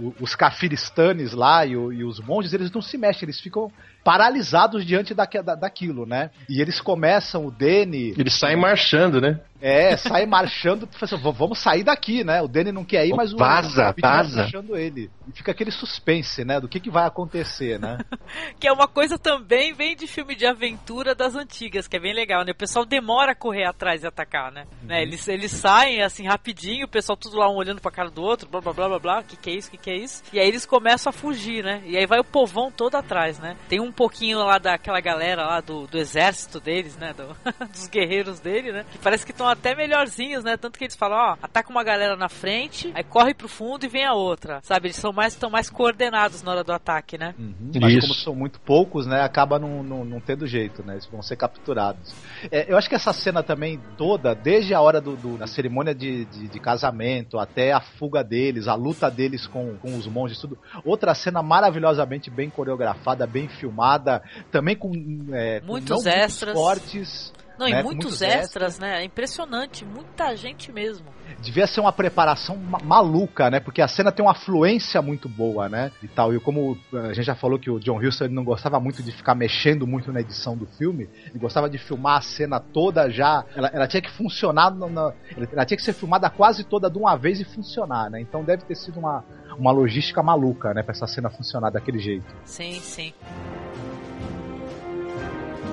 o- 0.09 0.15
os 0.19 0.35
cafiristanes 0.35 1.31
lá 1.33 1.65
e, 1.65 1.75
o- 1.77 1.91
e 1.93 2.03
os 2.03 2.19
monges, 2.19 2.53
eles 2.53 2.69
não 2.71 2.81
se 2.81 2.97
mexem, 2.97 3.25
eles 3.25 3.39
ficam 3.39 3.71
paralisados 4.03 4.85
diante 4.85 5.13
daque- 5.13 5.41
da, 5.41 5.53
daquilo, 5.55 6.05
né? 6.05 6.31
E 6.49 6.61
eles 6.61 6.79
começam, 6.79 7.45
o 7.45 7.51
Danny... 7.51 8.13
Eles 8.17 8.33
saem 8.39 8.55
marchando, 8.57 9.19
né? 9.21 9.39
É, 9.59 9.97
sai 9.97 10.25
marchando, 10.25 10.87
fala 10.93 11.03
assim, 11.03 11.17
"V- 11.17 11.31
vamos 11.37 11.59
sair 11.59 11.83
daqui, 11.83 12.23
né? 12.23 12.41
O 12.41 12.47
Danny 12.47 12.71
não 12.71 12.85
quer 12.85 13.05
ir, 13.07 13.13
mas 13.15 13.33
o 13.33 13.37
Vaza, 13.37 13.89
o 13.89 13.93
Pete 13.93 14.01
vai 14.01 14.17
vaza. 14.17 14.43
puxando 14.43 14.77
ele. 14.77 15.09
E 15.27 15.31
fica 15.31 15.51
aquele 15.51 15.71
suspense, 15.71 16.45
né? 16.45 16.59
Do 16.59 16.67
que, 16.69 16.79
que 16.79 16.89
vai 16.91 17.05
acontecer, 17.05 17.79
né? 17.79 17.97
Que 18.59 18.67
é 18.67 18.71
uma 18.71 18.87
coisa 18.87 19.17
também 19.19 19.73
bem 19.73 19.95
de 19.95 20.07
filme 20.07 20.35
de 20.35 20.45
aventura 20.45 21.13
das 21.15 21.35
antigas, 21.35 21.87
que 21.87 21.95
é 21.97 21.99
bem 21.99 22.13
legal, 22.13 22.43
né? 22.45 22.51
O 22.51 22.55
pessoal 22.55 22.85
demora 22.85 23.31
a 23.31 23.35
correr 23.35 23.65
atrás 23.65 24.03
e 24.03 24.07
atacar, 24.07 24.46
né? 24.51 24.65
né? 24.83 25.01
Eles, 25.01 25.27
eles 25.27 25.51
saem 25.51 26.01
assim 26.01 26.25
rapidinho, 26.25 26.85
o 26.85 26.89
pessoal 26.89 27.17
tudo 27.17 27.37
lá 27.37 27.49
um 27.49 27.55
olhando 27.55 27.81
pra 27.81 27.91
cara 27.91 28.09
do 28.09 28.21
outro, 28.21 28.47
blá 28.49 28.61
blá 28.61 28.73
blá 28.73 28.87
blá 28.87 28.99
blá. 28.99 29.19
O 29.19 29.23
que, 29.23 29.37
que 29.37 29.49
é 29.49 29.53
isso, 29.53 29.67
o 29.67 29.71
que, 29.71 29.77
que 29.77 29.89
é 29.89 29.95
isso. 29.95 30.23
E 30.31 30.39
aí 30.39 30.47
eles 30.47 30.65
começam 30.65 31.09
a 31.09 31.13
fugir, 31.13 31.63
né? 31.63 31.81
E 31.85 31.97
aí 31.97 32.05
vai 32.05 32.19
o 32.19 32.23
povão 32.23 32.71
todo 32.71 32.95
atrás, 32.95 33.39
né? 33.39 33.55
Tem 33.67 33.79
um 33.79 33.91
pouquinho 33.91 34.39
lá 34.39 34.57
daquela 34.57 34.99
galera 34.99 35.45
lá 35.45 35.61
do, 35.61 35.87
do 35.87 35.97
exército 35.97 36.59
deles, 36.59 36.97
né? 36.97 37.13
Do, 37.13 37.35
dos 37.71 37.87
guerreiros 37.87 38.39
dele, 38.39 38.71
né? 38.71 38.85
Que 38.91 38.97
parece 38.97 39.25
que 39.25 39.31
estão 39.31 39.47
até 39.47 39.75
melhorzinhos, 39.75 40.43
né? 40.43 40.57
Tanto 40.57 40.77
que 40.77 40.85
eles 40.85 40.95
falam, 40.95 41.17
ó, 41.17 41.37
ataca 41.41 41.69
uma 41.69 41.83
galera 41.83 42.15
na 42.15 42.29
frente, 42.29 42.91
aí 42.93 43.03
corre 43.03 43.33
pro 43.33 43.47
fundo 43.47 43.85
e 43.85 43.89
vem 43.89 44.05
a 44.05 44.13
outra. 44.13 44.59
Sabe? 44.63 44.87
Eles 44.87 44.97
são 44.97 45.11
mais, 45.11 45.33
estão 45.33 45.49
mais 45.49 45.69
coordenados 45.69 46.41
na 46.43 46.51
hora 46.51 46.63
do 46.63 46.71
ataque, 46.71 47.17
né? 47.17 47.33
Uhum. 47.37 47.71
Mas 47.81 47.99
como 47.99 48.13
são 48.13 48.35
muito 48.35 48.59
poucos, 48.59 49.05
né? 49.05 49.21
Acaba 49.21 49.59
não, 49.59 49.83
não, 49.83 50.05
não 50.05 50.19
tendo 50.19 50.47
jeito, 50.47 50.83
né? 50.83 50.93
Eles 50.93 51.05
vão 51.05 51.21
ser 51.21 51.35
capturados. 51.35 52.13
É, 52.51 52.71
eu 52.71 52.77
acho 52.77 52.89
que 52.89 52.95
essa 52.95 53.13
cena 53.13 53.43
também 53.43 53.79
toda, 53.97 54.26
desde 54.35 54.73
a 54.73 54.81
hora 54.81 54.99
do, 54.99 55.15
do 55.15 55.37
da 55.37 55.47
cerimônia 55.47 55.93
de, 55.93 56.25
de, 56.25 56.47
de, 56.47 56.59
casamento 56.59 57.37
até 57.37 57.71
a 57.71 57.79
fuga 57.79 58.23
deles, 58.23 58.67
a 58.67 58.75
luta 58.75 59.09
deles 59.09 59.47
com, 59.47 59.75
com 59.77 59.97
os 59.97 60.07
monges, 60.07 60.39
tudo. 60.39 60.57
Outra 60.85 61.13
cena 61.13 61.41
maravilhosamente 61.41 62.29
bem 62.29 62.49
coreografada, 62.49 63.27
bem 63.27 63.47
filmada, 63.47 64.21
também 64.51 64.75
com 64.75 64.91
é, 65.31 65.61
muitos 65.61 66.03
com 66.03 66.09
extras. 66.09 66.53
fortes. 66.53 67.33
Não, 67.57 67.67
né? 67.67 67.79
e 67.79 67.83
muitos, 67.83 68.05
muitos 68.05 68.21
extras, 68.21 68.45
extras, 68.45 68.79
né? 68.79 69.01
É 69.01 69.03
impressionante, 69.03 69.83
muita 69.83 70.35
gente 70.35 70.71
mesmo. 70.71 71.05
Devia 71.39 71.67
ser 71.67 71.79
uma 71.79 71.91
preparação 71.91 72.55
ma 72.55 72.79
maluca, 72.79 73.49
né? 73.49 73.59
Porque 73.59 73.81
a 73.81 73.87
cena 73.87 74.11
tem 74.11 74.23
uma 74.23 74.33
fluência 74.33 75.01
muito 75.01 75.27
boa, 75.27 75.67
né? 75.67 75.91
E 76.01 76.07
tal. 76.07 76.33
E 76.33 76.39
como 76.39 76.77
a 76.93 77.13
gente 77.13 77.25
já 77.25 77.35
falou 77.35 77.59
que 77.59 77.69
o 77.69 77.79
John 77.79 77.99
Huston 77.99 78.25
ele 78.25 78.33
não 78.33 78.43
gostava 78.43 78.79
muito 78.79 79.03
de 79.03 79.11
ficar 79.11 79.35
mexendo 79.35 79.85
muito 79.85 80.11
na 80.11 80.21
edição 80.21 80.55
do 80.55 80.65
filme, 80.65 81.09
ele 81.29 81.39
gostava 81.39 81.69
de 81.69 81.77
filmar 81.77 82.17
a 82.17 82.21
cena 82.21 82.59
toda 82.59 83.09
já. 83.09 83.43
Ela, 83.55 83.69
ela 83.73 83.87
tinha 83.87 84.01
que 84.01 84.11
funcionar, 84.11 84.71
na, 84.71 85.13
ela 85.51 85.65
tinha 85.65 85.77
que 85.77 85.83
ser 85.83 85.93
filmada 85.93 86.29
quase 86.29 86.63
toda 86.63 86.89
de 86.89 86.97
uma 86.97 87.15
vez 87.15 87.39
e 87.39 87.43
funcionar, 87.43 88.09
né? 88.09 88.21
Então 88.21 88.43
deve 88.43 88.63
ter 88.63 88.75
sido 88.75 88.99
uma, 88.99 89.23
uma 89.57 89.71
logística 89.71 90.21
maluca, 90.21 90.73
né? 90.73 90.83
Pra 90.83 90.91
essa 90.91 91.07
cena 91.07 91.29
funcionar 91.29 91.69
daquele 91.69 91.99
jeito. 91.99 92.35
Sim, 92.45 92.73
sim. 92.75 93.13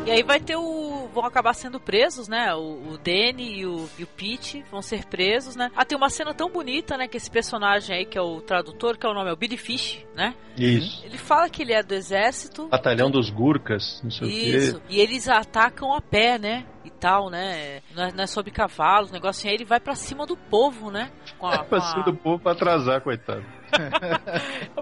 E 0.07 0.11
aí 0.11 0.23
vai 0.23 0.39
ter 0.39 0.55
o. 0.57 1.09
vão 1.15 1.25
acabar 1.25 1.55
sendo 1.55 1.81
presos, 1.81 2.29
né? 2.29 2.55
O, 2.55 2.93
o 2.93 2.99
Danny 2.99 3.61
e 3.61 3.67
o, 3.67 3.89
e 3.99 4.05
o 4.05 4.07
Pete 4.07 4.63
vão 4.71 4.83
ser 4.83 5.07
presos, 5.07 5.57
né? 5.57 5.71
Ah, 5.75 5.85
tem 5.85 5.97
uma 5.97 6.11
cena 6.11 6.35
tão 6.35 6.51
bonita, 6.51 6.99
né? 6.99 7.09
Que 7.09 7.17
esse 7.17 7.31
personagem 7.31 7.97
aí, 7.97 8.05
que 8.05 8.19
é 8.19 8.21
o 8.21 8.43
tradutor, 8.43 8.99
que 8.99 9.07
é 9.07 9.09
o 9.09 9.15
nome, 9.15 9.31
é 9.31 9.33
o 9.33 9.37
Billy 9.37 9.57
Fish, 9.57 10.05
né? 10.15 10.35
Isso. 10.59 11.05
Ele 11.07 11.17
fala 11.17 11.49
que 11.49 11.63
ele 11.63 11.73
é 11.73 11.83
do 11.83 11.95
exército. 11.95 12.69
Batalhão 12.69 13.11
dos 13.11 13.31
Gurkas, 13.31 14.01
não 14.05 14.11
sei 14.11 14.29
Isso. 14.29 14.77
o 14.77 14.81
quê. 14.81 14.87
E 14.91 15.01
eles 15.01 15.27
atacam 15.27 15.95
a 15.95 16.03
pé, 16.03 16.39
né? 16.39 16.67
E 16.85 16.91
tal, 16.91 17.31
né? 17.31 17.81
Não 17.95 18.05
é, 18.05 18.13
não 18.13 18.25
é 18.25 18.27
sobre 18.27 18.51
cavalos, 18.51 19.11
negócio 19.11 19.49
aí, 19.49 19.55
ele 19.55 19.65
vai 19.65 19.81
pra 19.81 19.95
cima 19.95 20.27
do 20.27 20.37
povo, 20.37 20.91
né? 20.91 21.11
Com 21.39 21.47
a, 21.47 21.59
pra 21.65 21.81
cima 21.81 22.03
a... 22.03 22.05
do 22.05 22.15
povo 22.15 22.39
pra 22.43 22.53
atrasar, 22.53 23.01
coitado. 23.01 23.45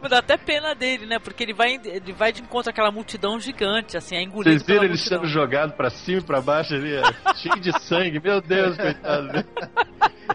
Me 0.02 0.08
dá 0.08 0.18
até 0.18 0.36
pena 0.36 0.74
dele, 0.74 1.06
né? 1.06 1.18
Porque 1.18 1.42
ele 1.42 1.54
vai, 1.54 1.80
ele 1.84 2.12
vai 2.12 2.32
de 2.32 2.42
encontro 2.42 2.70
àquela 2.70 2.90
multidão 2.90 3.38
gigante, 3.38 3.96
assim, 3.96 4.16
é 4.16 4.22
engolido 4.22 4.50
Vocês 4.50 4.66
viram 4.66 4.84
ele 4.84 4.96
sendo 4.96 5.26
jogado 5.26 5.72
pra 5.74 5.90
cima 5.90 6.18
e 6.18 6.22
pra 6.24 6.40
baixo 6.40 6.74
ali, 6.74 6.92
cheio 7.36 7.60
de 7.60 7.72
sangue, 7.80 8.20
meu 8.20 8.40
Deus, 8.40 8.76
coitado. 8.76 9.44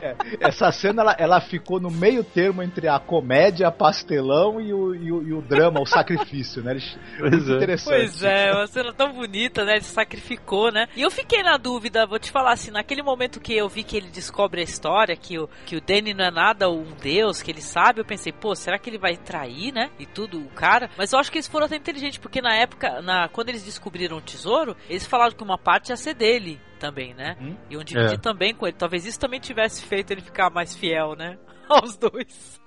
É, 0.02 0.16
essa 0.42 0.72
cena 0.72 1.02
ela, 1.02 1.16
ela, 1.18 1.42
ficou 1.42 1.80
no 1.80 1.90
meio 1.90 2.24
termo 2.24 2.62
entre 2.62 2.88
a 2.88 3.00
comédia, 3.00 3.72
pastelão 3.72 4.60
e 4.62 4.74
o, 4.74 4.94
e 4.94 5.12
o, 5.12 5.28
e 5.28 5.34
o 5.34 5.42
drama, 5.42 5.80
o 5.80 5.86
sacrifício, 5.86 6.62
né? 6.62 6.78
Pois 7.20 7.50
é. 7.50 7.54
interessante. 7.54 7.98
Pois 7.98 8.24
é, 8.24 8.52
uma 8.52 8.68
cena 8.68 8.94
tão 8.94 9.14
bonita, 9.14 9.66
né? 9.66 9.74
Ele 9.74 9.82
se 9.82 9.94
sacrificou, 9.94 10.72
né? 10.72 10.88
E 10.96 11.02
eu 11.02 11.10
fiquei 11.10 11.42
na 11.42 11.58
dúvida, 11.58 12.06
vou 12.06 12.20
te 12.20 12.32
falar 12.32 12.54
assim, 12.54 12.72
naquele 12.72 13.02
momento 13.02 13.40
que 13.40 13.56
eu 13.56 13.68
vi 13.68 13.84
que 13.84 13.98
ele 13.98 14.10
descobre 14.10 14.62
a 14.62 14.64
história, 14.64 15.16
que 15.16 15.40
o, 15.40 15.50
que 15.66 15.76
o 15.76 15.82
Danny 15.82 16.14
não 16.14 16.26
é 16.26 16.32
nada 16.32 16.70
um 16.70 16.92
deus, 17.02 17.42
que 17.42 17.52
ele 17.52 17.62
sabe, 17.62 18.02
eu 18.02 18.06
pensei, 18.06 18.32
pô, 18.32 18.47
será 18.56 18.78
que 18.78 18.90
ele 18.90 18.98
vai 18.98 19.16
trair, 19.16 19.72
né? 19.74 19.92
E 20.00 20.06
tudo, 20.06 20.40
o 20.40 20.50
cara. 20.50 20.90
Mas 20.98 21.14
eu 21.14 21.20
acho 21.20 21.32
que 21.32 21.38
eles 21.38 21.48
foram 21.48 21.66
até 21.66 21.76
inteligentes, 21.76 22.18
porque 22.18 22.42
na 22.42 22.56
época, 22.56 23.02
na, 23.02 23.28
quando 23.28 23.50
eles 23.50 23.64
descobriram 23.64 24.18
o 24.18 24.22
tesouro, 24.22 24.76
eles 24.90 25.06
falaram 25.06 25.36
que 25.36 25.44
uma 25.44 25.58
parte 25.58 25.90
ia 25.90 25.98
ser 25.98 26.14
dele 26.14 26.60
também, 26.80 27.14
né? 27.14 27.36
Hum? 27.42 27.56
E 27.70 27.78
um 27.78 27.84
dividir 27.84 28.16
é. 28.16 28.22
também 28.22 28.54
com 28.54 28.68
ele. 28.68 28.78
Talvez 28.78 29.06
isso 29.06 29.20
também 29.20 29.40
tivesse 29.40 29.84
feito 29.84 30.12
ele 30.12 30.22
ficar 30.22 30.50
mais 30.50 30.76
fiel, 30.76 31.16
né? 31.16 31.38
Aos 31.68 31.98
dois. 31.98 32.62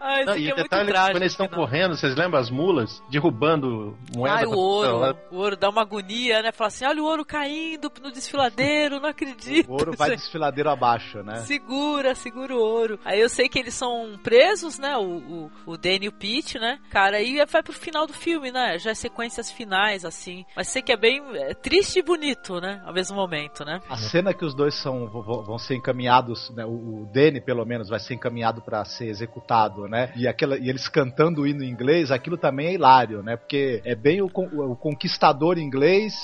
Ai, 0.00 0.24
não, 0.24 0.36
e 0.36 0.50
é 0.50 0.54
detalhe, 0.54 0.88
trágico, 0.88 1.12
quando 1.12 1.22
eles 1.22 1.32
estão 1.32 1.48
correndo, 1.48 1.96
vocês 1.96 2.14
lembram 2.14 2.40
as 2.40 2.50
mulas 2.50 3.02
derrubando 3.10 3.96
moeda? 4.14 4.36
Ai, 4.36 4.46
o 4.46 4.56
ouro, 4.56 5.18
o 5.30 5.36
ouro 5.36 5.56
dá 5.56 5.68
uma 5.70 5.82
agonia, 5.82 6.42
né? 6.42 6.52
Fala 6.52 6.68
assim, 6.68 6.84
olha 6.84 7.02
o 7.02 7.06
ouro 7.06 7.24
caindo 7.24 7.90
no 8.02 8.12
desfiladeiro, 8.12 9.00
não 9.00 9.08
acredito. 9.08 9.68
O 9.68 9.72
ouro 9.72 9.92
vai 9.96 10.10
desfiladeiro 10.16 10.70
abaixo, 10.70 11.22
né? 11.22 11.36
Segura, 11.38 12.14
segura 12.14 12.54
o 12.54 12.58
ouro. 12.58 12.98
Aí 13.04 13.20
eu 13.20 13.28
sei 13.28 13.48
que 13.48 13.58
eles 13.58 13.74
são 13.74 14.18
presos, 14.22 14.78
né? 14.78 14.96
O, 14.96 15.18
o, 15.18 15.50
o 15.66 15.76
Danny 15.76 16.06
e 16.06 16.08
o 16.08 16.12
Pete, 16.12 16.58
né? 16.58 16.78
Cara, 16.90 17.16
aí 17.16 17.44
vai 17.46 17.62
pro 17.62 17.72
final 17.72 18.06
do 18.06 18.12
filme, 18.12 18.50
né? 18.50 18.78
Já 18.78 18.90
é 18.90 18.94
sequências 18.94 19.50
finais, 19.50 20.04
assim. 20.04 20.44
Mas 20.54 20.68
sei 20.68 20.82
que 20.82 20.92
é 20.92 20.96
bem 20.96 21.22
é, 21.34 21.54
triste 21.54 21.98
e 21.98 22.02
bonito, 22.02 22.60
né? 22.60 22.82
Ao 22.84 22.92
mesmo 22.92 23.16
momento, 23.16 23.64
né? 23.64 23.80
A 23.88 23.96
cena 23.96 24.34
que 24.34 24.44
os 24.44 24.54
dois 24.54 24.74
são, 24.74 25.06
vão 25.08 25.58
ser 25.58 25.74
encaminhados, 25.74 26.50
né? 26.50 26.64
O 26.64 27.08
Danny, 27.12 27.40
pelo 27.40 27.64
menos, 27.64 27.88
vai 27.88 27.98
ser 27.98 28.14
encaminhado 28.14 28.60
para 28.60 28.84
ser 28.84 29.06
executado, 29.06 29.85
né? 29.88 30.12
E, 30.16 30.26
aquela, 30.26 30.56
e 30.58 30.68
eles 30.68 30.88
cantando 30.88 31.42
o 31.42 31.46
hino 31.46 31.62
em 31.62 31.70
inglês, 31.70 32.10
aquilo 32.10 32.36
também 32.36 32.68
é 32.68 32.74
hilário, 32.74 33.22
né? 33.22 33.36
Porque 33.36 33.80
é 33.84 33.94
bem 33.94 34.20
o, 34.20 34.26
o 34.26 34.76
conquistador 34.76 35.58
inglês 35.58 36.14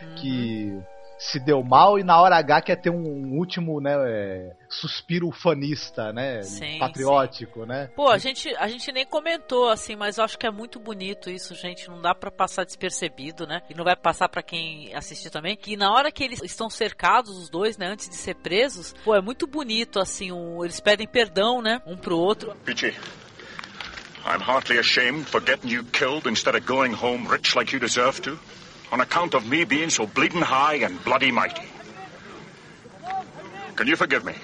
uhum. 0.00 0.14
que 0.16 0.82
se 1.22 1.38
deu 1.38 1.62
mal 1.62 1.98
e 1.98 2.02
na 2.02 2.20
hora 2.20 2.36
H 2.36 2.62
quer 2.62 2.76
ter 2.76 2.90
um, 2.90 3.38
último, 3.38 3.80
né, 3.80 3.94
é, 3.96 4.52
suspiro 4.68 5.28
ufanista, 5.28 6.12
né, 6.12 6.42
sim, 6.42 6.78
patriótico, 6.78 7.60
sim. 7.60 7.66
né? 7.66 7.90
Pô, 7.94 8.08
a 8.08 8.18
gente, 8.18 8.54
a 8.56 8.66
gente 8.66 8.90
nem 8.90 9.06
comentou 9.06 9.70
assim, 9.70 9.94
mas 9.94 10.18
eu 10.18 10.24
acho 10.24 10.36
que 10.36 10.46
é 10.46 10.50
muito 10.50 10.80
bonito 10.80 11.30
isso, 11.30 11.54
gente, 11.54 11.88
não 11.88 12.02
dá 12.02 12.12
para 12.12 12.30
passar 12.30 12.64
despercebido, 12.64 13.46
né? 13.46 13.62
E 13.70 13.74
não 13.74 13.84
vai 13.84 13.94
passar 13.94 14.28
para 14.28 14.42
quem 14.42 14.92
assistir 14.94 15.30
também, 15.30 15.56
que 15.56 15.76
na 15.76 15.92
hora 15.92 16.10
que 16.10 16.24
eles 16.24 16.42
estão 16.42 16.68
cercados 16.68 17.36
os 17.36 17.48
dois, 17.48 17.78
né, 17.78 17.86
antes 17.86 18.08
de 18.08 18.16
ser 18.16 18.34
presos, 18.34 18.92
pô, 19.04 19.14
é 19.14 19.20
muito 19.20 19.46
bonito 19.46 20.00
assim, 20.00 20.32
um, 20.32 20.64
eles 20.64 20.80
pedem 20.80 21.06
perdão, 21.06 21.62
né, 21.62 21.80
um 21.86 21.96
pro 21.96 22.18
outro. 22.18 22.54
Pichi. 22.64 22.94
I'm 24.24 24.40
heartily 24.40 24.78
ashamed 24.78 25.26
for 25.26 25.40
getting 25.40 25.68
you 25.68 25.84
killed 25.84 26.28
instead 26.28 26.56
of 26.56 26.64
going 26.64 26.94
home 26.94 27.28
rich 27.28 27.56
like 27.56 27.72
you 27.72 27.80
deserve 27.80 28.20
to, 28.22 28.38
on 28.92 29.00
account 29.00 29.34
of 29.34 29.44
me 29.48 29.64
being 29.64 29.90
so 29.90 30.06
bleeding 30.06 30.42
high 30.42 30.74
and 30.74 31.02
bloody 31.04 31.32
mighty. 31.32 31.66
Can 33.74 33.86
you 33.88 33.96
forgive 33.96 34.24
me? 34.24 34.34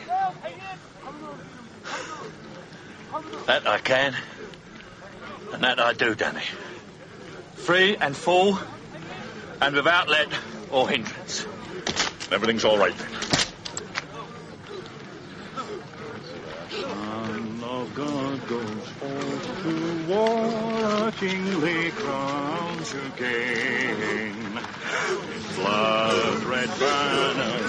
That 3.46 3.66
I 3.66 3.78
can, 3.78 4.16
and 5.52 5.62
that 5.62 5.78
I 5.78 5.92
do, 5.92 6.14
Danny. 6.14 6.42
Free 7.54 7.96
and 7.96 8.16
full, 8.16 8.58
and 9.60 9.74
without 9.76 10.08
let 10.08 10.28
or 10.70 10.88
hindrance. 10.88 11.46
Everything's 12.32 12.64
all 12.64 12.78
right 12.78 12.96
then. 12.96 13.28
God 17.94 18.46
goes 18.46 18.88
forth 19.00 19.62
to 19.62 19.77
war, 20.08 21.08
a 21.08 21.12
kingly 21.12 21.90
crown 21.90 22.78
to 22.84 23.00
gain. 23.16 24.58
Blood 25.54 26.44
red 26.44 26.68
banner 26.80 27.68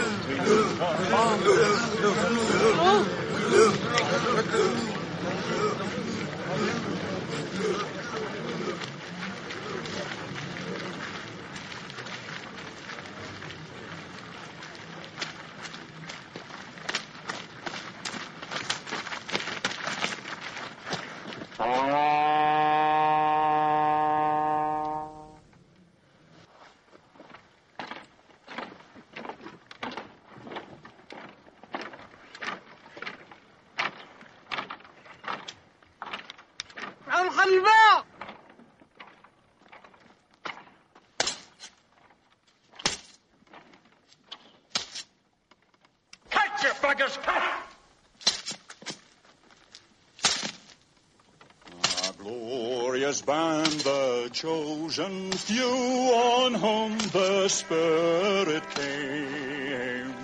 band, 53.30 53.80
the 53.82 54.28
chosen 54.34 55.32
few 55.34 55.64
on 55.64 56.52
whom 56.56 56.98
the 57.10 57.48
Spirit 57.48 58.64
came. 58.72 60.16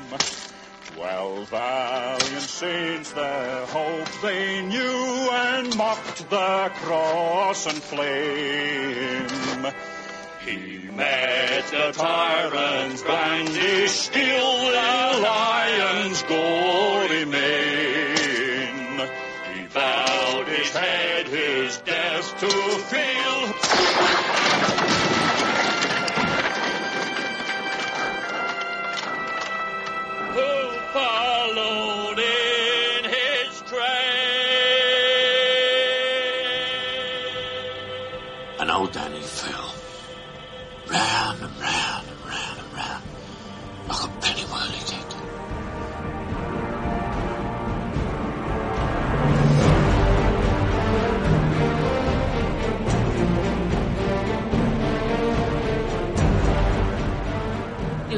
Twelve 0.95 1.47
valiant 1.49 2.41
saints 2.41 3.11
their 3.11 3.65
hope 3.67 4.09
they 4.23 4.63
knew 4.63 5.29
and 5.31 5.77
mocked 5.77 6.27
the 6.31 6.71
cross 6.81 7.67
and 7.67 7.77
flame. 7.77 9.71
He 10.43 10.89
met 10.89 11.63
the 11.67 11.91
tyrant's 11.91 13.03
bandish 13.03 13.91
skill, 13.91 14.53
the 14.77 15.21
lion's 15.21 16.23
gory 16.23 16.94
his 21.65 21.77
death 21.77 22.39
to 22.39 22.47
feel. 22.47 24.34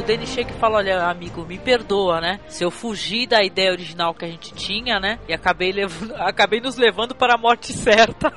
Danny 0.07 0.25
chega 0.25 0.51
e 0.51 0.53
fala: 0.53 0.77
Olha, 0.77 1.05
amigo, 1.09 1.45
me 1.45 1.57
perdoa, 1.57 2.21
né? 2.21 2.39
Se 2.47 2.63
eu 2.63 2.71
fugir 2.71 3.27
da 3.27 3.43
ideia 3.43 3.71
original 3.71 4.13
que 4.13 4.23
a 4.23 4.27
gente 4.29 4.55
tinha, 4.67 4.99
né? 4.99 5.17
E 5.29 5.33
acabei, 5.33 5.71
levando, 5.71 6.13
acabei 6.21 6.59
nos 6.59 6.75
levando 6.75 7.15
para 7.15 7.35
a 7.35 7.37
morte 7.37 7.71
certa. 7.71 8.33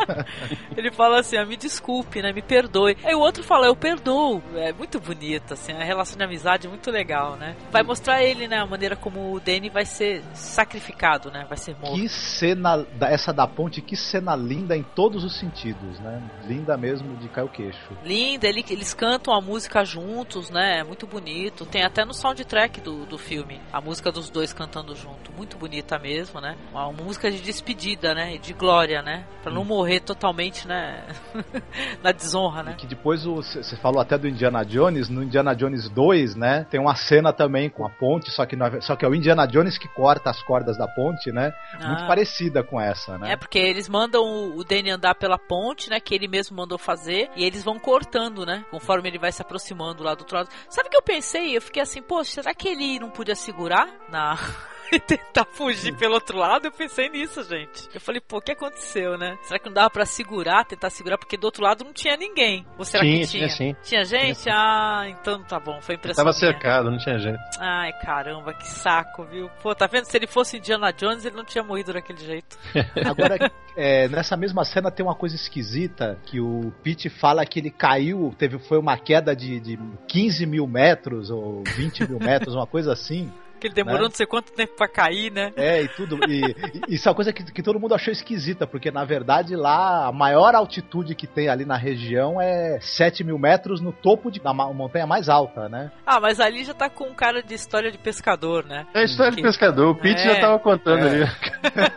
Ele 0.76 0.90
fala 0.90 1.20
assim: 1.20 1.36
ah, 1.36 1.44
me 1.44 1.56
desculpe, 1.56 2.22
né? 2.22 2.32
Me 2.32 2.42
perdoe. 2.42 2.96
Aí 3.04 3.14
o 3.14 3.20
outro 3.20 3.42
fala: 3.42 3.66
Eu 3.66 3.76
perdoo. 3.76 4.42
É 4.54 4.72
muito 4.72 4.98
bonito, 5.00 5.52
assim, 5.54 5.72
a 5.72 5.84
relação 5.84 6.16
de 6.16 6.24
amizade 6.24 6.66
é 6.66 6.70
muito 6.70 6.90
legal, 6.90 7.36
né? 7.36 7.54
Vai 7.70 7.82
mostrar 7.82 8.22
ele, 8.22 8.48
né? 8.48 8.58
A 8.58 8.66
maneira 8.66 8.96
como 8.96 9.32
o 9.34 9.40
Danny 9.40 9.68
vai 9.68 9.84
ser 9.84 10.22
sacrificado, 10.32 11.30
né? 11.30 11.44
Vai 11.48 11.58
ser 11.58 11.76
morto. 11.76 11.94
Que 11.96 12.08
cena, 12.08 12.86
essa 13.02 13.32
da 13.32 13.46
ponte, 13.46 13.80
que 13.82 13.96
cena 13.96 14.34
linda 14.34 14.76
em 14.76 14.82
todos 14.82 15.24
os 15.24 15.38
sentidos, 15.38 15.98
né? 16.00 16.22
Linda 16.46 16.76
mesmo 16.76 17.16
de 17.16 17.28
cair 17.28 17.44
o 17.44 17.48
queixo. 17.48 17.78
Linda, 18.04 18.46
ele- 18.46 18.64
eles 18.70 18.94
cantam 18.94 19.34
a 19.34 19.40
música 19.40 19.84
juntos, 19.84 20.50
né? 20.50 20.78
É 20.80 20.84
muito 20.84 21.06
bonito. 21.06 21.66
Tem 21.66 21.82
até 21.82 22.04
no 22.04 22.14
soundtrack 22.14 22.80
do, 22.80 23.04
do 23.06 23.18
filme 23.18 23.60
a 23.72 23.80
música 23.80 24.10
dos 24.10 24.30
dois 24.30 24.52
cantando 24.52 24.94
junto. 24.94 25.32
Muito 25.32 25.49
bonita 25.58 25.98
mesmo, 25.98 26.40
né? 26.40 26.56
Uma, 26.70 26.86
uma 26.88 27.02
música 27.02 27.30
de 27.30 27.40
despedida, 27.40 28.14
né? 28.14 28.34
E 28.34 28.38
de 28.38 28.52
glória, 28.52 29.02
né? 29.02 29.24
Pra 29.42 29.52
não 29.52 29.64
morrer 29.64 30.00
totalmente, 30.00 30.66
né? 30.66 31.04
Na 32.02 32.12
desonra, 32.12 32.62
né? 32.62 32.74
Que 32.78 32.86
depois 32.86 33.24
você 33.24 33.76
falou 33.76 34.00
até 34.00 34.16
do 34.18 34.28
Indiana 34.28 34.64
Jones, 34.64 35.08
no 35.08 35.22
Indiana 35.22 35.54
Jones 35.54 35.88
2, 35.88 36.34
né? 36.36 36.66
Tem 36.70 36.80
uma 36.80 36.94
cena 36.94 37.32
também 37.32 37.68
com 37.70 37.86
a 37.86 37.90
ponte, 37.90 38.30
só 38.30 38.44
que, 38.46 38.56
não 38.56 38.66
é- 38.66 38.80
só 38.80 38.96
que 38.96 39.04
é 39.04 39.08
o 39.08 39.14
Indiana 39.14 39.46
Jones 39.46 39.78
que 39.78 39.88
corta 39.88 40.30
as 40.30 40.42
cordas 40.42 40.76
da 40.76 40.86
ponte, 40.88 41.30
né? 41.32 41.52
Muito 41.84 42.04
Ah. 42.04 42.06
parecida 42.06 42.62
com 42.62 42.80
essa, 42.80 43.18
né? 43.18 43.32
É 43.32 43.36
porque 43.36 43.58
eles 43.58 43.88
mandam 43.88 44.22
o, 44.22 44.58
o 44.58 44.64
Danny 44.64 44.90
andar 44.90 45.14
pela 45.14 45.38
ponte, 45.38 45.88
né? 45.90 46.00
Que 46.00 46.14
ele 46.14 46.28
mesmo 46.28 46.56
mandou 46.56 46.78
fazer. 46.78 47.30
E 47.36 47.44
eles 47.44 47.62
vão 47.64 47.78
cortando, 47.78 48.44
né? 48.44 48.64
Conforme 48.70 49.08
ele 49.08 49.18
vai 49.18 49.32
se 49.32 49.42
aproximando 49.42 50.02
lá 50.02 50.14
do 50.14 50.20
outro 50.20 50.36
lado. 50.36 50.48
Sabe 50.68 50.88
o 50.88 50.90
que 50.90 50.96
eu 50.96 51.02
pensei? 51.02 51.56
Eu 51.56 51.62
fiquei 51.62 51.82
assim, 51.82 52.02
pô, 52.02 52.22
será 52.24 52.54
que 52.54 52.68
ele 52.68 52.98
não 52.98 53.10
podia 53.10 53.34
segurar 53.34 53.88
na. 54.10 54.36
E 54.92 54.98
tentar 54.98 55.44
fugir 55.52 55.94
pelo 55.96 56.14
outro 56.14 56.36
lado, 56.36 56.66
eu 56.66 56.72
pensei 56.72 57.08
nisso, 57.08 57.44
gente. 57.44 57.88
Eu 57.94 58.00
falei, 58.00 58.20
pô, 58.20 58.38
o 58.38 58.40
que 58.40 58.50
aconteceu, 58.52 59.16
né? 59.16 59.38
Será 59.42 59.58
que 59.58 59.66
não 59.66 59.72
dava 59.74 59.88
pra 59.88 60.04
segurar, 60.04 60.64
tentar 60.64 60.90
segurar, 60.90 61.16
porque 61.16 61.36
do 61.36 61.44
outro 61.44 61.62
lado 61.62 61.84
não 61.84 61.92
tinha 61.92 62.16
ninguém? 62.16 62.66
Ou 62.76 62.84
será 62.84 63.04
Tinha, 63.04 63.20
que 63.20 63.26
tinha? 63.28 63.46
tinha 63.48 63.56
sim. 63.56 63.76
Tinha 63.84 64.04
gente? 64.04 64.48
Ah, 64.50 65.04
então 65.08 65.42
tá 65.44 65.60
bom, 65.60 65.80
foi 65.80 65.94
impressão 65.94 66.24
Tava 66.24 66.36
minha. 66.36 66.52
cercado, 66.52 66.90
não 66.90 66.98
tinha 66.98 67.18
jeito. 67.18 67.38
Ai, 67.60 67.92
caramba, 68.00 68.52
que 68.52 68.66
saco, 68.66 69.24
viu? 69.24 69.48
Pô, 69.62 69.74
tá 69.76 69.86
vendo? 69.86 70.06
Se 70.06 70.16
ele 70.16 70.26
fosse 70.26 70.56
Indiana 70.58 70.92
Jones, 70.92 71.24
ele 71.24 71.36
não 71.36 71.44
tinha 71.44 71.62
morrido 71.62 71.92
daquele 71.92 72.18
jeito. 72.18 72.58
Agora, 73.06 73.50
é, 73.76 74.08
nessa 74.08 74.36
mesma 74.36 74.64
cena 74.64 74.90
tem 74.90 75.06
uma 75.06 75.14
coisa 75.14 75.36
esquisita 75.36 76.18
que 76.24 76.40
o 76.40 76.72
Pete 76.82 77.08
fala 77.08 77.46
que 77.46 77.60
ele 77.60 77.70
caiu, 77.70 78.34
teve 78.36 78.58
foi 78.58 78.78
uma 78.78 78.98
queda 78.98 79.36
de, 79.36 79.60
de 79.60 79.78
15 80.08 80.46
mil 80.46 80.66
metros 80.66 81.30
ou 81.30 81.62
20 81.76 82.08
mil 82.08 82.18
metros, 82.18 82.54
uma 82.56 82.66
coisa 82.66 82.92
assim. 82.92 83.30
Que 83.60 83.66
ele 83.66 83.74
demorou 83.74 84.00
Né? 84.00 84.04
não 84.08 84.14
sei 84.14 84.26
quanto 84.26 84.52
tempo 84.52 84.74
pra 84.76 84.88
cair, 84.88 85.30
né? 85.30 85.52
É, 85.56 85.82
e 85.82 85.88
tudo. 85.88 86.18
E, 86.28 86.40
e 86.88 86.94
isso 86.94 87.08
é 87.08 87.10
uma 87.10 87.14
coisa 87.14 87.32
que, 87.32 87.44
que 87.52 87.62
todo 87.62 87.78
mundo 87.78 87.94
achou 87.94 88.10
esquisita, 88.12 88.66
porque 88.66 88.90
na 88.90 89.04
verdade 89.04 89.54
lá 89.54 90.06
a 90.06 90.12
maior 90.12 90.54
altitude 90.54 91.14
que 91.14 91.26
tem 91.26 91.48
ali 91.48 91.64
na 91.64 91.76
região 91.76 92.40
é 92.40 92.78
7 92.80 93.22
mil 93.22 93.38
metros 93.38 93.80
no 93.80 93.92
topo 93.92 94.30
de, 94.30 94.40
da 94.40 94.52
montanha 94.54 95.06
mais 95.06 95.28
alta, 95.28 95.68
né? 95.68 95.92
Ah, 96.06 96.18
mas 96.20 96.40
ali 96.40 96.64
já 96.64 96.72
tá 96.74 96.88
com 96.88 97.04
um 97.04 97.14
cara 97.14 97.42
de 97.42 97.54
história 97.54 97.90
de 97.92 97.98
pescador, 97.98 98.64
né? 98.64 98.86
É 98.94 99.04
história 99.04 99.30
de 99.32 99.36
Que- 99.36 99.42
pescador, 99.42 99.90
o 99.90 99.94
Pete 99.94 100.20
É. 100.20 100.34
já 100.34 100.40
tava 100.40 100.58
contando 100.58 101.06
É. 101.06 101.10
ali. 101.10 101.24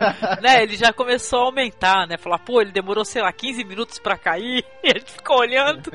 né? 0.42 0.62
Ele 0.62 0.76
já 0.76 0.92
começou 0.92 1.40
a 1.40 1.44
aumentar, 1.46 2.06
né? 2.06 2.16
Falar, 2.18 2.38
pô, 2.40 2.60
ele 2.60 2.72
demorou, 2.72 3.04
sei 3.04 3.22
lá, 3.22 3.32
15 3.32 3.64
minutos 3.64 3.98
pra 3.98 4.18
cair 4.18 4.64
e 4.84 4.88
a 4.90 4.98
gente 4.98 5.12
ficou 5.12 5.38
olhando. 5.38 5.90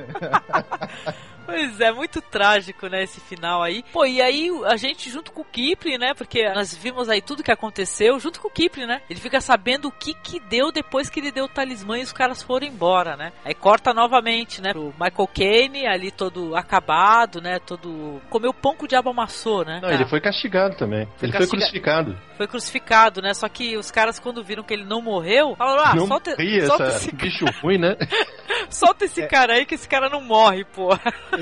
Pois 1.50 1.80
é, 1.82 1.92
muito 1.92 2.22
trágico, 2.22 2.88
né, 2.88 3.04
esse 3.04 3.20
final 3.20 3.62
aí. 3.64 3.84
Pô, 3.92 4.06
e 4.06 4.22
aí 4.22 4.50
a 4.66 4.76
gente 4.78 5.10
junto 5.10 5.32
com 5.32 5.42
o 5.42 5.46
Kipling, 5.46 5.98
né, 5.98 6.14
porque 6.14 6.48
nós 6.54 6.76
vimos 6.76 7.10
aí 7.10 7.22
tudo 7.22 7.44
que 7.44 7.52
aconteceu 7.52 8.20
junto 8.20 8.40
com 8.40 8.48
o 8.48 8.52
Kipling, 8.52 8.86
né? 8.86 9.02
Ele 9.10 9.20
fica 9.20 9.42
sabendo 9.42 9.88
o 9.88 9.92
que 9.92 10.14
que 10.14 10.40
deu 10.40 10.72
depois 10.72 11.10
que 11.10 11.20
ele 11.20 11.32
deu 11.32 11.46
o 11.46 11.50
talismã 11.50 11.98
e 11.98 12.04
os 12.04 12.14
caras 12.14 12.42
foram 12.44 12.68
embora, 12.68 13.16
né? 13.16 13.32
Aí 13.44 13.54
corta 13.54 13.94
novamente, 13.94 14.62
né, 14.62 14.72
pro 14.72 14.94
Michael 15.00 15.30
Caine 15.34 15.88
ali 15.88 16.12
todo 16.12 16.56
acabado, 16.56 17.42
né, 17.42 17.60
todo... 17.60 18.22
Comeu 18.30 18.54
pão 18.54 18.76
que 18.76 18.86
o 18.86 18.88
diabo 18.88 19.10
amassou, 19.10 19.64
né? 19.66 19.80
Não, 19.82 19.90
ele 19.90 20.06
foi 20.08 20.22
castigado 20.22 20.76
também. 20.78 21.06
Foi 21.18 21.28
ele 21.28 21.32
castiga- 21.32 21.50
foi 21.50 21.60
crucificado. 21.60 22.18
Foi 22.38 22.48
crucificado, 22.48 23.22
né? 23.22 23.34
Só 23.34 23.50
que 23.50 23.76
os 23.78 23.92
caras, 23.92 24.20
quando 24.20 24.44
viram 24.44 24.64
que 24.64 24.74
ele 24.74 24.86
não 24.86 25.02
morreu, 25.02 25.56
falaram: 25.58 25.84
ah, 25.84 25.96
não 25.96 26.08
solta, 26.08 26.36
solta, 26.66 26.88
esse, 26.88 27.14
bicho 27.14 27.46
ruim, 27.62 27.78
né? 27.78 27.96
solta 28.70 29.06
esse 29.06 29.26
cara 29.28 29.54
aí 29.54 29.66
que 29.66 29.76
esse 29.76 29.88
cara 29.88 30.10
não 30.10 30.22
morre, 30.22 30.64
pô. 30.64 30.90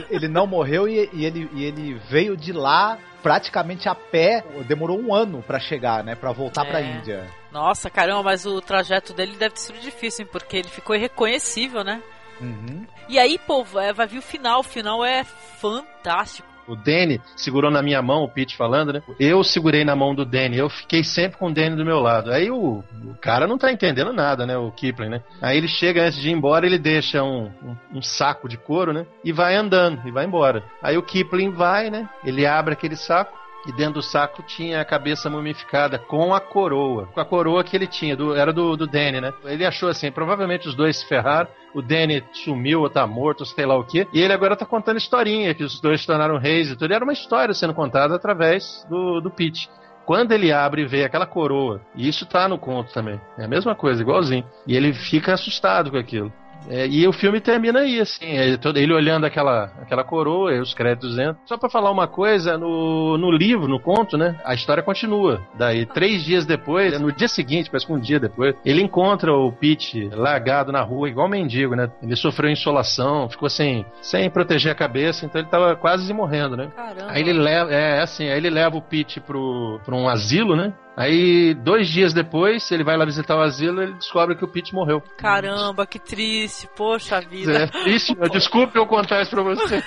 Ele 0.10 0.28
não 0.28 0.48
morreu 0.48 0.88
e, 0.88 1.10
e 1.14 1.26
ele, 1.26 1.50
e 1.54 1.64
ele 1.64 1.94
veio 2.10 2.36
de 2.36 2.52
lá 2.52 2.98
praticamente 3.22 3.90
a 3.90 3.96
pé, 3.96 4.44
demorou 4.68 5.00
um 5.00 5.14
ano 5.14 5.42
pra 5.42 5.60
chegar, 5.60 6.04
né? 6.04 6.16
Pra 6.16 6.32
voltar 6.32 6.66
pra 6.66 6.80
É. 6.80 6.98
Índia. 6.98 7.28
Nossa, 7.52 7.90
caramba, 7.90 8.24
mas 8.24 8.46
o 8.46 8.62
trajeto 8.62 9.14
dele 9.14 9.36
deve 9.36 9.56
ter 9.56 9.62
sido 9.62 9.80
difícil, 9.80 10.24
hein? 10.24 10.30
Porque 10.32 10.58
ele 10.58 10.70
ficou 10.70 10.96
irreconhecível, 10.96 11.84
né? 11.84 12.02
Uhum. 12.40 12.86
E 13.10 13.18
aí, 13.18 13.38
pô, 13.40 13.64
vai, 13.64 13.92
vai 13.94 14.08
vir 14.08 14.20
o 14.20 14.22
final. 14.22 14.60
O 14.60 14.64
final 14.64 15.04
é 15.04 15.24
fantástico. 15.24 16.47
O 16.68 16.76
Danny 16.76 17.22
segurou 17.36 17.72
na 17.72 17.82
minha 17.82 18.02
mão, 18.02 18.24
o 18.24 18.30
Pete 18.30 18.58
falando, 18.58 18.94
né? 18.94 19.02
Eu 19.20 19.44
segurei 19.44 19.86
na 19.86 19.96
mão 19.96 20.14
do 20.14 20.26
Danny, 20.26 20.58
eu 20.58 20.70
fiquei 20.70 21.04
sempre 21.04 21.38
com 21.38 21.48
o 21.48 21.54
Danny 21.54 21.76
do 21.76 21.86
meu 21.86 22.00
lado. 22.00 22.32
Aí 22.32 22.52
o, 22.52 22.84
o 23.04 23.16
cara 23.22 23.48
não 23.48 23.58
tá 23.58 23.72
entendendo 23.72 24.12
nada, 24.12 24.46
né? 24.46 24.58
O 24.58 24.72
Kipling, 24.72 25.10
né? 25.10 25.24
Aí 25.42 25.58
ele 25.58 25.68
chega 25.68 26.04
antes 26.04 26.20
de 26.20 26.30
ir 26.30 26.34
embora, 26.34 26.66
ele 26.66 26.78
deixa 26.78 27.24
um, 27.24 27.46
um, 27.64 27.78
um 27.96 28.02
saco 28.02 28.50
de 28.50 28.58
couro, 28.58 28.92
né? 28.92 29.06
E 29.24 29.32
vai 29.32 29.56
andando, 29.56 30.06
e 30.08 30.12
vai 30.12 30.26
embora. 30.26 30.64
Aí 30.82 30.98
o 30.98 31.04
Kipling 31.04 31.52
vai, 31.52 31.90
né? 31.90 32.10
Ele 32.24 32.46
abre 32.46 32.74
aquele 32.74 32.96
saco. 32.96 33.47
E 33.66 33.72
dentro 33.74 33.96
do 33.96 34.02
saco 34.02 34.42
tinha 34.44 34.80
a 34.80 34.86
cabeça 34.86 35.30
mumificada 35.30 36.00
com 36.00 36.34
a 36.34 36.40
coroa. 36.40 37.08
Com 37.14 37.20
a 37.20 37.26
coroa 37.26 37.64
que 37.64 37.76
ele 37.76 37.88
tinha, 37.88 38.16
do- 38.16 38.34
era 38.36 38.54
do, 38.54 38.78
do 38.78 38.88
Danny, 38.88 39.20
né? 39.20 39.34
Ele 39.44 39.66
achou 39.66 39.90
assim, 39.90 40.10
provavelmente 40.12 40.68
os 40.68 40.76
dois 40.76 40.98
se 40.98 41.06
ferraram. 41.08 41.50
O 41.74 41.82
Danny 41.82 42.24
sumiu 42.32 42.82
ou 42.82 42.90
tá 42.90 43.06
morto, 43.06 43.42
ou 43.42 43.46
sei 43.46 43.66
lá 43.66 43.76
o 43.78 43.84
quê. 43.84 44.08
E 44.14 44.22
ele 44.22 44.32
agora 44.34 44.56
tá 44.56 44.66
contando 44.66 44.98
historinha, 44.98 45.54
que 45.54 45.64
os 45.64 45.82
dois 45.82 46.00
se 46.02 46.08
tornaram 46.08 46.38
reis 46.38 46.72
e 46.72 46.76
tudo. 46.78 46.94
Era 46.94 47.04
uma 47.04 47.14
história 47.14 47.54
sendo 47.54 47.74
contada 47.74 48.16
através 48.16 48.86
do, 48.90 49.20
do 49.20 49.30
Pete. 49.30 49.70
Quando 50.06 50.32
ele 50.32 50.54
abre 50.54 50.84
e 50.84 50.88
vê 50.88 51.04
aquela 51.04 51.26
coroa, 51.28 51.82
e 51.94 52.08
isso 52.08 52.26
tá 52.26 52.48
no 52.48 52.58
conto 52.58 52.94
também, 52.94 53.20
é 53.38 53.44
a 53.44 53.48
mesma 53.50 53.76
coisa, 53.76 54.02
igualzinho. 54.02 54.46
E 54.66 54.74
ele 54.78 54.94
fica 54.94 55.34
assustado 55.34 55.92
com 55.92 55.98
aquilo. 55.98 56.32
É, 56.70 56.88
e 56.88 57.08
o 57.08 57.14
filme 57.14 57.40
termina 57.40 57.80
aí, 57.80 58.00
assim, 58.00 58.26
é, 58.26 58.58
todo- 58.58 58.78
ele 58.78 58.94
olhando 58.94 59.26
aquela, 59.26 59.66
aquela 59.82 60.04
coroa 60.04 60.52
os 60.62 60.74
créditos 60.74 61.14
entram. 61.18 61.38
Só 61.46 61.58
pra 61.58 61.70
falar 61.70 61.92
uma 61.92 62.08
coisa, 62.08 62.58
no, 62.58 63.18
no 63.18 63.32
livro, 63.32 63.68
no 63.68 63.80
conto, 63.80 64.18
né, 64.18 64.36
a 64.44 64.54
história 64.54 64.84
continua. 64.84 65.42
Daí, 65.58 65.86
três 65.86 66.24
dias 66.24 66.46
depois, 66.46 67.00
no 67.00 67.12
dia 67.12 67.28
seguinte, 67.28 67.70
parece 67.70 67.86
que 67.86 67.94
um 67.94 68.00
dia 68.00 68.20
depois, 68.20 68.56
ele 68.66 68.82
encontra 68.82 69.34
o 69.34 69.52
Pete 69.52 70.10
largado 70.14 70.72
na 70.72 70.82
rua, 70.82 71.10
igual 71.10 71.28
mendigo, 71.30 71.76
né? 71.76 71.90
Ele 72.02 72.16
sofreu 72.16 72.50
insolação, 72.52 73.30
ficou 73.30 73.50
sem, 73.50 73.86
sem 74.02 74.30
proteger 74.30 74.72
a 74.72 74.76
cabeça, 74.76 75.26
então 75.26 75.40
ele 75.42 75.50
tava 75.50 75.76
quase 75.76 76.12
morrendo, 76.14 76.58
né? 76.58 76.70
Caramba. 76.76 77.08
Aí 77.12 77.22
ele 77.22 77.34
leva, 77.34 77.72
é 77.72 78.02
assim, 78.02 78.28
aí 78.30 78.38
ele 78.38 78.50
leva 78.50 78.76
o 78.78 78.82
Pete 78.82 79.20
pro, 79.20 79.80
pro 79.86 79.96
um 79.96 80.08
asilo, 80.10 80.56
né? 80.56 80.74
Aí, 80.98 81.54
dois 81.54 81.88
dias 81.88 82.12
depois, 82.12 82.72
ele 82.72 82.84
vai 82.84 82.98
lá 82.98 83.06
visitar 83.06 83.38
o 83.38 83.42
asilo 83.42 83.80
e 83.80 83.84
ele 83.84 83.94
descobre 83.94 84.36
que 84.36 84.44
o 84.44 84.48
Pete 84.48 84.74
morreu. 84.74 85.00
Caramba, 85.16 85.86
que 85.86 86.00
triste. 86.00 86.68
Poxa 86.76 87.22
vida. 87.22 87.56
É 87.56 87.68
triste, 87.68 88.16
desculpe 88.34 88.80
eu 88.80 88.88
contar 88.88 89.22
isso 89.22 89.30
pra 89.30 89.44
você. 89.44 89.84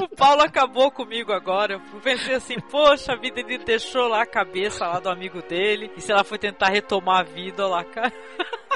o 0.00 0.08
Paulo 0.16 0.40
acabou 0.40 0.90
comigo 0.90 1.30
agora. 1.30 1.74
Eu 1.74 2.00
pensei 2.00 2.34
assim, 2.36 2.58
poxa, 2.58 3.18
vida 3.18 3.40
ele 3.40 3.58
deixou 3.58 4.08
lá 4.08 4.22
a 4.22 4.26
cabeça 4.26 4.86
lá 4.86 4.98
do 4.98 5.10
amigo 5.10 5.42
dele. 5.42 5.90
E 5.94 6.00
se 6.00 6.10
ela 6.10 6.24
foi 6.24 6.38
tentar 6.38 6.70
retomar 6.70 7.20
a 7.20 7.24
vida 7.24 7.66
lá, 7.66 7.84
cara. 7.84 8.12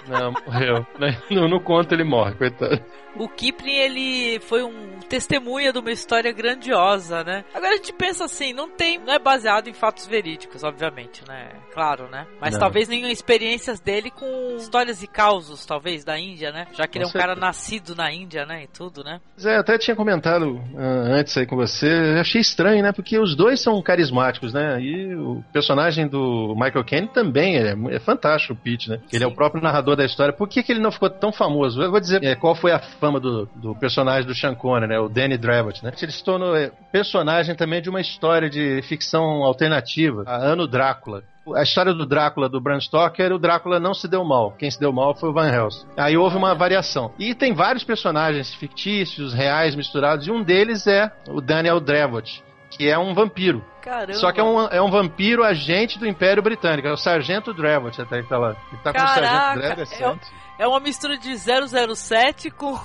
Não, 0.06 0.32
morreu. 0.46 0.86
No, 1.30 1.48
no 1.48 1.60
conto 1.60 1.94
ele 1.94 2.04
morre, 2.04 2.34
coitado. 2.34 2.78
O 3.16 3.28
Kipling, 3.28 3.76
ele 3.76 4.40
foi 4.40 4.62
um 4.62 4.98
testemunha 5.08 5.72
de 5.72 5.78
uma 5.78 5.92
história 5.92 6.32
grandiosa, 6.32 7.22
né? 7.22 7.44
Agora 7.54 7.74
a 7.74 7.76
gente 7.76 7.92
pensa 7.92 8.24
assim, 8.24 8.52
não 8.52 8.68
tem, 8.68 8.98
não 8.98 9.12
é 9.12 9.18
baseado 9.18 9.68
em 9.68 9.74
fatos 9.74 10.06
verídicos, 10.06 10.64
obviamente, 10.64 11.22
né? 11.28 11.50
Claro, 11.72 12.08
né? 12.08 12.26
Mas 12.40 12.54
Não. 12.54 12.60
talvez 12.60 12.88
nenhuma 12.88 13.12
experiências 13.12 13.78
dele 13.80 14.10
com 14.10 14.56
histórias 14.56 15.02
e 15.02 15.06
causos, 15.06 15.66
talvez, 15.66 16.04
da 16.04 16.18
Índia, 16.18 16.50
né? 16.50 16.66
Já 16.72 16.86
que 16.86 16.98
ele 16.98 17.04
é 17.04 17.08
um 17.08 17.12
cara 17.12 17.34
nascido 17.34 17.94
na 17.94 18.12
Índia, 18.12 18.46
né? 18.46 18.64
E 18.64 18.66
tudo, 18.66 19.04
né? 19.04 19.20
Zé, 19.38 19.56
eu 19.56 19.60
até 19.60 19.76
tinha 19.76 19.96
comentado 19.96 20.60
ah, 20.76 21.18
antes 21.18 21.36
aí 21.36 21.46
com 21.46 21.56
você, 21.56 21.86
eu 21.86 22.20
achei 22.20 22.40
estranho, 22.40 22.82
né? 22.82 22.92
Porque 22.92 23.18
os 23.18 23.36
dois 23.36 23.60
são 23.60 23.80
carismáticos, 23.82 24.52
né? 24.52 24.80
E 24.80 25.14
o 25.14 25.42
personagem 25.52 26.08
do 26.08 26.54
Michael 26.54 26.84
Caine 26.84 27.08
também 27.08 27.56
é, 27.56 27.74
é 27.90 27.98
fantástico, 27.98 28.54
o 28.54 28.56
Pete, 28.56 28.88
né? 28.88 29.00
Ele 29.12 29.24
é 29.24 29.26
o 29.26 29.34
próprio 29.34 29.62
narrador 29.62 29.96
da 29.96 30.04
história. 30.04 30.32
Por 30.32 30.48
que, 30.48 30.62
que 30.62 30.72
ele 30.72 30.80
não 30.80 30.92
ficou 30.92 31.10
tão 31.10 31.32
famoso? 31.32 31.82
Eu 31.82 31.90
vou 31.90 32.00
dizer 32.00 32.22
é, 32.24 32.34
qual 32.34 32.54
foi 32.54 32.72
a 32.72 32.78
fama 33.02 33.18
do, 33.18 33.46
do 33.56 33.74
personagem 33.74 34.24
do 34.24 34.32
Sean 34.32 34.54
Connery, 34.54 34.86
né? 34.86 35.00
O 35.00 35.08
Danny 35.08 35.36
Dravot, 35.36 35.84
né? 35.84 35.90
Ele 36.00 36.12
se 36.12 36.22
tornou 36.22 36.56
é, 36.56 36.70
personagem 36.92 37.56
também 37.56 37.82
de 37.82 37.90
uma 37.90 38.00
história 38.00 38.48
de 38.48 38.80
ficção 38.82 39.42
alternativa, 39.42 40.22
a 40.24 40.36
Ano 40.36 40.68
Drácula. 40.68 41.24
A 41.56 41.62
história 41.64 41.92
do 41.92 42.06
Drácula 42.06 42.48
do 42.48 42.60
Bram 42.60 42.78
Stoker, 42.78 43.32
o 43.32 43.38
Drácula 43.40 43.80
não 43.80 43.92
se 43.92 44.06
deu 44.06 44.24
mal. 44.24 44.52
Quem 44.52 44.70
se 44.70 44.78
deu 44.78 44.92
mal 44.92 45.16
foi 45.16 45.30
o 45.30 45.32
Van 45.32 45.48
Helsing. 45.48 45.84
Aí 45.96 46.16
houve 46.16 46.36
uma 46.36 46.54
variação. 46.54 47.12
E 47.18 47.34
tem 47.34 47.52
vários 47.52 47.82
personagens 47.82 48.54
fictícios, 48.54 49.34
reais, 49.34 49.74
misturados, 49.74 50.28
e 50.28 50.30
um 50.30 50.44
deles 50.44 50.86
é 50.86 51.10
o 51.28 51.40
Daniel 51.40 51.80
Dravot, 51.80 52.44
que 52.70 52.88
é 52.88 52.96
um 52.96 53.12
vampiro. 53.12 53.64
Caramba. 53.82 54.14
Só 54.14 54.30
que 54.30 54.38
é 54.38 54.44
um, 54.44 54.60
é 54.68 54.80
um 54.80 54.88
vampiro 54.88 55.42
agente 55.42 55.98
do 55.98 56.06
Império 56.06 56.40
Britânico, 56.40 56.86
é 56.86 56.92
o 56.92 56.96
Sargento 56.96 57.52
Dravot 57.52 58.00
até 58.00 58.22
que 58.22 58.28
tá 58.28 58.38
lá. 58.38 58.50
Ele 58.70 58.80
tá 58.80 58.92
com 58.92 58.98
o 59.00 59.04
Caraca, 59.04 59.60
Sargento 59.60 59.80
é, 59.80 60.41
é 60.62 60.66
uma 60.68 60.78
mistura 60.80 61.18
de 61.18 61.36
007 61.36 62.50
com, 62.50 62.78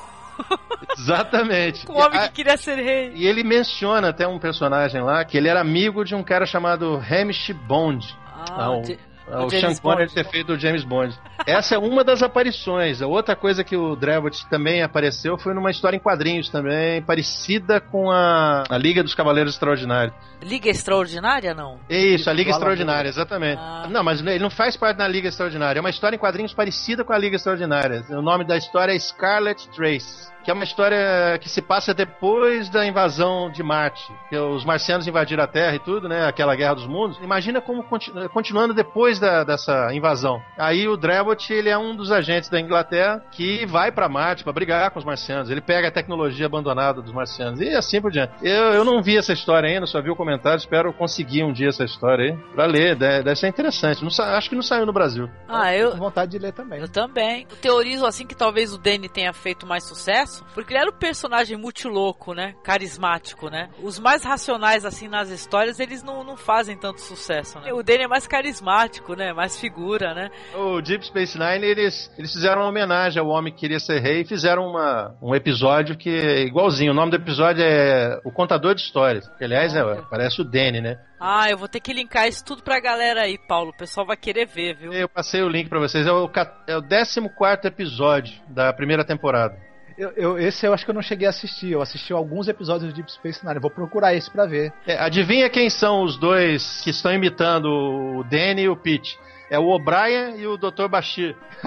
Exatamente. 0.98 1.86
com 1.86 1.94
o 1.94 1.98
homem 1.98 2.20
que 2.22 2.30
queria 2.32 2.58
ser 2.58 2.76
rei. 2.76 3.12
E 3.16 3.26
ele 3.28 3.44
menciona 3.44 4.10
até 4.10 4.28
um 4.28 4.40
personagem 4.40 5.02
lá 5.02 5.24
que 5.24 5.38
ele 5.38 5.48
era 5.48 5.62
amigo 5.62 6.04
de 6.04 6.16
um 6.16 6.24
cara 6.24 6.46
chamado 6.46 6.96
Hamish 6.98 7.52
Bond. 7.68 8.18
Ah, 8.50 8.72
o, 8.72 8.82
de- 8.82 9.00
o 9.28 9.46
o 9.46 9.50
James 9.50 9.78
Sean 9.78 9.82
Connery 9.82 10.12
ter 10.12 10.26
feito 10.26 10.54
o 10.54 10.60
James 10.60 10.84
Bond. 10.84 11.18
Essa 11.46 11.76
é 11.76 11.78
uma 11.78 12.04
das 12.04 12.24
aparições. 12.24 13.02
A 13.02 13.08
outra 13.08 13.36
coisa 13.36 13.64
que 13.64 13.76
o 13.76 13.96
Dravot 13.96 14.46
também 14.50 14.82
apareceu 14.82 15.38
foi 15.38 15.54
numa 15.54 15.72
história 15.72 15.98
em 15.98 16.00
quadrinhos 16.00 16.50
também, 16.50 17.02
parecida 17.02 17.80
com 17.80 18.10
a, 18.12 18.64
a 18.70 18.78
Liga 18.78 19.04
dos 19.04 19.14
Cavaleiros 19.14 19.54
Extraordinários. 19.54 20.16
Liga 20.42 20.70
Extraordinária, 20.70 21.54
não? 21.54 21.80
Isso, 21.90 22.30
a 22.30 22.34
Liga 22.34 22.52
Extraordinária, 22.52 23.10
exatamente. 23.10 23.60
Ah. 23.60 23.88
Não, 23.90 24.04
mas 24.04 24.22
ele 24.22 24.40
não 24.40 24.50
faz 24.50 24.78
parte 24.78 24.98
da 24.98 25.08
Liga 25.08 25.28
Extraordinária. 25.28 25.80
É 25.80 25.82
uma 25.82 25.90
história 25.90 26.16
em 26.16 26.20
quadrinhos 26.20 26.54
parecida 26.54 27.04
com 27.04 27.14
a 27.14 27.18
Liga 27.18 27.36
Extraordinária. 27.36 28.06
O 28.10 28.22
nome 28.22 28.46
da 28.46 28.58
história 28.58 28.94
é 28.94 29.00
Scarlet 29.00 29.68
Trace. 29.70 30.37
Que 30.48 30.52
é 30.52 30.54
uma 30.54 30.64
história 30.64 31.38
que 31.42 31.50
se 31.50 31.62
passa 31.62 31.94
depois 31.94 32.70
da 32.70 32.86
invasão 32.88 33.52
de 33.52 33.62
Marte. 33.62 34.10
Que 34.30 34.38
os 34.38 34.64
marcianos 34.64 35.06
invadiram 35.06 35.44
a 35.44 35.48
Terra 35.48 35.76
e 35.76 35.80
tudo, 35.80 36.08
né? 36.08 36.26
Aquela 36.26 36.56
guerra 36.56 36.76
dos 36.76 36.88
mundos. 36.88 37.18
Imagina 37.22 37.60
como 37.60 37.84
continu- 37.84 38.30
continuando 38.30 38.74
depois 38.74 39.20
da- 39.20 39.44
dessa 39.44 39.94
invasão. 39.94 40.42
Aí 40.58 40.88
o 40.88 40.96
Dravot, 40.96 41.52
ele 41.52 41.68
é 41.68 41.78
um 41.78 41.94
dos 41.94 42.14
agentes 42.14 42.50
da 42.50 42.62
Inglaterra 42.62 43.22
que 43.30 43.66
vai 43.66 43.92
pra 43.92 44.08
Marte 44.08 44.46
pra 44.46 44.54
brigar 44.54 44.90
com 44.92 45.00
os 45.00 45.04
marcianos. 45.04 45.50
Ele 45.50 45.60
pega 45.60 45.90
a 45.90 45.92
tecnologia 45.92 46.46
abandonada 46.46 47.02
dos 47.02 47.12
marcianos. 47.12 47.60
E 47.60 47.68
assim 47.76 48.00
por 48.02 48.10
diante. 48.10 48.32
Eu, 48.42 48.72
eu 48.72 48.86
não 48.86 49.02
vi 49.04 49.18
essa 49.18 49.34
história 49.34 49.68
ainda, 49.68 49.86
só 49.86 50.02
vi 50.02 50.10
o 50.10 50.16
comentário. 50.16 50.58
Espero 50.60 50.94
conseguir 50.94 51.44
um 51.44 51.52
dia 51.52 51.68
essa 51.68 51.84
história 51.84 52.32
aí 52.32 52.38
pra 52.56 52.66
ler. 52.66 52.96
Deve, 52.96 53.24
deve 53.24 53.36
ser 53.36 53.50
interessante. 53.50 54.02
Não 54.02 54.10
acho 54.34 54.50
que 54.50 54.56
não 54.56 54.64
saiu 54.64 54.86
no 54.86 54.94
Brasil. 54.94 55.30
Ah, 55.46 55.76
eu. 55.76 55.90
Tenho 55.90 56.00
vontade 56.04 56.32
de 56.32 56.40
ler 56.40 56.54
também. 56.54 56.80
Eu 56.80 56.88
também. 56.88 57.46
Eu 57.50 57.58
teorizo 57.58 58.06
assim 58.06 58.26
que 58.26 58.34
talvez 58.34 58.74
o 58.74 58.78
Danny 58.78 59.10
tenha 59.10 59.34
feito 59.34 59.68
mais 59.68 59.84
sucesso, 59.86 60.37
porque 60.54 60.74
ele 60.74 60.82
era 60.82 60.90
um 60.90 60.98
personagem 60.98 61.58
muito 61.58 61.88
louco, 61.88 62.34
né? 62.34 62.56
Carismático, 62.64 63.50
né? 63.50 63.70
Os 63.82 64.00
mais 64.00 64.24
racionais, 64.24 64.86
assim, 64.86 65.08
nas 65.08 65.30
histórias, 65.30 65.80
eles 65.80 66.04
não, 66.04 66.24
não 66.24 66.38
fazem 66.38 66.78
tanto 66.78 67.02
sucesso, 67.02 67.60
né? 67.60 67.74
O 67.74 67.84
Danny 67.84 68.04
é 68.04 68.08
mais 68.08 68.28
carismático, 68.28 69.16
né? 69.16 69.34
Mais 69.34 69.60
figura, 69.60 70.14
né? 70.14 70.30
O 70.56 70.82
Deep 70.82 71.06
Space 71.06 71.38
Nine, 71.38 71.66
eles, 71.66 72.12
eles 72.18 72.32
fizeram 72.32 72.62
uma 72.62 72.70
homenagem 72.70 73.22
ao 73.22 73.28
homem 73.28 73.54
que 73.54 73.60
queria 73.60 73.80
ser 73.80 74.00
rei 74.00 74.22
e 74.22 74.26
fizeram 74.26 74.68
uma, 74.68 75.16
um 75.22 75.36
episódio 75.36 75.98
que 75.98 76.10
é 76.10 76.42
igualzinho. 76.42 76.92
O 76.92 76.96
nome 76.96 77.12
do 77.12 77.18
episódio 77.18 77.64
é 77.64 78.20
O 78.24 78.32
Contador 78.32 78.76
de 78.76 78.82
Histórias. 78.82 79.28
Que, 79.38 79.44
aliás, 79.44 79.76
é, 79.76 79.84
parece 80.10 80.42
o 80.42 80.46
Danny, 80.46 80.82
né? 80.82 81.00
Ah, 81.20 81.50
eu 81.50 81.58
vou 81.58 81.68
ter 81.68 81.80
que 81.80 81.94
linkar 81.94 82.28
isso 82.28 82.46
tudo 82.46 82.62
pra 82.62 82.80
galera 82.80 83.22
aí, 83.22 83.38
Paulo. 83.48 83.72
O 83.72 83.78
pessoal 83.78 84.06
vai 84.06 84.16
querer 84.16 84.46
ver, 84.46 84.76
viu? 84.76 84.94
Eu 84.94 85.10
passei 85.10 85.42
o 85.42 85.50
link 85.50 85.68
pra 85.68 85.80
vocês. 85.80 86.06
É 86.06 86.12
o, 86.12 86.30
é 86.68 86.78
o 86.78 86.82
14 86.82 87.20
episódio 87.66 88.40
da 88.48 88.72
primeira 88.72 89.04
temporada. 89.04 89.58
Eu, 89.98 90.12
eu- 90.16 90.38
esse 90.40 90.66
eu 90.66 90.74
acho 90.74 90.86
que 90.86 90.92
eu 90.92 90.96
não 90.96 91.02
cheguei 91.02 91.26
a 91.26 91.32
assistir. 91.32 91.72
Eu 91.72 91.82
assisti 91.82 92.14
alguns 92.14 92.48
episódios 92.48 92.90
de 92.90 92.96
Deep 92.96 93.12
Space 93.12 93.46
Nine. 93.46 93.60
Vou 93.60 93.72
procurar 93.72 94.14
esse 94.14 94.30
pra 94.30 94.46
ver. 94.46 94.72
É, 94.86 94.98
adivinha 95.00 95.50
quem 95.50 95.70
são 95.70 96.04
os 96.04 96.18
dois 96.18 96.82
que 96.82 96.92
estão 96.92 97.12
imitando 97.14 97.66
o 97.66 98.24
Danny 98.24 98.64
e 98.64 98.70
o 98.70 98.76
Pete? 98.76 99.18
É 99.50 99.58
o 99.58 99.66
O'Brien 99.68 100.38
e 100.38 100.46
o 100.46 100.58
Dr. 100.58 100.88
Bashir. 100.90 101.36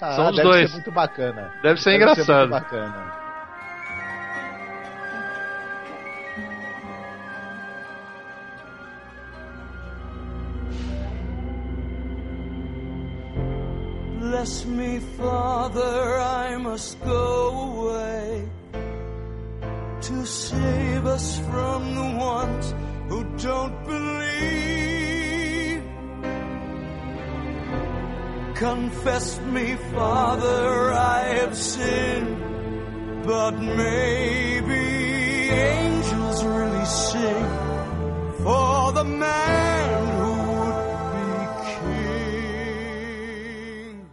São 0.00 0.26
Ah, 0.26 0.30
os 0.30 0.36
deve 0.36 0.48
dois. 0.48 0.68
ser 0.70 0.74
muito 0.76 0.90
bacana. 0.90 1.52
Deve 1.62 1.80
ser 1.80 1.90
muito 1.90 2.02
engraçado. 2.12 2.48
bacana. 2.50 3.19
Bless 14.40 14.64
me, 14.64 14.98
Father, 15.18 16.18
I 16.18 16.56
must 16.56 16.98
go 17.04 17.50
away 17.72 18.48
to 20.00 20.24
save 20.24 21.04
us 21.04 21.38
from 21.40 21.94
the 21.94 22.16
ones 22.18 22.74
who 23.10 23.22
don't 23.36 23.84
believe. 23.84 25.82
Confess 28.54 29.38
me, 29.40 29.76
Father, 29.92 30.90
I 30.90 31.20
have 31.40 31.54
sinned, 31.54 32.38
but 33.26 33.50
maybe 33.58 34.84
angels 35.50 36.44
really 36.44 36.86
sing 36.86 37.44
for 38.42 38.92
the 38.92 39.04
man 39.04 39.69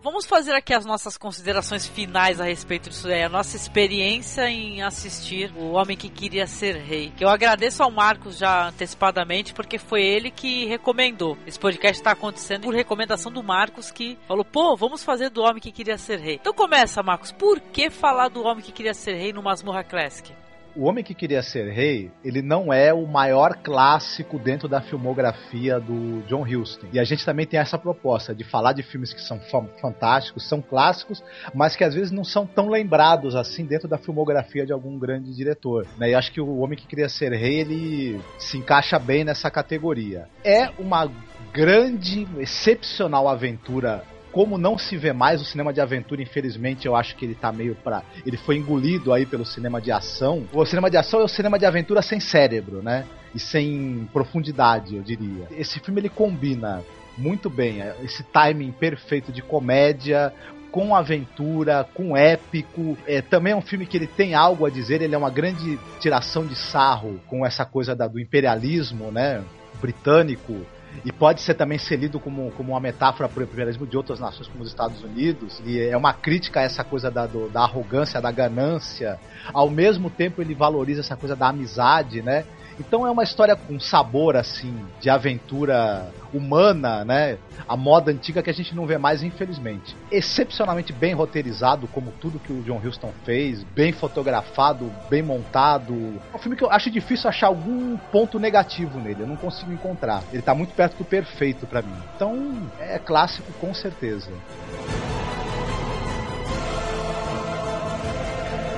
Vamos 0.07 0.25
fazer 0.25 0.53
aqui 0.53 0.73
as 0.73 0.85
nossas 0.85 1.17
considerações 1.17 1.85
finais 1.85 2.39
a 2.39 2.45
respeito 2.45 2.89
disso 2.89 3.09
aí, 3.09 3.23
a 3.23 3.27
nossa 3.27 3.57
experiência 3.57 4.49
em 4.49 4.81
assistir 4.81 5.51
O 5.53 5.73
Homem 5.73 5.97
que 5.97 6.07
Queria 6.07 6.47
Ser 6.47 6.77
Rei. 6.77 7.11
Que 7.17 7.25
eu 7.25 7.27
agradeço 7.27 7.83
ao 7.83 7.91
Marcos 7.91 8.37
já 8.37 8.69
antecipadamente, 8.69 9.53
porque 9.53 9.77
foi 9.77 10.01
ele 10.01 10.31
que 10.31 10.65
recomendou. 10.65 11.37
Esse 11.45 11.59
podcast 11.59 11.99
está 11.99 12.11
acontecendo 12.11 12.61
por 12.61 12.73
recomendação 12.73 13.29
do 13.29 13.43
Marcos, 13.43 13.91
que 13.91 14.17
falou: 14.25 14.45
pô, 14.45 14.77
vamos 14.77 15.03
fazer 15.03 15.29
do 15.29 15.41
Homem 15.41 15.61
que 15.61 15.73
Queria 15.73 15.97
Ser 15.97 16.19
Rei. 16.19 16.35
Então 16.35 16.53
começa, 16.53 17.03
Marcos, 17.03 17.33
por 17.33 17.59
que 17.59 17.89
falar 17.89 18.29
do 18.29 18.41
Homem 18.43 18.63
que 18.63 18.71
Queria 18.71 18.93
Ser 18.93 19.15
Rei 19.15 19.33
no 19.33 19.43
Masmorra 19.43 19.83
Classic? 19.83 20.33
O 20.77 20.83
Homem 20.83 21.03
que 21.03 21.15
Queria 21.15 21.41
Ser 21.41 21.71
Rei, 21.71 22.11
ele 22.23 22.39
não 22.39 22.71
é 22.71 22.93
o 22.93 23.07
maior 23.07 23.55
clássico 23.63 24.37
dentro 24.37 24.67
da 24.67 24.79
filmografia 24.79 25.79
do 25.79 26.21
John 26.27 26.43
Huston. 26.43 26.85
E 26.93 26.99
a 26.99 27.03
gente 27.03 27.25
também 27.25 27.47
tem 27.47 27.59
essa 27.59 27.79
proposta 27.79 28.35
de 28.35 28.43
falar 28.43 28.73
de 28.73 28.83
filmes 28.83 29.11
que 29.11 29.19
são 29.19 29.39
fa- 29.39 29.65
fantásticos, 29.81 30.47
são 30.47 30.61
clássicos, 30.61 31.23
mas 31.51 31.75
que 31.75 31.83
às 31.83 31.95
vezes 31.95 32.11
não 32.11 32.23
são 32.23 32.45
tão 32.45 32.69
lembrados 32.69 33.35
assim 33.35 33.65
dentro 33.65 33.87
da 33.87 33.97
filmografia 33.97 34.67
de 34.67 34.71
algum 34.71 34.99
grande 34.99 35.33
diretor. 35.33 35.87
Né? 35.97 36.11
E 36.11 36.13
acho 36.13 36.31
que 36.31 36.39
o 36.39 36.59
Homem 36.59 36.77
que 36.77 36.85
Queria 36.85 37.09
Ser 37.09 37.31
Rei, 37.31 37.59
ele 37.61 38.21
se 38.37 38.59
encaixa 38.59 38.99
bem 38.99 39.23
nessa 39.23 39.49
categoria. 39.49 40.27
É 40.43 40.69
uma 40.77 41.11
grande, 41.51 42.27
excepcional 42.37 43.27
aventura 43.27 44.03
como 44.37 44.55
não 44.55 44.77
se 44.77 44.95
vê 44.95 45.11
mais 45.11 45.41
o 45.41 45.45
cinema 45.45 45.73
de 45.73 45.81
aventura, 45.81 46.21
infelizmente, 46.21 46.85
eu 46.85 46.95
acho 46.95 47.15
que 47.15 47.25
ele 47.25 47.33
tá 47.33 47.51
meio 47.51 47.73
pra. 47.73 48.03
Ele 48.23 48.37
foi 48.37 48.55
engolido 48.55 49.11
aí 49.11 49.25
pelo 49.25 49.43
cinema 49.43 49.81
de 49.81 49.91
ação. 49.91 50.45
O 50.53 50.63
cinema 50.63 50.91
de 50.91 50.97
ação 50.97 51.21
é 51.21 51.23
o 51.23 51.27
cinema 51.27 51.57
de 51.57 51.65
aventura 51.65 52.03
sem 52.03 52.19
cérebro, 52.19 52.83
né? 52.83 53.03
E 53.33 53.39
sem 53.39 54.07
profundidade, 54.13 54.95
eu 54.95 55.01
diria. 55.01 55.47
Esse 55.49 55.79
filme 55.79 56.01
ele 56.01 56.09
combina 56.09 56.83
muito 57.17 57.49
bem 57.49 57.81
é, 57.81 57.95
esse 58.03 58.21
timing 58.25 58.71
perfeito 58.71 59.31
de 59.31 59.41
comédia. 59.41 60.31
Com 60.69 60.95
aventura, 60.95 61.83
com 61.95 62.15
épico. 62.15 62.95
É, 63.07 63.23
também 63.23 63.53
é 63.53 63.55
um 63.55 63.61
filme 63.61 63.87
que 63.87 63.97
ele 63.97 64.05
tem 64.05 64.35
algo 64.35 64.67
a 64.67 64.69
dizer, 64.69 65.01
ele 65.01 65.15
é 65.15 65.17
uma 65.17 65.31
grande 65.31 65.79
tiração 65.99 66.45
de 66.45 66.55
sarro 66.55 67.19
com 67.25 67.43
essa 67.43 67.65
coisa 67.65 67.95
da- 67.95 68.07
do 68.07 68.19
imperialismo, 68.19 69.11
né? 69.11 69.43
Britânico 69.81 70.63
e 71.05 71.11
pode 71.11 71.41
ser 71.41 71.53
também 71.53 71.77
ser 71.77 71.97
lido 71.97 72.19
como, 72.19 72.51
como 72.51 72.73
uma 72.73 72.79
metáfora 72.79 73.29
para 73.29 73.39
o 73.39 73.43
imperialismo 73.43 73.85
de 73.85 73.97
outras 73.97 74.19
nações 74.19 74.47
como 74.47 74.63
os 74.63 74.69
Estados 74.69 75.01
Unidos 75.03 75.61
e 75.65 75.79
é 75.79 75.95
uma 75.95 76.13
crítica 76.13 76.59
a 76.59 76.63
essa 76.63 76.83
coisa 76.83 77.09
da, 77.09 77.25
do, 77.25 77.49
da 77.49 77.61
arrogância, 77.61 78.21
da 78.21 78.31
ganância. 78.31 79.19
Ao 79.53 79.69
mesmo 79.69 80.09
tempo 80.09 80.41
ele 80.41 80.53
valoriza 80.53 81.01
essa 81.01 81.15
coisa 81.15 81.35
da 81.35 81.49
amizade, 81.49 82.21
né? 82.21 82.45
Então 82.79 83.05
é 83.05 83.11
uma 83.11 83.23
história 83.23 83.55
com 83.55 83.79
sabor 83.79 84.35
assim 84.35 84.85
de 84.99 85.09
aventura 85.09 86.11
humana, 86.33 87.03
né? 87.03 87.37
A 87.67 87.75
moda 87.75 88.11
antiga 88.11 88.43
que 88.43 88.49
a 88.49 88.53
gente 88.53 88.75
não 88.75 88.85
vê 88.85 88.97
mais, 88.97 89.23
infelizmente. 89.23 89.95
Excepcionalmente 90.11 90.93
bem 90.93 91.13
roteirizado, 91.13 91.87
como 91.87 92.11
tudo 92.11 92.39
que 92.39 92.53
o 92.53 92.61
John 92.63 92.81
Huston 92.83 93.11
fez, 93.25 93.63
bem 93.63 93.91
fotografado, 93.91 94.91
bem 95.09 95.21
montado. 95.21 95.93
É 96.33 96.35
um 96.35 96.39
filme 96.39 96.55
que 96.55 96.63
eu 96.63 96.71
acho 96.71 96.91
difícil 96.91 97.29
achar 97.29 97.47
algum 97.47 97.97
ponto 98.11 98.39
negativo 98.39 98.99
nele, 98.99 99.23
eu 99.23 99.27
não 99.27 99.35
consigo 99.35 99.71
encontrar. 99.71 100.23
Ele 100.31 100.41
tá 100.41 100.53
muito 100.53 100.73
perto 100.73 100.97
do 100.97 101.05
perfeito 101.05 101.65
para 101.65 101.81
mim. 101.81 101.95
Então, 102.15 102.69
é 102.79 102.99
clássico 102.99 103.51
com 103.53 103.73
certeza. 103.73 104.31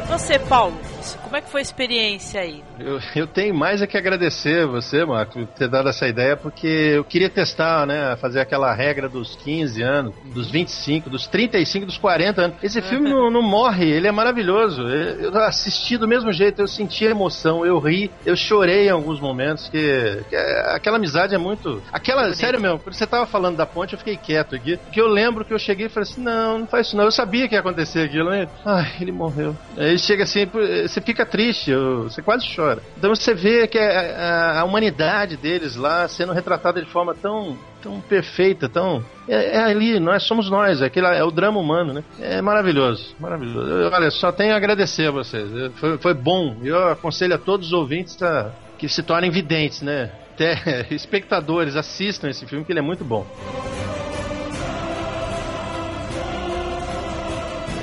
Você, 0.07 0.39
Paulo, 0.39 0.75
como 1.23 1.35
é 1.35 1.41
que 1.41 1.49
foi 1.49 1.61
a 1.61 1.63
experiência 1.63 2.41
aí? 2.41 2.63
Eu, 2.79 2.99
eu 3.15 3.27
tenho 3.27 3.53
mais 3.53 3.81
é 3.81 3.87
que 3.87 3.97
agradecer 3.97 4.65
você, 4.65 5.05
Marco, 5.05 5.45
por 5.45 5.47
ter 5.47 5.67
dado 5.67 5.89
essa 5.89 6.07
ideia, 6.07 6.35
porque 6.37 6.67
eu 6.67 7.03
queria 7.03 7.29
testar, 7.29 7.85
né? 7.85 8.15
Fazer 8.17 8.39
aquela 8.39 8.73
regra 8.73 9.09
dos 9.09 9.35
15 9.35 9.81
anos, 9.81 10.13
dos 10.25 10.49
25, 10.49 11.09
dos 11.09 11.27
35, 11.27 11.85
dos 11.85 11.97
40 11.97 12.41
anos. 12.41 12.57
Esse 12.63 12.81
filme 12.81 13.09
não, 13.09 13.29
não 13.29 13.41
morre, 13.41 13.89
ele 13.89 14.07
é 14.07 14.11
maravilhoso. 14.11 14.81
Eu 14.83 15.35
assisti 15.41 15.97
do 15.97 16.07
mesmo 16.07 16.31
jeito, 16.31 16.61
eu 16.61 16.67
senti 16.67 17.05
a 17.05 17.11
emoção, 17.11 17.65
eu 17.65 17.79
ri, 17.79 18.09
eu 18.25 18.35
chorei 18.35 18.87
em 18.87 18.91
alguns 18.91 19.19
momentos, 19.19 19.67
que, 19.69 20.23
que 20.29 20.35
é, 20.35 20.75
aquela 20.75 20.97
amizade 20.97 21.35
é 21.35 21.37
muito. 21.37 21.81
Aquela, 21.91 22.33
sério 22.33 22.59
mesmo, 22.59 22.79
quando 22.79 22.93
você 22.93 23.07
tava 23.07 23.25
falando 23.25 23.57
da 23.57 23.65
ponte, 23.65 23.93
eu 23.93 23.99
fiquei 23.99 24.17
quieto 24.17 24.55
aqui, 24.55 24.77
porque 24.77 25.01
eu 25.01 25.07
lembro 25.07 25.43
que 25.43 25.53
eu 25.53 25.59
cheguei 25.59 25.87
e 25.87 25.89
falei 25.89 26.09
assim: 26.09 26.21
não, 26.21 26.59
não 26.59 26.67
faz 26.67 26.87
isso 26.87 26.97
não. 26.97 27.05
Eu 27.05 27.11
sabia 27.11 27.47
que 27.47 27.55
ia 27.55 27.59
acontecer 27.59 28.05
aquilo, 28.05 28.29
né? 28.29 28.47
Ai, 28.65 28.93
ele 29.01 29.11
morreu. 29.11 29.55
Aí 29.77 29.97
chega 29.97 30.23
assim, 30.23 30.45
você 30.45 31.01
fica 31.01 31.25
triste, 31.25 31.73
você 31.73 32.21
quase 32.21 32.45
chora. 32.55 32.68
Então 32.97 33.15
você 33.15 33.33
vê 33.33 33.67
que 33.67 33.77
a, 33.77 34.59
a, 34.59 34.63
humanidade 34.63 35.37
deles 35.37 35.75
lá 35.75 36.07
sendo 36.07 36.33
retratada 36.33 36.81
de 36.81 36.89
forma 36.89 37.15
tão, 37.15 37.57
tão 37.81 37.99
perfeita, 38.01 38.67
tão. 38.67 39.03
É, 39.27 39.57
é, 39.57 39.63
ali, 39.63 39.99
nós 39.99 40.23
somos 40.23 40.49
nós, 40.49 40.81
é, 40.81 40.85
aquele, 40.85 41.07
é 41.07 41.23
o 41.23 41.31
drama 41.31 41.59
humano, 41.59 41.93
né? 41.93 42.03
É 42.19 42.41
maravilhoso, 42.41 43.15
maravilhoso. 43.19 43.69
Eu, 43.69 43.91
olha, 43.91 44.11
só 44.11 44.31
tenho 44.31 44.53
a 44.53 44.57
agradecer 44.57 45.07
a 45.07 45.11
vocês. 45.11 45.49
Foi, 45.75 45.97
foi 45.97 46.13
bom. 46.13 46.57
Eu 46.63 46.89
aconselho 46.89 47.35
a 47.35 47.37
todos 47.37 47.67
os 47.67 47.73
ouvintes 47.73 48.21
a, 48.21 48.51
que 48.77 48.87
se 48.89 49.03
tornem 49.03 49.31
videntes, 49.31 49.81
né? 49.81 50.11
Até 50.33 50.87
espectadores 50.91 51.75
assistam 51.75 52.29
esse 52.29 52.45
filme, 52.45 52.65
que 52.65 52.71
ele 52.71 52.79
é 52.79 52.83
muito 52.83 53.03
bom. 53.03 53.25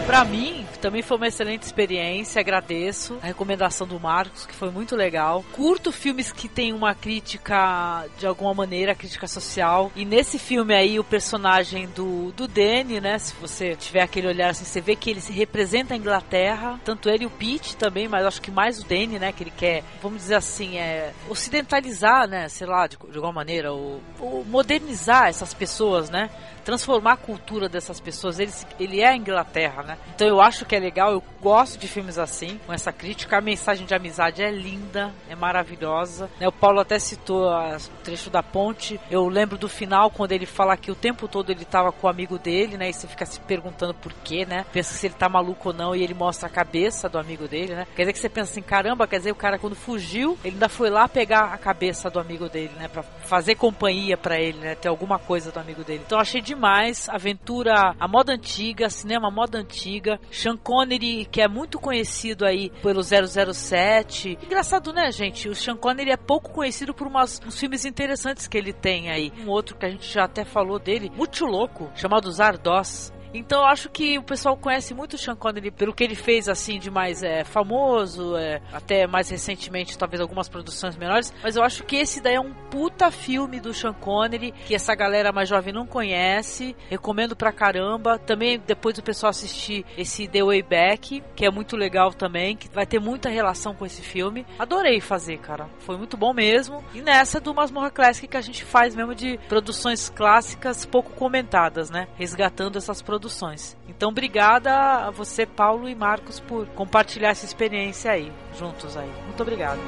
Pra 0.06 0.24
mim, 0.24 0.65
também 0.86 1.02
foi 1.02 1.16
uma 1.16 1.26
excelente 1.26 1.62
experiência, 1.62 2.38
agradeço 2.38 3.18
a 3.20 3.26
recomendação 3.26 3.88
do 3.88 3.98
Marcos, 3.98 4.46
que 4.46 4.54
foi 4.54 4.70
muito 4.70 4.94
legal. 4.94 5.44
Curto 5.50 5.90
filmes 5.90 6.30
que 6.30 6.48
tem 6.48 6.72
uma 6.72 6.94
crítica, 6.94 8.06
de 8.16 8.24
alguma 8.24 8.54
maneira, 8.54 8.94
crítica 8.94 9.26
social. 9.26 9.90
E 9.96 10.04
nesse 10.04 10.38
filme 10.38 10.72
aí, 10.72 10.96
o 11.00 11.02
personagem 11.02 11.88
do, 11.88 12.30
do 12.36 12.46
Danny, 12.46 13.00
né? 13.00 13.18
Se 13.18 13.34
você 13.34 13.74
tiver 13.74 14.00
aquele 14.00 14.28
olhar 14.28 14.50
assim, 14.50 14.64
você 14.64 14.80
vê 14.80 14.94
que 14.94 15.10
ele 15.10 15.20
se 15.20 15.32
representa 15.32 15.92
a 15.92 15.96
Inglaterra, 15.96 16.78
tanto 16.84 17.10
ele 17.10 17.24
e 17.24 17.26
o 17.26 17.30
Pete 17.30 17.76
também, 17.76 18.06
mas 18.06 18.24
acho 18.24 18.40
que 18.40 18.52
mais 18.52 18.78
o 18.78 18.86
Danny, 18.86 19.18
né? 19.18 19.32
Que 19.32 19.42
ele 19.42 19.52
quer, 19.56 19.82
vamos 20.00 20.18
dizer 20.18 20.36
assim, 20.36 20.78
é 20.78 21.12
ocidentalizar, 21.28 22.28
né? 22.28 22.48
Sei 22.48 22.64
lá, 22.64 22.86
de, 22.86 22.96
de 22.96 23.16
alguma 23.16 23.32
maneira, 23.32 23.72
ou, 23.72 24.00
modernizar 24.46 25.26
essas 25.26 25.52
pessoas, 25.52 26.08
né? 26.08 26.30
Transformar 26.66 27.12
a 27.12 27.16
cultura 27.16 27.68
dessas 27.68 28.00
pessoas. 28.00 28.40
Ele, 28.40 28.52
ele 28.80 29.00
é 29.00 29.08
a 29.08 29.16
Inglaterra, 29.16 29.84
né? 29.84 29.98
Então 30.12 30.26
eu 30.26 30.40
acho 30.40 30.66
que 30.66 30.74
é 30.74 30.80
legal, 30.80 31.12
eu 31.12 31.22
gosto 31.40 31.78
de 31.78 31.86
filmes 31.86 32.18
assim, 32.18 32.58
com 32.66 32.72
essa 32.72 32.92
crítica. 32.92 33.38
A 33.38 33.40
mensagem 33.40 33.86
de 33.86 33.94
amizade 33.94 34.42
é 34.42 34.50
linda, 34.50 35.14
é 35.30 35.36
maravilhosa. 35.36 36.28
Né? 36.40 36.48
O 36.48 36.52
Paulo 36.52 36.80
até 36.80 36.98
citou 36.98 37.48
o 37.48 37.78
trecho 38.02 38.30
da 38.30 38.42
ponte. 38.42 38.98
Eu 39.08 39.28
lembro 39.28 39.56
do 39.56 39.68
final, 39.68 40.10
quando 40.10 40.32
ele 40.32 40.44
fala 40.44 40.76
que 40.76 40.90
o 40.90 40.94
tempo 40.96 41.28
todo 41.28 41.50
ele 41.50 41.62
estava 41.62 41.92
com 41.92 42.08
o 42.08 42.10
amigo 42.10 42.36
dele, 42.36 42.76
né? 42.76 42.90
E 42.90 42.92
você 42.92 43.06
fica 43.06 43.24
se 43.24 43.38
perguntando 43.38 43.94
por 43.94 44.12
quê, 44.24 44.44
né? 44.44 44.66
Pensa 44.72 44.92
se 44.92 45.06
ele 45.06 45.14
tá 45.14 45.28
maluco 45.28 45.68
ou 45.68 45.74
não, 45.74 45.94
e 45.94 46.02
ele 46.02 46.14
mostra 46.14 46.48
a 46.48 46.50
cabeça 46.50 47.08
do 47.08 47.16
amigo 47.16 47.46
dele, 47.46 47.76
né? 47.76 47.86
Quer 47.94 48.02
dizer 48.02 48.12
que 48.12 48.18
você 48.18 48.28
pensa 48.28 48.50
assim, 48.50 48.62
caramba, 48.62 49.06
quer 49.06 49.18
dizer, 49.18 49.30
o 49.30 49.36
cara 49.36 49.56
quando 49.56 49.76
fugiu, 49.76 50.36
ele 50.42 50.54
ainda 50.54 50.68
foi 50.68 50.90
lá 50.90 51.06
pegar 51.06 51.52
a 51.54 51.58
cabeça 51.58 52.10
do 52.10 52.18
amigo 52.18 52.48
dele, 52.48 52.72
né? 52.76 52.88
Pra 52.88 53.04
fazer 53.04 53.54
companhia 53.54 54.16
para 54.16 54.40
ele, 54.40 54.58
né? 54.58 54.74
Ter 54.74 54.88
alguma 54.88 55.16
coisa 55.16 55.52
do 55.52 55.60
amigo 55.60 55.84
dele. 55.84 56.02
Então 56.04 56.18
achei 56.18 56.40
demais, 56.56 57.06
aventura, 57.10 57.94
a 58.00 58.08
moda 58.08 58.32
antiga, 58.32 58.88
cinema 58.88 59.30
moda 59.30 59.58
antiga, 59.58 60.18
Sean 60.30 60.56
Connery, 60.56 61.26
que 61.26 61.42
é 61.42 61.46
muito 61.46 61.78
conhecido 61.78 62.46
aí 62.46 62.70
pelo 62.82 63.02
007. 63.02 64.38
Engraçado, 64.42 64.92
né, 64.92 65.12
gente? 65.12 65.50
O 65.50 65.54
Sean 65.54 65.76
Connery 65.76 66.10
é 66.10 66.16
pouco 66.16 66.50
conhecido 66.50 66.94
por 66.94 67.06
umas, 67.06 67.40
uns 67.46 67.60
filmes 67.60 67.84
interessantes 67.84 68.48
que 68.48 68.56
ele 68.56 68.72
tem 68.72 69.10
aí. 69.10 69.30
Um 69.44 69.50
outro 69.50 69.76
que 69.76 69.84
a 69.84 69.90
gente 69.90 70.10
já 70.10 70.24
até 70.24 70.44
falou 70.44 70.78
dele, 70.78 71.12
muito 71.14 71.44
louco, 71.44 71.90
chamado 71.94 72.32
Zardoz. 72.32 73.12
Então 73.38 73.60
eu 73.60 73.66
acho 73.66 73.90
que 73.90 74.18
o 74.18 74.22
pessoal 74.22 74.56
conhece 74.56 74.94
muito 74.94 75.14
o 75.14 75.18
Sean 75.18 75.36
Connery 75.36 75.70
pelo 75.70 75.92
que 75.92 76.02
ele 76.02 76.14
fez 76.14 76.48
assim 76.48 76.78
de 76.78 76.90
mais 76.90 77.22
é, 77.22 77.44
famoso, 77.44 78.36
é, 78.36 78.62
até 78.72 79.06
mais 79.06 79.28
recentemente, 79.28 79.98
talvez 79.98 80.20
algumas 80.20 80.48
produções 80.48 80.96
menores. 80.96 81.32
Mas 81.42 81.54
eu 81.54 81.62
acho 81.62 81.84
que 81.84 81.96
esse 81.96 82.20
daí 82.20 82.36
é 82.36 82.40
um 82.40 82.54
puta 82.70 83.10
filme 83.10 83.60
do 83.60 83.74
Sean 83.74 83.92
Connery 83.92 84.52
que 84.66 84.74
essa 84.74 84.94
galera 84.94 85.32
mais 85.32 85.48
jovem 85.48 85.72
não 85.72 85.86
conhece. 85.86 86.74
Recomendo 86.88 87.36
pra 87.36 87.52
caramba. 87.52 88.18
Também 88.18 88.58
depois 88.58 88.96
o 88.96 89.02
pessoal 89.02 89.30
assistir 89.30 89.84
esse 89.98 90.26
The 90.26 90.42
Way 90.42 90.62
Back, 90.62 91.22
que 91.34 91.44
é 91.44 91.50
muito 91.50 91.76
legal 91.76 92.12
também, 92.12 92.56
que 92.56 92.68
vai 92.72 92.86
ter 92.86 92.98
muita 92.98 93.28
relação 93.28 93.74
com 93.74 93.84
esse 93.84 94.00
filme. 94.00 94.46
Adorei 94.58 95.00
fazer, 95.00 95.38
cara. 95.38 95.68
Foi 95.80 95.96
muito 95.96 96.16
bom 96.16 96.32
mesmo. 96.32 96.82
E 96.94 97.02
nessa 97.02 97.38
do 97.38 97.54
Masmorra 97.54 97.90
Classic 97.90 98.26
que 98.26 98.36
a 98.36 98.40
gente 98.40 98.64
faz 98.64 98.94
mesmo 98.94 99.14
de 99.14 99.38
produções 99.48 100.08
clássicas 100.08 100.86
pouco 100.86 101.12
comentadas, 101.12 101.90
né? 101.90 102.08
Resgatando 102.16 102.78
essas 102.78 103.02
produções 103.02 103.25
Produções. 103.26 103.76
Então, 103.88 104.10
obrigada 104.10 104.72
a 104.72 105.10
você, 105.10 105.44
Paulo 105.44 105.88
e 105.88 105.96
Marcos, 105.96 106.38
por 106.38 106.64
compartilhar 106.68 107.30
essa 107.30 107.44
experiência 107.44 108.12
aí, 108.12 108.32
juntos 108.56 108.96
aí. 108.96 109.10
Muito 109.26 109.42
obrigado. 109.42 109.80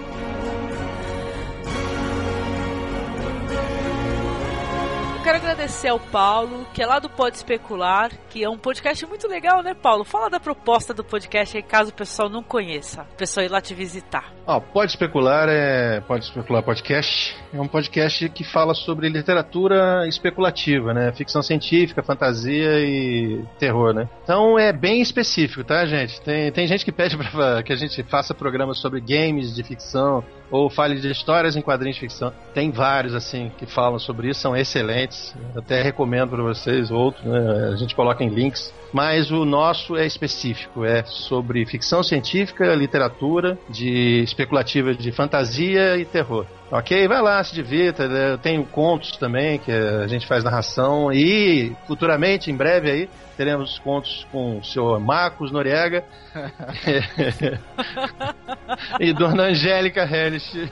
Quero 5.28 5.36
agradecer 5.36 5.88
ao 5.88 6.00
Paulo, 6.00 6.66
que 6.72 6.82
é 6.82 6.86
lá 6.86 6.98
do 6.98 7.10
Pode 7.10 7.36
Especular, 7.36 8.10
que 8.30 8.42
é 8.42 8.48
um 8.48 8.56
podcast 8.56 9.04
muito 9.04 9.28
legal, 9.28 9.62
né, 9.62 9.74
Paulo? 9.74 10.02
Fala 10.02 10.30
da 10.30 10.40
proposta 10.40 10.94
do 10.94 11.04
podcast 11.04 11.54
aí, 11.54 11.62
caso 11.62 11.90
o 11.90 11.92
pessoal 11.92 12.30
não 12.30 12.42
conheça. 12.42 13.02
O 13.12 13.16
pessoal 13.16 13.44
ir 13.44 13.50
lá 13.50 13.60
te 13.60 13.74
visitar. 13.74 14.32
Ó, 14.46 14.58
Pode 14.58 14.92
Especular 14.92 15.46
é. 15.50 16.00
Pode 16.00 16.24
Especular 16.24 16.62
Podcast. 16.62 17.36
É 17.52 17.60
um 17.60 17.68
podcast 17.68 18.26
que 18.30 18.42
fala 18.42 18.72
sobre 18.72 19.10
literatura 19.10 20.08
especulativa, 20.08 20.94
né? 20.94 21.12
Ficção 21.12 21.42
científica, 21.42 22.02
fantasia 22.02 22.80
e 22.80 23.44
terror, 23.58 23.92
né? 23.92 24.08
Então 24.22 24.58
é 24.58 24.72
bem 24.72 25.02
específico, 25.02 25.62
tá, 25.62 25.84
gente? 25.84 26.22
Tem, 26.22 26.50
tem 26.50 26.66
gente 26.66 26.86
que 26.86 26.92
pede 26.92 27.18
pra 27.18 27.62
que 27.62 27.72
a 27.74 27.76
gente 27.76 28.02
faça 28.04 28.32
programas 28.32 28.78
sobre 28.78 28.98
games 28.98 29.54
de 29.54 29.62
ficção, 29.62 30.24
ou 30.50 30.70
fale 30.70 31.00
de 31.00 31.10
histórias 31.10 31.56
em 31.56 31.62
quadrinhos 31.62 31.96
de 31.96 32.00
ficção. 32.00 32.32
Tem 32.54 32.70
vários, 32.70 33.14
assim, 33.14 33.50
que 33.58 33.66
falam 33.66 33.98
sobre 33.98 34.28
isso, 34.28 34.40
são 34.40 34.56
excelentes. 34.56 35.34
Até 35.56 35.82
recomendo 35.82 36.30
para 36.30 36.42
vocês 36.42 36.90
outros, 36.90 37.24
né? 37.24 37.70
A 37.72 37.76
gente 37.76 37.94
coloca 37.94 38.22
em 38.24 38.28
links. 38.28 38.72
Mas 38.92 39.30
o 39.30 39.44
nosso 39.44 39.96
é 39.96 40.06
específico, 40.06 40.84
é 40.84 41.04
sobre 41.04 41.64
ficção 41.66 42.02
científica, 42.02 42.74
literatura, 42.74 43.58
de 43.68 44.22
especulativa 44.22 44.94
de 44.94 45.12
fantasia 45.12 45.98
e 45.98 46.04
terror. 46.04 46.46
Ok? 46.70 47.06
Vai 47.06 47.20
lá, 47.20 47.42
se 47.42 47.54
divirta. 47.54 48.08
Né? 48.08 48.32
Eu 48.32 48.38
tenho 48.38 48.64
contos 48.64 49.16
também, 49.16 49.58
que 49.58 49.70
a 49.70 50.06
gente 50.06 50.26
faz 50.26 50.44
narração. 50.44 51.12
E 51.12 51.74
futuramente, 51.86 52.50
em 52.50 52.56
breve 52.56 52.90
aí, 52.90 53.10
teremos 53.36 53.78
contos 53.78 54.26
com 54.32 54.58
o 54.58 54.64
senhor 54.64 54.98
Marcos 55.00 55.52
Noriega 55.52 56.04
e 59.00 59.12
Dona 59.12 59.44
Angélica 59.44 60.04
Hellish. 60.04 60.70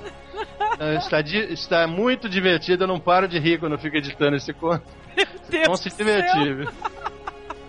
Está, 0.98 1.20
está 1.20 1.86
muito 1.86 2.28
divertido, 2.28 2.84
eu 2.84 2.88
não 2.88 3.00
paro 3.00 3.26
de 3.26 3.38
rir 3.38 3.58
quando 3.58 3.72
eu 3.72 3.78
fico 3.78 3.96
editando 3.96 4.36
esse 4.36 4.52
conto. 4.52 4.84
Vão 5.64 5.76
se 5.76 5.88
divertir. 5.88 6.68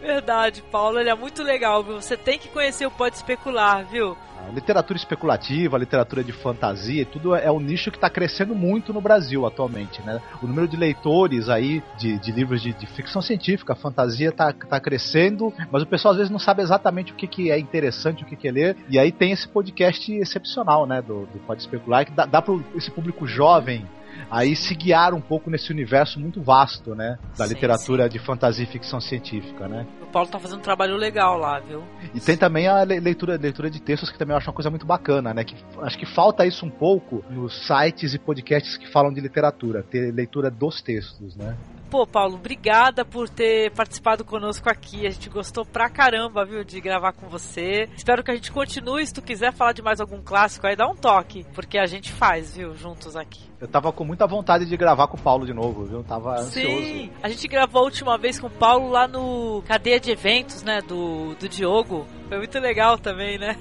Verdade, 0.08 0.64
Paulo, 0.72 1.02
ele 1.02 1.10
é 1.10 1.16
muito 1.16 1.44
legal, 1.44 1.84
viu? 1.84 2.02
Você 2.02 2.16
tem 2.16 2.40
que 2.40 2.48
conhecer 2.48 2.86
o 2.86 2.92
Pode 2.92 3.18
Especular, 3.18 3.86
viu? 3.86 4.16
literatura 4.54 4.98
especulativa, 4.98 5.78
literatura 5.78 6.24
de 6.24 6.32
fantasia, 6.32 7.06
tudo 7.06 7.36
é 7.36 7.52
um 7.52 7.60
nicho 7.60 7.92
que 7.92 7.98
está 7.98 8.10
crescendo 8.10 8.56
muito 8.56 8.94
no 8.94 9.02
Brasil 9.02 9.46
atualmente, 9.46 10.02
né? 10.04 10.22
O 10.42 10.48
número 10.48 10.66
de 10.66 10.78
leitores 10.78 11.50
aí 11.50 11.84
de, 11.98 12.18
de 12.18 12.32
livros 12.32 12.62
de, 12.62 12.72
de, 12.72 12.88
ficção 12.88 13.22
científica, 13.22 13.76
fantasia 13.76 14.30
está 14.30 14.54
tá 14.54 14.80
crescendo, 14.80 15.54
mas 15.70 15.84
o 15.84 15.86
pessoal 15.86 16.14
às 16.14 16.18
vezes 16.18 16.32
não 16.32 16.40
sabe 16.40 16.62
exatamente 16.62 17.12
o 17.12 17.16
que, 17.16 17.28
que 17.28 17.52
é 17.52 17.60
interessante, 17.60 18.24
o 18.24 18.26
que, 18.26 18.38
que 18.38 18.48
é 18.48 18.52
ler, 18.52 18.78
e 18.90 18.98
aí 18.98 19.12
tem 19.12 19.34
esse 19.34 19.50
podcast 19.50 20.10
excepcional, 20.14 20.88
né, 20.88 21.02
do, 21.02 21.26
do 21.26 21.40
Pode 21.40 21.60
Especular, 21.60 22.06
que 22.06 22.14
dá, 22.14 22.26
dá 22.26 22.42
para 22.42 22.58
esse 22.74 22.90
público 22.90 23.28
jovem 23.28 23.86
aí 24.30 24.56
se 24.56 24.74
guiar 24.76 25.14
um 25.14 25.22
pouco 25.22 25.50
nesse 25.50 25.72
universo 25.72 26.20
muito 26.20 26.42
vasto, 26.42 26.96
né? 26.96 27.18
Da 27.38 27.48
Sim, 27.48 27.54
literatura 27.54 28.10
de 28.10 28.20
fantasia 28.20 28.64
e 28.64 28.68
ficção 28.68 29.00
científica, 29.00 29.68
né? 29.68 29.86
O 30.02 30.06
Paulo 30.08 30.30
tá 30.30 30.40
fazendo 30.40 30.60
um 30.60 30.64
trabalho 30.64 30.96
legal 30.96 31.38
lá, 31.38 31.60
viu? 31.60 31.84
E 32.14 32.20
tem 32.20 32.38
também 32.38 32.68
a 32.68 32.84
le- 32.84 33.00
leitura, 33.00 33.38
leitura 33.38 33.70
de 33.70 33.82
textos 33.82 34.10
que 34.10 34.18
também 34.18 34.34
eu 34.34 34.38
acho 34.38 34.48
uma 34.50 34.56
coisa 34.56 34.70
muito 34.70 34.86
bacana, 34.86 35.34
né? 35.34 35.44
Que 35.44 35.56
acho 35.82 35.98
que 35.98 36.06
falta 36.06 36.46
isso 36.46 36.66
um 36.66 36.70
pouco 36.70 37.24
nos 37.30 37.66
sites 37.68 38.14
e 38.14 38.20
podcasts 38.20 38.78
que 38.78 38.88
falam 38.92 39.12
de 39.14 39.20
literatura, 39.22 39.84
ter 39.84 40.14
leitura 40.14 40.50
dos 40.50 40.82
textos, 40.82 41.36
né? 41.36 41.56
Pô, 41.90 42.06
Paulo, 42.06 42.36
obrigada 42.36 43.06
por 43.06 43.30
ter 43.30 43.72
participado 43.72 44.26
conosco 44.26 44.70
aqui. 44.70 45.08
A 45.08 45.10
gente 45.10 45.30
gostou 45.30 45.66
pra 45.66 45.90
caramba, 45.90 46.44
viu, 46.44 46.62
de 46.62 46.82
gravar 46.82 47.14
com 47.14 47.30
você. 47.30 47.88
Espero 47.96 48.22
que 48.26 48.30
a 48.30 48.36
gente 48.36 48.52
continue. 48.52 49.08
Se 49.08 49.14
tu 49.14 49.22
quiser 49.22 49.54
falar 49.54 49.72
de 49.72 49.82
mais 49.82 50.02
algum 50.02 50.22
clássico 50.22 50.68
aí, 50.68 50.76
dá 50.76 50.86
um 50.86 50.96
toque. 50.98 51.46
Porque 51.56 51.78
a 51.78 51.86
gente 51.86 52.12
faz, 52.12 52.58
viu, 52.58 52.76
juntos 52.76 53.16
aqui. 53.16 53.40
Eu 53.60 53.68
tava 53.68 53.92
com 53.92 54.04
muita 54.04 54.28
vontade 54.28 54.66
de 54.66 54.78
gravar 54.78 55.08
com 55.08 55.18
o 55.18 55.20
Paulo 55.20 55.44
de 55.44 55.54
novo, 55.54 55.84
viu? 55.84 55.98
Eu 56.00 56.04
tava 56.04 56.36
ansioso. 56.40 56.68
Sim, 56.68 57.12
a 57.24 57.30
gente 57.30 57.48
gravou 57.48 57.82
a 57.82 57.86
última 57.86 58.16
vez 58.16 58.40
com 58.40 58.46
o 58.46 58.52
Paulo 58.52 58.90
lá 58.90 59.08
no 59.08 59.64
cadeia 59.68 60.00
de 60.00 60.12
eventos, 60.12 60.62
né, 60.62 60.80
do, 60.82 61.34
do 61.36 61.50
Diogo. 61.50 62.06
Foi 62.30 62.38
muito 62.38 62.60
legal 62.60 63.00
também, 63.00 63.40
né? 63.40 63.58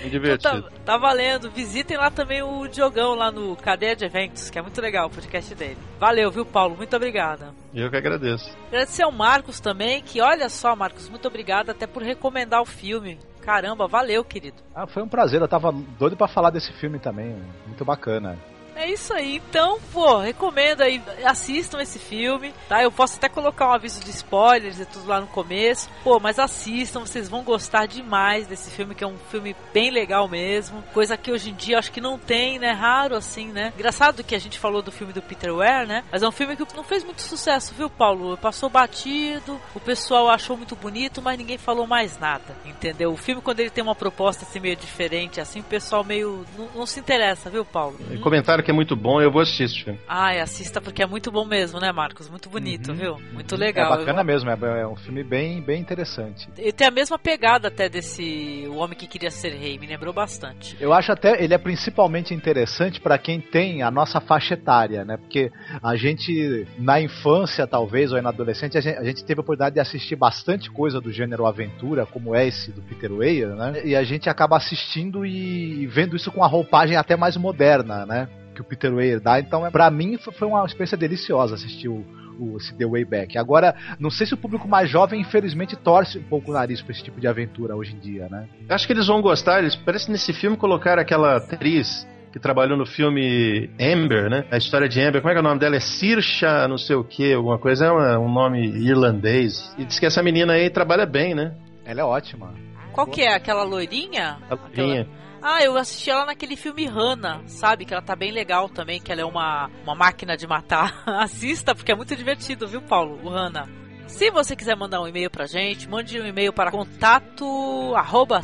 Muito 0.00 0.10
divertido. 0.10 0.62
Tá, 0.62 0.70
tá 0.84 0.96
valendo. 0.96 1.50
Visitem 1.50 1.96
lá 1.96 2.10
também 2.10 2.42
o 2.42 2.66
Diogão 2.66 3.14
lá 3.14 3.30
no 3.30 3.54
cadeia 3.54 3.94
de 3.94 4.04
eventos, 4.04 4.50
que 4.50 4.58
é 4.58 4.62
muito 4.62 4.80
legal 4.80 5.06
o 5.06 5.10
podcast 5.10 5.54
dele. 5.54 5.78
Valeu, 5.98 6.30
viu, 6.30 6.44
Paulo? 6.44 6.76
Muito 6.76 6.96
obrigada. 6.96 7.54
Eu 7.72 7.88
que 7.88 7.96
agradeço. 7.96 8.50
Agradecer 8.66 9.04
ao 9.04 9.12
Marcos 9.12 9.60
também, 9.60 10.02
que 10.02 10.20
olha 10.20 10.48
só, 10.48 10.74
Marcos, 10.74 11.08
muito 11.08 11.28
obrigado 11.28 11.70
até 11.70 11.86
por 11.86 12.02
recomendar 12.02 12.60
o 12.62 12.66
filme. 12.66 13.18
Caramba, 13.42 13.86
valeu, 13.86 14.24
querido. 14.24 14.56
Ah, 14.74 14.86
foi 14.86 15.02
um 15.02 15.08
prazer, 15.08 15.40
eu 15.40 15.48
tava 15.48 15.72
doido 15.72 16.16
pra 16.16 16.28
falar 16.28 16.50
desse 16.50 16.72
filme 16.74 16.98
também, 16.98 17.36
muito 17.66 17.84
bacana. 17.84 18.36
É 18.80 18.88
isso 18.88 19.12
aí, 19.12 19.36
então, 19.36 19.78
pô, 19.92 20.20
recomendo 20.20 20.80
aí, 20.80 21.02
assistam 21.22 21.82
esse 21.82 21.98
filme, 21.98 22.54
tá? 22.66 22.82
Eu 22.82 22.90
posso 22.90 23.18
até 23.18 23.28
colocar 23.28 23.68
um 23.68 23.72
aviso 23.72 24.02
de 24.02 24.08
spoilers 24.08 24.80
e 24.80 24.86
tudo 24.86 25.06
lá 25.06 25.20
no 25.20 25.26
começo, 25.26 25.90
pô, 26.02 26.18
mas 26.18 26.38
assistam, 26.38 27.00
vocês 27.00 27.28
vão 27.28 27.42
gostar 27.42 27.84
demais 27.84 28.46
desse 28.46 28.70
filme, 28.70 28.94
que 28.94 29.04
é 29.04 29.06
um 29.06 29.18
filme 29.30 29.54
bem 29.74 29.90
legal 29.90 30.26
mesmo, 30.26 30.82
coisa 30.94 31.14
que 31.14 31.30
hoje 31.30 31.50
em 31.50 31.54
dia 31.54 31.78
acho 31.78 31.92
que 31.92 32.00
não 32.00 32.18
tem, 32.18 32.58
né? 32.58 32.72
Raro 32.72 33.14
assim, 33.14 33.48
né? 33.48 33.70
Engraçado 33.74 34.24
que 34.24 34.34
a 34.34 34.38
gente 34.38 34.58
falou 34.58 34.80
do 34.80 34.90
filme 34.90 35.12
do 35.12 35.20
Peter 35.20 35.54
Weir, 35.54 35.86
né? 35.86 36.02
Mas 36.10 36.22
é 36.22 36.28
um 36.28 36.32
filme 36.32 36.56
que 36.56 36.64
não 36.74 36.82
fez 36.82 37.04
muito 37.04 37.20
sucesso, 37.20 37.74
viu, 37.76 37.90
Paulo? 37.90 38.38
Passou 38.38 38.70
batido, 38.70 39.60
o 39.74 39.80
pessoal 39.80 40.30
achou 40.30 40.56
muito 40.56 40.74
bonito, 40.74 41.20
mas 41.20 41.36
ninguém 41.36 41.58
falou 41.58 41.86
mais 41.86 42.18
nada, 42.18 42.56
entendeu? 42.64 43.12
O 43.12 43.16
filme, 43.18 43.42
quando 43.42 43.60
ele 43.60 43.68
tem 43.68 43.84
uma 43.84 43.94
proposta 43.94 44.46
assim 44.46 44.58
meio 44.58 44.76
diferente, 44.76 45.38
assim, 45.38 45.60
o 45.60 45.64
pessoal 45.64 46.02
meio 46.02 46.46
não, 46.56 46.68
não 46.76 46.86
se 46.86 46.98
interessa, 46.98 47.50
viu, 47.50 47.62
Paulo? 47.62 47.98
Comentaram 48.22 48.64
que 48.64 48.69
é 48.70 48.72
muito 48.72 48.96
bom, 48.96 49.20
eu 49.20 49.30
vou 49.30 49.42
assistir 49.42 49.64
esse 49.64 49.84
filme. 49.84 49.98
Ai, 50.08 50.40
assista 50.40 50.80
porque 50.80 51.02
é 51.02 51.06
muito 51.06 51.30
bom 51.30 51.44
mesmo, 51.44 51.78
né, 51.78 51.92
Marcos? 51.92 52.28
Muito 52.28 52.48
bonito, 52.48 52.94
viu? 52.94 53.18
Muito 53.32 53.56
legal. 53.56 53.94
É 53.94 53.98
bacana 53.98 54.24
mesmo, 54.24 54.50
é, 54.50 54.82
é 54.82 54.86
um 54.86 54.96
filme 54.96 55.22
bem, 55.22 55.60
bem 55.60 55.80
interessante. 55.80 56.48
Ele 56.56 56.72
tem 56.72 56.86
a 56.86 56.90
mesma 56.90 57.18
pegada 57.18 57.68
até 57.68 57.88
desse 57.88 58.66
O 58.68 58.76
Homem 58.76 58.96
que 58.96 59.06
Queria 59.06 59.30
Ser 59.30 59.54
Rei, 59.54 59.78
me 59.78 59.86
lembrou 59.86 60.12
bastante. 60.12 60.76
Eu 60.80 60.92
acho 60.92 61.12
até 61.12 61.42
ele 61.42 61.54
é 61.54 61.58
principalmente 61.58 62.34
interessante 62.34 63.00
para 63.00 63.18
quem 63.18 63.40
tem 63.40 63.82
a 63.82 63.90
nossa 63.90 64.20
faixa 64.20 64.54
etária, 64.54 65.04
né? 65.04 65.16
Porque 65.16 65.50
a 65.82 65.96
gente 65.96 66.66
na 66.78 67.00
infância 67.00 67.66
talvez 67.66 68.10
ou 68.10 68.16
aí 68.16 68.22
na 68.22 68.30
adolescente 68.30 68.78
a 68.78 68.80
gente, 68.80 68.98
a 68.98 69.04
gente 69.04 69.24
teve 69.24 69.40
a 69.40 69.42
oportunidade 69.42 69.74
de 69.74 69.80
assistir 69.80 70.16
bastante 70.16 70.70
coisa 70.70 71.00
do 71.00 71.12
gênero 71.12 71.46
aventura, 71.46 72.06
como 72.06 72.34
é 72.34 72.46
esse 72.46 72.70
do 72.70 72.82
Peter 72.82 73.12
Weir, 73.12 73.48
né? 73.48 73.82
E 73.84 73.96
a 73.96 74.02
gente 74.02 74.28
acaba 74.28 74.56
assistindo 74.56 75.24
e 75.26 75.86
vendo 75.86 76.16
isso 76.16 76.30
com 76.30 76.44
a 76.44 76.46
roupagem 76.46 76.96
até 76.96 77.16
mais 77.16 77.36
moderna, 77.36 78.06
né? 78.06 78.28
Que 78.60 78.66
o 78.66 78.68
Peter 78.68 78.92
Weir 78.94 79.20
dá. 79.20 79.40
Então, 79.40 79.66
é, 79.66 79.70
para 79.70 79.90
mim 79.90 80.18
foi 80.18 80.46
uma 80.48 80.64
experiência 80.66 80.96
deliciosa 80.98 81.54
assistir 81.54 81.88
o 81.88 82.04
o 82.42 82.56
esse 82.56 82.74
The 82.74 82.86
Way 82.86 83.04
Back. 83.04 83.36
Agora, 83.36 83.74
não 83.98 84.08
sei 84.10 84.26
se 84.26 84.32
o 84.32 84.36
público 84.38 84.66
mais 84.66 84.88
jovem, 84.88 85.20
infelizmente, 85.20 85.76
torce 85.76 86.16
um 86.16 86.22
pouco 86.22 86.50
o 86.50 86.54
nariz 86.54 86.80
pra 86.80 86.92
esse 86.92 87.04
tipo 87.04 87.20
de 87.20 87.28
aventura 87.28 87.76
hoje 87.76 87.94
em 87.94 87.98
dia, 87.98 88.30
né? 88.30 88.48
Acho 88.66 88.86
que 88.86 88.94
eles 88.94 89.08
vão 89.08 89.20
gostar. 89.20 89.58
Eles 89.58 89.76
parece 89.76 90.06
que 90.06 90.12
nesse 90.12 90.32
filme 90.32 90.56
colocaram 90.56 91.02
aquela 91.02 91.36
atriz 91.36 92.08
que 92.32 92.38
trabalhou 92.38 92.78
no 92.78 92.86
filme 92.86 93.68
Amber, 93.78 94.30
né? 94.30 94.46
A 94.50 94.56
história 94.56 94.88
de 94.88 94.98
Amber. 95.02 95.20
Como 95.20 95.30
é 95.30 95.34
que 95.34 95.38
é 95.38 95.42
o 95.42 95.44
nome 95.44 95.60
dela? 95.60 95.76
É 95.76 95.80
Sirsha, 95.80 96.66
não 96.66 96.78
sei 96.78 96.96
o 96.96 97.04
que, 97.04 97.30
alguma 97.30 97.58
coisa. 97.58 97.84
É 97.84 97.90
uma- 97.90 98.18
um 98.18 98.32
nome 98.32 98.66
irlandês. 98.68 99.74
E 99.76 99.84
diz 99.84 99.98
que 99.98 100.06
essa 100.06 100.22
menina 100.22 100.54
aí 100.54 100.70
trabalha 100.70 101.04
bem, 101.04 101.34
né? 101.34 101.52
Ela 101.84 102.00
é 102.00 102.04
ótima. 102.04 102.54
Qual 102.92 103.06
que 103.06 103.20
é? 103.20 103.34
Aquela 103.34 103.64
loirinha? 103.64 104.38
A 104.50 104.56
Linha. 104.74 105.06
Ah, 105.42 105.62
eu 105.62 105.76
assisti 105.78 106.10
ela 106.10 106.26
naquele 106.26 106.54
filme 106.54 106.86
Hannah, 106.86 107.42
sabe? 107.46 107.84
Que 107.86 107.94
ela 107.94 108.02
tá 108.02 108.14
bem 108.14 108.30
legal 108.30 108.68
também, 108.68 109.00
que 109.00 109.10
ela 109.10 109.22
é 109.22 109.24
uma, 109.24 109.70
uma 109.82 109.94
máquina 109.94 110.36
de 110.36 110.46
matar. 110.46 111.02
Assista, 111.08 111.74
porque 111.74 111.92
é 111.92 111.94
muito 111.94 112.14
divertido, 112.14 112.68
viu, 112.68 112.82
Paulo? 112.82 113.18
O 113.24 113.30
Hannah. 113.30 113.79
Se 114.10 114.30
você 114.30 114.54
quiser 114.54 114.76
mandar 114.76 115.00
um 115.00 115.08
e-mail 115.08 115.30
pra 115.30 115.46
gente, 115.46 115.88
mande 115.88 116.20
um 116.20 116.26
e-mail 116.26 116.52
para 116.52 116.70
contato 116.70 117.94
arroba 117.96 118.42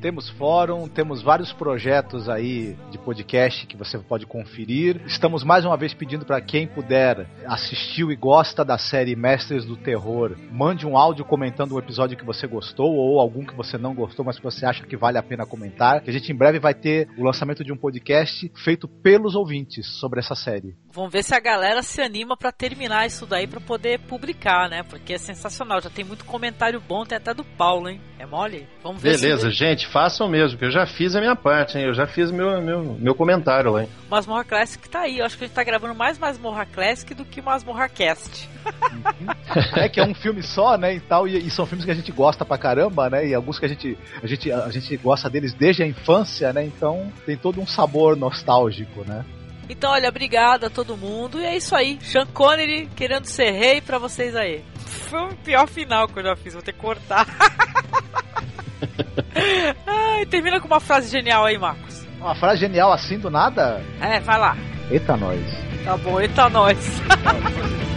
Temos 0.00 0.30
fórum, 0.30 0.88
temos 0.88 1.20
vários 1.20 1.52
projetos 1.52 2.26
aí 2.26 2.74
de 2.90 2.96
podcast 2.96 3.66
que 3.66 3.76
você 3.76 3.98
pode 3.98 4.24
conferir. 4.24 5.02
Estamos 5.04 5.44
mais 5.44 5.66
uma 5.66 5.76
vez 5.76 5.92
pedindo 5.92 6.24
para 6.24 6.40
quem 6.40 6.66
puder 6.66 7.28
assistiu 7.44 8.10
e 8.10 8.16
gosta 8.16 8.64
da 8.64 8.78
série 8.78 9.14
Mestres 9.14 9.66
do 9.66 9.76
Terror, 9.76 10.36
mande 10.50 10.86
um 10.86 10.96
áudio 10.96 11.24
comentando 11.24 11.72
o 11.72 11.78
episódio 11.78 12.16
que 12.16 12.24
você 12.24 12.46
gostou 12.46 12.94
ou 12.94 13.20
algum 13.20 13.44
que 13.44 13.54
você 13.54 13.76
não 13.76 13.94
gostou, 13.94 14.24
mas 14.24 14.38
que 14.38 14.44
você 14.44 14.64
acha 14.64 14.86
que 14.86 14.96
vale 14.96 15.18
a 15.18 15.22
pena 15.22 15.44
comentar. 15.44 16.00
Que 16.00 16.08
a 16.08 16.12
gente 16.12 16.32
em 16.32 16.36
breve 16.36 16.58
vai 16.58 16.72
ter 16.72 17.08
o 17.18 17.24
lançamento 17.24 17.62
de 17.62 17.72
um 17.72 17.76
podcast 17.76 18.50
feito 18.56 18.88
pelos 18.88 19.34
ouvintes 19.34 19.86
sobre 19.98 20.20
essa 20.20 20.34
série. 20.34 20.74
Vamos 20.90 21.12
ver 21.12 21.22
se 21.22 21.34
a 21.34 21.40
galera 21.40 21.82
se 21.82 22.00
anima 22.00 22.36
pra 22.38 22.50
terminar 22.50 23.06
isso 23.06 23.26
daí 23.26 23.46
pra 23.46 23.60
poder 23.60 23.71
publicar, 23.98 24.68
né? 24.68 24.82
Porque 24.82 25.14
é 25.14 25.18
sensacional. 25.18 25.80
Já 25.80 25.90
tem 25.90 26.04
muito 26.04 26.24
comentário 26.24 26.80
bom, 26.80 27.04
tem 27.04 27.16
até 27.16 27.32
do 27.34 27.44
Paulo, 27.44 27.88
hein? 27.88 28.00
É 28.18 28.26
mole? 28.26 28.66
Vamos 28.82 29.02
ver 29.02 29.18
Beleza, 29.18 29.50
se 29.50 29.56
gente, 29.56 29.86
façam 29.86 30.28
mesmo, 30.28 30.58
que 30.58 30.64
eu 30.64 30.70
já 30.70 30.86
fiz 30.86 31.14
a 31.16 31.20
minha 31.20 31.36
parte, 31.36 31.78
hein? 31.78 31.84
Eu 31.84 31.94
já 31.94 32.06
fiz 32.06 32.30
meu, 32.30 32.60
meu, 32.62 32.82
meu 32.82 33.14
comentário 33.14 33.72
lá, 33.72 33.82
hein? 33.82 33.88
Masmorra 34.10 34.44
Classic 34.44 34.88
tá 34.88 35.00
aí. 35.00 35.18
Eu 35.18 35.26
acho 35.26 35.36
que 35.36 35.44
a 35.44 35.46
gente 35.46 35.54
tá 35.54 35.64
gravando 35.64 35.94
mais 35.94 36.18
Masmorra 36.18 36.66
Classic 36.66 37.14
do 37.14 37.24
que 37.24 37.42
Masmorra 37.42 37.88
Cast. 37.88 38.48
é 39.76 39.88
que 39.88 40.00
é 40.00 40.04
um 40.04 40.14
filme 40.14 40.42
só, 40.42 40.76
né, 40.76 40.94
e 40.94 41.00
tal, 41.00 41.26
e, 41.26 41.36
e 41.36 41.50
são 41.50 41.66
filmes 41.66 41.84
que 41.84 41.90
a 41.90 41.94
gente 41.94 42.12
gosta 42.12 42.44
pra 42.44 42.58
caramba, 42.58 43.10
né, 43.10 43.26
e 43.26 43.34
alguns 43.34 43.58
que 43.58 43.64
a 43.64 43.68
gente, 43.68 43.98
a 44.22 44.26
gente, 44.26 44.52
a 44.52 44.70
gente 44.70 44.96
gosta 44.96 45.28
deles 45.28 45.52
desde 45.52 45.82
a 45.82 45.86
infância, 45.86 46.52
né, 46.52 46.64
então 46.64 47.12
tem 47.26 47.36
todo 47.36 47.60
um 47.60 47.66
sabor 47.66 48.16
nostálgico, 48.16 49.04
né. 49.04 49.24
Então, 49.68 49.92
olha, 49.92 50.08
obrigada 50.08 50.66
a 50.66 50.70
todo 50.70 50.96
mundo. 50.96 51.40
E 51.40 51.44
é 51.44 51.56
isso 51.56 51.74
aí. 51.74 51.98
Sean 52.02 52.26
Connery 52.26 52.88
querendo 52.94 53.26
ser 53.26 53.50
rei 53.52 53.80
pra 53.80 53.98
vocês 53.98 54.34
aí. 54.36 54.64
Foi 54.76 55.20
o 55.28 55.36
pior 55.36 55.66
final 55.66 56.08
que 56.08 56.18
eu 56.18 56.24
já 56.24 56.36
fiz. 56.36 56.54
Vou 56.54 56.62
ter 56.62 56.72
que 56.72 56.78
cortar. 56.78 57.26
Ai, 59.86 60.26
termina 60.26 60.60
com 60.60 60.66
uma 60.66 60.80
frase 60.80 61.10
genial 61.10 61.44
aí, 61.44 61.58
Marcos. 61.58 62.06
Uma 62.20 62.34
frase 62.34 62.60
genial 62.60 62.92
assim 62.92 63.18
do 63.18 63.30
nada? 63.30 63.82
É, 64.00 64.20
vai 64.20 64.38
lá. 64.38 64.56
Eita, 64.90 65.16
nós. 65.16 65.40
Tá 65.84 65.96
bom, 65.96 66.20
eita 66.20 66.48
nós. 66.48 66.78